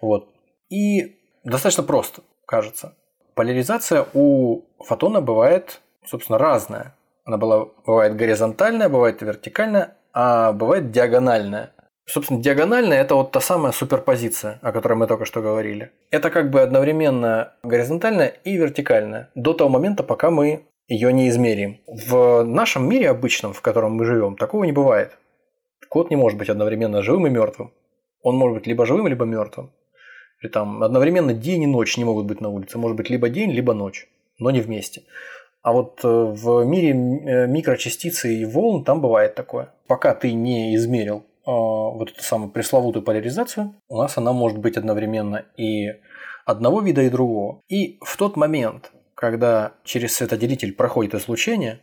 Вот. 0.02 0.30
И 0.70 1.18
достаточно 1.44 1.84
просто, 1.84 2.24
кажется. 2.46 2.96
Поляризация 3.36 4.06
у 4.14 4.64
фотона 4.84 5.22
бывает, 5.22 5.82
собственно, 6.06 6.38
разная. 6.38 6.96
Она 7.24 7.38
была, 7.38 7.68
бывает 7.86 8.16
горизонтальная, 8.16 8.90
бывает 8.90 9.22
вертикальная, 9.22 9.96
а 10.14 10.52
бывает 10.52 10.92
диагональная. 10.92 11.74
Собственно, 12.12 12.42
диагональная– 12.42 13.02
это 13.02 13.16
вот 13.16 13.32
та 13.32 13.40
самая 13.40 13.72
суперпозиция, 13.72 14.60
о 14.62 14.74
которой 14.74 14.96
мы 14.96 15.08
только 15.08 15.24
что 15.24 15.42
говорили. 15.42 15.92
Это 16.10 16.30
как 16.30 16.50
бы 16.50 16.60
одновременно 16.60 17.54
горизонтальная 17.64 18.28
и 18.44 18.58
вертикальная 18.58 19.30
до 19.34 19.54
того 19.54 19.70
момента, 19.70 20.04
пока 20.04 20.30
мы 20.30 20.66
ее 20.90 21.14
не 21.14 21.30
измерим. 21.30 21.80
В 21.88 22.44
нашем 22.44 22.90
мире 22.90 23.10
обычном, 23.10 23.54
в 23.54 23.62
котором 23.62 23.94
мы 23.94 24.04
живем, 24.04 24.36
такого 24.36 24.66
не 24.66 24.74
бывает. 24.74 25.18
Кот 25.88 26.10
не 26.10 26.18
может 26.18 26.38
быть 26.38 26.50
одновременно 26.50 27.02
живым 27.02 27.28
и 27.28 27.30
мертвым. 27.30 27.72
Он 28.24 28.36
может 28.36 28.58
быть 28.58 28.68
либо 28.68 28.86
живым, 28.86 29.08
либо 29.08 29.24
мертвым. 29.24 29.72
Или 30.42 30.52
там 30.52 30.84
одновременно 30.84 31.34
день 31.34 31.64
и 31.64 31.68
ночь 31.68 31.96
не 31.98 32.04
могут 32.04 32.26
быть 32.26 32.42
на 32.42 32.50
улице. 32.50 32.78
Может 32.78 32.98
быть 32.98 33.10
либо 33.10 33.30
день, 33.30 33.52
либо 33.52 33.74
ночь, 33.74 34.10
но 34.38 34.52
не 34.52 34.60
вместе. 34.60 35.04
А 35.62 35.72
вот 35.72 36.02
э, 36.04 36.10
в 36.10 36.66
мире 36.66 36.90
э, 36.90 37.48
микрочастицы 37.48 38.36
и 38.36 38.44
волн 38.44 38.84
там 38.84 39.00
бывает 39.00 39.34
такое. 39.34 39.70
Пока 39.88 40.14
ты 40.14 40.34
не 40.34 40.76
измерил 40.76 41.24
вот 41.46 42.12
эту 42.12 42.24
самую 42.24 42.52
пресловутую 42.52 43.04
поляризацию, 43.04 43.76
у 43.88 43.98
нас 43.98 44.18
она 44.18 44.32
может 44.34 44.60
быть 44.60 44.78
одновременно 44.78 45.46
и 45.58 45.88
одного 46.46 46.82
вида, 46.82 47.02
и 47.02 47.10
другого. 47.10 47.62
И 47.68 47.98
в 48.02 48.18
тот 48.18 48.36
момент, 48.36 48.92
когда 49.16 49.74
через 49.84 50.16
светоделитель 50.16 50.74
проходит 50.74 51.16
излучение, 51.16 51.82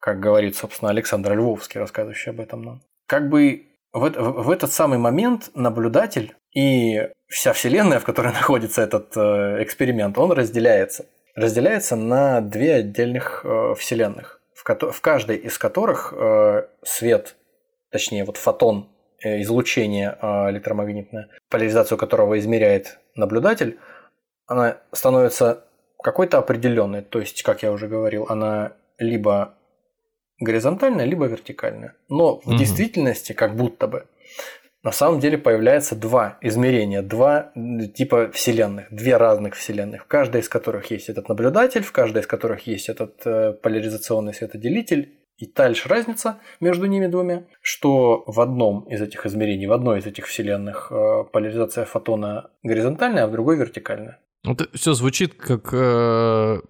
как 0.00 0.20
говорит, 0.20 0.56
собственно, 0.56 0.90
Александр 0.90 1.34
Львовский, 1.34 1.80
рассказывающий 1.80 2.30
об 2.30 2.40
этом 2.40 2.62
нам, 2.62 2.82
как 3.06 3.28
бы 3.28 3.66
в, 3.92 4.08
в 4.10 4.50
этот 4.50 4.72
самый 4.72 4.98
момент 4.98 5.50
наблюдатель 5.54 6.34
и 6.54 7.08
вся 7.26 7.52
Вселенная, 7.52 8.00
в 8.00 8.04
которой 8.04 8.32
находится 8.32 8.82
этот 8.82 9.16
э, 9.16 9.62
эксперимент, 9.62 10.18
он 10.18 10.32
разделяется. 10.32 11.06
Разделяется 11.34 11.96
на 11.96 12.40
две 12.40 12.74
отдельных 12.76 13.42
э, 13.44 13.74
Вселенных, 13.76 14.40
в, 14.54 14.64
ко- 14.64 14.90
в 14.90 15.00
каждой 15.00 15.36
из 15.36 15.58
которых 15.58 16.12
э, 16.16 16.66
свет 16.82 17.36
точнее 17.90 18.24
вот 18.24 18.36
фотон 18.36 18.88
э, 19.22 19.42
излучение 19.42 20.16
а, 20.20 20.50
электромагнитное, 20.50 21.28
поляризацию 21.50 21.98
которого 21.98 22.38
измеряет 22.38 22.98
наблюдатель, 23.14 23.78
она 24.46 24.78
становится 24.92 25.64
какой-то 26.02 26.38
определенной. 26.38 27.02
То 27.02 27.20
есть, 27.20 27.42
как 27.42 27.62
я 27.62 27.72
уже 27.72 27.88
говорил, 27.88 28.26
она 28.28 28.72
либо 28.98 29.54
горизонтальная, 30.40 31.04
либо 31.04 31.26
вертикальная. 31.26 31.94
Но 32.08 32.40
в 32.40 32.46
угу. 32.46 32.56
действительности, 32.56 33.32
как 33.32 33.56
будто 33.56 33.88
бы, 33.88 34.06
на 34.82 34.92
самом 34.92 35.18
деле 35.20 35.36
появляется 35.36 35.96
два 35.96 36.38
измерения, 36.40 37.02
два 37.02 37.52
типа 37.94 38.30
вселенных, 38.32 38.86
две 38.90 39.16
разных 39.16 39.54
вселенных, 39.54 40.04
в 40.04 40.06
каждой 40.06 40.40
из 40.40 40.48
которых 40.48 40.90
есть 40.90 41.08
этот 41.08 41.28
наблюдатель, 41.28 41.82
в 41.82 41.92
каждой 41.92 42.22
из 42.22 42.26
которых 42.26 42.66
есть 42.66 42.88
этот 42.88 43.20
э, 43.26 43.52
поляризационный 43.54 44.32
светоделитель, 44.32 45.17
и 45.38 45.46
дальше 45.46 45.88
разница 45.88 46.40
между 46.60 46.86
ними 46.86 47.06
двумя, 47.06 47.44
что 47.62 48.24
в 48.26 48.40
одном 48.40 48.82
из 48.88 49.00
этих 49.00 49.24
измерений, 49.24 49.66
в 49.66 49.72
одной 49.72 50.00
из 50.00 50.06
этих 50.06 50.26
вселенных 50.26 50.90
э, 50.90 51.24
поляризация 51.32 51.84
фотона 51.84 52.50
горизонтальная, 52.64 53.24
а 53.24 53.26
в 53.28 53.30
другой 53.30 53.56
вертикальная. 53.56 54.18
Это 54.44 54.66
все 54.74 54.94
звучит 54.94 55.34
как 55.34 55.72
э, 55.72 56.60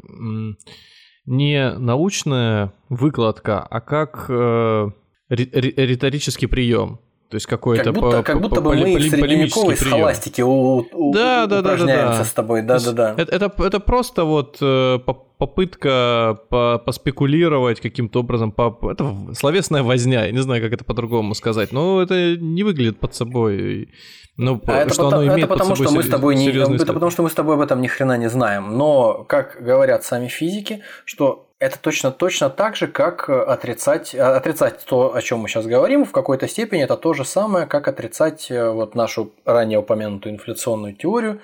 не 1.25 1.73
научная 1.79 2.75
выкладка, 2.91 3.63
а 3.63 3.81
как 3.81 4.27
э, 4.29 4.91
риторический 5.31 6.47
прием. 6.47 7.01
То 7.31 7.35
есть 7.37 7.47
какой-то 7.47 7.85
как 7.85 7.95
будто, 7.95 8.17
по, 8.19 8.23
как 8.23 8.41
будто 8.41 8.55
по, 8.57 8.61
бы 8.63 8.77
мы 8.77 8.97
в 8.97 9.03
средневековой 9.03 9.77
схоластике 9.77 10.45
у, 10.45 10.87
у, 10.93 11.13
да, 11.13 11.47
да, 11.47 11.61
упражняемся 11.61 11.97
да, 11.97 12.13
да, 12.13 12.19
да. 12.19 12.25
с 12.25 12.33
тобой. 12.33 12.63
Да, 12.63 12.79
да, 12.81 12.93
да. 12.93 13.15
Это, 13.19 13.35
это, 13.35 13.63
это 13.65 13.81
просто 13.81 14.25
вот 14.25 14.57
э, 14.63 14.99
попытка 15.39 16.41
по, 16.51 16.79
поспекулировать 16.79 17.81
каким-то 17.81 18.21
образом. 18.21 18.53
По, 18.53 18.77
это 18.91 19.15
словесная 19.35 19.83
возня, 19.83 20.25
я 20.25 20.33
не 20.33 20.43
знаю, 20.43 20.63
как 20.63 20.73
это 20.73 20.85
по-другому 20.85 21.35
сказать. 21.35 21.73
Но 21.73 22.03
это 22.03 22.37
не 22.37 22.65
выглядит 22.65 22.99
под 22.99 23.15
собой. 23.15 23.89
Ну, 24.37 24.61
а 24.67 24.83
это, 24.83 24.95
что 24.95 25.05
потому, 25.05 25.23
оно 25.23 25.33
имеет 25.33 25.49
это 25.51 25.55
потому, 25.55 25.75
что 25.77 25.91
мы 25.91 26.03
с 26.03 26.09
тобой 26.09 26.37
не, 26.37 26.49
это 26.49 26.93
потому, 26.93 27.11
что 27.11 27.23
мы 27.23 27.31
с 27.31 27.35
тобой 27.35 27.55
об 27.55 27.61
этом 27.61 27.81
ни 27.81 27.87
хрена 27.87 28.17
не 28.19 28.29
знаем. 28.29 28.77
Но, 28.77 29.25
как 29.25 29.57
говорят 29.61 30.05
сами 30.05 30.29
физики, 30.29 30.83
что 31.05 31.49
это 31.59 31.79
точно, 31.79 32.13
точно 32.13 32.51
так 32.51 32.77
же, 32.77 32.87
как 32.87 33.29
отрицать, 33.29 34.15
отрицать 34.15 34.85
то, 34.85 35.15
о 35.15 35.23
чем 35.23 35.41
мы 35.41 35.49
сейчас 35.49 35.67
говорим, 35.67 36.05
в 36.05 36.13
какой-то 36.13 36.47
степени 36.47 36.85
это 36.85 36.97
то 36.97 37.15
же 37.15 37.25
самое, 37.25 37.67
как 37.67 37.89
отрицать 37.89 38.49
э, 38.51 38.71
вот 38.71 38.95
нашу 38.95 39.33
ранее 39.45 39.81
упомянутую 39.81 40.37
инфляционную 40.37 40.95
теорию 40.95 41.41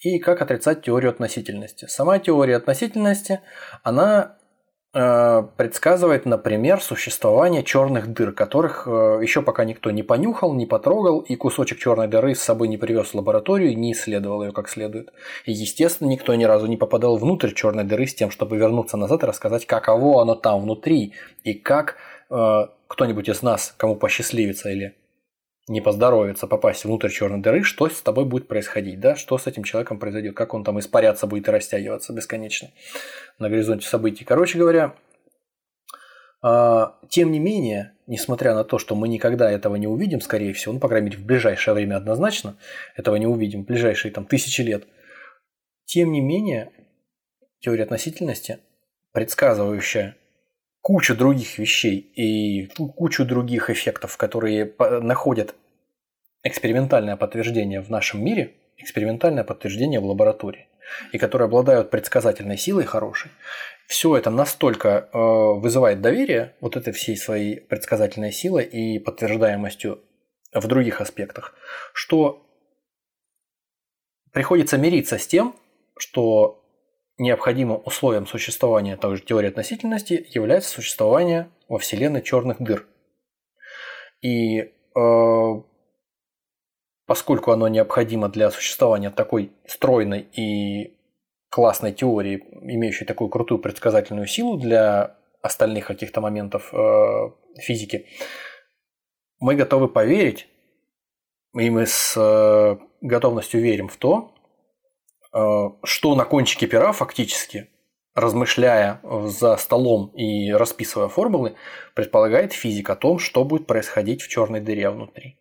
и 0.00 0.18
как 0.18 0.42
отрицать 0.42 0.82
теорию 0.82 1.10
относительности. 1.10 1.86
Сама 1.86 2.18
теория 2.18 2.56
относительности, 2.56 3.40
она 3.82 4.38
Э, 4.94 5.42
предсказывает, 5.58 6.24
например, 6.24 6.80
существование 6.80 7.62
черных 7.62 8.10
дыр, 8.14 8.32
которых 8.32 8.84
э, 8.86 9.20
еще 9.22 9.42
пока 9.42 9.66
никто 9.66 9.90
не 9.90 10.02
понюхал, 10.02 10.54
не 10.54 10.64
потрогал, 10.64 11.20
и 11.20 11.36
кусочек 11.36 11.78
черной 11.78 12.08
дыры 12.08 12.34
с 12.34 12.40
собой 12.40 12.68
не 12.68 12.78
привез 12.78 13.08
в 13.08 13.14
лабораторию 13.14 13.70
и 13.70 13.74
не 13.74 13.92
исследовал 13.92 14.42
ее 14.44 14.52
как 14.52 14.70
следует. 14.70 15.12
И, 15.44 15.52
естественно, 15.52 16.08
никто 16.08 16.34
ни 16.34 16.44
разу 16.44 16.66
не 16.66 16.78
попадал 16.78 17.18
внутрь 17.18 17.52
черной 17.52 17.84
дыры 17.84 18.06
с 18.06 18.14
тем, 18.14 18.30
чтобы 18.30 18.56
вернуться 18.56 18.96
назад 18.96 19.22
и 19.24 19.26
рассказать, 19.26 19.66
каково 19.66 20.22
оно 20.22 20.34
там 20.34 20.62
внутри, 20.62 21.12
и 21.44 21.52
как 21.52 21.96
э, 22.30 22.66
кто-нибудь 22.86 23.28
из 23.28 23.42
нас, 23.42 23.74
кому 23.76 23.94
посчастливится 23.94 24.70
или 24.70 24.96
не 25.68 25.80
поздоровится 25.80 26.46
попасть 26.46 26.84
внутрь 26.84 27.10
черной 27.10 27.40
дыры, 27.40 27.62
что 27.62 27.88
с 27.88 28.00
тобой 28.00 28.24
будет 28.24 28.48
происходить, 28.48 29.00
да, 29.00 29.16
что 29.16 29.38
с 29.38 29.46
этим 29.46 29.64
человеком 29.64 29.98
произойдет, 29.98 30.34
как 30.34 30.54
он 30.54 30.64
там 30.64 30.78
испаряться 30.78 31.26
будет 31.26 31.48
и 31.48 31.50
растягиваться 31.50 32.12
бесконечно 32.12 32.70
на 33.38 33.48
горизонте 33.48 33.86
событий. 33.86 34.24
Короче 34.24 34.58
говоря, 34.58 34.94
а, 36.40 36.96
тем 37.08 37.32
не 37.32 37.40
менее, 37.40 37.92
несмотря 38.06 38.54
на 38.54 38.64
то, 38.64 38.78
что 38.78 38.94
мы 38.94 39.08
никогда 39.08 39.50
этого 39.50 39.76
не 39.76 39.86
увидим, 39.86 40.20
скорее 40.20 40.52
всего, 40.52 40.74
ну, 40.74 40.80
по 40.80 40.88
крайней 40.88 41.10
мере, 41.10 41.18
в 41.18 41.26
ближайшее 41.26 41.74
время 41.74 41.96
однозначно 41.96 42.56
этого 42.96 43.16
не 43.16 43.26
увидим, 43.26 43.64
в 43.64 43.66
ближайшие 43.66 44.12
там 44.12 44.24
тысячи 44.24 44.60
лет, 44.60 44.86
тем 45.84 46.12
не 46.12 46.20
менее, 46.20 46.70
теория 47.60 47.82
относительности, 47.82 48.58
предсказывающая 49.12 50.16
кучу 50.88 51.14
других 51.14 51.58
вещей 51.58 51.98
и 51.98 52.66
кучу 52.96 53.26
других 53.26 53.68
эффектов, 53.68 54.16
которые 54.16 54.72
находят 54.78 55.54
экспериментальное 56.42 57.16
подтверждение 57.16 57.82
в 57.82 57.90
нашем 57.90 58.24
мире, 58.24 58.54
экспериментальное 58.78 59.44
подтверждение 59.44 60.00
в 60.00 60.06
лаборатории, 60.06 60.66
и 61.12 61.18
которые 61.18 61.44
обладают 61.44 61.90
предсказательной 61.90 62.56
силой 62.56 62.84
хорошей, 62.84 63.30
все 63.86 64.16
это 64.16 64.30
настолько 64.30 64.88
э, 64.88 65.18
вызывает 65.60 66.00
доверие 66.00 66.54
вот 66.62 66.74
этой 66.74 66.94
всей 66.94 67.18
своей 67.18 67.60
предсказательной 67.60 68.32
силой 68.32 68.64
и 68.64 68.98
подтверждаемостью 68.98 70.00
в 70.54 70.66
других 70.68 71.02
аспектах, 71.02 71.54
что 71.92 72.46
приходится 74.32 74.78
мириться 74.78 75.18
с 75.18 75.26
тем, 75.26 75.54
что 75.98 76.57
необходимым 77.18 77.82
условием 77.84 78.26
существования 78.26 78.96
той 78.96 79.16
же 79.16 79.22
теории 79.22 79.48
относительности 79.48 80.26
является 80.30 80.70
существование 80.70 81.50
во 81.68 81.78
Вселенной 81.78 82.22
черных 82.22 82.62
дыр. 82.62 82.86
И 84.22 84.60
э, 84.60 84.72
поскольку 87.06 87.50
оно 87.50 87.68
необходимо 87.68 88.28
для 88.28 88.50
существования 88.50 89.10
такой 89.10 89.52
стройной 89.66 90.20
и 90.20 90.96
классной 91.50 91.92
теории, 91.92 92.44
имеющей 92.62 93.04
такую 93.04 93.30
крутую 93.30 93.58
предсказательную 93.58 94.26
силу 94.26 94.56
для 94.56 95.16
остальных 95.42 95.86
каких-то 95.86 96.20
моментов 96.20 96.72
э, 96.72 97.30
физики, 97.60 98.06
мы 99.40 99.54
готовы 99.54 99.88
поверить, 99.88 100.48
и 101.54 101.70
мы 101.70 101.86
с 101.86 102.14
э, 102.16 102.76
готовностью 103.00 103.60
верим 103.60 103.88
в 103.88 103.96
то, 103.96 104.34
что 105.84 106.14
на 106.14 106.24
кончике 106.24 106.66
пера 106.66 106.92
фактически, 106.92 107.68
размышляя 108.14 109.00
за 109.26 109.56
столом 109.56 110.08
и 110.08 110.52
расписывая 110.52 111.08
формулы, 111.08 111.54
предполагает 111.94 112.52
физик 112.52 112.90
о 112.90 112.96
том, 112.96 113.18
что 113.18 113.44
будет 113.44 113.66
происходить 113.66 114.22
в 114.22 114.28
черной 114.28 114.60
дыре 114.60 114.90
внутри. 114.90 115.38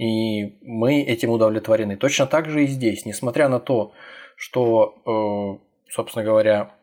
И 0.00 0.56
мы 0.62 1.02
этим 1.02 1.30
удовлетворены. 1.30 1.96
Точно 1.96 2.26
так 2.26 2.48
же 2.48 2.64
и 2.64 2.66
здесь, 2.66 3.04
несмотря 3.04 3.50
на 3.50 3.60
то, 3.60 3.92
что, 4.34 4.94
э, 5.04 5.90
собственно 5.90 6.24
говоря, 6.24 6.74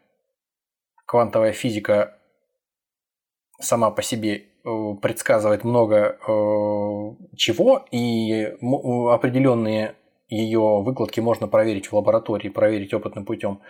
квантовая 1.08 1.52
физика 1.52 2.20
сама 3.60 3.90
по 3.90 4.04
себе 4.04 4.36
э, 4.36 4.70
предсказывает 5.02 5.64
много 5.64 5.98
э, 5.98 6.28
чего, 7.36 7.88
и 7.90 8.54
определенные 9.10 9.96
ее 10.28 10.82
выкладки 10.82 11.20
можно 11.20 11.48
проверить 11.48 11.88
в 11.88 11.96
лаборатории, 11.96 12.50
проверить 12.50 12.94
опытным 12.94 13.26
путем. 13.26 13.62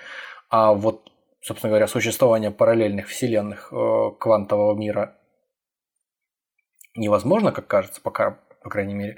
А 0.50 0.74
вот, 0.74 1.12
собственно 1.42 1.70
говоря, 1.70 1.88
существование 1.88 2.52
параллельных 2.52 3.08
вселенных 3.08 3.72
э, 3.72 4.12
квантового 4.20 4.76
мира 4.76 5.16
невозможно, 6.96 7.52
как 7.52 7.68
кажется, 7.68 8.02
пока, 8.02 8.40
по 8.64 8.70
крайней 8.70 8.96
мере. 8.96 9.18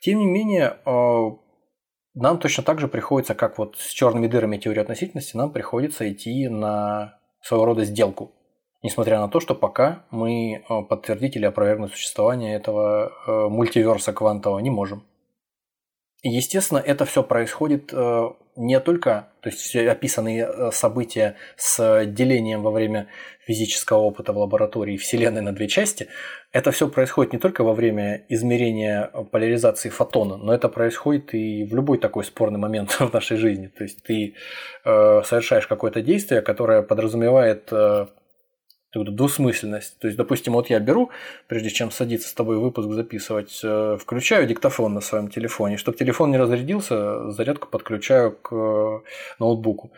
Тем 0.00 0.18
не 0.18 0.26
менее, 0.26 0.78
нам 2.14 2.38
точно 2.38 2.62
так 2.62 2.78
же 2.78 2.86
приходится, 2.86 3.34
как 3.34 3.58
вот 3.58 3.76
с 3.78 3.88
черными 3.88 4.28
дырами 4.28 4.58
теории 4.58 4.80
относительности, 4.80 5.36
нам 5.36 5.50
приходится 5.50 6.10
идти 6.10 6.48
на 6.48 7.18
своего 7.40 7.64
рода 7.64 7.84
сделку 7.84 8.36
несмотря 8.86 9.18
на 9.18 9.28
то, 9.28 9.40
что 9.40 9.54
пока 9.54 10.04
мы 10.10 10.62
э, 10.68 10.82
подтвердить 10.88 11.36
или 11.36 11.44
опровергнуть 11.44 11.90
существование 11.90 12.54
этого 12.54 13.12
э, 13.26 13.48
мультиверса 13.48 14.12
квантового 14.12 14.60
не 14.60 14.70
можем. 14.70 15.02
Естественно, 16.22 16.78
это 16.78 17.04
все 17.04 17.22
происходит 17.22 17.90
э, 17.92 18.30
не 18.56 18.80
только, 18.80 19.28
то 19.42 19.48
есть 19.48 19.60
все 19.60 19.88
описанные 19.90 20.72
события 20.72 21.36
с 21.56 22.04
делением 22.06 22.62
во 22.62 22.70
время 22.70 23.08
физического 23.46 23.98
опыта 23.98 24.32
в 24.32 24.38
лаборатории 24.38 24.96
Вселенной 24.96 25.42
на 25.42 25.52
две 25.52 25.68
части, 25.68 26.08
это 26.52 26.72
все 26.72 26.88
происходит 26.88 27.32
не 27.34 27.38
только 27.38 27.62
во 27.62 27.74
время 27.74 28.24
измерения 28.28 29.10
поляризации 29.30 29.88
фотона, 29.88 30.36
но 30.36 30.52
это 30.52 30.68
происходит 30.68 31.34
и 31.34 31.64
в 31.64 31.74
любой 31.74 31.98
такой 31.98 32.24
спорный 32.24 32.58
момент 32.58 32.90
в 32.98 33.12
нашей 33.12 33.36
жизни. 33.36 33.68
То 33.68 33.84
есть 33.84 34.02
ты 34.02 34.34
совершаешь 34.82 35.66
какое-то 35.66 36.00
действие, 36.00 36.40
которое 36.40 36.82
подразумевает 36.82 37.70
двусмысленность. 39.04 39.98
То 39.98 40.08
есть, 40.08 40.16
допустим, 40.16 40.54
вот 40.54 40.70
я 40.70 40.78
беру, 40.80 41.10
прежде 41.46 41.70
чем 41.70 41.90
садиться 41.90 42.28
с 42.28 42.34
тобой 42.34 42.58
выпуск 42.58 42.88
записывать, 42.90 43.60
э, 43.62 43.98
включаю 44.00 44.46
диктофон 44.46 44.94
на 44.94 45.00
своем 45.00 45.28
телефоне. 45.28 45.76
Чтобы 45.76 45.98
телефон 45.98 46.30
не 46.30 46.38
разрядился, 46.38 47.30
зарядку 47.30 47.68
подключаю 47.68 48.32
к 48.32 48.54
э, 48.54 49.00
ноутбуку. 49.38 49.92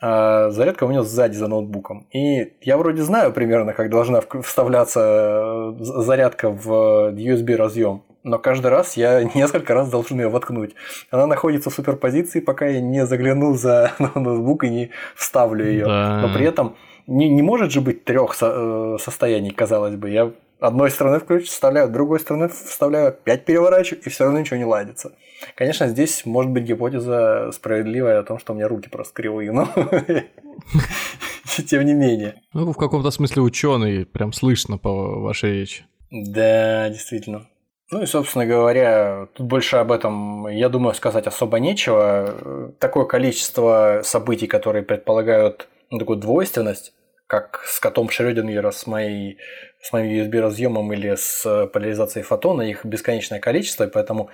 А 0.00 0.50
зарядка 0.50 0.84
у 0.84 0.92
него 0.92 1.02
сзади 1.02 1.34
за 1.34 1.48
ноутбуком. 1.48 2.06
И 2.12 2.52
я 2.62 2.78
вроде 2.78 3.02
знаю 3.02 3.32
примерно, 3.32 3.72
как 3.72 3.90
должна 3.90 4.20
вставляться 4.42 5.00
э, 5.00 5.76
зарядка 5.80 6.50
в 6.50 7.10
USB 7.12 7.56
разъем. 7.56 8.02
Но 8.22 8.38
каждый 8.38 8.68
раз 8.68 8.96
я 8.96 9.24
несколько 9.34 9.74
раз 9.74 9.90
должен 9.90 10.20
ее 10.20 10.28
воткнуть. 10.28 10.74
Она 11.10 11.26
находится 11.26 11.70
в 11.70 11.74
суперпозиции, 11.74 12.40
пока 12.40 12.66
я 12.66 12.80
не 12.80 13.06
загляну 13.06 13.54
за 13.54 13.92
ноутбук 13.98 14.64
и 14.64 14.70
не 14.70 14.90
вставлю 15.16 15.64
ее. 15.64 15.86
Да. 15.86 16.20
Но 16.22 16.32
при 16.32 16.46
этом 16.46 16.76
не, 17.08 17.28
не 17.30 17.42
может 17.42 17.72
же 17.72 17.80
быть 17.80 18.04
трех 18.04 18.34
со, 18.34 18.52
э, 18.54 18.96
состояний, 19.00 19.50
казалось 19.50 19.96
бы. 19.96 20.10
Я 20.10 20.30
одной 20.60 20.90
стороны 20.90 21.18
включу, 21.18 21.46
вставляю, 21.46 21.88
другой 21.88 22.20
стороны 22.20 22.48
вставляю, 22.48 23.08
опять 23.08 23.46
переворачиваю, 23.46 24.02
и 24.04 24.08
все 24.10 24.24
равно 24.24 24.40
ничего 24.40 24.58
не 24.58 24.66
ладится. 24.66 25.12
Конечно, 25.54 25.88
здесь 25.88 26.26
может 26.26 26.52
быть 26.52 26.64
гипотеза 26.64 27.50
справедливая 27.52 28.20
о 28.20 28.24
том, 28.24 28.38
что 28.38 28.52
у 28.52 28.56
меня 28.56 28.68
руки 28.68 28.90
просто 28.90 29.14
кривые, 29.14 29.52
но 29.52 29.68
тем 31.66 31.86
не 31.86 31.94
менее. 31.94 32.42
Ну, 32.52 32.72
в 32.72 32.76
каком-то 32.76 33.10
смысле 33.10 33.42
ученый, 33.42 34.04
прям 34.04 34.34
слышно 34.34 34.76
по 34.76 35.20
вашей 35.20 35.52
речи. 35.52 35.86
Да, 36.10 36.90
действительно. 36.90 37.46
Ну 37.90 38.02
и, 38.02 38.06
собственно 38.06 38.44
говоря, 38.44 39.28
тут 39.32 39.46
больше 39.46 39.76
об 39.76 39.92
этом, 39.92 40.46
я 40.48 40.68
думаю, 40.68 40.94
сказать 40.94 41.26
особо 41.26 41.58
нечего. 41.58 42.74
Такое 42.78 43.06
количество 43.06 44.02
событий, 44.04 44.46
которые 44.46 44.82
предполагают 44.82 45.68
ну, 45.90 45.98
такую 45.98 46.18
двойственность, 46.18 46.92
как 47.28 47.62
с 47.66 47.78
котом 47.78 48.08
Шрёдингера 48.08 48.70
с, 48.70 48.86
моей, 48.86 49.38
с 49.82 49.92
моим 49.92 50.10
USB-разъемом 50.10 50.92
или 50.94 51.14
с 51.14 51.68
поляризацией 51.72 52.24
фотона, 52.24 52.62
их 52.62 52.84
бесконечное 52.84 53.38
количество, 53.38 53.84
и 53.84 53.90
поэтому 53.90 54.30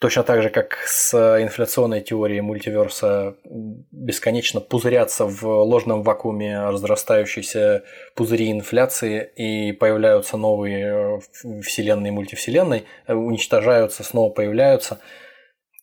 точно 0.00 0.22
так 0.22 0.42
же, 0.42 0.48
как 0.48 0.78
с 0.86 1.14
инфляционной 1.14 2.00
теорией 2.00 2.40
мультиверса 2.40 3.36
бесконечно 3.44 4.60
пузырятся 4.60 5.26
в 5.26 5.44
ложном 5.44 6.02
вакууме 6.02 6.58
разрастающиеся 6.58 7.84
пузыри 8.14 8.50
инфляции 8.50 9.30
и 9.36 9.72
появляются 9.72 10.38
новые 10.38 11.20
вселенные 11.62 12.12
мультивселенной, 12.12 12.86
уничтожаются, 13.08 14.04
снова 14.04 14.30
появляются. 14.30 15.00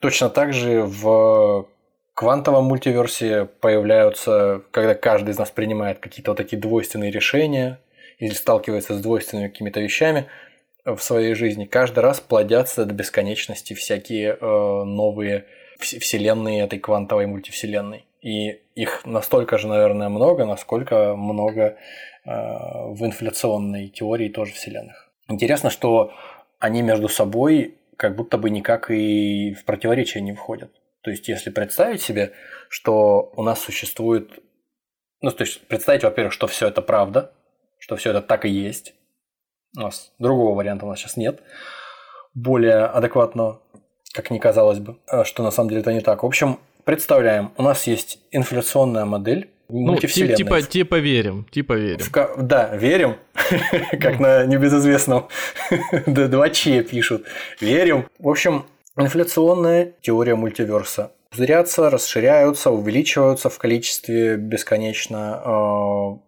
Точно 0.02 0.30
так 0.30 0.54
же 0.54 0.82
в 0.82 1.68
квантовом 2.20 2.66
мультиверсе 2.66 3.46
появляются, 3.62 4.62
когда 4.72 4.94
каждый 4.94 5.30
из 5.30 5.38
нас 5.38 5.52
принимает 5.52 6.00
какие-то 6.00 6.32
вот 6.32 6.38
такие 6.38 6.58
двойственные 6.58 7.12
решения 7.12 7.80
или 8.18 8.34
сталкивается 8.34 8.96
с 8.96 9.02
двойственными 9.02 9.48
какими-то 9.48 9.80
вещами 9.80 10.26
в 10.84 11.00
своей 11.00 11.34
жизни, 11.34 11.64
каждый 11.64 12.00
раз 12.00 12.20
плодятся 12.20 12.84
до 12.84 12.94
бесконечности 12.94 13.74
всякие 13.74 14.38
э, 14.38 14.84
новые 14.84 15.46
вселенные 15.80 16.66
этой 16.66 16.78
квантовой 16.78 17.26
мультивселенной. 17.26 18.04
И 18.22 18.60
их 18.76 19.06
настолько 19.06 19.58
же, 19.58 19.70
наверное, 19.70 20.10
много, 20.10 20.44
насколько 20.44 21.16
много 21.16 21.62
э, 21.62 21.76
в 22.26 22.98
инфляционной 23.06 23.88
теории 23.88 24.28
тоже 24.28 24.52
вселенных. 24.52 25.10
Интересно, 25.30 25.70
что 25.70 26.12
они 26.60 26.82
между 26.82 27.08
собой 27.08 27.76
как 27.96 28.18
будто 28.18 28.38
бы 28.38 28.50
никак 28.50 28.92
и 28.92 29.54
в 29.54 29.64
противоречие 29.64 30.22
не 30.22 30.34
входят. 30.34 30.70
То 31.02 31.12
есть, 31.12 31.28
если 31.28 31.50
представить 31.50 32.02
себе, 32.02 32.34
что 32.70 33.32
у 33.36 33.44
нас 33.44 33.62
существует... 33.62 34.40
Ну, 35.22 35.32
то 35.32 35.44
есть, 35.44 35.62
представить, 35.68 36.04
во-первых, 36.04 36.34
что 36.34 36.48
все 36.48 36.68
это 36.68 36.82
правда, 36.82 37.34
что 37.78 37.96
все 37.96 38.12
это 38.12 38.22
так 38.22 38.46
и 38.46 38.50
есть. 38.50 38.94
У 39.78 39.82
нас 39.82 40.12
другого 40.20 40.56
варианта 40.56 40.86
у 40.86 40.90
нас 40.90 41.00
сейчас 41.00 41.18
нет. 41.18 41.42
Более 42.34 42.86
адекватного, 42.86 43.62
как 44.14 44.32
ни 44.32 44.40
казалось 44.40 44.80
бы, 44.80 44.98
а 45.08 45.24
что 45.24 45.44
на 45.44 45.52
самом 45.52 45.70
деле 45.70 45.82
это 45.82 45.94
не 45.94 46.02
так. 46.02 46.24
В 46.24 46.26
общем, 46.26 46.60
представляем, 46.84 47.52
у 47.58 47.64
нас 47.64 47.88
есть 47.88 48.20
инфляционная 48.32 49.06
модель, 49.06 49.50
ну, 49.72 49.96
типа, 49.98 50.66
типа 50.66 50.96
верим, 50.96 51.46
типа 51.52 51.74
верим. 51.74 52.04
В, 52.04 52.42
да, 52.42 52.76
верим, 52.76 53.18
как 54.02 54.20
на 54.20 54.46
небезызвестном 54.46 55.28
2Ч 56.08 56.84
пишут. 56.84 57.28
Верим. 57.62 58.08
В 58.18 58.30
общем, 58.30 58.66
Инфляционная 59.00 59.94
теория 60.02 60.36
мультиверса. 60.36 61.14
Пузырятся, 61.32 61.90
расширяются, 61.90 62.70
увеличиваются 62.70 63.50
в 63.50 63.58
количестве 63.58 64.36
бесконечно, 64.36 65.42
э, 65.46 66.20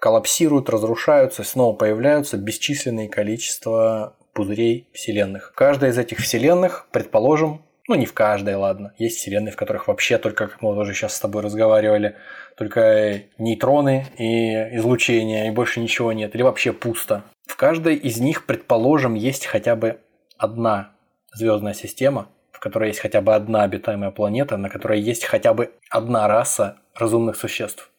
коллапсируют, 0.00 0.70
разрушаются, 0.70 1.42
снова 1.42 1.74
появляются 1.74 2.36
бесчисленное 2.36 3.08
количество 3.08 4.14
пузырей 4.32 4.88
вселенных. 4.92 5.54
Каждая 5.56 5.90
из 5.90 5.98
этих 5.98 6.18
вселенных, 6.18 6.86
предположим, 6.92 7.62
ну 7.88 7.96
не 7.96 8.06
в 8.06 8.12
каждой, 8.12 8.54
ладно, 8.54 8.94
есть 8.96 9.18
вселенные, 9.18 9.50
в 9.50 9.56
которых 9.56 9.88
вообще 9.88 10.16
только, 10.16 10.46
как 10.46 10.62
мы 10.62 10.76
уже 10.78 10.94
сейчас 10.94 11.16
с 11.16 11.20
тобой 11.20 11.42
разговаривали, 11.42 12.14
только 12.56 13.22
нейтроны 13.38 14.06
и 14.18 14.76
излучение, 14.76 15.48
и 15.48 15.50
больше 15.50 15.80
ничего 15.80 16.12
нет, 16.12 16.32
или 16.36 16.42
вообще 16.42 16.72
пусто. 16.72 17.24
В 17.44 17.56
каждой 17.56 17.96
из 17.96 18.18
них, 18.18 18.46
предположим, 18.46 19.14
есть 19.14 19.46
хотя 19.46 19.74
бы 19.74 19.98
одна 20.38 20.93
звездная 21.34 21.74
система, 21.74 22.28
в 22.52 22.60
которой 22.60 22.88
есть 22.88 23.00
хотя 23.00 23.20
бы 23.20 23.34
одна 23.34 23.62
обитаемая 23.62 24.10
планета, 24.10 24.56
на 24.56 24.68
которой 24.68 25.00
есть 25.00 25.24
хотя 25.24 25.52
бы 25.52 25.72
одна 25.90 26.28
раса 26.28 26.78
разумных 26.94 27.36
существ. 27.36 27.90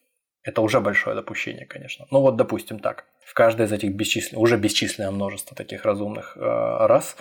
Это 0.42 0.60
уже 0.62 0.80
большое 0.80 1.16
допущение, 1.16 1.66
конечно. 1.66 2.06
Ну 2.10 2.20
вот, 2.20 2.36
допустим, 2.36 2.78
так. 2.78 3.04
В 3.24 3.34
каждой 3.34 3.66
из 3.66 3.72
этих 3.72 3.92
бесчисленных, 3.94 4.40
уже 4.40 4.56
бесчисленное 4.56 5.10
множество 5.10 5.56
таких 5.56 5.84
разумных 5.84 6.36
э, 6.36 6.40
рас, 6.40 7.16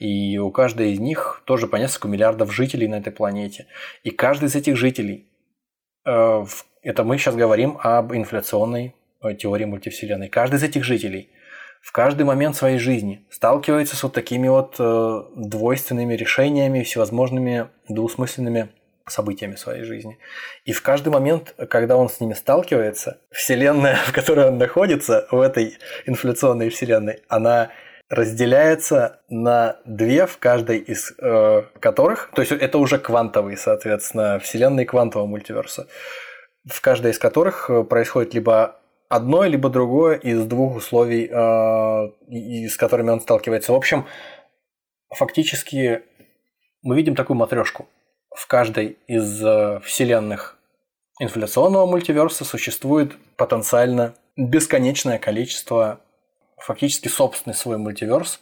и 0.00 0.38
у 0.38 0.50
каждой 0.50 0.92
из 0.92 0.98
них 0.98 1.42
тоже 1.44 1.68
по 1.68 1.76
несколько 1.76 2.08
миллиардов 2.08 2.52
жителей 2.52 2.88
на 2.88 2.96
этой 2.96 3.12
планете. 3.12 3.66
И 4.02 4.10
каждый 4.10 4.46
из 4.46 4.56
этих 4.56 4.76
жителей, 4.76 5.28
э, 6.04 6.44
это 6.82 7.04
мы 7.04 7.16
сейчас 7.16 7.36
говорим 7.36 7.78
об 7.80 8.12
инфляционной 8.12 8.94
э, 9.22 9.34
теории 9.34 9.64
мультивселенной, 9.64 10.28
каждый 10.28 10.56
из 10.56 10.64
этих 10.64 10.84
жителей– 10.84 11.30
в 11.84 11.92
каждый 11.92 12.22
момент 12.22 12.56
своей 12.56 12.78
жизни. 12.78 13.26
Сталкивается 13.30 13.94
с 13.94 14.02
вот 14.02 14.14
такими 14.14 14.48
вот 14.48 14.76
э, 14.78 15.22
двойственными 15.36 16.14
решениями, 16.14 16.82
всевозможными 16.82 17.68
двусмысленными 17.88 18.70
событиями 19.06 19.56
своей 19.56 19.84
жизни. 19.84 20.18
И 20.64 20.72
в 20.72 20.80
каждый 20.80 21.10
момент, 21.10 21.54
когда 21.68 21.98
он 21.98 22.08
с 22.08 22.20
ними 22.20 22.32
сталкивается, 22.32 23.20
вселенная, 23.30 23.96
в 24.06 24.12
которой 24.12 24.46
он 24.46 24.56
находится, 24.56 25.28
в 25.30 25.38
этой 25.38 25.76
инфляционной 26.06 26.70
вселенной, 26.70 27.22
она 27.28 27.70
разделяется 28.08 29.20
на 29.28 29.76
две, 29.84 30.26
в 30.26 30.38
каждой 30.38 30.78
из 30.78 31.12
э, 31.18 31.62
которых, 31.80 32.30
то 32.34 32.40
есть 32.40 32.52
это 32.52 32.78
уже 32.78 32.98
квантовые, 32.98 33.58
соответственно, 33.58 34.38
вселенные 34.38 34.86
квантового 34.86 35.26
мультиверса, 35.26 35.86
в 36.66 36.80
каждой 36.80 37.10
из 37.10 37.18
которых 37.18 37.68
э, 37.68 37.84
происходит 37.84 38.32
либо 38.32 38.80
одно, 39.14 39.44
либо 39.44 39.68
другое 39.68 40.16
из 40.16 40.44
двух 40.46 40.76
условий, 40.76 41.28
э, 41.30 42.68
с 42.68 42.76
которыми 42.76 43.10
он 43.10 43.20
сталкивается. 43.20 43.72
В 43.72 43.76
общем, 43.76 44.06
фактически 45.10 46.02
мы 46.82 46.96
видим 46.96 47.14
такую 47.14 47.36
матрешку. 47.36 47.86
В 48.34 48.46
каждой 48.48 48.98
из 49.06 49.44
э, 49.44 49.80
вселенных 49.84 50.58
инфляционного 51.20 51.86
мультиверса 51.86 52.44
существует 52.44 53.12
потенциально 53.36 54.14
бесконечное 54.36 55.18
количество 55.18 56.00
фактически 56.58 57.06
собственный 57.06 57.54
свой 57.54 57.78
мультиверс, 57.78 58.40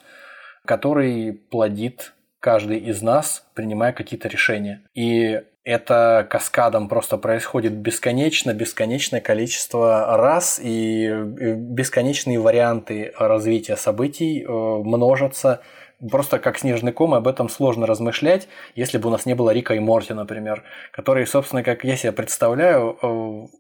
который 0.65 1.35
плодит 1.35 2.15
каждый 2.41 2.79
из 2.79 3.03
нас, 3.03 3.45
принимая 3.55 3.93
какие-то 3.93 4.29
решения. 4.29 4.83
И 4.95 5.43
это 5.65 6.27
каскадом 6.29 6.89
просто 6.89 7.19
происходит 7.19 7.73
бесконечно, 7.73 8.53
бесконечное 8.53 9.21
количество 9.21 10.17
раз, 10.17 10.61
и 10.63 11.09
бесконечные 11.09 12.41
варианты 12.41 13.13
развития 13.17 13.77
событий 13.77 14.43
э, 14.43 14.49
множатся 14.49 15.63
просто 16.11 16.41
как 16.41 16.59
снежный 16.59 16.93
ком, 16.93 17.15
и 17.15 17.19
об 17.19 17.29
этом 17.29 17.49
сложно 17.49 17.87
размышлять, 17.87 18.49
если 18.75 18.99
бы 18.99 19.09
у 19.09 19.13
нас 19.13 19.25
не 19.25 19.35
было 19.35 19.51
Рика 19.51 19.75
и 19.75 19.79
Морти, 19.79 20.15
например, 20.15 20.65
которые, 20.91 21.27
собственно, 21.27 21.63
как 21.63 21.85
я 21.85 21.97
себе 21.97 22.13
представляю, 22.13 22.99
э, 23.01 23.07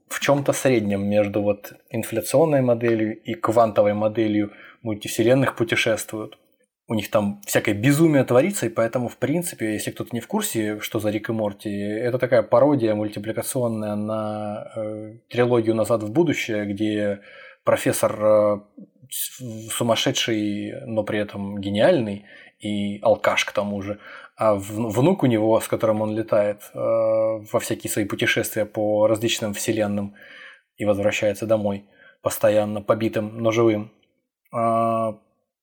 в 0.08 0.20
чем-то 0.20 0.52
среднем 0.52 1.08
между 1.08 1.40
вот 1.40 1.72
инфляционной 1.90 2.62
моделью 2.62 3.16
и 3.16 3.34
квантовой 3.34 3.94
моделью 3.94 4.52
мультивселенных 4.82 5.54
путешествуют. 5.54 6.36
У 6.92 6.94
них 6.94 7.08
там 7.08 7.40
всякое 7.46 7.74
безумие 7.74 8.22
творится, 8.22 8.66
и 8.66 8.68
поэтому, 8.68 9.08
в 9.08 9.16
принципе, 9.16 9.72
если 9.72 9.92
кто-то 9.92 10.10
не 10.12 10.20
в 10.20 10.26
курсе, 10.26 10.78
что 10.80 10.98
за 10.98 11.08
Рик 11.08 11.30
и 11.30 11.32
Морти, 11.32 11.70
это 11.70 12.18
такая 12.18 12.42
пародия 12.42 12.94
мультипликационная 12.94 13.94
на 13.94 14.70
э, 14.76 15.14
трилогию 15.30 15.74
«Назад 15.74 16.02
в 16.02 16.12
будущее», 16.12 16.66
где 16.66 17.20
профессор 17.64 18.22
э, 18.22 18.60
сумасшедший, 19.70 20.84
но 20.84 21.02
при 21.02 21.18
этом 21.18 21.58
гениальный 21.58 22.26
и 22.60 23.00
алкаш 23.00 23.46
к 23.46 23.52
тому 23.52 23.80
же. 23.80 23.98
А 24.36 24.54
внук 24.54 25.22
у 25.22 25.26
него, 25.26 25.58
с 25.60 25.68
которым 25.68 26.02
он 26.02 26.14
летает 26.14 26.60
э, 26.74 26.78
во 26.78 27.58
всякие 27.58 27.90
свои 27.90 28.04
путешествия 28.04 28.66
по 28.66 29.06
различным 29.06 29.54
вселенным 29.54 30.14
и 30.76 30.84
возвращается 30.84 31.46
домой 31.46 31.86
постоянно 32.20 32.82
побитым, 32.82 33.38
но 33.38 33.50
живым. 33.50 33.90
А, 34.52 35.16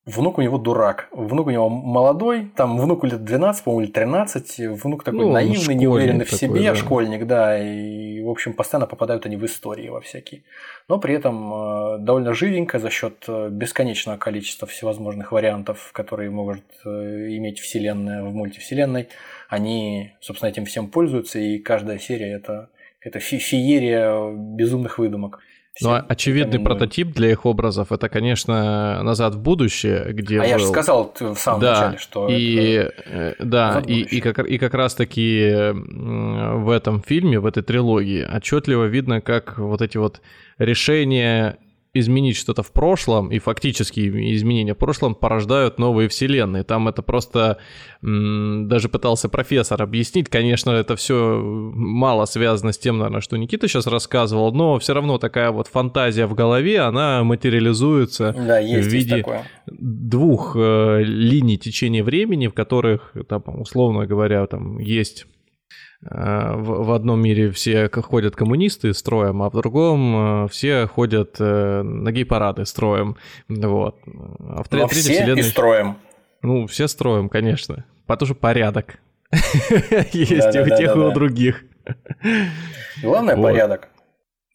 Внук 0.09 0.39
у 0.39 0.41
него 0.41 0.57
дурак. 0.57 1.07
Внук 1.11 1.47
у 1.47 1.49
него 1.51 1.69
молодой, 1.69 2.51
там 2.55 2.79
внуку 2.79 3.05
лет 3.05 3.23
12, 3.23 3.63
по-моему, 3.63 3.85
или 3.85 3.91
13. 3.91 4.59
Внук 4.81 5.03
такой 5.03 5.19
ну, 5.19 5.31
наивный, 5.31 5.75
неуверенный 5.75 6.25
в 6.25 6.31
себе, 6.31 6.63
да. 6.63 6.75
школьник, 6.75 7.27
да. 7.27 7.59
И, 7.59 8.19
в 8.21 8.29
общем, 8.29 8.53
постоянно 8.53 8.87
попадают 8.87 9.27
они 9.27 9.35
в 9.35 9.45
истории 9.45 9.89
во 9.89 10.01
всякие. 10.01 10.41
Но 10.87 10.97
при 10.97 11.13
этом 11.13 11.53
э, 11.53 11.97
довольно 11.99 12.33
живенько 12.33 12.79
за 12.79 12.89
счет 12.89 13.23
э, 13.27 13.49
бесконечного 13.51 14.17
количества 14.17 14.67
всевозможных 14.67 15.31
вариантов, 15.31 15.91
которые 15.93 16.31
могут 16.31 16.63
э, 16.85 16.89
иметь 16.89 17.59
Вселенная 17.59 18.23
в 18.23 18.33
мультивселенной. 18.33 19.09
Они, 19.47 20.13
собственно, 20.21 20.49
этим 20.49 20.65
всем 20.65 20.89
пользуются, 20.89 21.37
и 21.37 21.59
каждая 21.59 21.99
серия 21.99 22.33
это, 22.33 22.69
это 22.99 23.19
феерия 23.19 24.31
безумных 24.31 24.97
выдумок. 24.97 25.39
Ну, 25.81 25.91
а 25.91 26.05
очевидный 26.07 26.59
прототип 26.59 27.13
для 27.13 27.31
их 27.31 27.45
образов 27.45 27.91
это, 27.91 28.09
конечно, 28.09 29.01
назад 29.03 29.35
в 29.35 29.39
будущее, 29.39 30.07
где. 30.09 30.39
А 30.39 30.43
был... 30.43 30.49
я 30.49 30.59
же 30.59 30.67
сказал 30.67 31.13
в 31.19 31.35
самом 31.35 31.61
да, 31.61 31.73
начале, 31.73 31.97
что. 31.97 32.27
И 32.27 32.55
это... 32.55 32.93
Э, 33.05 33.35
да, 33.39 33.83
и, 33.85 34.01
и, 34.01 34.21
как, 34.21 34.39
и 34.39 34.57
как 34.57 34.73
раз-таки 34.73 35.71
в 35.73 36.69
этом 36.69 37.01
фильме, 37.01 37.39
в 37.39 37.45
этой 37.45 37.63
трилогии, 37.63 38.27
отчетливо 38.29 38.85
видно, 38.85 39.21
как 39.21 39.57
вот 39.57 39.81
эти 39.81 39.97
вот 39.97 40.21
решения 40.57 41.57
изменить 41.93 42.37
что-то 42.37 42.61
в 42.61 42.71
прошлом, 42.71 43.31
и 43.31 43.39
фактически 43.39 43.99
изменения 44.35 44.75
в 44.75 44.77
прошлом 44.77 45.15
порождают 45.15 45.79
новые 45.79 46.07
вселенные. 46.07 46.63
Там 46.63 46.87
это 46.87 47.01
просто 47.01 47.57
даже 48.01 48.89
пытался 48.89 49.27
профессор 49.27 49.81
объяснить. 49.81 50.29
Конечно, 50.29 50.69
это 50.71 50.95
все 50.95 51.39
мало 51.41 52.25
связано 52.25 52.73
с 52.73 52.77
тем, 52.77 52.99
наверное, 52.99 53.21
что 53.21 53.37
Никита 53.37 53.67
сейчас 53.67 53.87
рассказывал, 53.87 54.53
но 54.53 54.77
все 54.77 54.93
равно 54.93 55.17
такая 55.17 55.51
вот 55.51 55.67
фантазия 55.67 56.27
в 56.27 56.35
голове, 56.35 56.79
она 56.81 57.23
материализуется 57.23 58.35
да, 58.37 58.59
есть, 58.59 58.87
в 58.87 58.91
виде 58.91 59.15
есть 59.17 59.27
двух 59.65 60.55
э, 60.55 61.01
линий 61.03 61.57
течения 61.57 62.03
времени, 62.03 62.47
в 62.47 62.53
которых, 62.53 63.13
там, 63.27 63.43
условно 63.59 64.05
говоря, 64.05 64.45
там 64.47 64.77
есть 64.79 65.25
в, 66.01 66.85
в 66.85 66.91
одном 66.93 67.21
мире 67.21 67.51
все 67.51 67.89
ходят 67.89 68.35
коммунисты 68.35 68.93
строем, 68.93 69.41
а 69.41 69.49
в 69.49 69.53
другом 69.53 70.45
э, 70.45 70.47
все 70.47 70.87
ходят 70.87 71.35
э, 71.39 71.81
на 71.81 72.11
гей-парады 72.11 72.65
строем. 72.65 73.17
Вот. 73.49 73.97
А 74.05 74.63
в 74.63 74.71
Но 74.71 74.87
третьей 74.87 75.01
все 75.01 75.13
вселенной... 75.13 75.41
и 75.41 75.43
строем. 75.43 75.97
Ну, 76.41 76.67
все 76.67 76.87
строем, 76.87 77.27
конечно. 77.27 77.85
Потому 78.05 78.27
что 78.27 78.35
порядок. 78.35 78.99
Есть 80.13 80.55
и 80.55 80.59
у 80.59 80.65
тех, 80.65 80.95
и 80.95 80.99
у 80.99 81.11
других. 81.11 81.63
Главное 83.01 83.35
порядок. 83.35 83.89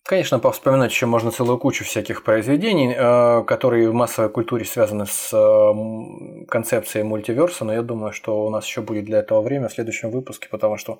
Конечно, 0.06 0.39
повспоминать 0.39 0.90
еще 0.90 1.06
можно 1.06 1.31
целую 1.31 1.56
кучу 1.56 1.82
всяких 1.82 2.24
произведений, 2.24 2.94
э, 2.94 3.43
которые 3.44 3.89
в 3.89 3.94
массовой 3.94 4.28
культуре 4.28 4.66
связаны 4.66 5.06
с 5.06 5.32
э, 5.32 6.44
концепцией 6.47 7.05
мультиверса, 7.05 7.64
но 7.64 7.72
я 7.72 7.81
думаю, 7.81 8.12
что 8.12 8.44
у 8.44 8.51
нас 8.51 8.66
еще 8.66 8.82
будет 8.82 9.06
для 9.06 9.20
этого 9.20 9.40
время 9.40 9.68
в 9.68 9.72
следующем 9.72 10.10
выпуске, 10.10 10.48
потому 10.51 10.76
что 10.76 10.98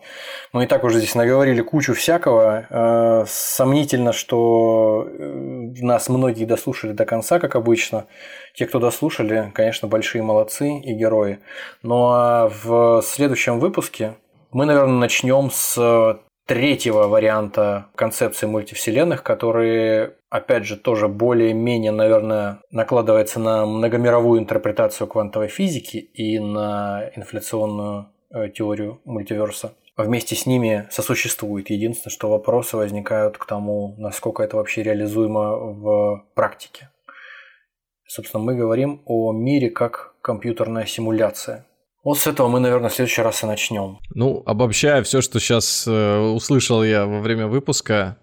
мы 0.55 0.65
и 0.65 0.67
так 0.67 0.85
уже 0.85 1.01
здесь 1.01 1.15
наговорили 1.15 1.61
кучу 1.61 1.93
всякого. 1.93 2.67
Э, 2.71 3.25
сомнительно, 3.29 4.15
что 4.15 5.07
нас 5.19 6.09
многие 6.09 6.47
дослушали 6.47 6.93
до 6.93 7.05
конца, 7.05 7.39
как 7.39 7.57
обычно. 7.57 8.07
Те, 8.55 8.65
кто 8.65 8.79
дослушали, 8.79 9.53
конечно, 9.53 9.87
большие 9.87 10.23
молодцы 10.23 10.79
и 10.79 10.95
герои. 10.95 11.41
Ну 11.83 12.07
а 12.09 12.51
в 12.65 13.03
следующем 13.03 13.61
выпуске 13.61 14.15
мы, 14.51 14.65
наверное, 14.65 14.97
начнем 14.97 15.51
с 15.51 15.77
третьего 16.47 17.09
варианта 17.09 17.87
концепции 17.95 18.47
мультивселенных, 18.47 19.23
который, 19.23 20.11
опять 20.29 20.65
же, 20.65 20.77
тоже 20.77 21.09
более-менее, 21.09 21.93
наверное, 21.93 22.61
накладывается 22.71 23.41
на 23.41 23.67
многомировую 23.67 24.41
интерпретацию 24.41 25.07
квантовой 25.07 25.49
физики 25.49 25.97
и 25.97 26.39
на 26.39 27.11
инфляционную 27.17 28.09
э, 28.31 28.51
теорию 28.51 29.01
мультиверса. 29.05 29.75
Вместе 29.97 30.35
с 30.35 30.45
ними 30.45 30.89
сосуществует. 30.91 31.71
Единственное, 31.71 32.13
что 32.13 32.29
вопросы 32.29 32.77
возникают 32.77 33.39
к 33.39 33.47
тому, 33.47 33.95
насколько 33.97 34.43
это 34.43 34.57
вообще 34.57 34.83
реализуемо 34.83 35.57
в 35.57 36.25
практике. 36.35 36.91
Собственно, 38.07 38.43
мы 38.43 38.57
говорим 38.57 39.03
о 39.07 39.33
мире 39.33 39.71
как 39.71 40.15
компьютерная 40.21 40.85
симуляция. 40.85 41.67
Вот 42.05 42.19
с 42.19 42.27
этого 42.27 42.49
мы, 42.49 42.61
наверное, 42.61 42.91
в 42.91 42.95
следующий 42.95 43.23
раз 43.23 43.43
и 43.43 43.47
начнем. 43.47 43.99
Ну, 44.15 44.43
обобщая 44.45 45.03
все, 45.03 45.23
что 45.23 45.41
сейчас 45.41 45.87
э, 45.89 46.19
услышал 46.19 46.85
я 46.85 47.07
во 47.07 47.21
время 47.21 47.47
выпуска, 47.47 48.19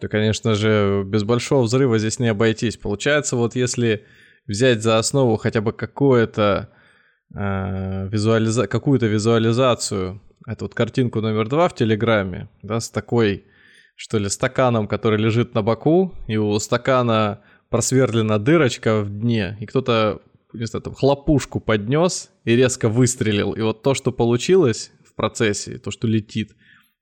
то, 0.00 0.08
конечно 0.08 0.56
же, 0.56 1.04
без 1.06 1.22
большого 1.22 1.62
взрыва 1.62 1.98
здесь 1.98 2.18
не 2.18 2.28
обойтись. 2.28 2.76
Получается, 2.76 3.36
вот 3.36 3.54
если 3.54 4.04
взять 4.46 4.82
за 4.82 4.98
основу 4.98 5.36
хотя 5.36 5.60
бы 5.60 5.72
какое-то 5.72 6.68
э, 7.32 8.08
визуализа... 8.08 8.66
какую-то 8.66 9.06
визуализацию, 9.06 10.20
эту 10.44 10.64
вот 10.64 10.74
картинку 10.74 11.20
номер 11.20 11.48
два 11.48 11.68
в 11.68 11.76
Телеграме, 11.76 12.48
да, 12.62 12.80
с 12.80 12.90
такой, 12.90 13.44
что 13.94 14.18
ли, 14.18 14.28
стаканом, 14.28 14.88
который 14.88 15.18
лежит 15.18 15.54
на 15.54 15.62
боку, 15.62 16.12
и 16.26 16.36
у 16.36 16.58
стакана 16.58 17.40
просверлена 17.70 18.40
дырочка 18.40 19.00
в 19.00 19.10
дне, 19.10 19.56
и 19.60 19.66
кто-то 19.66 20.20
не 20.54 20.66
знаю, 20.66 20.82
там, 20.82 20.94
хлопушку 20.94 21.60
поднес 21.60 22.30
и 22.44 22.56
резко 22.56 22.88
выстрелил. 22.88 23.52
И 23.52 23.60
вот 23.60 23.82
то, 23.82 23.94
что 23.94 24.12
получилось 24.12 24.92
в 25.04 25.14
процессе, 25.14 25.78
то, 25.78 25.90
что 25.90 26.06
летит 26.06 26.56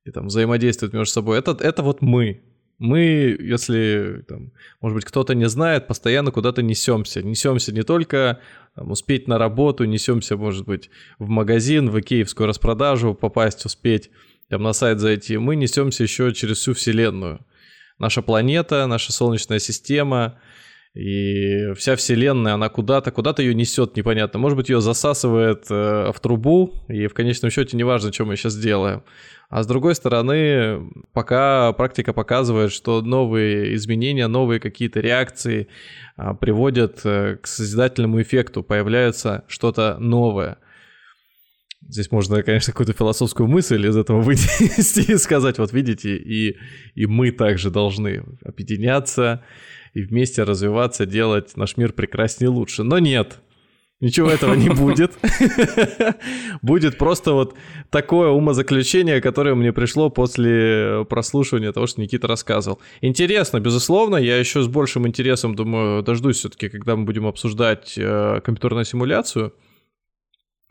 и 0.05 0.11
там 0.11 0.27
взаимодействует 0.27 0.93
между 0.93 1.13
собой, 1.13 1.39
это, 1.39 1.57
это 1.61 1.83
вот 1.83 2.03
мы. 2.03 2.43
Мы, 2.79 3.37
если, 3.39 4.25
там, 4.27 4.53
может 4.81 4.97
быть, 4.97 5.05
кто-то 5.05 5.35
не 5.35 5.49
знает, 5.49 5.87
постоянно 5.87 6.33
куда-то 6.33 6.63
несемся. 6.63 7.23
Несемся 7.23 7.73
не 7.73 7.83
только 7.83 8.41
там, 8.75 8.91
успеть 8.91 9.29
на 9.29 9.39
работу, 9.39 9.85
несемся, 9.85 10.37
может 10.37 10.67
быть, 10.67 10.91
в 11.19 11.29
магазин, 11.29 11.91
в 11.91 12.01
икеевскую 12.01 12.49
распродажу 12.49 13.15
попасть, 13.15 13.65
успеть 13.65 14.11
там, 14.49 14.63
на 14.63 14.73
сайт 14.73 14.99
зайти. 14.99 15.37
Мы 15.37 15.55
несемся 15.55 16.03
еще 16.03 16.33
через 16.35 16.59
всю 16.59 16.75
Вселенную. 16.75 17.47
Наша 17.99 18.21
планета, 18.21 18.87
наша 18.89 19.13
Солнечная 19.13 19.61
система— 19.61 20.41
И 20.95 21.73
вся 21.75 21.97
вселенная, 21.97 22.55
она 22.55 22.69
куда-то, 22.69 23.11
куда-то 23.11 23.41
ее 23.41 23.55
несет, 23.55 23.97
непонятно. 23.97 24.39
Может 24.39 24.59
быть, 24.59 24.69
ее 24.69 24.83
засасывает 24.83 25.65
э, 25.71 26.13
в 26.13 26.21
трубу, 26.21 26.75
и 26.89 27.07
в 27.07 27.15
конечном 27.15 27.51
счете 27.51 27.79
неважно, 27.79 28.13
что 28.13 28.27
мы 28.27 28.37
сейчас 28.37 28.57
делаем. 28.57 29.03
А 29.49 29.63
с 29.63 29.67
другой 29.67 29.95
стороны, 29.95 30.91
пока 31.13 31.73
практика 31.73 32.13
показывает, 32.13 32.73
что 32.73 33.01
новые 33.01 33.75
изменения, 33.75 34.27
новые 34.27 34.61
какие-то 34.61 35.01
реакции 35.01 35.69
а, 36.17 36.35
приводят 36.35 37.01
э, 37.05 37.37
к 37.37 37.47
созидательному 37.47 38.21
эффекту, 38.21 38.63
появляется 38.63 39.45
что-то 39.49 39.97
новое. 39.99 40.59
Здесь 41.89 42.11
можно, 42.11 42.43
конечно, 42.43 42.73
какую-то 42.73 42.93
философскую 42.93 43.49
мысль 43.49 43.87
из 43.87 43.97
этого 43.97 44.21
вынести 44.23 45.13
и 45.13 45.17
сказать, 45.17 45.59
вот 45.59 45.73
видите, 45.73 46.17
и, 46.17 46.57
и 46.95 47.07
мы 47.07 47.31
также 47.31 47.71
должны 47.71 48.25
объединяться, 48.45 49.43
и 49.95 50.03
вместе 50.03 50.43
развиваться, 50.43 51.07
делать 51.07 51.57
наш 51.57 51.77
мир 51.77 51.93
прекраснее 51.93 52.51
и 52.51 52.53
лучше. 52.53 52.83
Но 52.83 52.99
нет, 52.99 53.41
Ничего 54.03 54.31
этого 54.31 54.55
не 54.55 54.69
будет. 54.69 55.13
Будет 56.63 56.99
просто 56.99 57.35
вот 57.35 57.55
такое 57.89 58.31
умозаключение, 58.31 59.21
которое 59.21 59.55
мне 59.55 59.73
пришло 59.73 60.11
после 60.11 61.07
прослушивания 61.09 61.71
того, 61.71 61.87
что 61.87 62.01
Никита 62.01 62.27
рассказывал. 62.27 62.81
Интересно, 63.01 63.61
безусловно, 63.61 64.17
я 64.17 64.39
еще 64.39 64.63
с 64.63 64.67
большим 64.67 65.07
интересом, 65.07 65.55
думаю, 65.55 66.03
дождусь 66.03 66.39
все-таки, 66.39 66.69
когда 66.69 66.97
мы 66.97 67.05
будем 67.05 67.29
обсуждать 67.29 67.95
э, 67.97 68.41
компьютерную 68.45 68.87
симуляцию. 68.87 69.55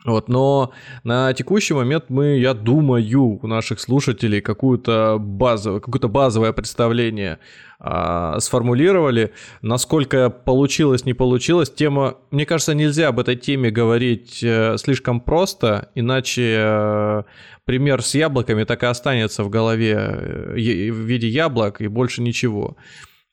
Вот, 0.04 0.28
но 0.28 0.72
на 1.04 1.32
текущий 1.32 1.74
момент 1.74 2.06
мы, 2.08 2.38
я 2.38 2.54
думаю, 2.54 3.38
у 3.40 3.46
наших 3.46 3.78
слушателей 3.78 4.40
какую-то 4.40 5.18
базовое, 5.20 5.78
какое-то 5.78 6.08
базовое 6.08 6.52
представление 6.52 7.38
а, 7.78 8.40
сформулировали. 8.40 9.32
Насколько 9.60 10.28
получилось, 10.28 11.04
не 11.04 11.14
получилось, 11.14 11.70
тема, 11.70 12.16
мне 12.32 12.46
кажется, 12.46 12.74
нельзя 12.74 13.08
об 13.08 13.20
этой 13.20 13.36
теме 13.36 13.70
говорить 13.70 14.42
э, 14.42 14.76
слишком 14.78 15.20
просто, 15.20 15.90
иначе 15.94 16.56
э, 16.58 17.22
пример 17.64 18.02
с 18.02 18.16
яблоками 18.16 18.64
так 18.64 18.82
и 18.82 18.86
останется 18.86 19.44
в 19.44 19.50
голове 19.50 19.94
э, 19.94 20.90
в 20.90 20.96
виде 20.96 21.28
яблок 21.28 21.80
и 21.80 21.86
больше 21.86 22.22
ничего. 22.22 22.76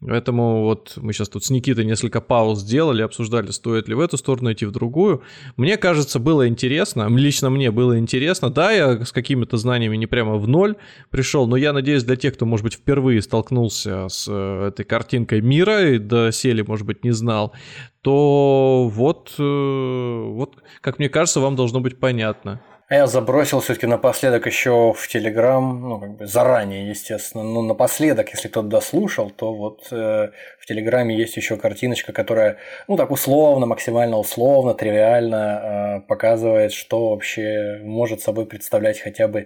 Поэтому 0.02 0.64
вот 0.64 0.94
мы 0.96 1.12
сейчас 1.12 1.28
тут 1.28 1.44
с 1.44 1.50
Никитой 1.50 1.84
несколько 1.84 2.22
пауз 2.22 2.60
сделали, 2.60 3.02
обсуждали, 3.02 3.52
стоит 3.52 3.90
ли 3.90 3.96
в 3.96 4.00
эту 4.00 4.16
сторону 4.18 4.54
идти, 4.54 4.66
в 4.66 4.72
другую. 4.72 5.24
Мне 5.58 5.76
кажется, 5.76 6.20
было 6.20 6.48
интересно, 6.48 7.08
лично 7.10 7.50
мне 7.50 7.70
было 7.70 8.00
интересно. 8.00 8.50
Да, 8.50 8.72
я 8.72 9.04
с 9.04 9.12
какими-то 9.12 9.58
знаниями 9.58 9.98
не 9.98 10.08
прямо 10.08 10.38
в 10.38 10.48
ноль 10.48 10.78
пришел, 11.10 11.48
но 11.48 11.58
я 11.58 11.74
надеюсь, 11.74 12.04
для 12.04 12.16
тех, 12.16 12.36
кто, 12.36 12.46
может 12.46 12.64
быть, 12.64 12.76
впервые 12.76 13.22
столкнулся 13.22 14.08
с 14.08 14.26
э, 14.30 14.68
этой 14.68 14.86
картинкой 14.86 15.42
мира 15.42 15.90
и 15.90 15.98
доселе, 15.98 16.64
может 16.64 16.86
быть, 16.86 17.04
не 17.04 17.12
знал, 17.12 17.54
то 18.02 18.90
вот, 18.90 19.34
э, 19.38 20.24
вот, 20.28 20.56
как 20.80 21.00
мне 21.00 21.10
кажется, 21.10 21.42
вам 21.42 21.58
должно 21.58 21.82
быть 21.82 22.00
понятно. 22.00 22.62
А 22.90 22.96
я 22.96 23.06
забросил 23.06 23.60
все-таки 23.60 23.86
напоследок 23.86 24.48
еще 24.48 24.94
в 24.94 25.08
Телеграм, 25.08 25.80
ну, 25.80 26.00
как 26.00 26.16
бы 26.16 26.26
заранее, 26.26 26.90
естественно. 26.90 27.44
Но 27.44 27.62
напоследок, 27.62 28.30
если 28.34 28.48
кто-то 28.48 28.68
дослушал, 28.68 29.30
то 29.30 29.54
вот 29.54 29.88
э, 29.92 30.32
в 30.60 30.66
Телеграме 30.66 31.16
есть 31.16 31.38
еще 31.38 31.56
картиночка, 31.56 32.14
которая, 32.14 32.58
ну, 32.88 32.98
так 32.98 33.12
условно, 33.12 33.68
максимально 33.68 34.18
условно, 34.18 34.74
тривиально 34.74 36.00
э, 36.02 36.08
показывает, 36.08 36.72
что 36.72 37.12
вообще 37.12 37.80
может 37.84 38.22
собой 38.22 38.48
представлять 38.48 39.00
хотя 39.00 39.28
бы 39.28 39.46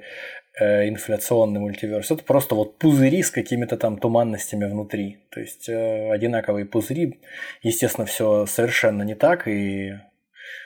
э, 0.57 0.87
инфляционный 0.87 1.59
мультиверс. 1.59 2.11
Это 2.11 2.23
просто 2.23 2.55
вот 2.55 2.77
пузыри 2.77 3.21
с 3.23 3.29
какими-то 3.29 3.75
там 3.75 3.97
туманностями 3.97 4.71
внутри. 4.71 5.17
То 5.31 5.41
есть 5.41 5.67
э, 5.67 6.11
одинаковые 6.13 6.63
пузыри. 6.63 7.19
Естественно, 7.61 8.07
все 8.07 8.45
совершенно 8.45 9.03
не 9.03 9.15
так, 9.15 9.49
и 9.49 9.95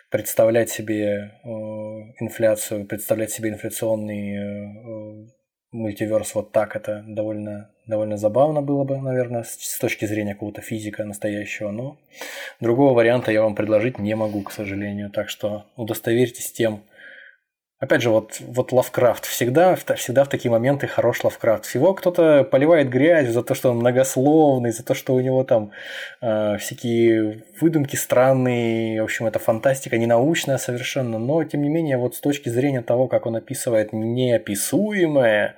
представлять 0.10 0.70
себе 0.70 1.40
э, 1.44 1.48
инфляцию, 2.20 2.86
представлять 2.86 3.32
себе 3.32 3.50
инфляционный 3.50 4.36
э, 4.36 5.28
мультиверс 5.72 6.36
вот 6.36 6.52
так, 6.52 6.76
это 6.76 7.04
довольно, 7.08 7.70
довольно 7.86 8.18
забавно 8.18 8.62
было 8.62 8.84
бы, 8.84 8.98
наверное, 8.98 9.44
с 9.44 9.78
точки 9.80 10.06
зрения 10.06 10.34
какого-то 10.34 10.62
физика 10.62 11.04
настоящего, 11.04 11.72
но 11.72 12.00
другого 12.60 12.94
варианта 12.94 13.32
я 13.32 13.42
вам 13.42 13.56
предложить 13.56 14.00
не 14.00 14.16
могу, 14.16 14.44
к 14.44 14.52
сожалению. 14.52 15.10
Так 15.10 15.30
что 15.30 15.66
удостоверьтесь 15.76 16.52
тем, 16.52 16.84
Опять 17.80 18.02
же, 18.02 18.10
вот, 18.10 18.38
вот 18.40 18.72
Лавкрафт. 18.72 19.26
Всегда, 19.26 19.76
всегда 19.76 20.24
в 20.24 20.30
такие 20.30 20.50
моменты 20.50 20.88
хорош 20.88 21.24
Лавкрафт. 21.24 21.66
Всего 21.66 21.94
кто-то 21.94 22.44
поливает 22.44 22.90
грязь 22.90 23.30
за 23.30 23.44
то, 23.44 23.54
что 23.54 23.70
он 23.70 23.78
многословный, 23.78 24.72
за 24.72 24.84
то, 24.84 24.96
что 24.96 25.14
у 25.14 25.20
него 25.20 25.44
там 25.44 25.72
э, 26.20 26.58
всякие 26.58 27.44
выдумки 27.62 27.96
странные. 27.96 29.00
В 29.00 29.04
общем, 29.04 29.28
это 29.28 29.38
фантастика 29.38 30.00
не 30.00 30.08
научная 30.08 30.58
совершенно. 30.58 31.20
Но, 31.20 31.44
тем 31.44 31.62
не 31.62 31.70
менее, 31.70 31.98
вот 31.98 32.16
с 32.16 32.20
точки 32.20 32.50
зрения 32.50 32.82
того, 32.82 33.08
как 33.08 33.28
он 33.28 33.36
описывает 33.36 33.94
неописуемое, 33.94 35.56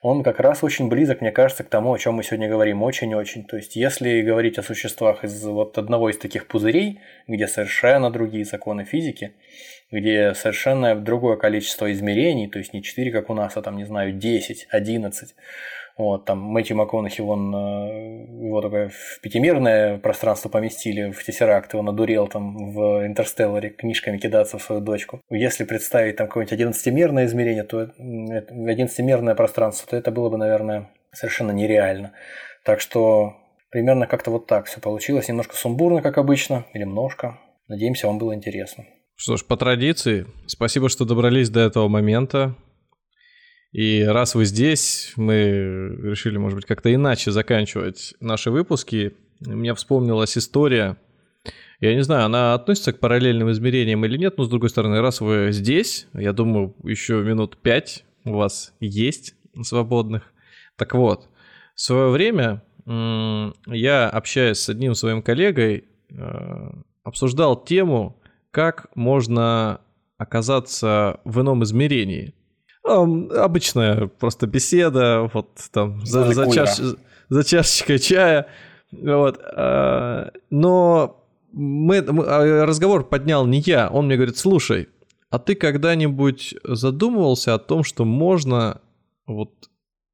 он 0.00 0.22
как 0.22 0.40
раз 0.40 0.64
очень 0.64 0.88
близок, 0.88 1.20
мне 1.20 1.30
кажется, 1.30 1.62
к 1.62 1.68
тому, 1.68 1.92
о 1.92 1.98
чем 1.98 2.14
мы 2.14 2.22
сегодня 2.22 2.48
говорим, 2.48 2.82
очень-очень. 2.82 3.44
То 3.44 3.56
есть, 3.56 3.76
если 3.76 4.22
говорить 4.22 4.58
о 4.58 4.62
существах 4.62 5.24
из 5.24 5.44
вот 5.44 5.76
одного 5.76 6.08
из 6.08 6.16
таких 6.16 6.46
пузырей, 6.46 7.00
где 7.28 7.46
совершенно 7.46 8.10
другие 8.10 8.46
законы 8.46 8.84
физики, 8.84 9.34
где 9.90 10.32
совершенно 10.34 10.94
другое 10.94 11.36
количество 11.36 11.92
измерений, 11.92 12.48
то 12.48 12.58
есть 12.58 12.72
не 12.72 12.82
4, 12.82 13.10
как 13.10 13.28
у 13.28 13.34
нас, 13.34 13.56
а 13.56 13.62
там, 13.62 13.76
не 13.76 13.84
знаю, 13.84 14.12
10, 14.12 14.68
11. 14.70 15.34
Вот, 16.00 16.24
там 16.24 16.38
Мэтью 16.38 16.78
МакКонахи, 16.78 17.20
вон, 17.20 17.54
э, 17.54 18.46
его 18.46 18.62
такое 18.62 18.88
в 18.88 19.20
пятимерное 19.20 19.98
пространство 19.98 20.48
поместили 20.48 21.10
в 21.10 21.22
Тессеракт, 21.22 21.74
он 21.74 21.90
одурел 21.90 22.26
там 22.26 22.72
в 22.72 23.06
Интерстелларе 23.06 23.68
книжками 23.68 24.16
кидаться 24.16 24.56
в 24.56 24.62
свою 24.62 24.80
дочку. 24.80 25.20
Если 25.28 25.64
представить 25.64 26.16
там 26.16 26.26
какое-нибудь 26.26 26.54
одиннадцатимерное 26.54 27.26
измерение, 27.26 27.64
то 27.64 27.90
одиннадцатимерное 28.00 29.34
пространство, 29.34 29.90
то 29.90 29.96
это 29.98 30.10
было 30.10 30.30
бы, 30.30 30.38
наверное, 30.38 30.88
совершенно 31.12 31.50
нереально. 31.50 32.12
Так 32.64 32.80
что 32.80 33.34
примерно 33.70 34.06
как-то 34.06 34.30
вот 34.30 34.46
так 34.46 34.66
все 34.66 34.80
получилось. 34.80 35.28
Немножко 35.28 35.54
сумбурно, 35.54 36.00
как 36.00 36.16
обычно, 36.16 36.64
или 36.72 36.84
немножко. 36.84 37.38
Надеемся, 37.68 38.06
вам 38.06 38.18
было 38.18 38.34
интересно. 38.34 38.86
Что 39.16 39.36
ж, 39.36 39.44
по 39.44 39.58
традиции, 39.58 40.24
спасибо, 40.46 40.88
что 40.88 41.04
добрались 41.04 41.50
до 41.50 41.60
этого 41.60 41.88
момента. 41.88 42.54
И 43.72 44.02
раз 44.02 44.34
вы 44.34 44.44
здесь, 44.46 45.12
мы 45.16 45.96
решили, 46.02 46.36
может 46.38 46.56
быть, 46.56 46.66
как-то 46.66 46.92
иначе 46.92 47.30
заканчивать 47.30 48.14
наши 48.20 48.50
выпуски. 48.50 49.14
Мне 49.40 49.74
вспомнилась 49.74 50.36
история. 50.36 50.96
Я 51.78 51.94
не 51.94 52.02
знаю, 52.02 52.26
она 52.26 52.54
относится 52.54 52.92
к 52.92 52.98
параллельным 52.98 53.50
измерениям 53.52 54.04
или 54.04 54.18
нет, 54.18 54.36
но 54.36 54.44
с 54.44 54.48
другой 54.48 54.70
стороны, 54.70 55.00
раз 55.00 55.20
вы 55.20 55.48
здесь, 55.52 56.08
я 56.12 56.32
думаю, 56.32 56.74
еще 56.82 57.22
минут 57.22 57.56
пять 57.56 58.04
у 58.24 58.32
вас 58.32 58.74
есть 58.80 59.34
свободных. 59.62 60.24
Так 60.76 60.94
вот, 60.94 61.28
в 61.74 61.80
свое 61.80 62.10
время 62.10 62.62
я, 62.86 64.08
общаясь 64.08 64.58
с 64.58 64.68
одним 64.68 64.94
своим 64.94 65.22
коллегой, 65.22 65.84
э, 66.10 66.70
обсуждал 67.04 67.62
тему 67.62 68.20
как 68.50 68.94
можно 68.96 69.80
оказаться 70.18 71.20
в 71.24 71.40
ином 71.40 71.62
измерении. 71.62 72.34
Обычная 72.90 74.06
просто 74.06 74.46
беседа, 74.46 75.30
вот 75.32 75.48
там 75.72 76.04
за, 76.04 76.32
за, 76.32 76.50
чаш, 76.50 76.80
за 77.28 77.44
чашечкой 77.44 77.98
чая. 77.98 78.46
Вот. 78.92 79.40
А, 79.42 80.30
но 80.50 81.24
мы, 81.52 81.98
а, 81.98 82.66
разговор 82.66 83.08
поднял 83.08 83.46
не 83.46 83.60
я. 83.60 83.88
Он 83.88 84.06
мне 84.06 84.16
говорит, 84.16 84.36
слушай, 84.36 84.88
а 85.30 85.38
ты 85.38 85.54
когда-нибудь 85.54 86.56
задумывался 86.64 87.54
о 87.54 87.58
том, 87.58 87.84
что 87.84 88.04
можно 88.04 88.80
вот 89.26 89.52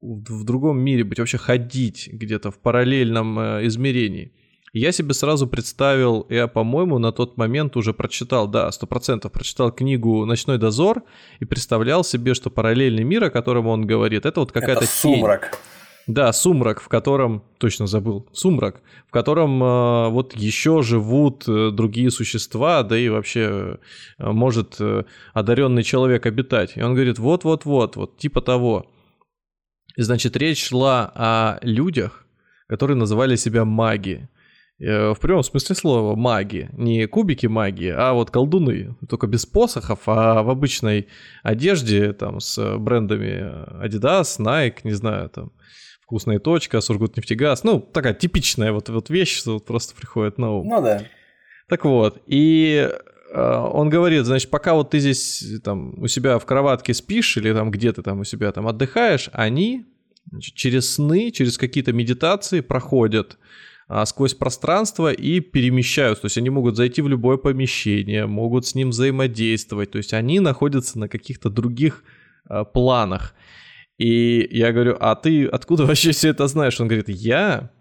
в 0.01 0.43
другом 0.43 0.79
мире 0.79 1.03
быть, 1.03 1.19
вообще 1.19 1.37
ходить 1.37 2.07
где-то 2.11 2.51
в 2.51 2.59
параллельном 2.59 3.39
э, 3.39 3.67
измерении? 3.67 4.31
Я 4.77 4.91
себе 4.91 5.15
сразу 5.15 5.47
представил, 5.47 6.27
я, 6.29 6.47
по-моему, 6.47 6.99
на 6.99 7.11
тот 7.11 7.35
момент 7.35 7.75
уже 7.75 7.93
прочитал, 7.93 8.47
да, 8.47 8.71
сто 8.71 8.85
процентов 8.85 9.31
прочитал 9.31 9.71
книгу 9.71 10.23
«Ночной 10.25 10.59
дозор» 10.59 11.01
и 11.39 11.45
представлял 11.45 12.03
себе, 12.03 12.35
что 12.35 12.51
параллельный 12.51 13.03
мир, 13.03 13.23
о 13.23 13.29
котором 13.31 13.65
он 13.65 13.87
говорит, 13.87 14.27
это 14.27 14.39
вот 14.39 14.51
какая-то 14.51 14.83
это 14.83 14.91
сумрак. 14.91 15.51
Тень. 15.51 16.13
Да, 16.13 16.31
сумрак, 16.31 16.79
в 16.79 16.87
котором, 16.89 17.43
точно 17.57 17.87
забыл, 17.87 18.27
сумрак, 18.31 18.81
в 19.07 19.11
котором 19.11 19.61
э, 19.63 20.09
вот 20.09 20.35
еще 20.35 20.83
живут 20.83 21.45
э, 21.47 21.71
другие 21.71 22.11
существа, 22.11 22.83
да 22.83 22.97
и 22.97 23.09
вообще 23.09 23.79
э, 24.19 24.31
может 24.31 24.75
э, 24.79 25.05
одаренный 25.33 25.81
человек 25.81 26.27
обитать. 26.27 26.77
И 26.77 26.81
он 26.83 26.93
говорит, 26.93 27.17
вот-вот-вот, 27.17 27.95
вот 27.95 28.17
типа 28.19 28.41
того. 28.41 28.85
И 29.97 30.03
значит, 30.03 30.37
речь 30.37 30.67
шла 30.67 31.11
о 31.15 31.57
людях, 31.63 32.27
которые 32.67 32.95
называли 32.95 33.35
себя 33.35 33.65
маги. 33.65 34.29
Э, 34.79 35.13
в 35.13 35.19
прямом 35.19 35.43
смысле 35.43 35.75
слова 35.75 36.15
маги. 36.15 36.69
Не 36.73 37.07
кубики 37.07 37.47
магии, 37.47 37.93
а 37.95 38.13
вот 38.13 38.29
колдуны. 38.29 38.95
Только 39.09 39.27
без 39.27 39.45
посохов, 39.45 40.01
а 40.05 40.43
в 40.43 40.49
обычной 40.49 41.07
одежде, 41.43 42.13
там, 42.13 42.39
с 42.39 42.77
брендами 42.77 43.83
Adidas, 43.83 44.39
Nike, 44.39 44.79
не 44.83 44.93
знаю, 44.93 45.29
там, 45.29 45.51
вкусная 46.01 46.39
точка, 46.39 46.79
Сургутнефтегаз. 46.79 47.63
Ну, 47.63 47.79
такая 47.79 48.13
типичная 48.13 48.71
вот, 48.71 48.89
вот 48.89 49.09
вещь, 49.09 49.37
что 49.37 49.53
вот 49.53 49.65
просто 49.65 49.95
приходит 49.95 50.37
на 50.37 50.51
ум. 50.51 50.67
Ну 50.67 50.81
да. 50.81 51.03
Так 51.67 51.83
вот, 51.83 52.21
и 52.27 52.89
э, 53.33 53.55
он 53.73 53.89
говорит, 53.89 54.25
значит, 54.25 54.49
пока 54.49 54.73
вот 54.75 54.91
ты 54.91 54.99
здесь 54.99 55.43
там 55.63 56.01
у 56.01 56.07
себя 56.07 56.37
в 56.37 56.45
кроватке 56.45 56.93
спишь 56.93 57.35
или 57.35 57.51
там 57.51 57.71
где 57.71 57.91
ты 57.91 58.03
там 58.03 58.21
у 58.21 58.23
себя 58.23 58.51
там 58.51 58.67
отдыхаешь, 58.67 59.29
они 59.33 59.85
значит, 60.29 60.55
через 60.55 60.93
сны, 60.93 61.31
через 61.31 61.57
какие-то 61.57 61.91
медитации 61.91 62.61
проходят 62.61 63.37
сквозь 64.05 64.33
пространство 64.33 65.11
и 65.11 65.39
перемещаются. 65.39 66.23
То 66.23 66.25
есть 66.25 66.37
они 66.37 66.49
могут 66.49 66.75
зайти 66.75 67.01
в 67.01 67.07
любое 67.07 67.37
помещение, 67.37 68.25
могут 68.25 68.65
с 68.65 68.75
ним 68.75 68.89
взаимодействовать. 68.89 69.91
То 69.91 69.97
есть 69.97 70.13
они 70.13 70.39
находятся 70.39 70.99
на 70.99 71.07
каких-то 71.07 71.49
других 71.49 72.03
а, 72.45 72.65
планах. 72.65 73.33
И 73.97 74.47
я 74.51 74.71
говорю, 74.71 74.97
а 74.99 75.15
ты 75.15 75.45
откуда 75.45 75.85
вообще 75.87 76.11
все 76.11 76.29
это 76.29 76.47
знаешь? 76.47 76.79
Он 76.79 76.87
говорит, 76.87 77.09
я 77.09 77.71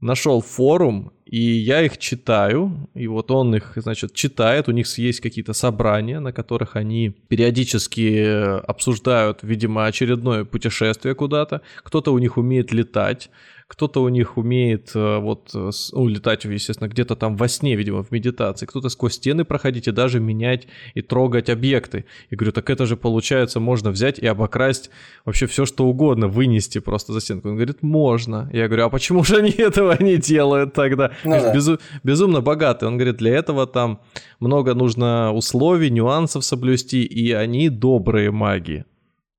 нашел 0.00 0.42
форум, 0.42 1.12
и 1.24 1.40
я 1.40 1.82
их 1.82 1.96
читаю, 1.96 2.90
и 2.94 3.06
вот 3.06 3.30
он 3.30 3.54
их, 3.54 3.72
значит, 3.76 4.12
читает, 4.12 4.68
у 4.68 4.72
них 4.72 4.86
есть 4.98 5.20
какие-то 5.20 5.54
собрания, 5.54 6.20
на 6.20 6.32
которых 6.32 6.76
они 6.76 7.08
периодически 7.08 8.60
обсуждают, 8.66 9.38
видимо, 9.42 9.86
очередное 9.86 10.44
путешествие 10.44 11.14
куда-то, 11.14 11.62
кто-то 11.82 12.12
у 12.12 12.18
них 12.18 12.36
умеет 12.36 12.70
летать, 12.70 13.30
кто-то 13.66 14.02
у 14.02 14.08
них 14.08 14.36
умеет 14.36 14.92
э, 14.94 15.18
вот 15.18 15.50
э, 15.54 15.70
ну, 15.92 16.08
летать, 16.08 16.44
естественно, 16.44 16.88
где-то 16.88 17.16
там 17.16 17.36
во 17.36 17.48
сне, 17.48 17.76
видимо, 17.76 18.02
в 18.02 18.10
медитации, 18.10 18.66
кто-то 18.66 18.88
сквозь 18.88 19.14
стены 19.14 19.44
проходить 19.44 19.88
и 19.88 19.92
даже 19.92 20.20
менять 20.20 20.68
и 20.94 21.02
трогать 21.02 21.48
объекты. 21.48 22.04
И 22.30 22.36
говорю, 22.36 22.52
так 22.52 22.68
это 22.70 22.86
же 22.86 22.96
получается, 22.96 23.60
можно 23.60 23.90
взять 23.90 24.18
и 24.18 24.26
обокрасть 24.26 24.90
вообще 25.24 25.46
все, 25.46 25.64
что 25.64 25.86
угодно, 25.86 26.28
вынести 26.28 26.78
просто 26.78 27.12
за 27.12 27.20
стенку. 27.20 27.48
Он 27.48 27.54
говорит, 27.56 27.82
можно. 27.82 28.50
Я 28.52 28.68
говорю, 28.68 28.84
а 28.84 28.90
почему 28.90 29.24
же 29.24 29.36
они 29.36 29.50
этого 29.58 29.96
не 30.02 30.16
делают 30.16 30.74
тогда? 30.74 31.12
Ну, 31.24 31.30
да. 31.30 31.54
Безу- 31.54 31.80
безумно 32.02 32.40
богатый. 32.40 32.84
Он 32.84 32.96
говорит, 32.96 33.16
для 33.16 33.34
этого 33.34 33.66
там 33.66 34.00
много 34.40 34.74
нужно 34.74 35.32
условий, 35.32 35.90
нюансов 35.90 36.44
соблюсти, 36.44 37.02
и 37.02 37.32
они 37.32 37.70
добрые 37.70 38.30
маги. 38.30 38.84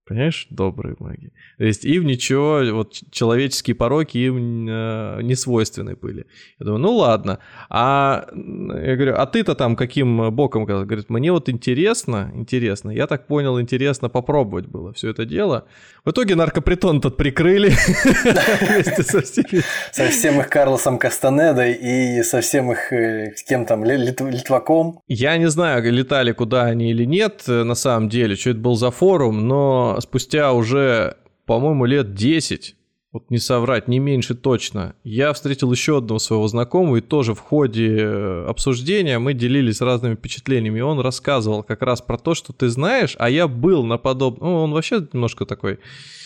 Понимаешь, 0.07 0.45
добрые 0.51 0.95
маги. 0.99 1.31
То 1.57 1.63
есть 1.63 1.83
им 1.83 2.05
ничего, 2.05 2.61
вот 2.73 2.93
человеческие 3.11 3.75
пороки 3.75 4.19
им 4.19 4.67
э, 4.69 5.21
не 5.23 5.35
свойственны 5.35 5.95
были. 5.95 6.27
Я 6.59 6.65
думаю, 6.65 6.79
ну 6.79 6.91
ладно. 6.95 7.39
А 7.69 8.27
я 8.31 8.95
говорю, 8.95 9.15
а 9.15 9.25
ты-то 9.25 9.55
там 9.55 9.75
каким 9.75 10.31
боком? 10.31 10.65
Говорит, 10.65 11.09
мне 11.09 11.31
вот 11.31 11.49
интересно, 11.49 12.31
интересно. 12.35 12.91
Я 12.91 13.07
так 13.07 13.25
понял, 13.25 13.59
интересно 13.59 14.09
попробовать 14.09 14.67
было 14.67 14.93
все 14.93 15.09
это 15.09 15.25
дело. 15.25 15.65
В 16.03 16.11
итоге 16.11 16.35
наркопритон 16.35 17.01
тот 17.01 17.17
прикрыли 17.17 17.69
вместе 18.61 19.01
со 19.01 19.21
всеми. 19.21 19.63
Со 19.91 20.07
всем 20.09 20.39
их 20.39 20.49
Карлосом 20.49 20.99
Кастанедой 20.99 21.73
и 21.73 22.21
со 22.21 22.41
всем 22.41 22.71
их, 22.71 22.93
э, 22.93 23.33
с 23.35 23.43
кем 23.43 23.65
там, 23.65 23.83
Литваком. 23.83 24.99
Я 25.07 25.35
не 25.37 25.49
знаю, 25.49 25.91
летали 25.91 26.31
куда 26.31 26.65
они 26.65 26.91
или 26.91 27.05
нет, 27.05 27.43
э, 27.47 27.63
на 27.63 27.73
самом 27.73 28.09
деле, 28.09 28.35
что 28.35 28.51
это 28.51 28.59
был 28.59 28.75
за 28.75 28.91
форум, 28.91 29.47
но 29.47 29.94
спустя 29.99 30.53
уже, 30.53 31.17
по-моему, 31.45 31.85
лет 31.85 32.13
10 32.13 32.75
вот 33.15 33.31
не 33.31 33.37
соврать, 33.37 33.87
не 33.87 33.97
меньше 33.97 34.35
точно, 34.35 34.93
я 35.05 35.31
встретил 35.31 35.71
еще 35.71 35.99
одного 35.99 36.19
своего 36.19 36.45
знакомого, 36.49 36.97
и 36.97 37.01
тоже 37.01 37.33
в 37.33 37.39
ходе 37.39 37.95
э, 37.97 38.45
обсуждения 38.45 39.19
мы 39.19 39.33
делились 39.33 39.79
разными 39.79 40.15
впечатлениями, 40.15 40.79
и 40.79 40.81
он 40.81 40.99
рассказывал 40.99 41.63
как 41.63 41.81
раз 41.81 42.01
про 42.01 42.17
то, 42.17 42.33
что 42.33 42.51
ты 42.51 42.67
знаешь, 42.67 43.15
а 43.17 43.29
я 43.29 43.47
был 43.47 43.85
на 43.85 43.97
подобном... 43.97 44.49
Ну, 44.49 44.63
он 44.63 44.71
вообще 44.73 45.07
немножко 45.13 45.45
такой 45.45 45.79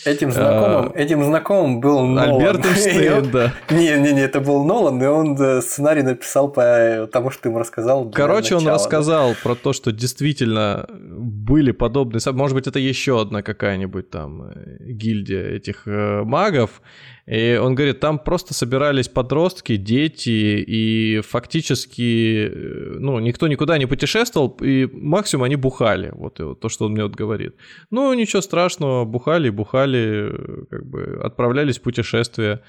Этим 0.05 0.31
знакомым, 0.31 0.91
а, 0.93 0.97
этим 0.97 1.23
знакомым 1.23 1.81
был 1.81 2.05
Нолан. 2.05 2.35
Альберт 2.35 2.65
Эйнштейн, 2.65 3.31
да. 3.31 3.53
Не-не-не, 3.69 4.21
это 4.21 4.39
был 4.39 4.63
Нолан, 4.63 5.01
и 5.01 5.05
он 5.05 5.37
сценарий 5.61 6.03
написал 6.03 6.49
по 6.49 7.07
тому, 7.11 7.31
что 7.31 7.43
ты 7.43 7.49
ему 7.49 7.59
рассказал. 7.59 8.09
Короче, 8.11 8.55
начала, 8.55 8.71
он 8.71 8.75
рассказал 8.75 9.29
да. 9.29 9.35
про 9.43 9.55
то, 9.55 9.73
что 9.73 9.91
действительно 9.91 10.85
были 10.89 11.71
подобные... 11.71 12.21
Может 12.31 12.55
быть, 12.55 12.67
это 12.67 12.79
еще 12.79 13.21
одна 13.21 13.41
какая-нибудь 13.41 14.09
там 14.09 14.43
э, 14.43 14.77
гильдия 14.79 15.49
этих 15.49 15.87
э, 15.87 16.23
магов, 16.23 16.81
и 17.29 17.57
он 17.57 17.75
говорит, 17.75 17.99
там 17.99 18.17
просто 18.17 18.55
собирались 18.55 19.07
подростки, 19.07 19.75
дети, 19.75 20.63
и 20.65 21.21
фактически, 21.21 22.49
э, 22.51 22.97
ну, 22.99 23.19
никто 23.19 23.47
никуда 23.47 23.77
не 23.77 23.85
путешествовал, 23.85 24.57
и 24.61 24.89
максимум 24.91 25.43
они 25.43 25.55
бухали. 25.55 26.09
Вот, 26.13 26.39
то, 26.59 26.69
что 26.69 26.85
он 26.85 26.93
мне 26.93 27.03
вот 27.03 27.13
говорит. 27.13 27.53
Ну, 27.91 28.11
ничего 28.15 28.41
страшного, 28.41 29.05
бухали, 29.05 29.51
бухали, 29.51 30.31
как 30.71 30.85
бы 30.87 31.21
отправлялись 31.23 31.77
в 31.77 31.83
путешествие. 31.83 32.61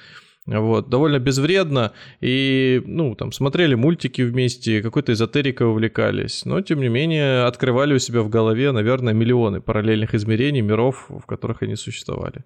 Вот, 0.45 0.91
довольно 0.91 1.19
безвредно, 1.19 1.93
и, 2.20 2.82
ну, 2.85 3.15
там, 3.15 3.32
смотрели 3.32 3.74
мультики 3.74 4.20
вместе, 4.23 4.82
какой-то 4.82 5.12
эзотерикой 5.12 5.69
увлекались, 5.69 6.45
но, 6.45 6.61
тем 6.61 6.81
не 6.81 6.89
менее, 6.89 7.45
открывали 7.45 7.95
у 7.95 7.99
себя 7.99 8.20
в 8.23 8.28
голове, 8.28 8.73
наверное, 8.73 9.15
миллионы 9.15 9.61
параллельных 9.61 10.15
измерений, 10.15 10.61
миров, 10.61 11.07
в 11.09 11.24
которых 11.27 11.62
они 11.62 11.77
существовали. 11.77 12.45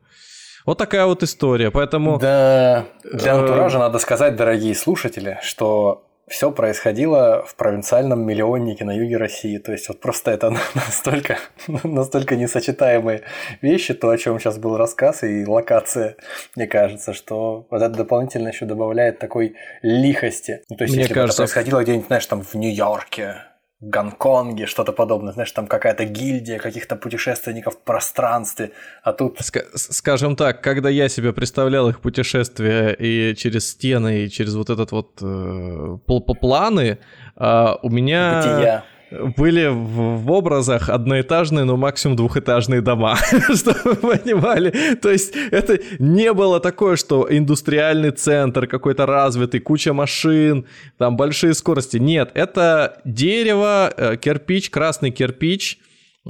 Вот 0.64 0.78
такая 0.78 1.04
вот 1.04 1.22
история, 1.22 1.70
поэтому... 1.70 2.18
Да, 2.18 2.86
для 3.04 3.32
э, 3.32 3.36
антуража 3.36 3.78
надо 3.78 3.98
сказать, 3.98 4.34
дорогие 4.34 4.74
слушатели, 4.74 5.38
что 5.42 6.06
все 6.26 6.50
происходило 6.50 7.44
в 7.46 7.54
провинциальном 7.54 8.26
миллионнике 8.26 8.84
на 8.86 8.92
юге 8.92 9.18
России. 9.18 9.58
То 9.58 9.72
есть 9.72 9.88
вот 9.88 10.00
просто 10.00 10.30
это 10.30 10.56
настолько, 10.74 11.38
настолько 11.66 12.36
несочетаемые 12.36 13.24
вещи, 13.60 13.92
то, 13.92 14.08
о 14.08 14.16
чем 14.16 14.38
сейчас 14.40 14.58
был 14.58 14.76
рассказ 14.78 15.22
и 15.22 15.44
локация, 15.46 16.16
мне 16.56 16.66
кажется, 16.66 17.12
что 17.12 17.66
вот 17.70 17.82
это 17.82 17.94
дополнительно 17.94 18.48
еще 18.48 18.64
добавляет 18.64 19.18
такой 19.18 19.56
лихости. 19.82 20.62
Ну, 20.70 20.76
то 20.76 20.84
есть, 20.84 20.94
мне 20.94 21.02
если 21.02 21.14
кажется... 21.14 21.42
бы 21.42 21.44
это 21.44 21.52
происходило 21.52 21.82
где-нибудь, 21.82 22.06
знаешь, 22.06 22.26
там 22.26 22.42
в 22.42 22.54
Нью-Йорке, 22.54 23.42
Гонконге, 23.88 24.66
что-то 24.66 24.92
подобное. 24.92 25.32
Знаешь, 25.32 25.52
там 25.52 25.66
какая-то 25.66 26.04
гильдия 26.04 26.58
каких-то 26.58 26.96
путешественников 26.96 27.74
в 27.74 27.78
пространстве, 27.78 28.70
а 29.02 29.12
тут... 29.12 29.40
Ск- 29.40 29.66
скажем 29.74 30.36
так, 30.36 30.62
когда 30.62 30.88
я 30.88 31.08
себе 31.08 31.32
представлял 31.32 31.88
их 31.88 32.00
путешествия 32.00 32.92
и 32.92 33.34
через 33.36 33.70
стены, 33.70 34.24
и 34.24 34.30
через 34.30 34.54
вот 34.54 34.70
этот 34.70 34.92
вот 34.92 35.18
э, 35.22 35.98
планы, 36.40 36.98
э, 37.36 37.66
у 37.82 37.90
меня... 37.90 38.42
Бытия 38.42 38.84
были 39.36 39.66
в, 39.66 40.18
в 40.18 40.30
образах 40.30 40.88
одноэтажные, 40.88 41.64
но 41.64 41.76
максимум 41.76 42.16
двухэтажные 42.16 42.80
дома, 42.80 43.16
чтобы 43.54 43.80
вы 43.84 43.96
понимали. 43.96 44.96
То 44.96 45.10
есть 45.10 45.34
это 45.50 45.78
не 45.98 46.32
было 46.32 46.60
такое, 46.60 46.96
что 46.96 47.26
индустриальный 47.30 48.10
центр 48.10 48.66
какой-то 48.66 49.06
развитый, 49.06 49.60
куча 49.60 49.92
машин, 49.92 50.66
там 50.98 51.16
большие 51.16 51.54
скорости. 51.54 51.96
Нет, 51.98 52.30
это 52.34 53.00
дерево, 53.04 53.92
э, 53.96 54.16
кирпич, 54.16 54.70
красный 54.70 55.10
кирпич, 55.10 55.78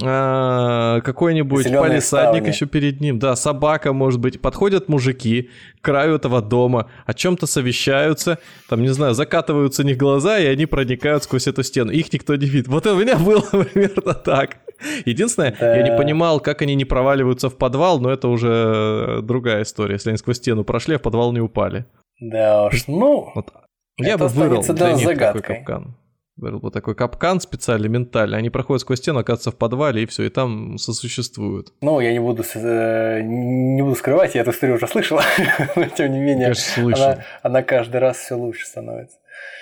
какой-нибудь 0.01 1.67
Зелёные 1.67 1.81
палисадник 1.81 2.43
ставни. 2.43 2.49
еще 2.49 2.67
перед 2.67 3.01
ним, 3.01 3.21
да, 3.21 3.37
собака, 3.37 3.93
может 3.93 4.19
быть, 4.19 4.41
подходят 4.41 4.89
мужики 4.89 5.51
к 5.81 5.85
краю 5.85 6.17
этого 6.17 6.43
дома, 6.43 6.91
о 7.07 7.15
чем-то 7.15 7.47
совещаются, 7.47 8.39
там, 8.69 8.83
не 8.83 8.89
знаю, 8.89 9.15
закатываются 9.15 9.83
у 9.83 9.85
них 9.85 9.97
глаза, 9.97 10.39
и 10.41 10.47
они 10.47 10.67
проникают 10.67 11.23
сквозь 11.23 11.47
эту 11.47 11.63
стену, 11.63 11.93
их 11.93 12.13
никто 12.13 12.35
не 12.35 12.47
видит. 12.47 12.67
Вот 12.67 12.87
у 12.87 12.99
меня 12.99 13.17
было 13.19 13.41
примерно 13.41 14.15
так. 14.15 14.57
Единственное, 15.05 15.57
да. 15.59 15.77
я 15.77 15.83
не 15.83 15.97
понимал, 15.97 16.41
как 16.41 16.63
они 16.63 16.75
не 16.75 16.85
проваливаются 16.85 17.49
в 17.49 17.57
подвал, 17.57 18.01
но 18.01 18.11
это 18.11 18.27
уже 18.27 19.21
другая 19.23 19.63
история, 19.63 19.95
если 19.95 20.11
они 20.11 20.19
сквозь 20.19 20.39
стену 20.39 20.65
прошли, 20.65 20.97
а 20.97 20.99
в 20.99 21.03
подвал 21.03 21.33
не 21.33 21.41
упали. 21.41 21.87
Да 22.21 22.67
уж, 22.67 22.89
ну... 22.89 23.31
Вот. 23.35 23.53
Я 23.97 24.19
бы 24.19 24.27
вырыл 24.27 24.63
для 24.63 24.93
них 24.93 25.05
загадкой. 25.05 25.41
такой 25.41 25.57
капкан. 25.57 25.97
Был 26.37 26.59
бы 26.59 26.71
такой 26.73 26.97
капкан 26.97 27.41
специальный, 27.41 27.89
ментальный. 27.89 28.39
Они 28.39 28.51
проходят 28.51 28.81
сквозь 28.81 28.99
стену, 28.99 29.21
оказывается 29.21 29.53
в 29.53 29.57
подвале, 29.57 30.03
и 30.03 30.07
все, 30.07 30.25
и 30.25 30.31
там 30.31 30.79
сосуществуют. 30.79 31.73
Ну, 31.81 32.01
я 32.01 32.13
не 32.13 32.19
буду, 32.19 32.43
э, 32.55 33.21
не 33.23 33.83
буду 33.83 33.95
скрывать, 33.95 34.35
я 34.35 34.41
эту 34.41 34.51
историю 34.51 34.77
уже 34.77 34.89
слышала, 34.89 35.23
но 35.77 35.85
тем 35.87 36.13
не 36.13 36.19
менее, 36.19 36.55
Конечно, 36.55 37.07
она, 37.07 37.25
она 37.43 37.63
каждый 37.63 37.99
раз 37.99 38.17
все 38.17 38.35
лучше 38.35 38.67
становится. 38.67 39.17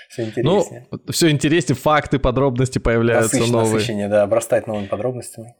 Все 0.08 0.24
интереснее. 0.24 0.86
Ну, 0.90 1.12
все 1.12 1.30
интереснее, 1.30 1.76
факты, 1.76 2.18
подробности 2.18 2.78
появляются 2.78 3.36
Насыщ, 3.36 3.52
новые. 3.52 3.74
Насыщение, 3.74 4.08
да, 4.08 4.22
обрастает 4.22 4.66
новыми 4.66 4.86
подробностями. 4.86 5.54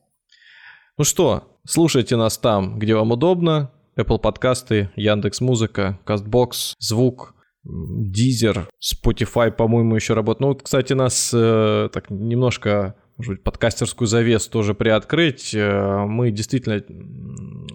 Ну 0.96 1.04
что, 1.04 1.58
слушайте 1.66 2.16
нас 2.16 2.38
там, 2.38 2.78
где 2.78 2.94
вам 2.94 3.12
удобно. 3.12 3.70
Apple 3.96 4.18
подкасты, 4.18 4.90
Яндекс 4.96 5.42
Музыка, 5.42 5.98
Castbox, 6.06 6.74
Звук, 6.78 7.34
Deezer, 7.66 8.66
Spotify, 8.80 9.50
по-моему, 9.50 9.94
еще 9.94 10.14
работает. 10.14 10.40
Ну, 10.40 10.54
кстати, 10.54 10.94
нас 10.94 11.30
э, 11.32 11.88
так 11.92 12.10
немножко 12.10 12.96
может 13.16 13.34
быть, 13.34 13.44
подкастерскую 13.44 14.08
завесу 14.08 14.50
тоже 14.50 14.74
приоткрыть. 14.74 15.54
Э, 15.54 16.04
мы 16.06 16.30
действительно, 16.30 16.82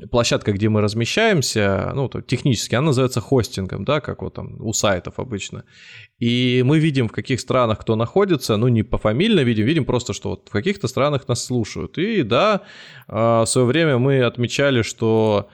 площадка, 0.09 0.51
где 0.51 0.67
мы 0.67 0.81
размещаемся, 0.81 1.91
ну, 1.95 2.09
технически, 2.09 2.75
она 2.75 2.87
называется 2.87 3.21
хостингом, 3.21 3.85
да, 3.85 4.01
как 4.01 4.21
вот 4.21 4.33
там 4.33 4.57
у 4.59 4.73
сайтов 4.73 5.19
обычно. 5.19 5.63
И 6.19 6.63
мы 6.65 6.79
видим, 6.79 7.07
в 7.07 7.11
каких 7.11 7.39
странах 7.39 7.79
кто 7.79 7.95
находится, 7.95 8.57
ну, 8.57 8.67
не 8.67 8.83
пофамильно 8.83 9.41
видим, 9.41 9.65
видим 9.65 9.85
просто, 9.85 10.13
что 10.13 10.31
вот 10.31 10.47
в 10.49 10.51
каких-то 10.51 10.87
странах 10.87 11.27
нас 11.27 11.45
слушают. 11.45 11.97
И 11.97 12.23
да, 12.23 12.63
э, 13.07 13.13
в 13.13 13.45
свое 13.45 13.67
время 13.67 13.97
мы 13.99 14.23
отмечали, 14.23 14.81
что 14.81 15.49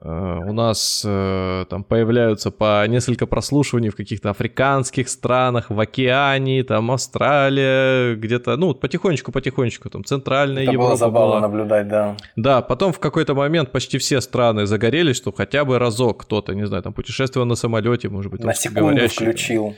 у 0.00 0.52
нас 0.52 1.02
э, 1.06 1.64
там 1.70 1.82
появляются 1.82 2.50
по 2.50 2.86
несколько 2.86 3.26
прослушиваний 3.26 3.88
в 3.88 3.96
каких-то 3.96 4.30
африканских 4.30 5.08
странах, 5.08 5.70
в 5.70 5.80
океане, 5.80 6.64
там 6.64 6.90
Австралия, 6.90 8.14
где-то, 8.14 8.56
ну, 8.56 8.74
потихонечку-потихонечку, 8.74 9.88
там 9.88 10.04
Центральная 10.04 10.64
Это 10.64 10.72
Европа 10.72 10.88
было 10.88 10.96
забавно 10.96 11.30
была. 11.30 11.40
наблюдать, 11.40 11.88
да. 11.88 12.16
Да, 12.36 12.62
потом 12.62 12.92
в 12.92 12.98
какой-то 12.98 13.34
момент 13.34 13.72
почти 13.72 13.98
все 13.98 14.20
страны 14.20 14.66
загорелись, 14.66 15.16
что 15.16 15.32
хотя 15.32 15.64
бы 15.64 15.78
разок 15.78 16.22
кто-то, 16.22 16.54
не 16.54 16.66
знаю, 16.66 16.82
там 16.82 16.92
путешествовал 16.92 17.46
на 17.46 17.54
самолете, 17.54 18.08
может 18.08 18.30
быть, 18.30 18.44
на 18.44 18.54
секунду 18.54 19.08
включил. 19.08 19.74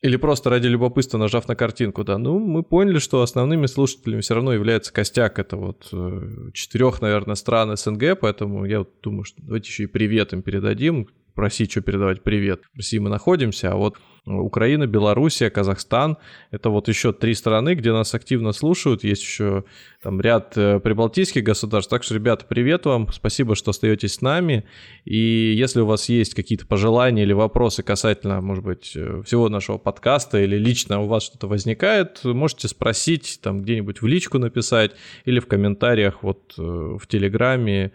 Или 0.00 0.16
просто 0.16 0.48
ради 0.50 0.68
любопытства, 0.68 1.18
нажав 1.18 1.48
на 1.48 1.56
картинку, 1.56 2.04
да. 2.04 2.18
Ну, 2.18 2.38
мы 2.38 2.62
поняли, 2.62 2.98
что 2.98 3.20
основными 3.20 3.66
слушателями 3.66 4.20
все 4.20 4.34
равно 4.34 4.52
является 4.52 4.92
костяк. 4.92 5.40
Это 5.40 5.56
вот 5.56 5.88
э, 5.92 6.50
четырех, 6.54 7.00
наверное, 7.00 7.34
стран 7.34 7.76
СНГ, 7.76 8.20
поэтому 8.20 8.64
я 8.64 8.80
вот 8.80 8.90
думаю, 9.02 9.24
что 9.24 9.42
давайте 9.42 9.68
еще 9.68 9.84
и 9.84 9.86
привет 9.86 10.32
им 10.32 10.42
передадим. 10.42 11.08
Просить, 11.34 11.72
что 11.72 11.80
передавать 11.80 12.22
привет. 12.22 12.62
В 12.72 12.76
России 12.76 12.98
мы 12.98 13.10
находимся, 13.10 13.72
а 13.72 13.76
вот 13.76 13.96
Украина, 14.28 14.86
Белоруссия, 14.86 15.50
Казахстан. 15.50 16.18
Это 16.50 16.70
вот 16.70 16.88
еще 16.88 17.12
три 17.12 17.34
страны, 17.34 17.74
где 17.74 17.92
нас 17.92 18.14
активно 18.14 18.52
слушают. 18.52 19.04
Есть 19.04 19.22
еще 19.22 19.64
там 20.02 20.20
ряд 20.20 20.56
э, 20.56 20.80
прибалтийских 20.80 21.42
государств. 21.42 21.90
Так 21.90 22.02
что, 22.02 22.14
ребята, 22.14 22.44
привет 22.48 22.86
вам. 22.86 23.10
Спасибо, 23.12 23.54
что 23.54 23.70
остаетесь 23.70 24.14
с 24.14 24.20
нами. 24.20 24.64
И 25.04 25.54
если 25.56 25.80
у 25.80 25.86
вас 25.86 26.08
есть 26.08 26.34
какие-то 26.34 26.66
пожелания 26.66 27.22
или 27.22 27.32
вопросы 27.32 27.82
касательно, 27.82 28.40
может 28.40 28.64
быть, 28.64 28.92
э, 28.94 29.22
всего 29.24 29.48
нашего 29.48 29.78
подкаста 29.78 30.38
или 30.40 30.56
лично 30.56 31.00
у 31.00 31.06
вас 31.06 31.22
что-то 31.24 31.46
возникает, 31.46 32.22
можете 32.24 32.68
спросить, 32.68 33.40
там 33.42 33.62
где-нибудь 33.62 34.02
в 34.02 34.06
личку 34.06 34.38
написать 34.38 34.92
или 35.24 35.40
в 35.40 35.46
комментариях 35.46 36.22
вот 36.22 36.54
э, 36.58 36.62
в 36.62 37.06
Телеграме. 37.08 37.92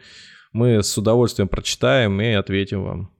Мы 0.51 0.83
с 0.83 0.97
удовольствием 0.97 1.47
прочитаем 1.47 2.19
и 2.21 2.31
ответим 2.31 2.83
вам. 2.83 3.11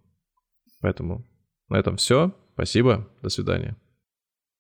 Поэтому 0.81 1.26
на 1.69 1.77
этом 1.77 1.98
все. 1.98 2.34
Спасибо. 2.54 3.08
До 3.22 3.30
свидания. 3.30 3.76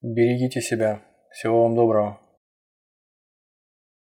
Берегите 0.01 0.61
себя. 0.61 1.01
Всего 1.31 1.63
вам 1.63 1.75
доброго. 1.75 2.22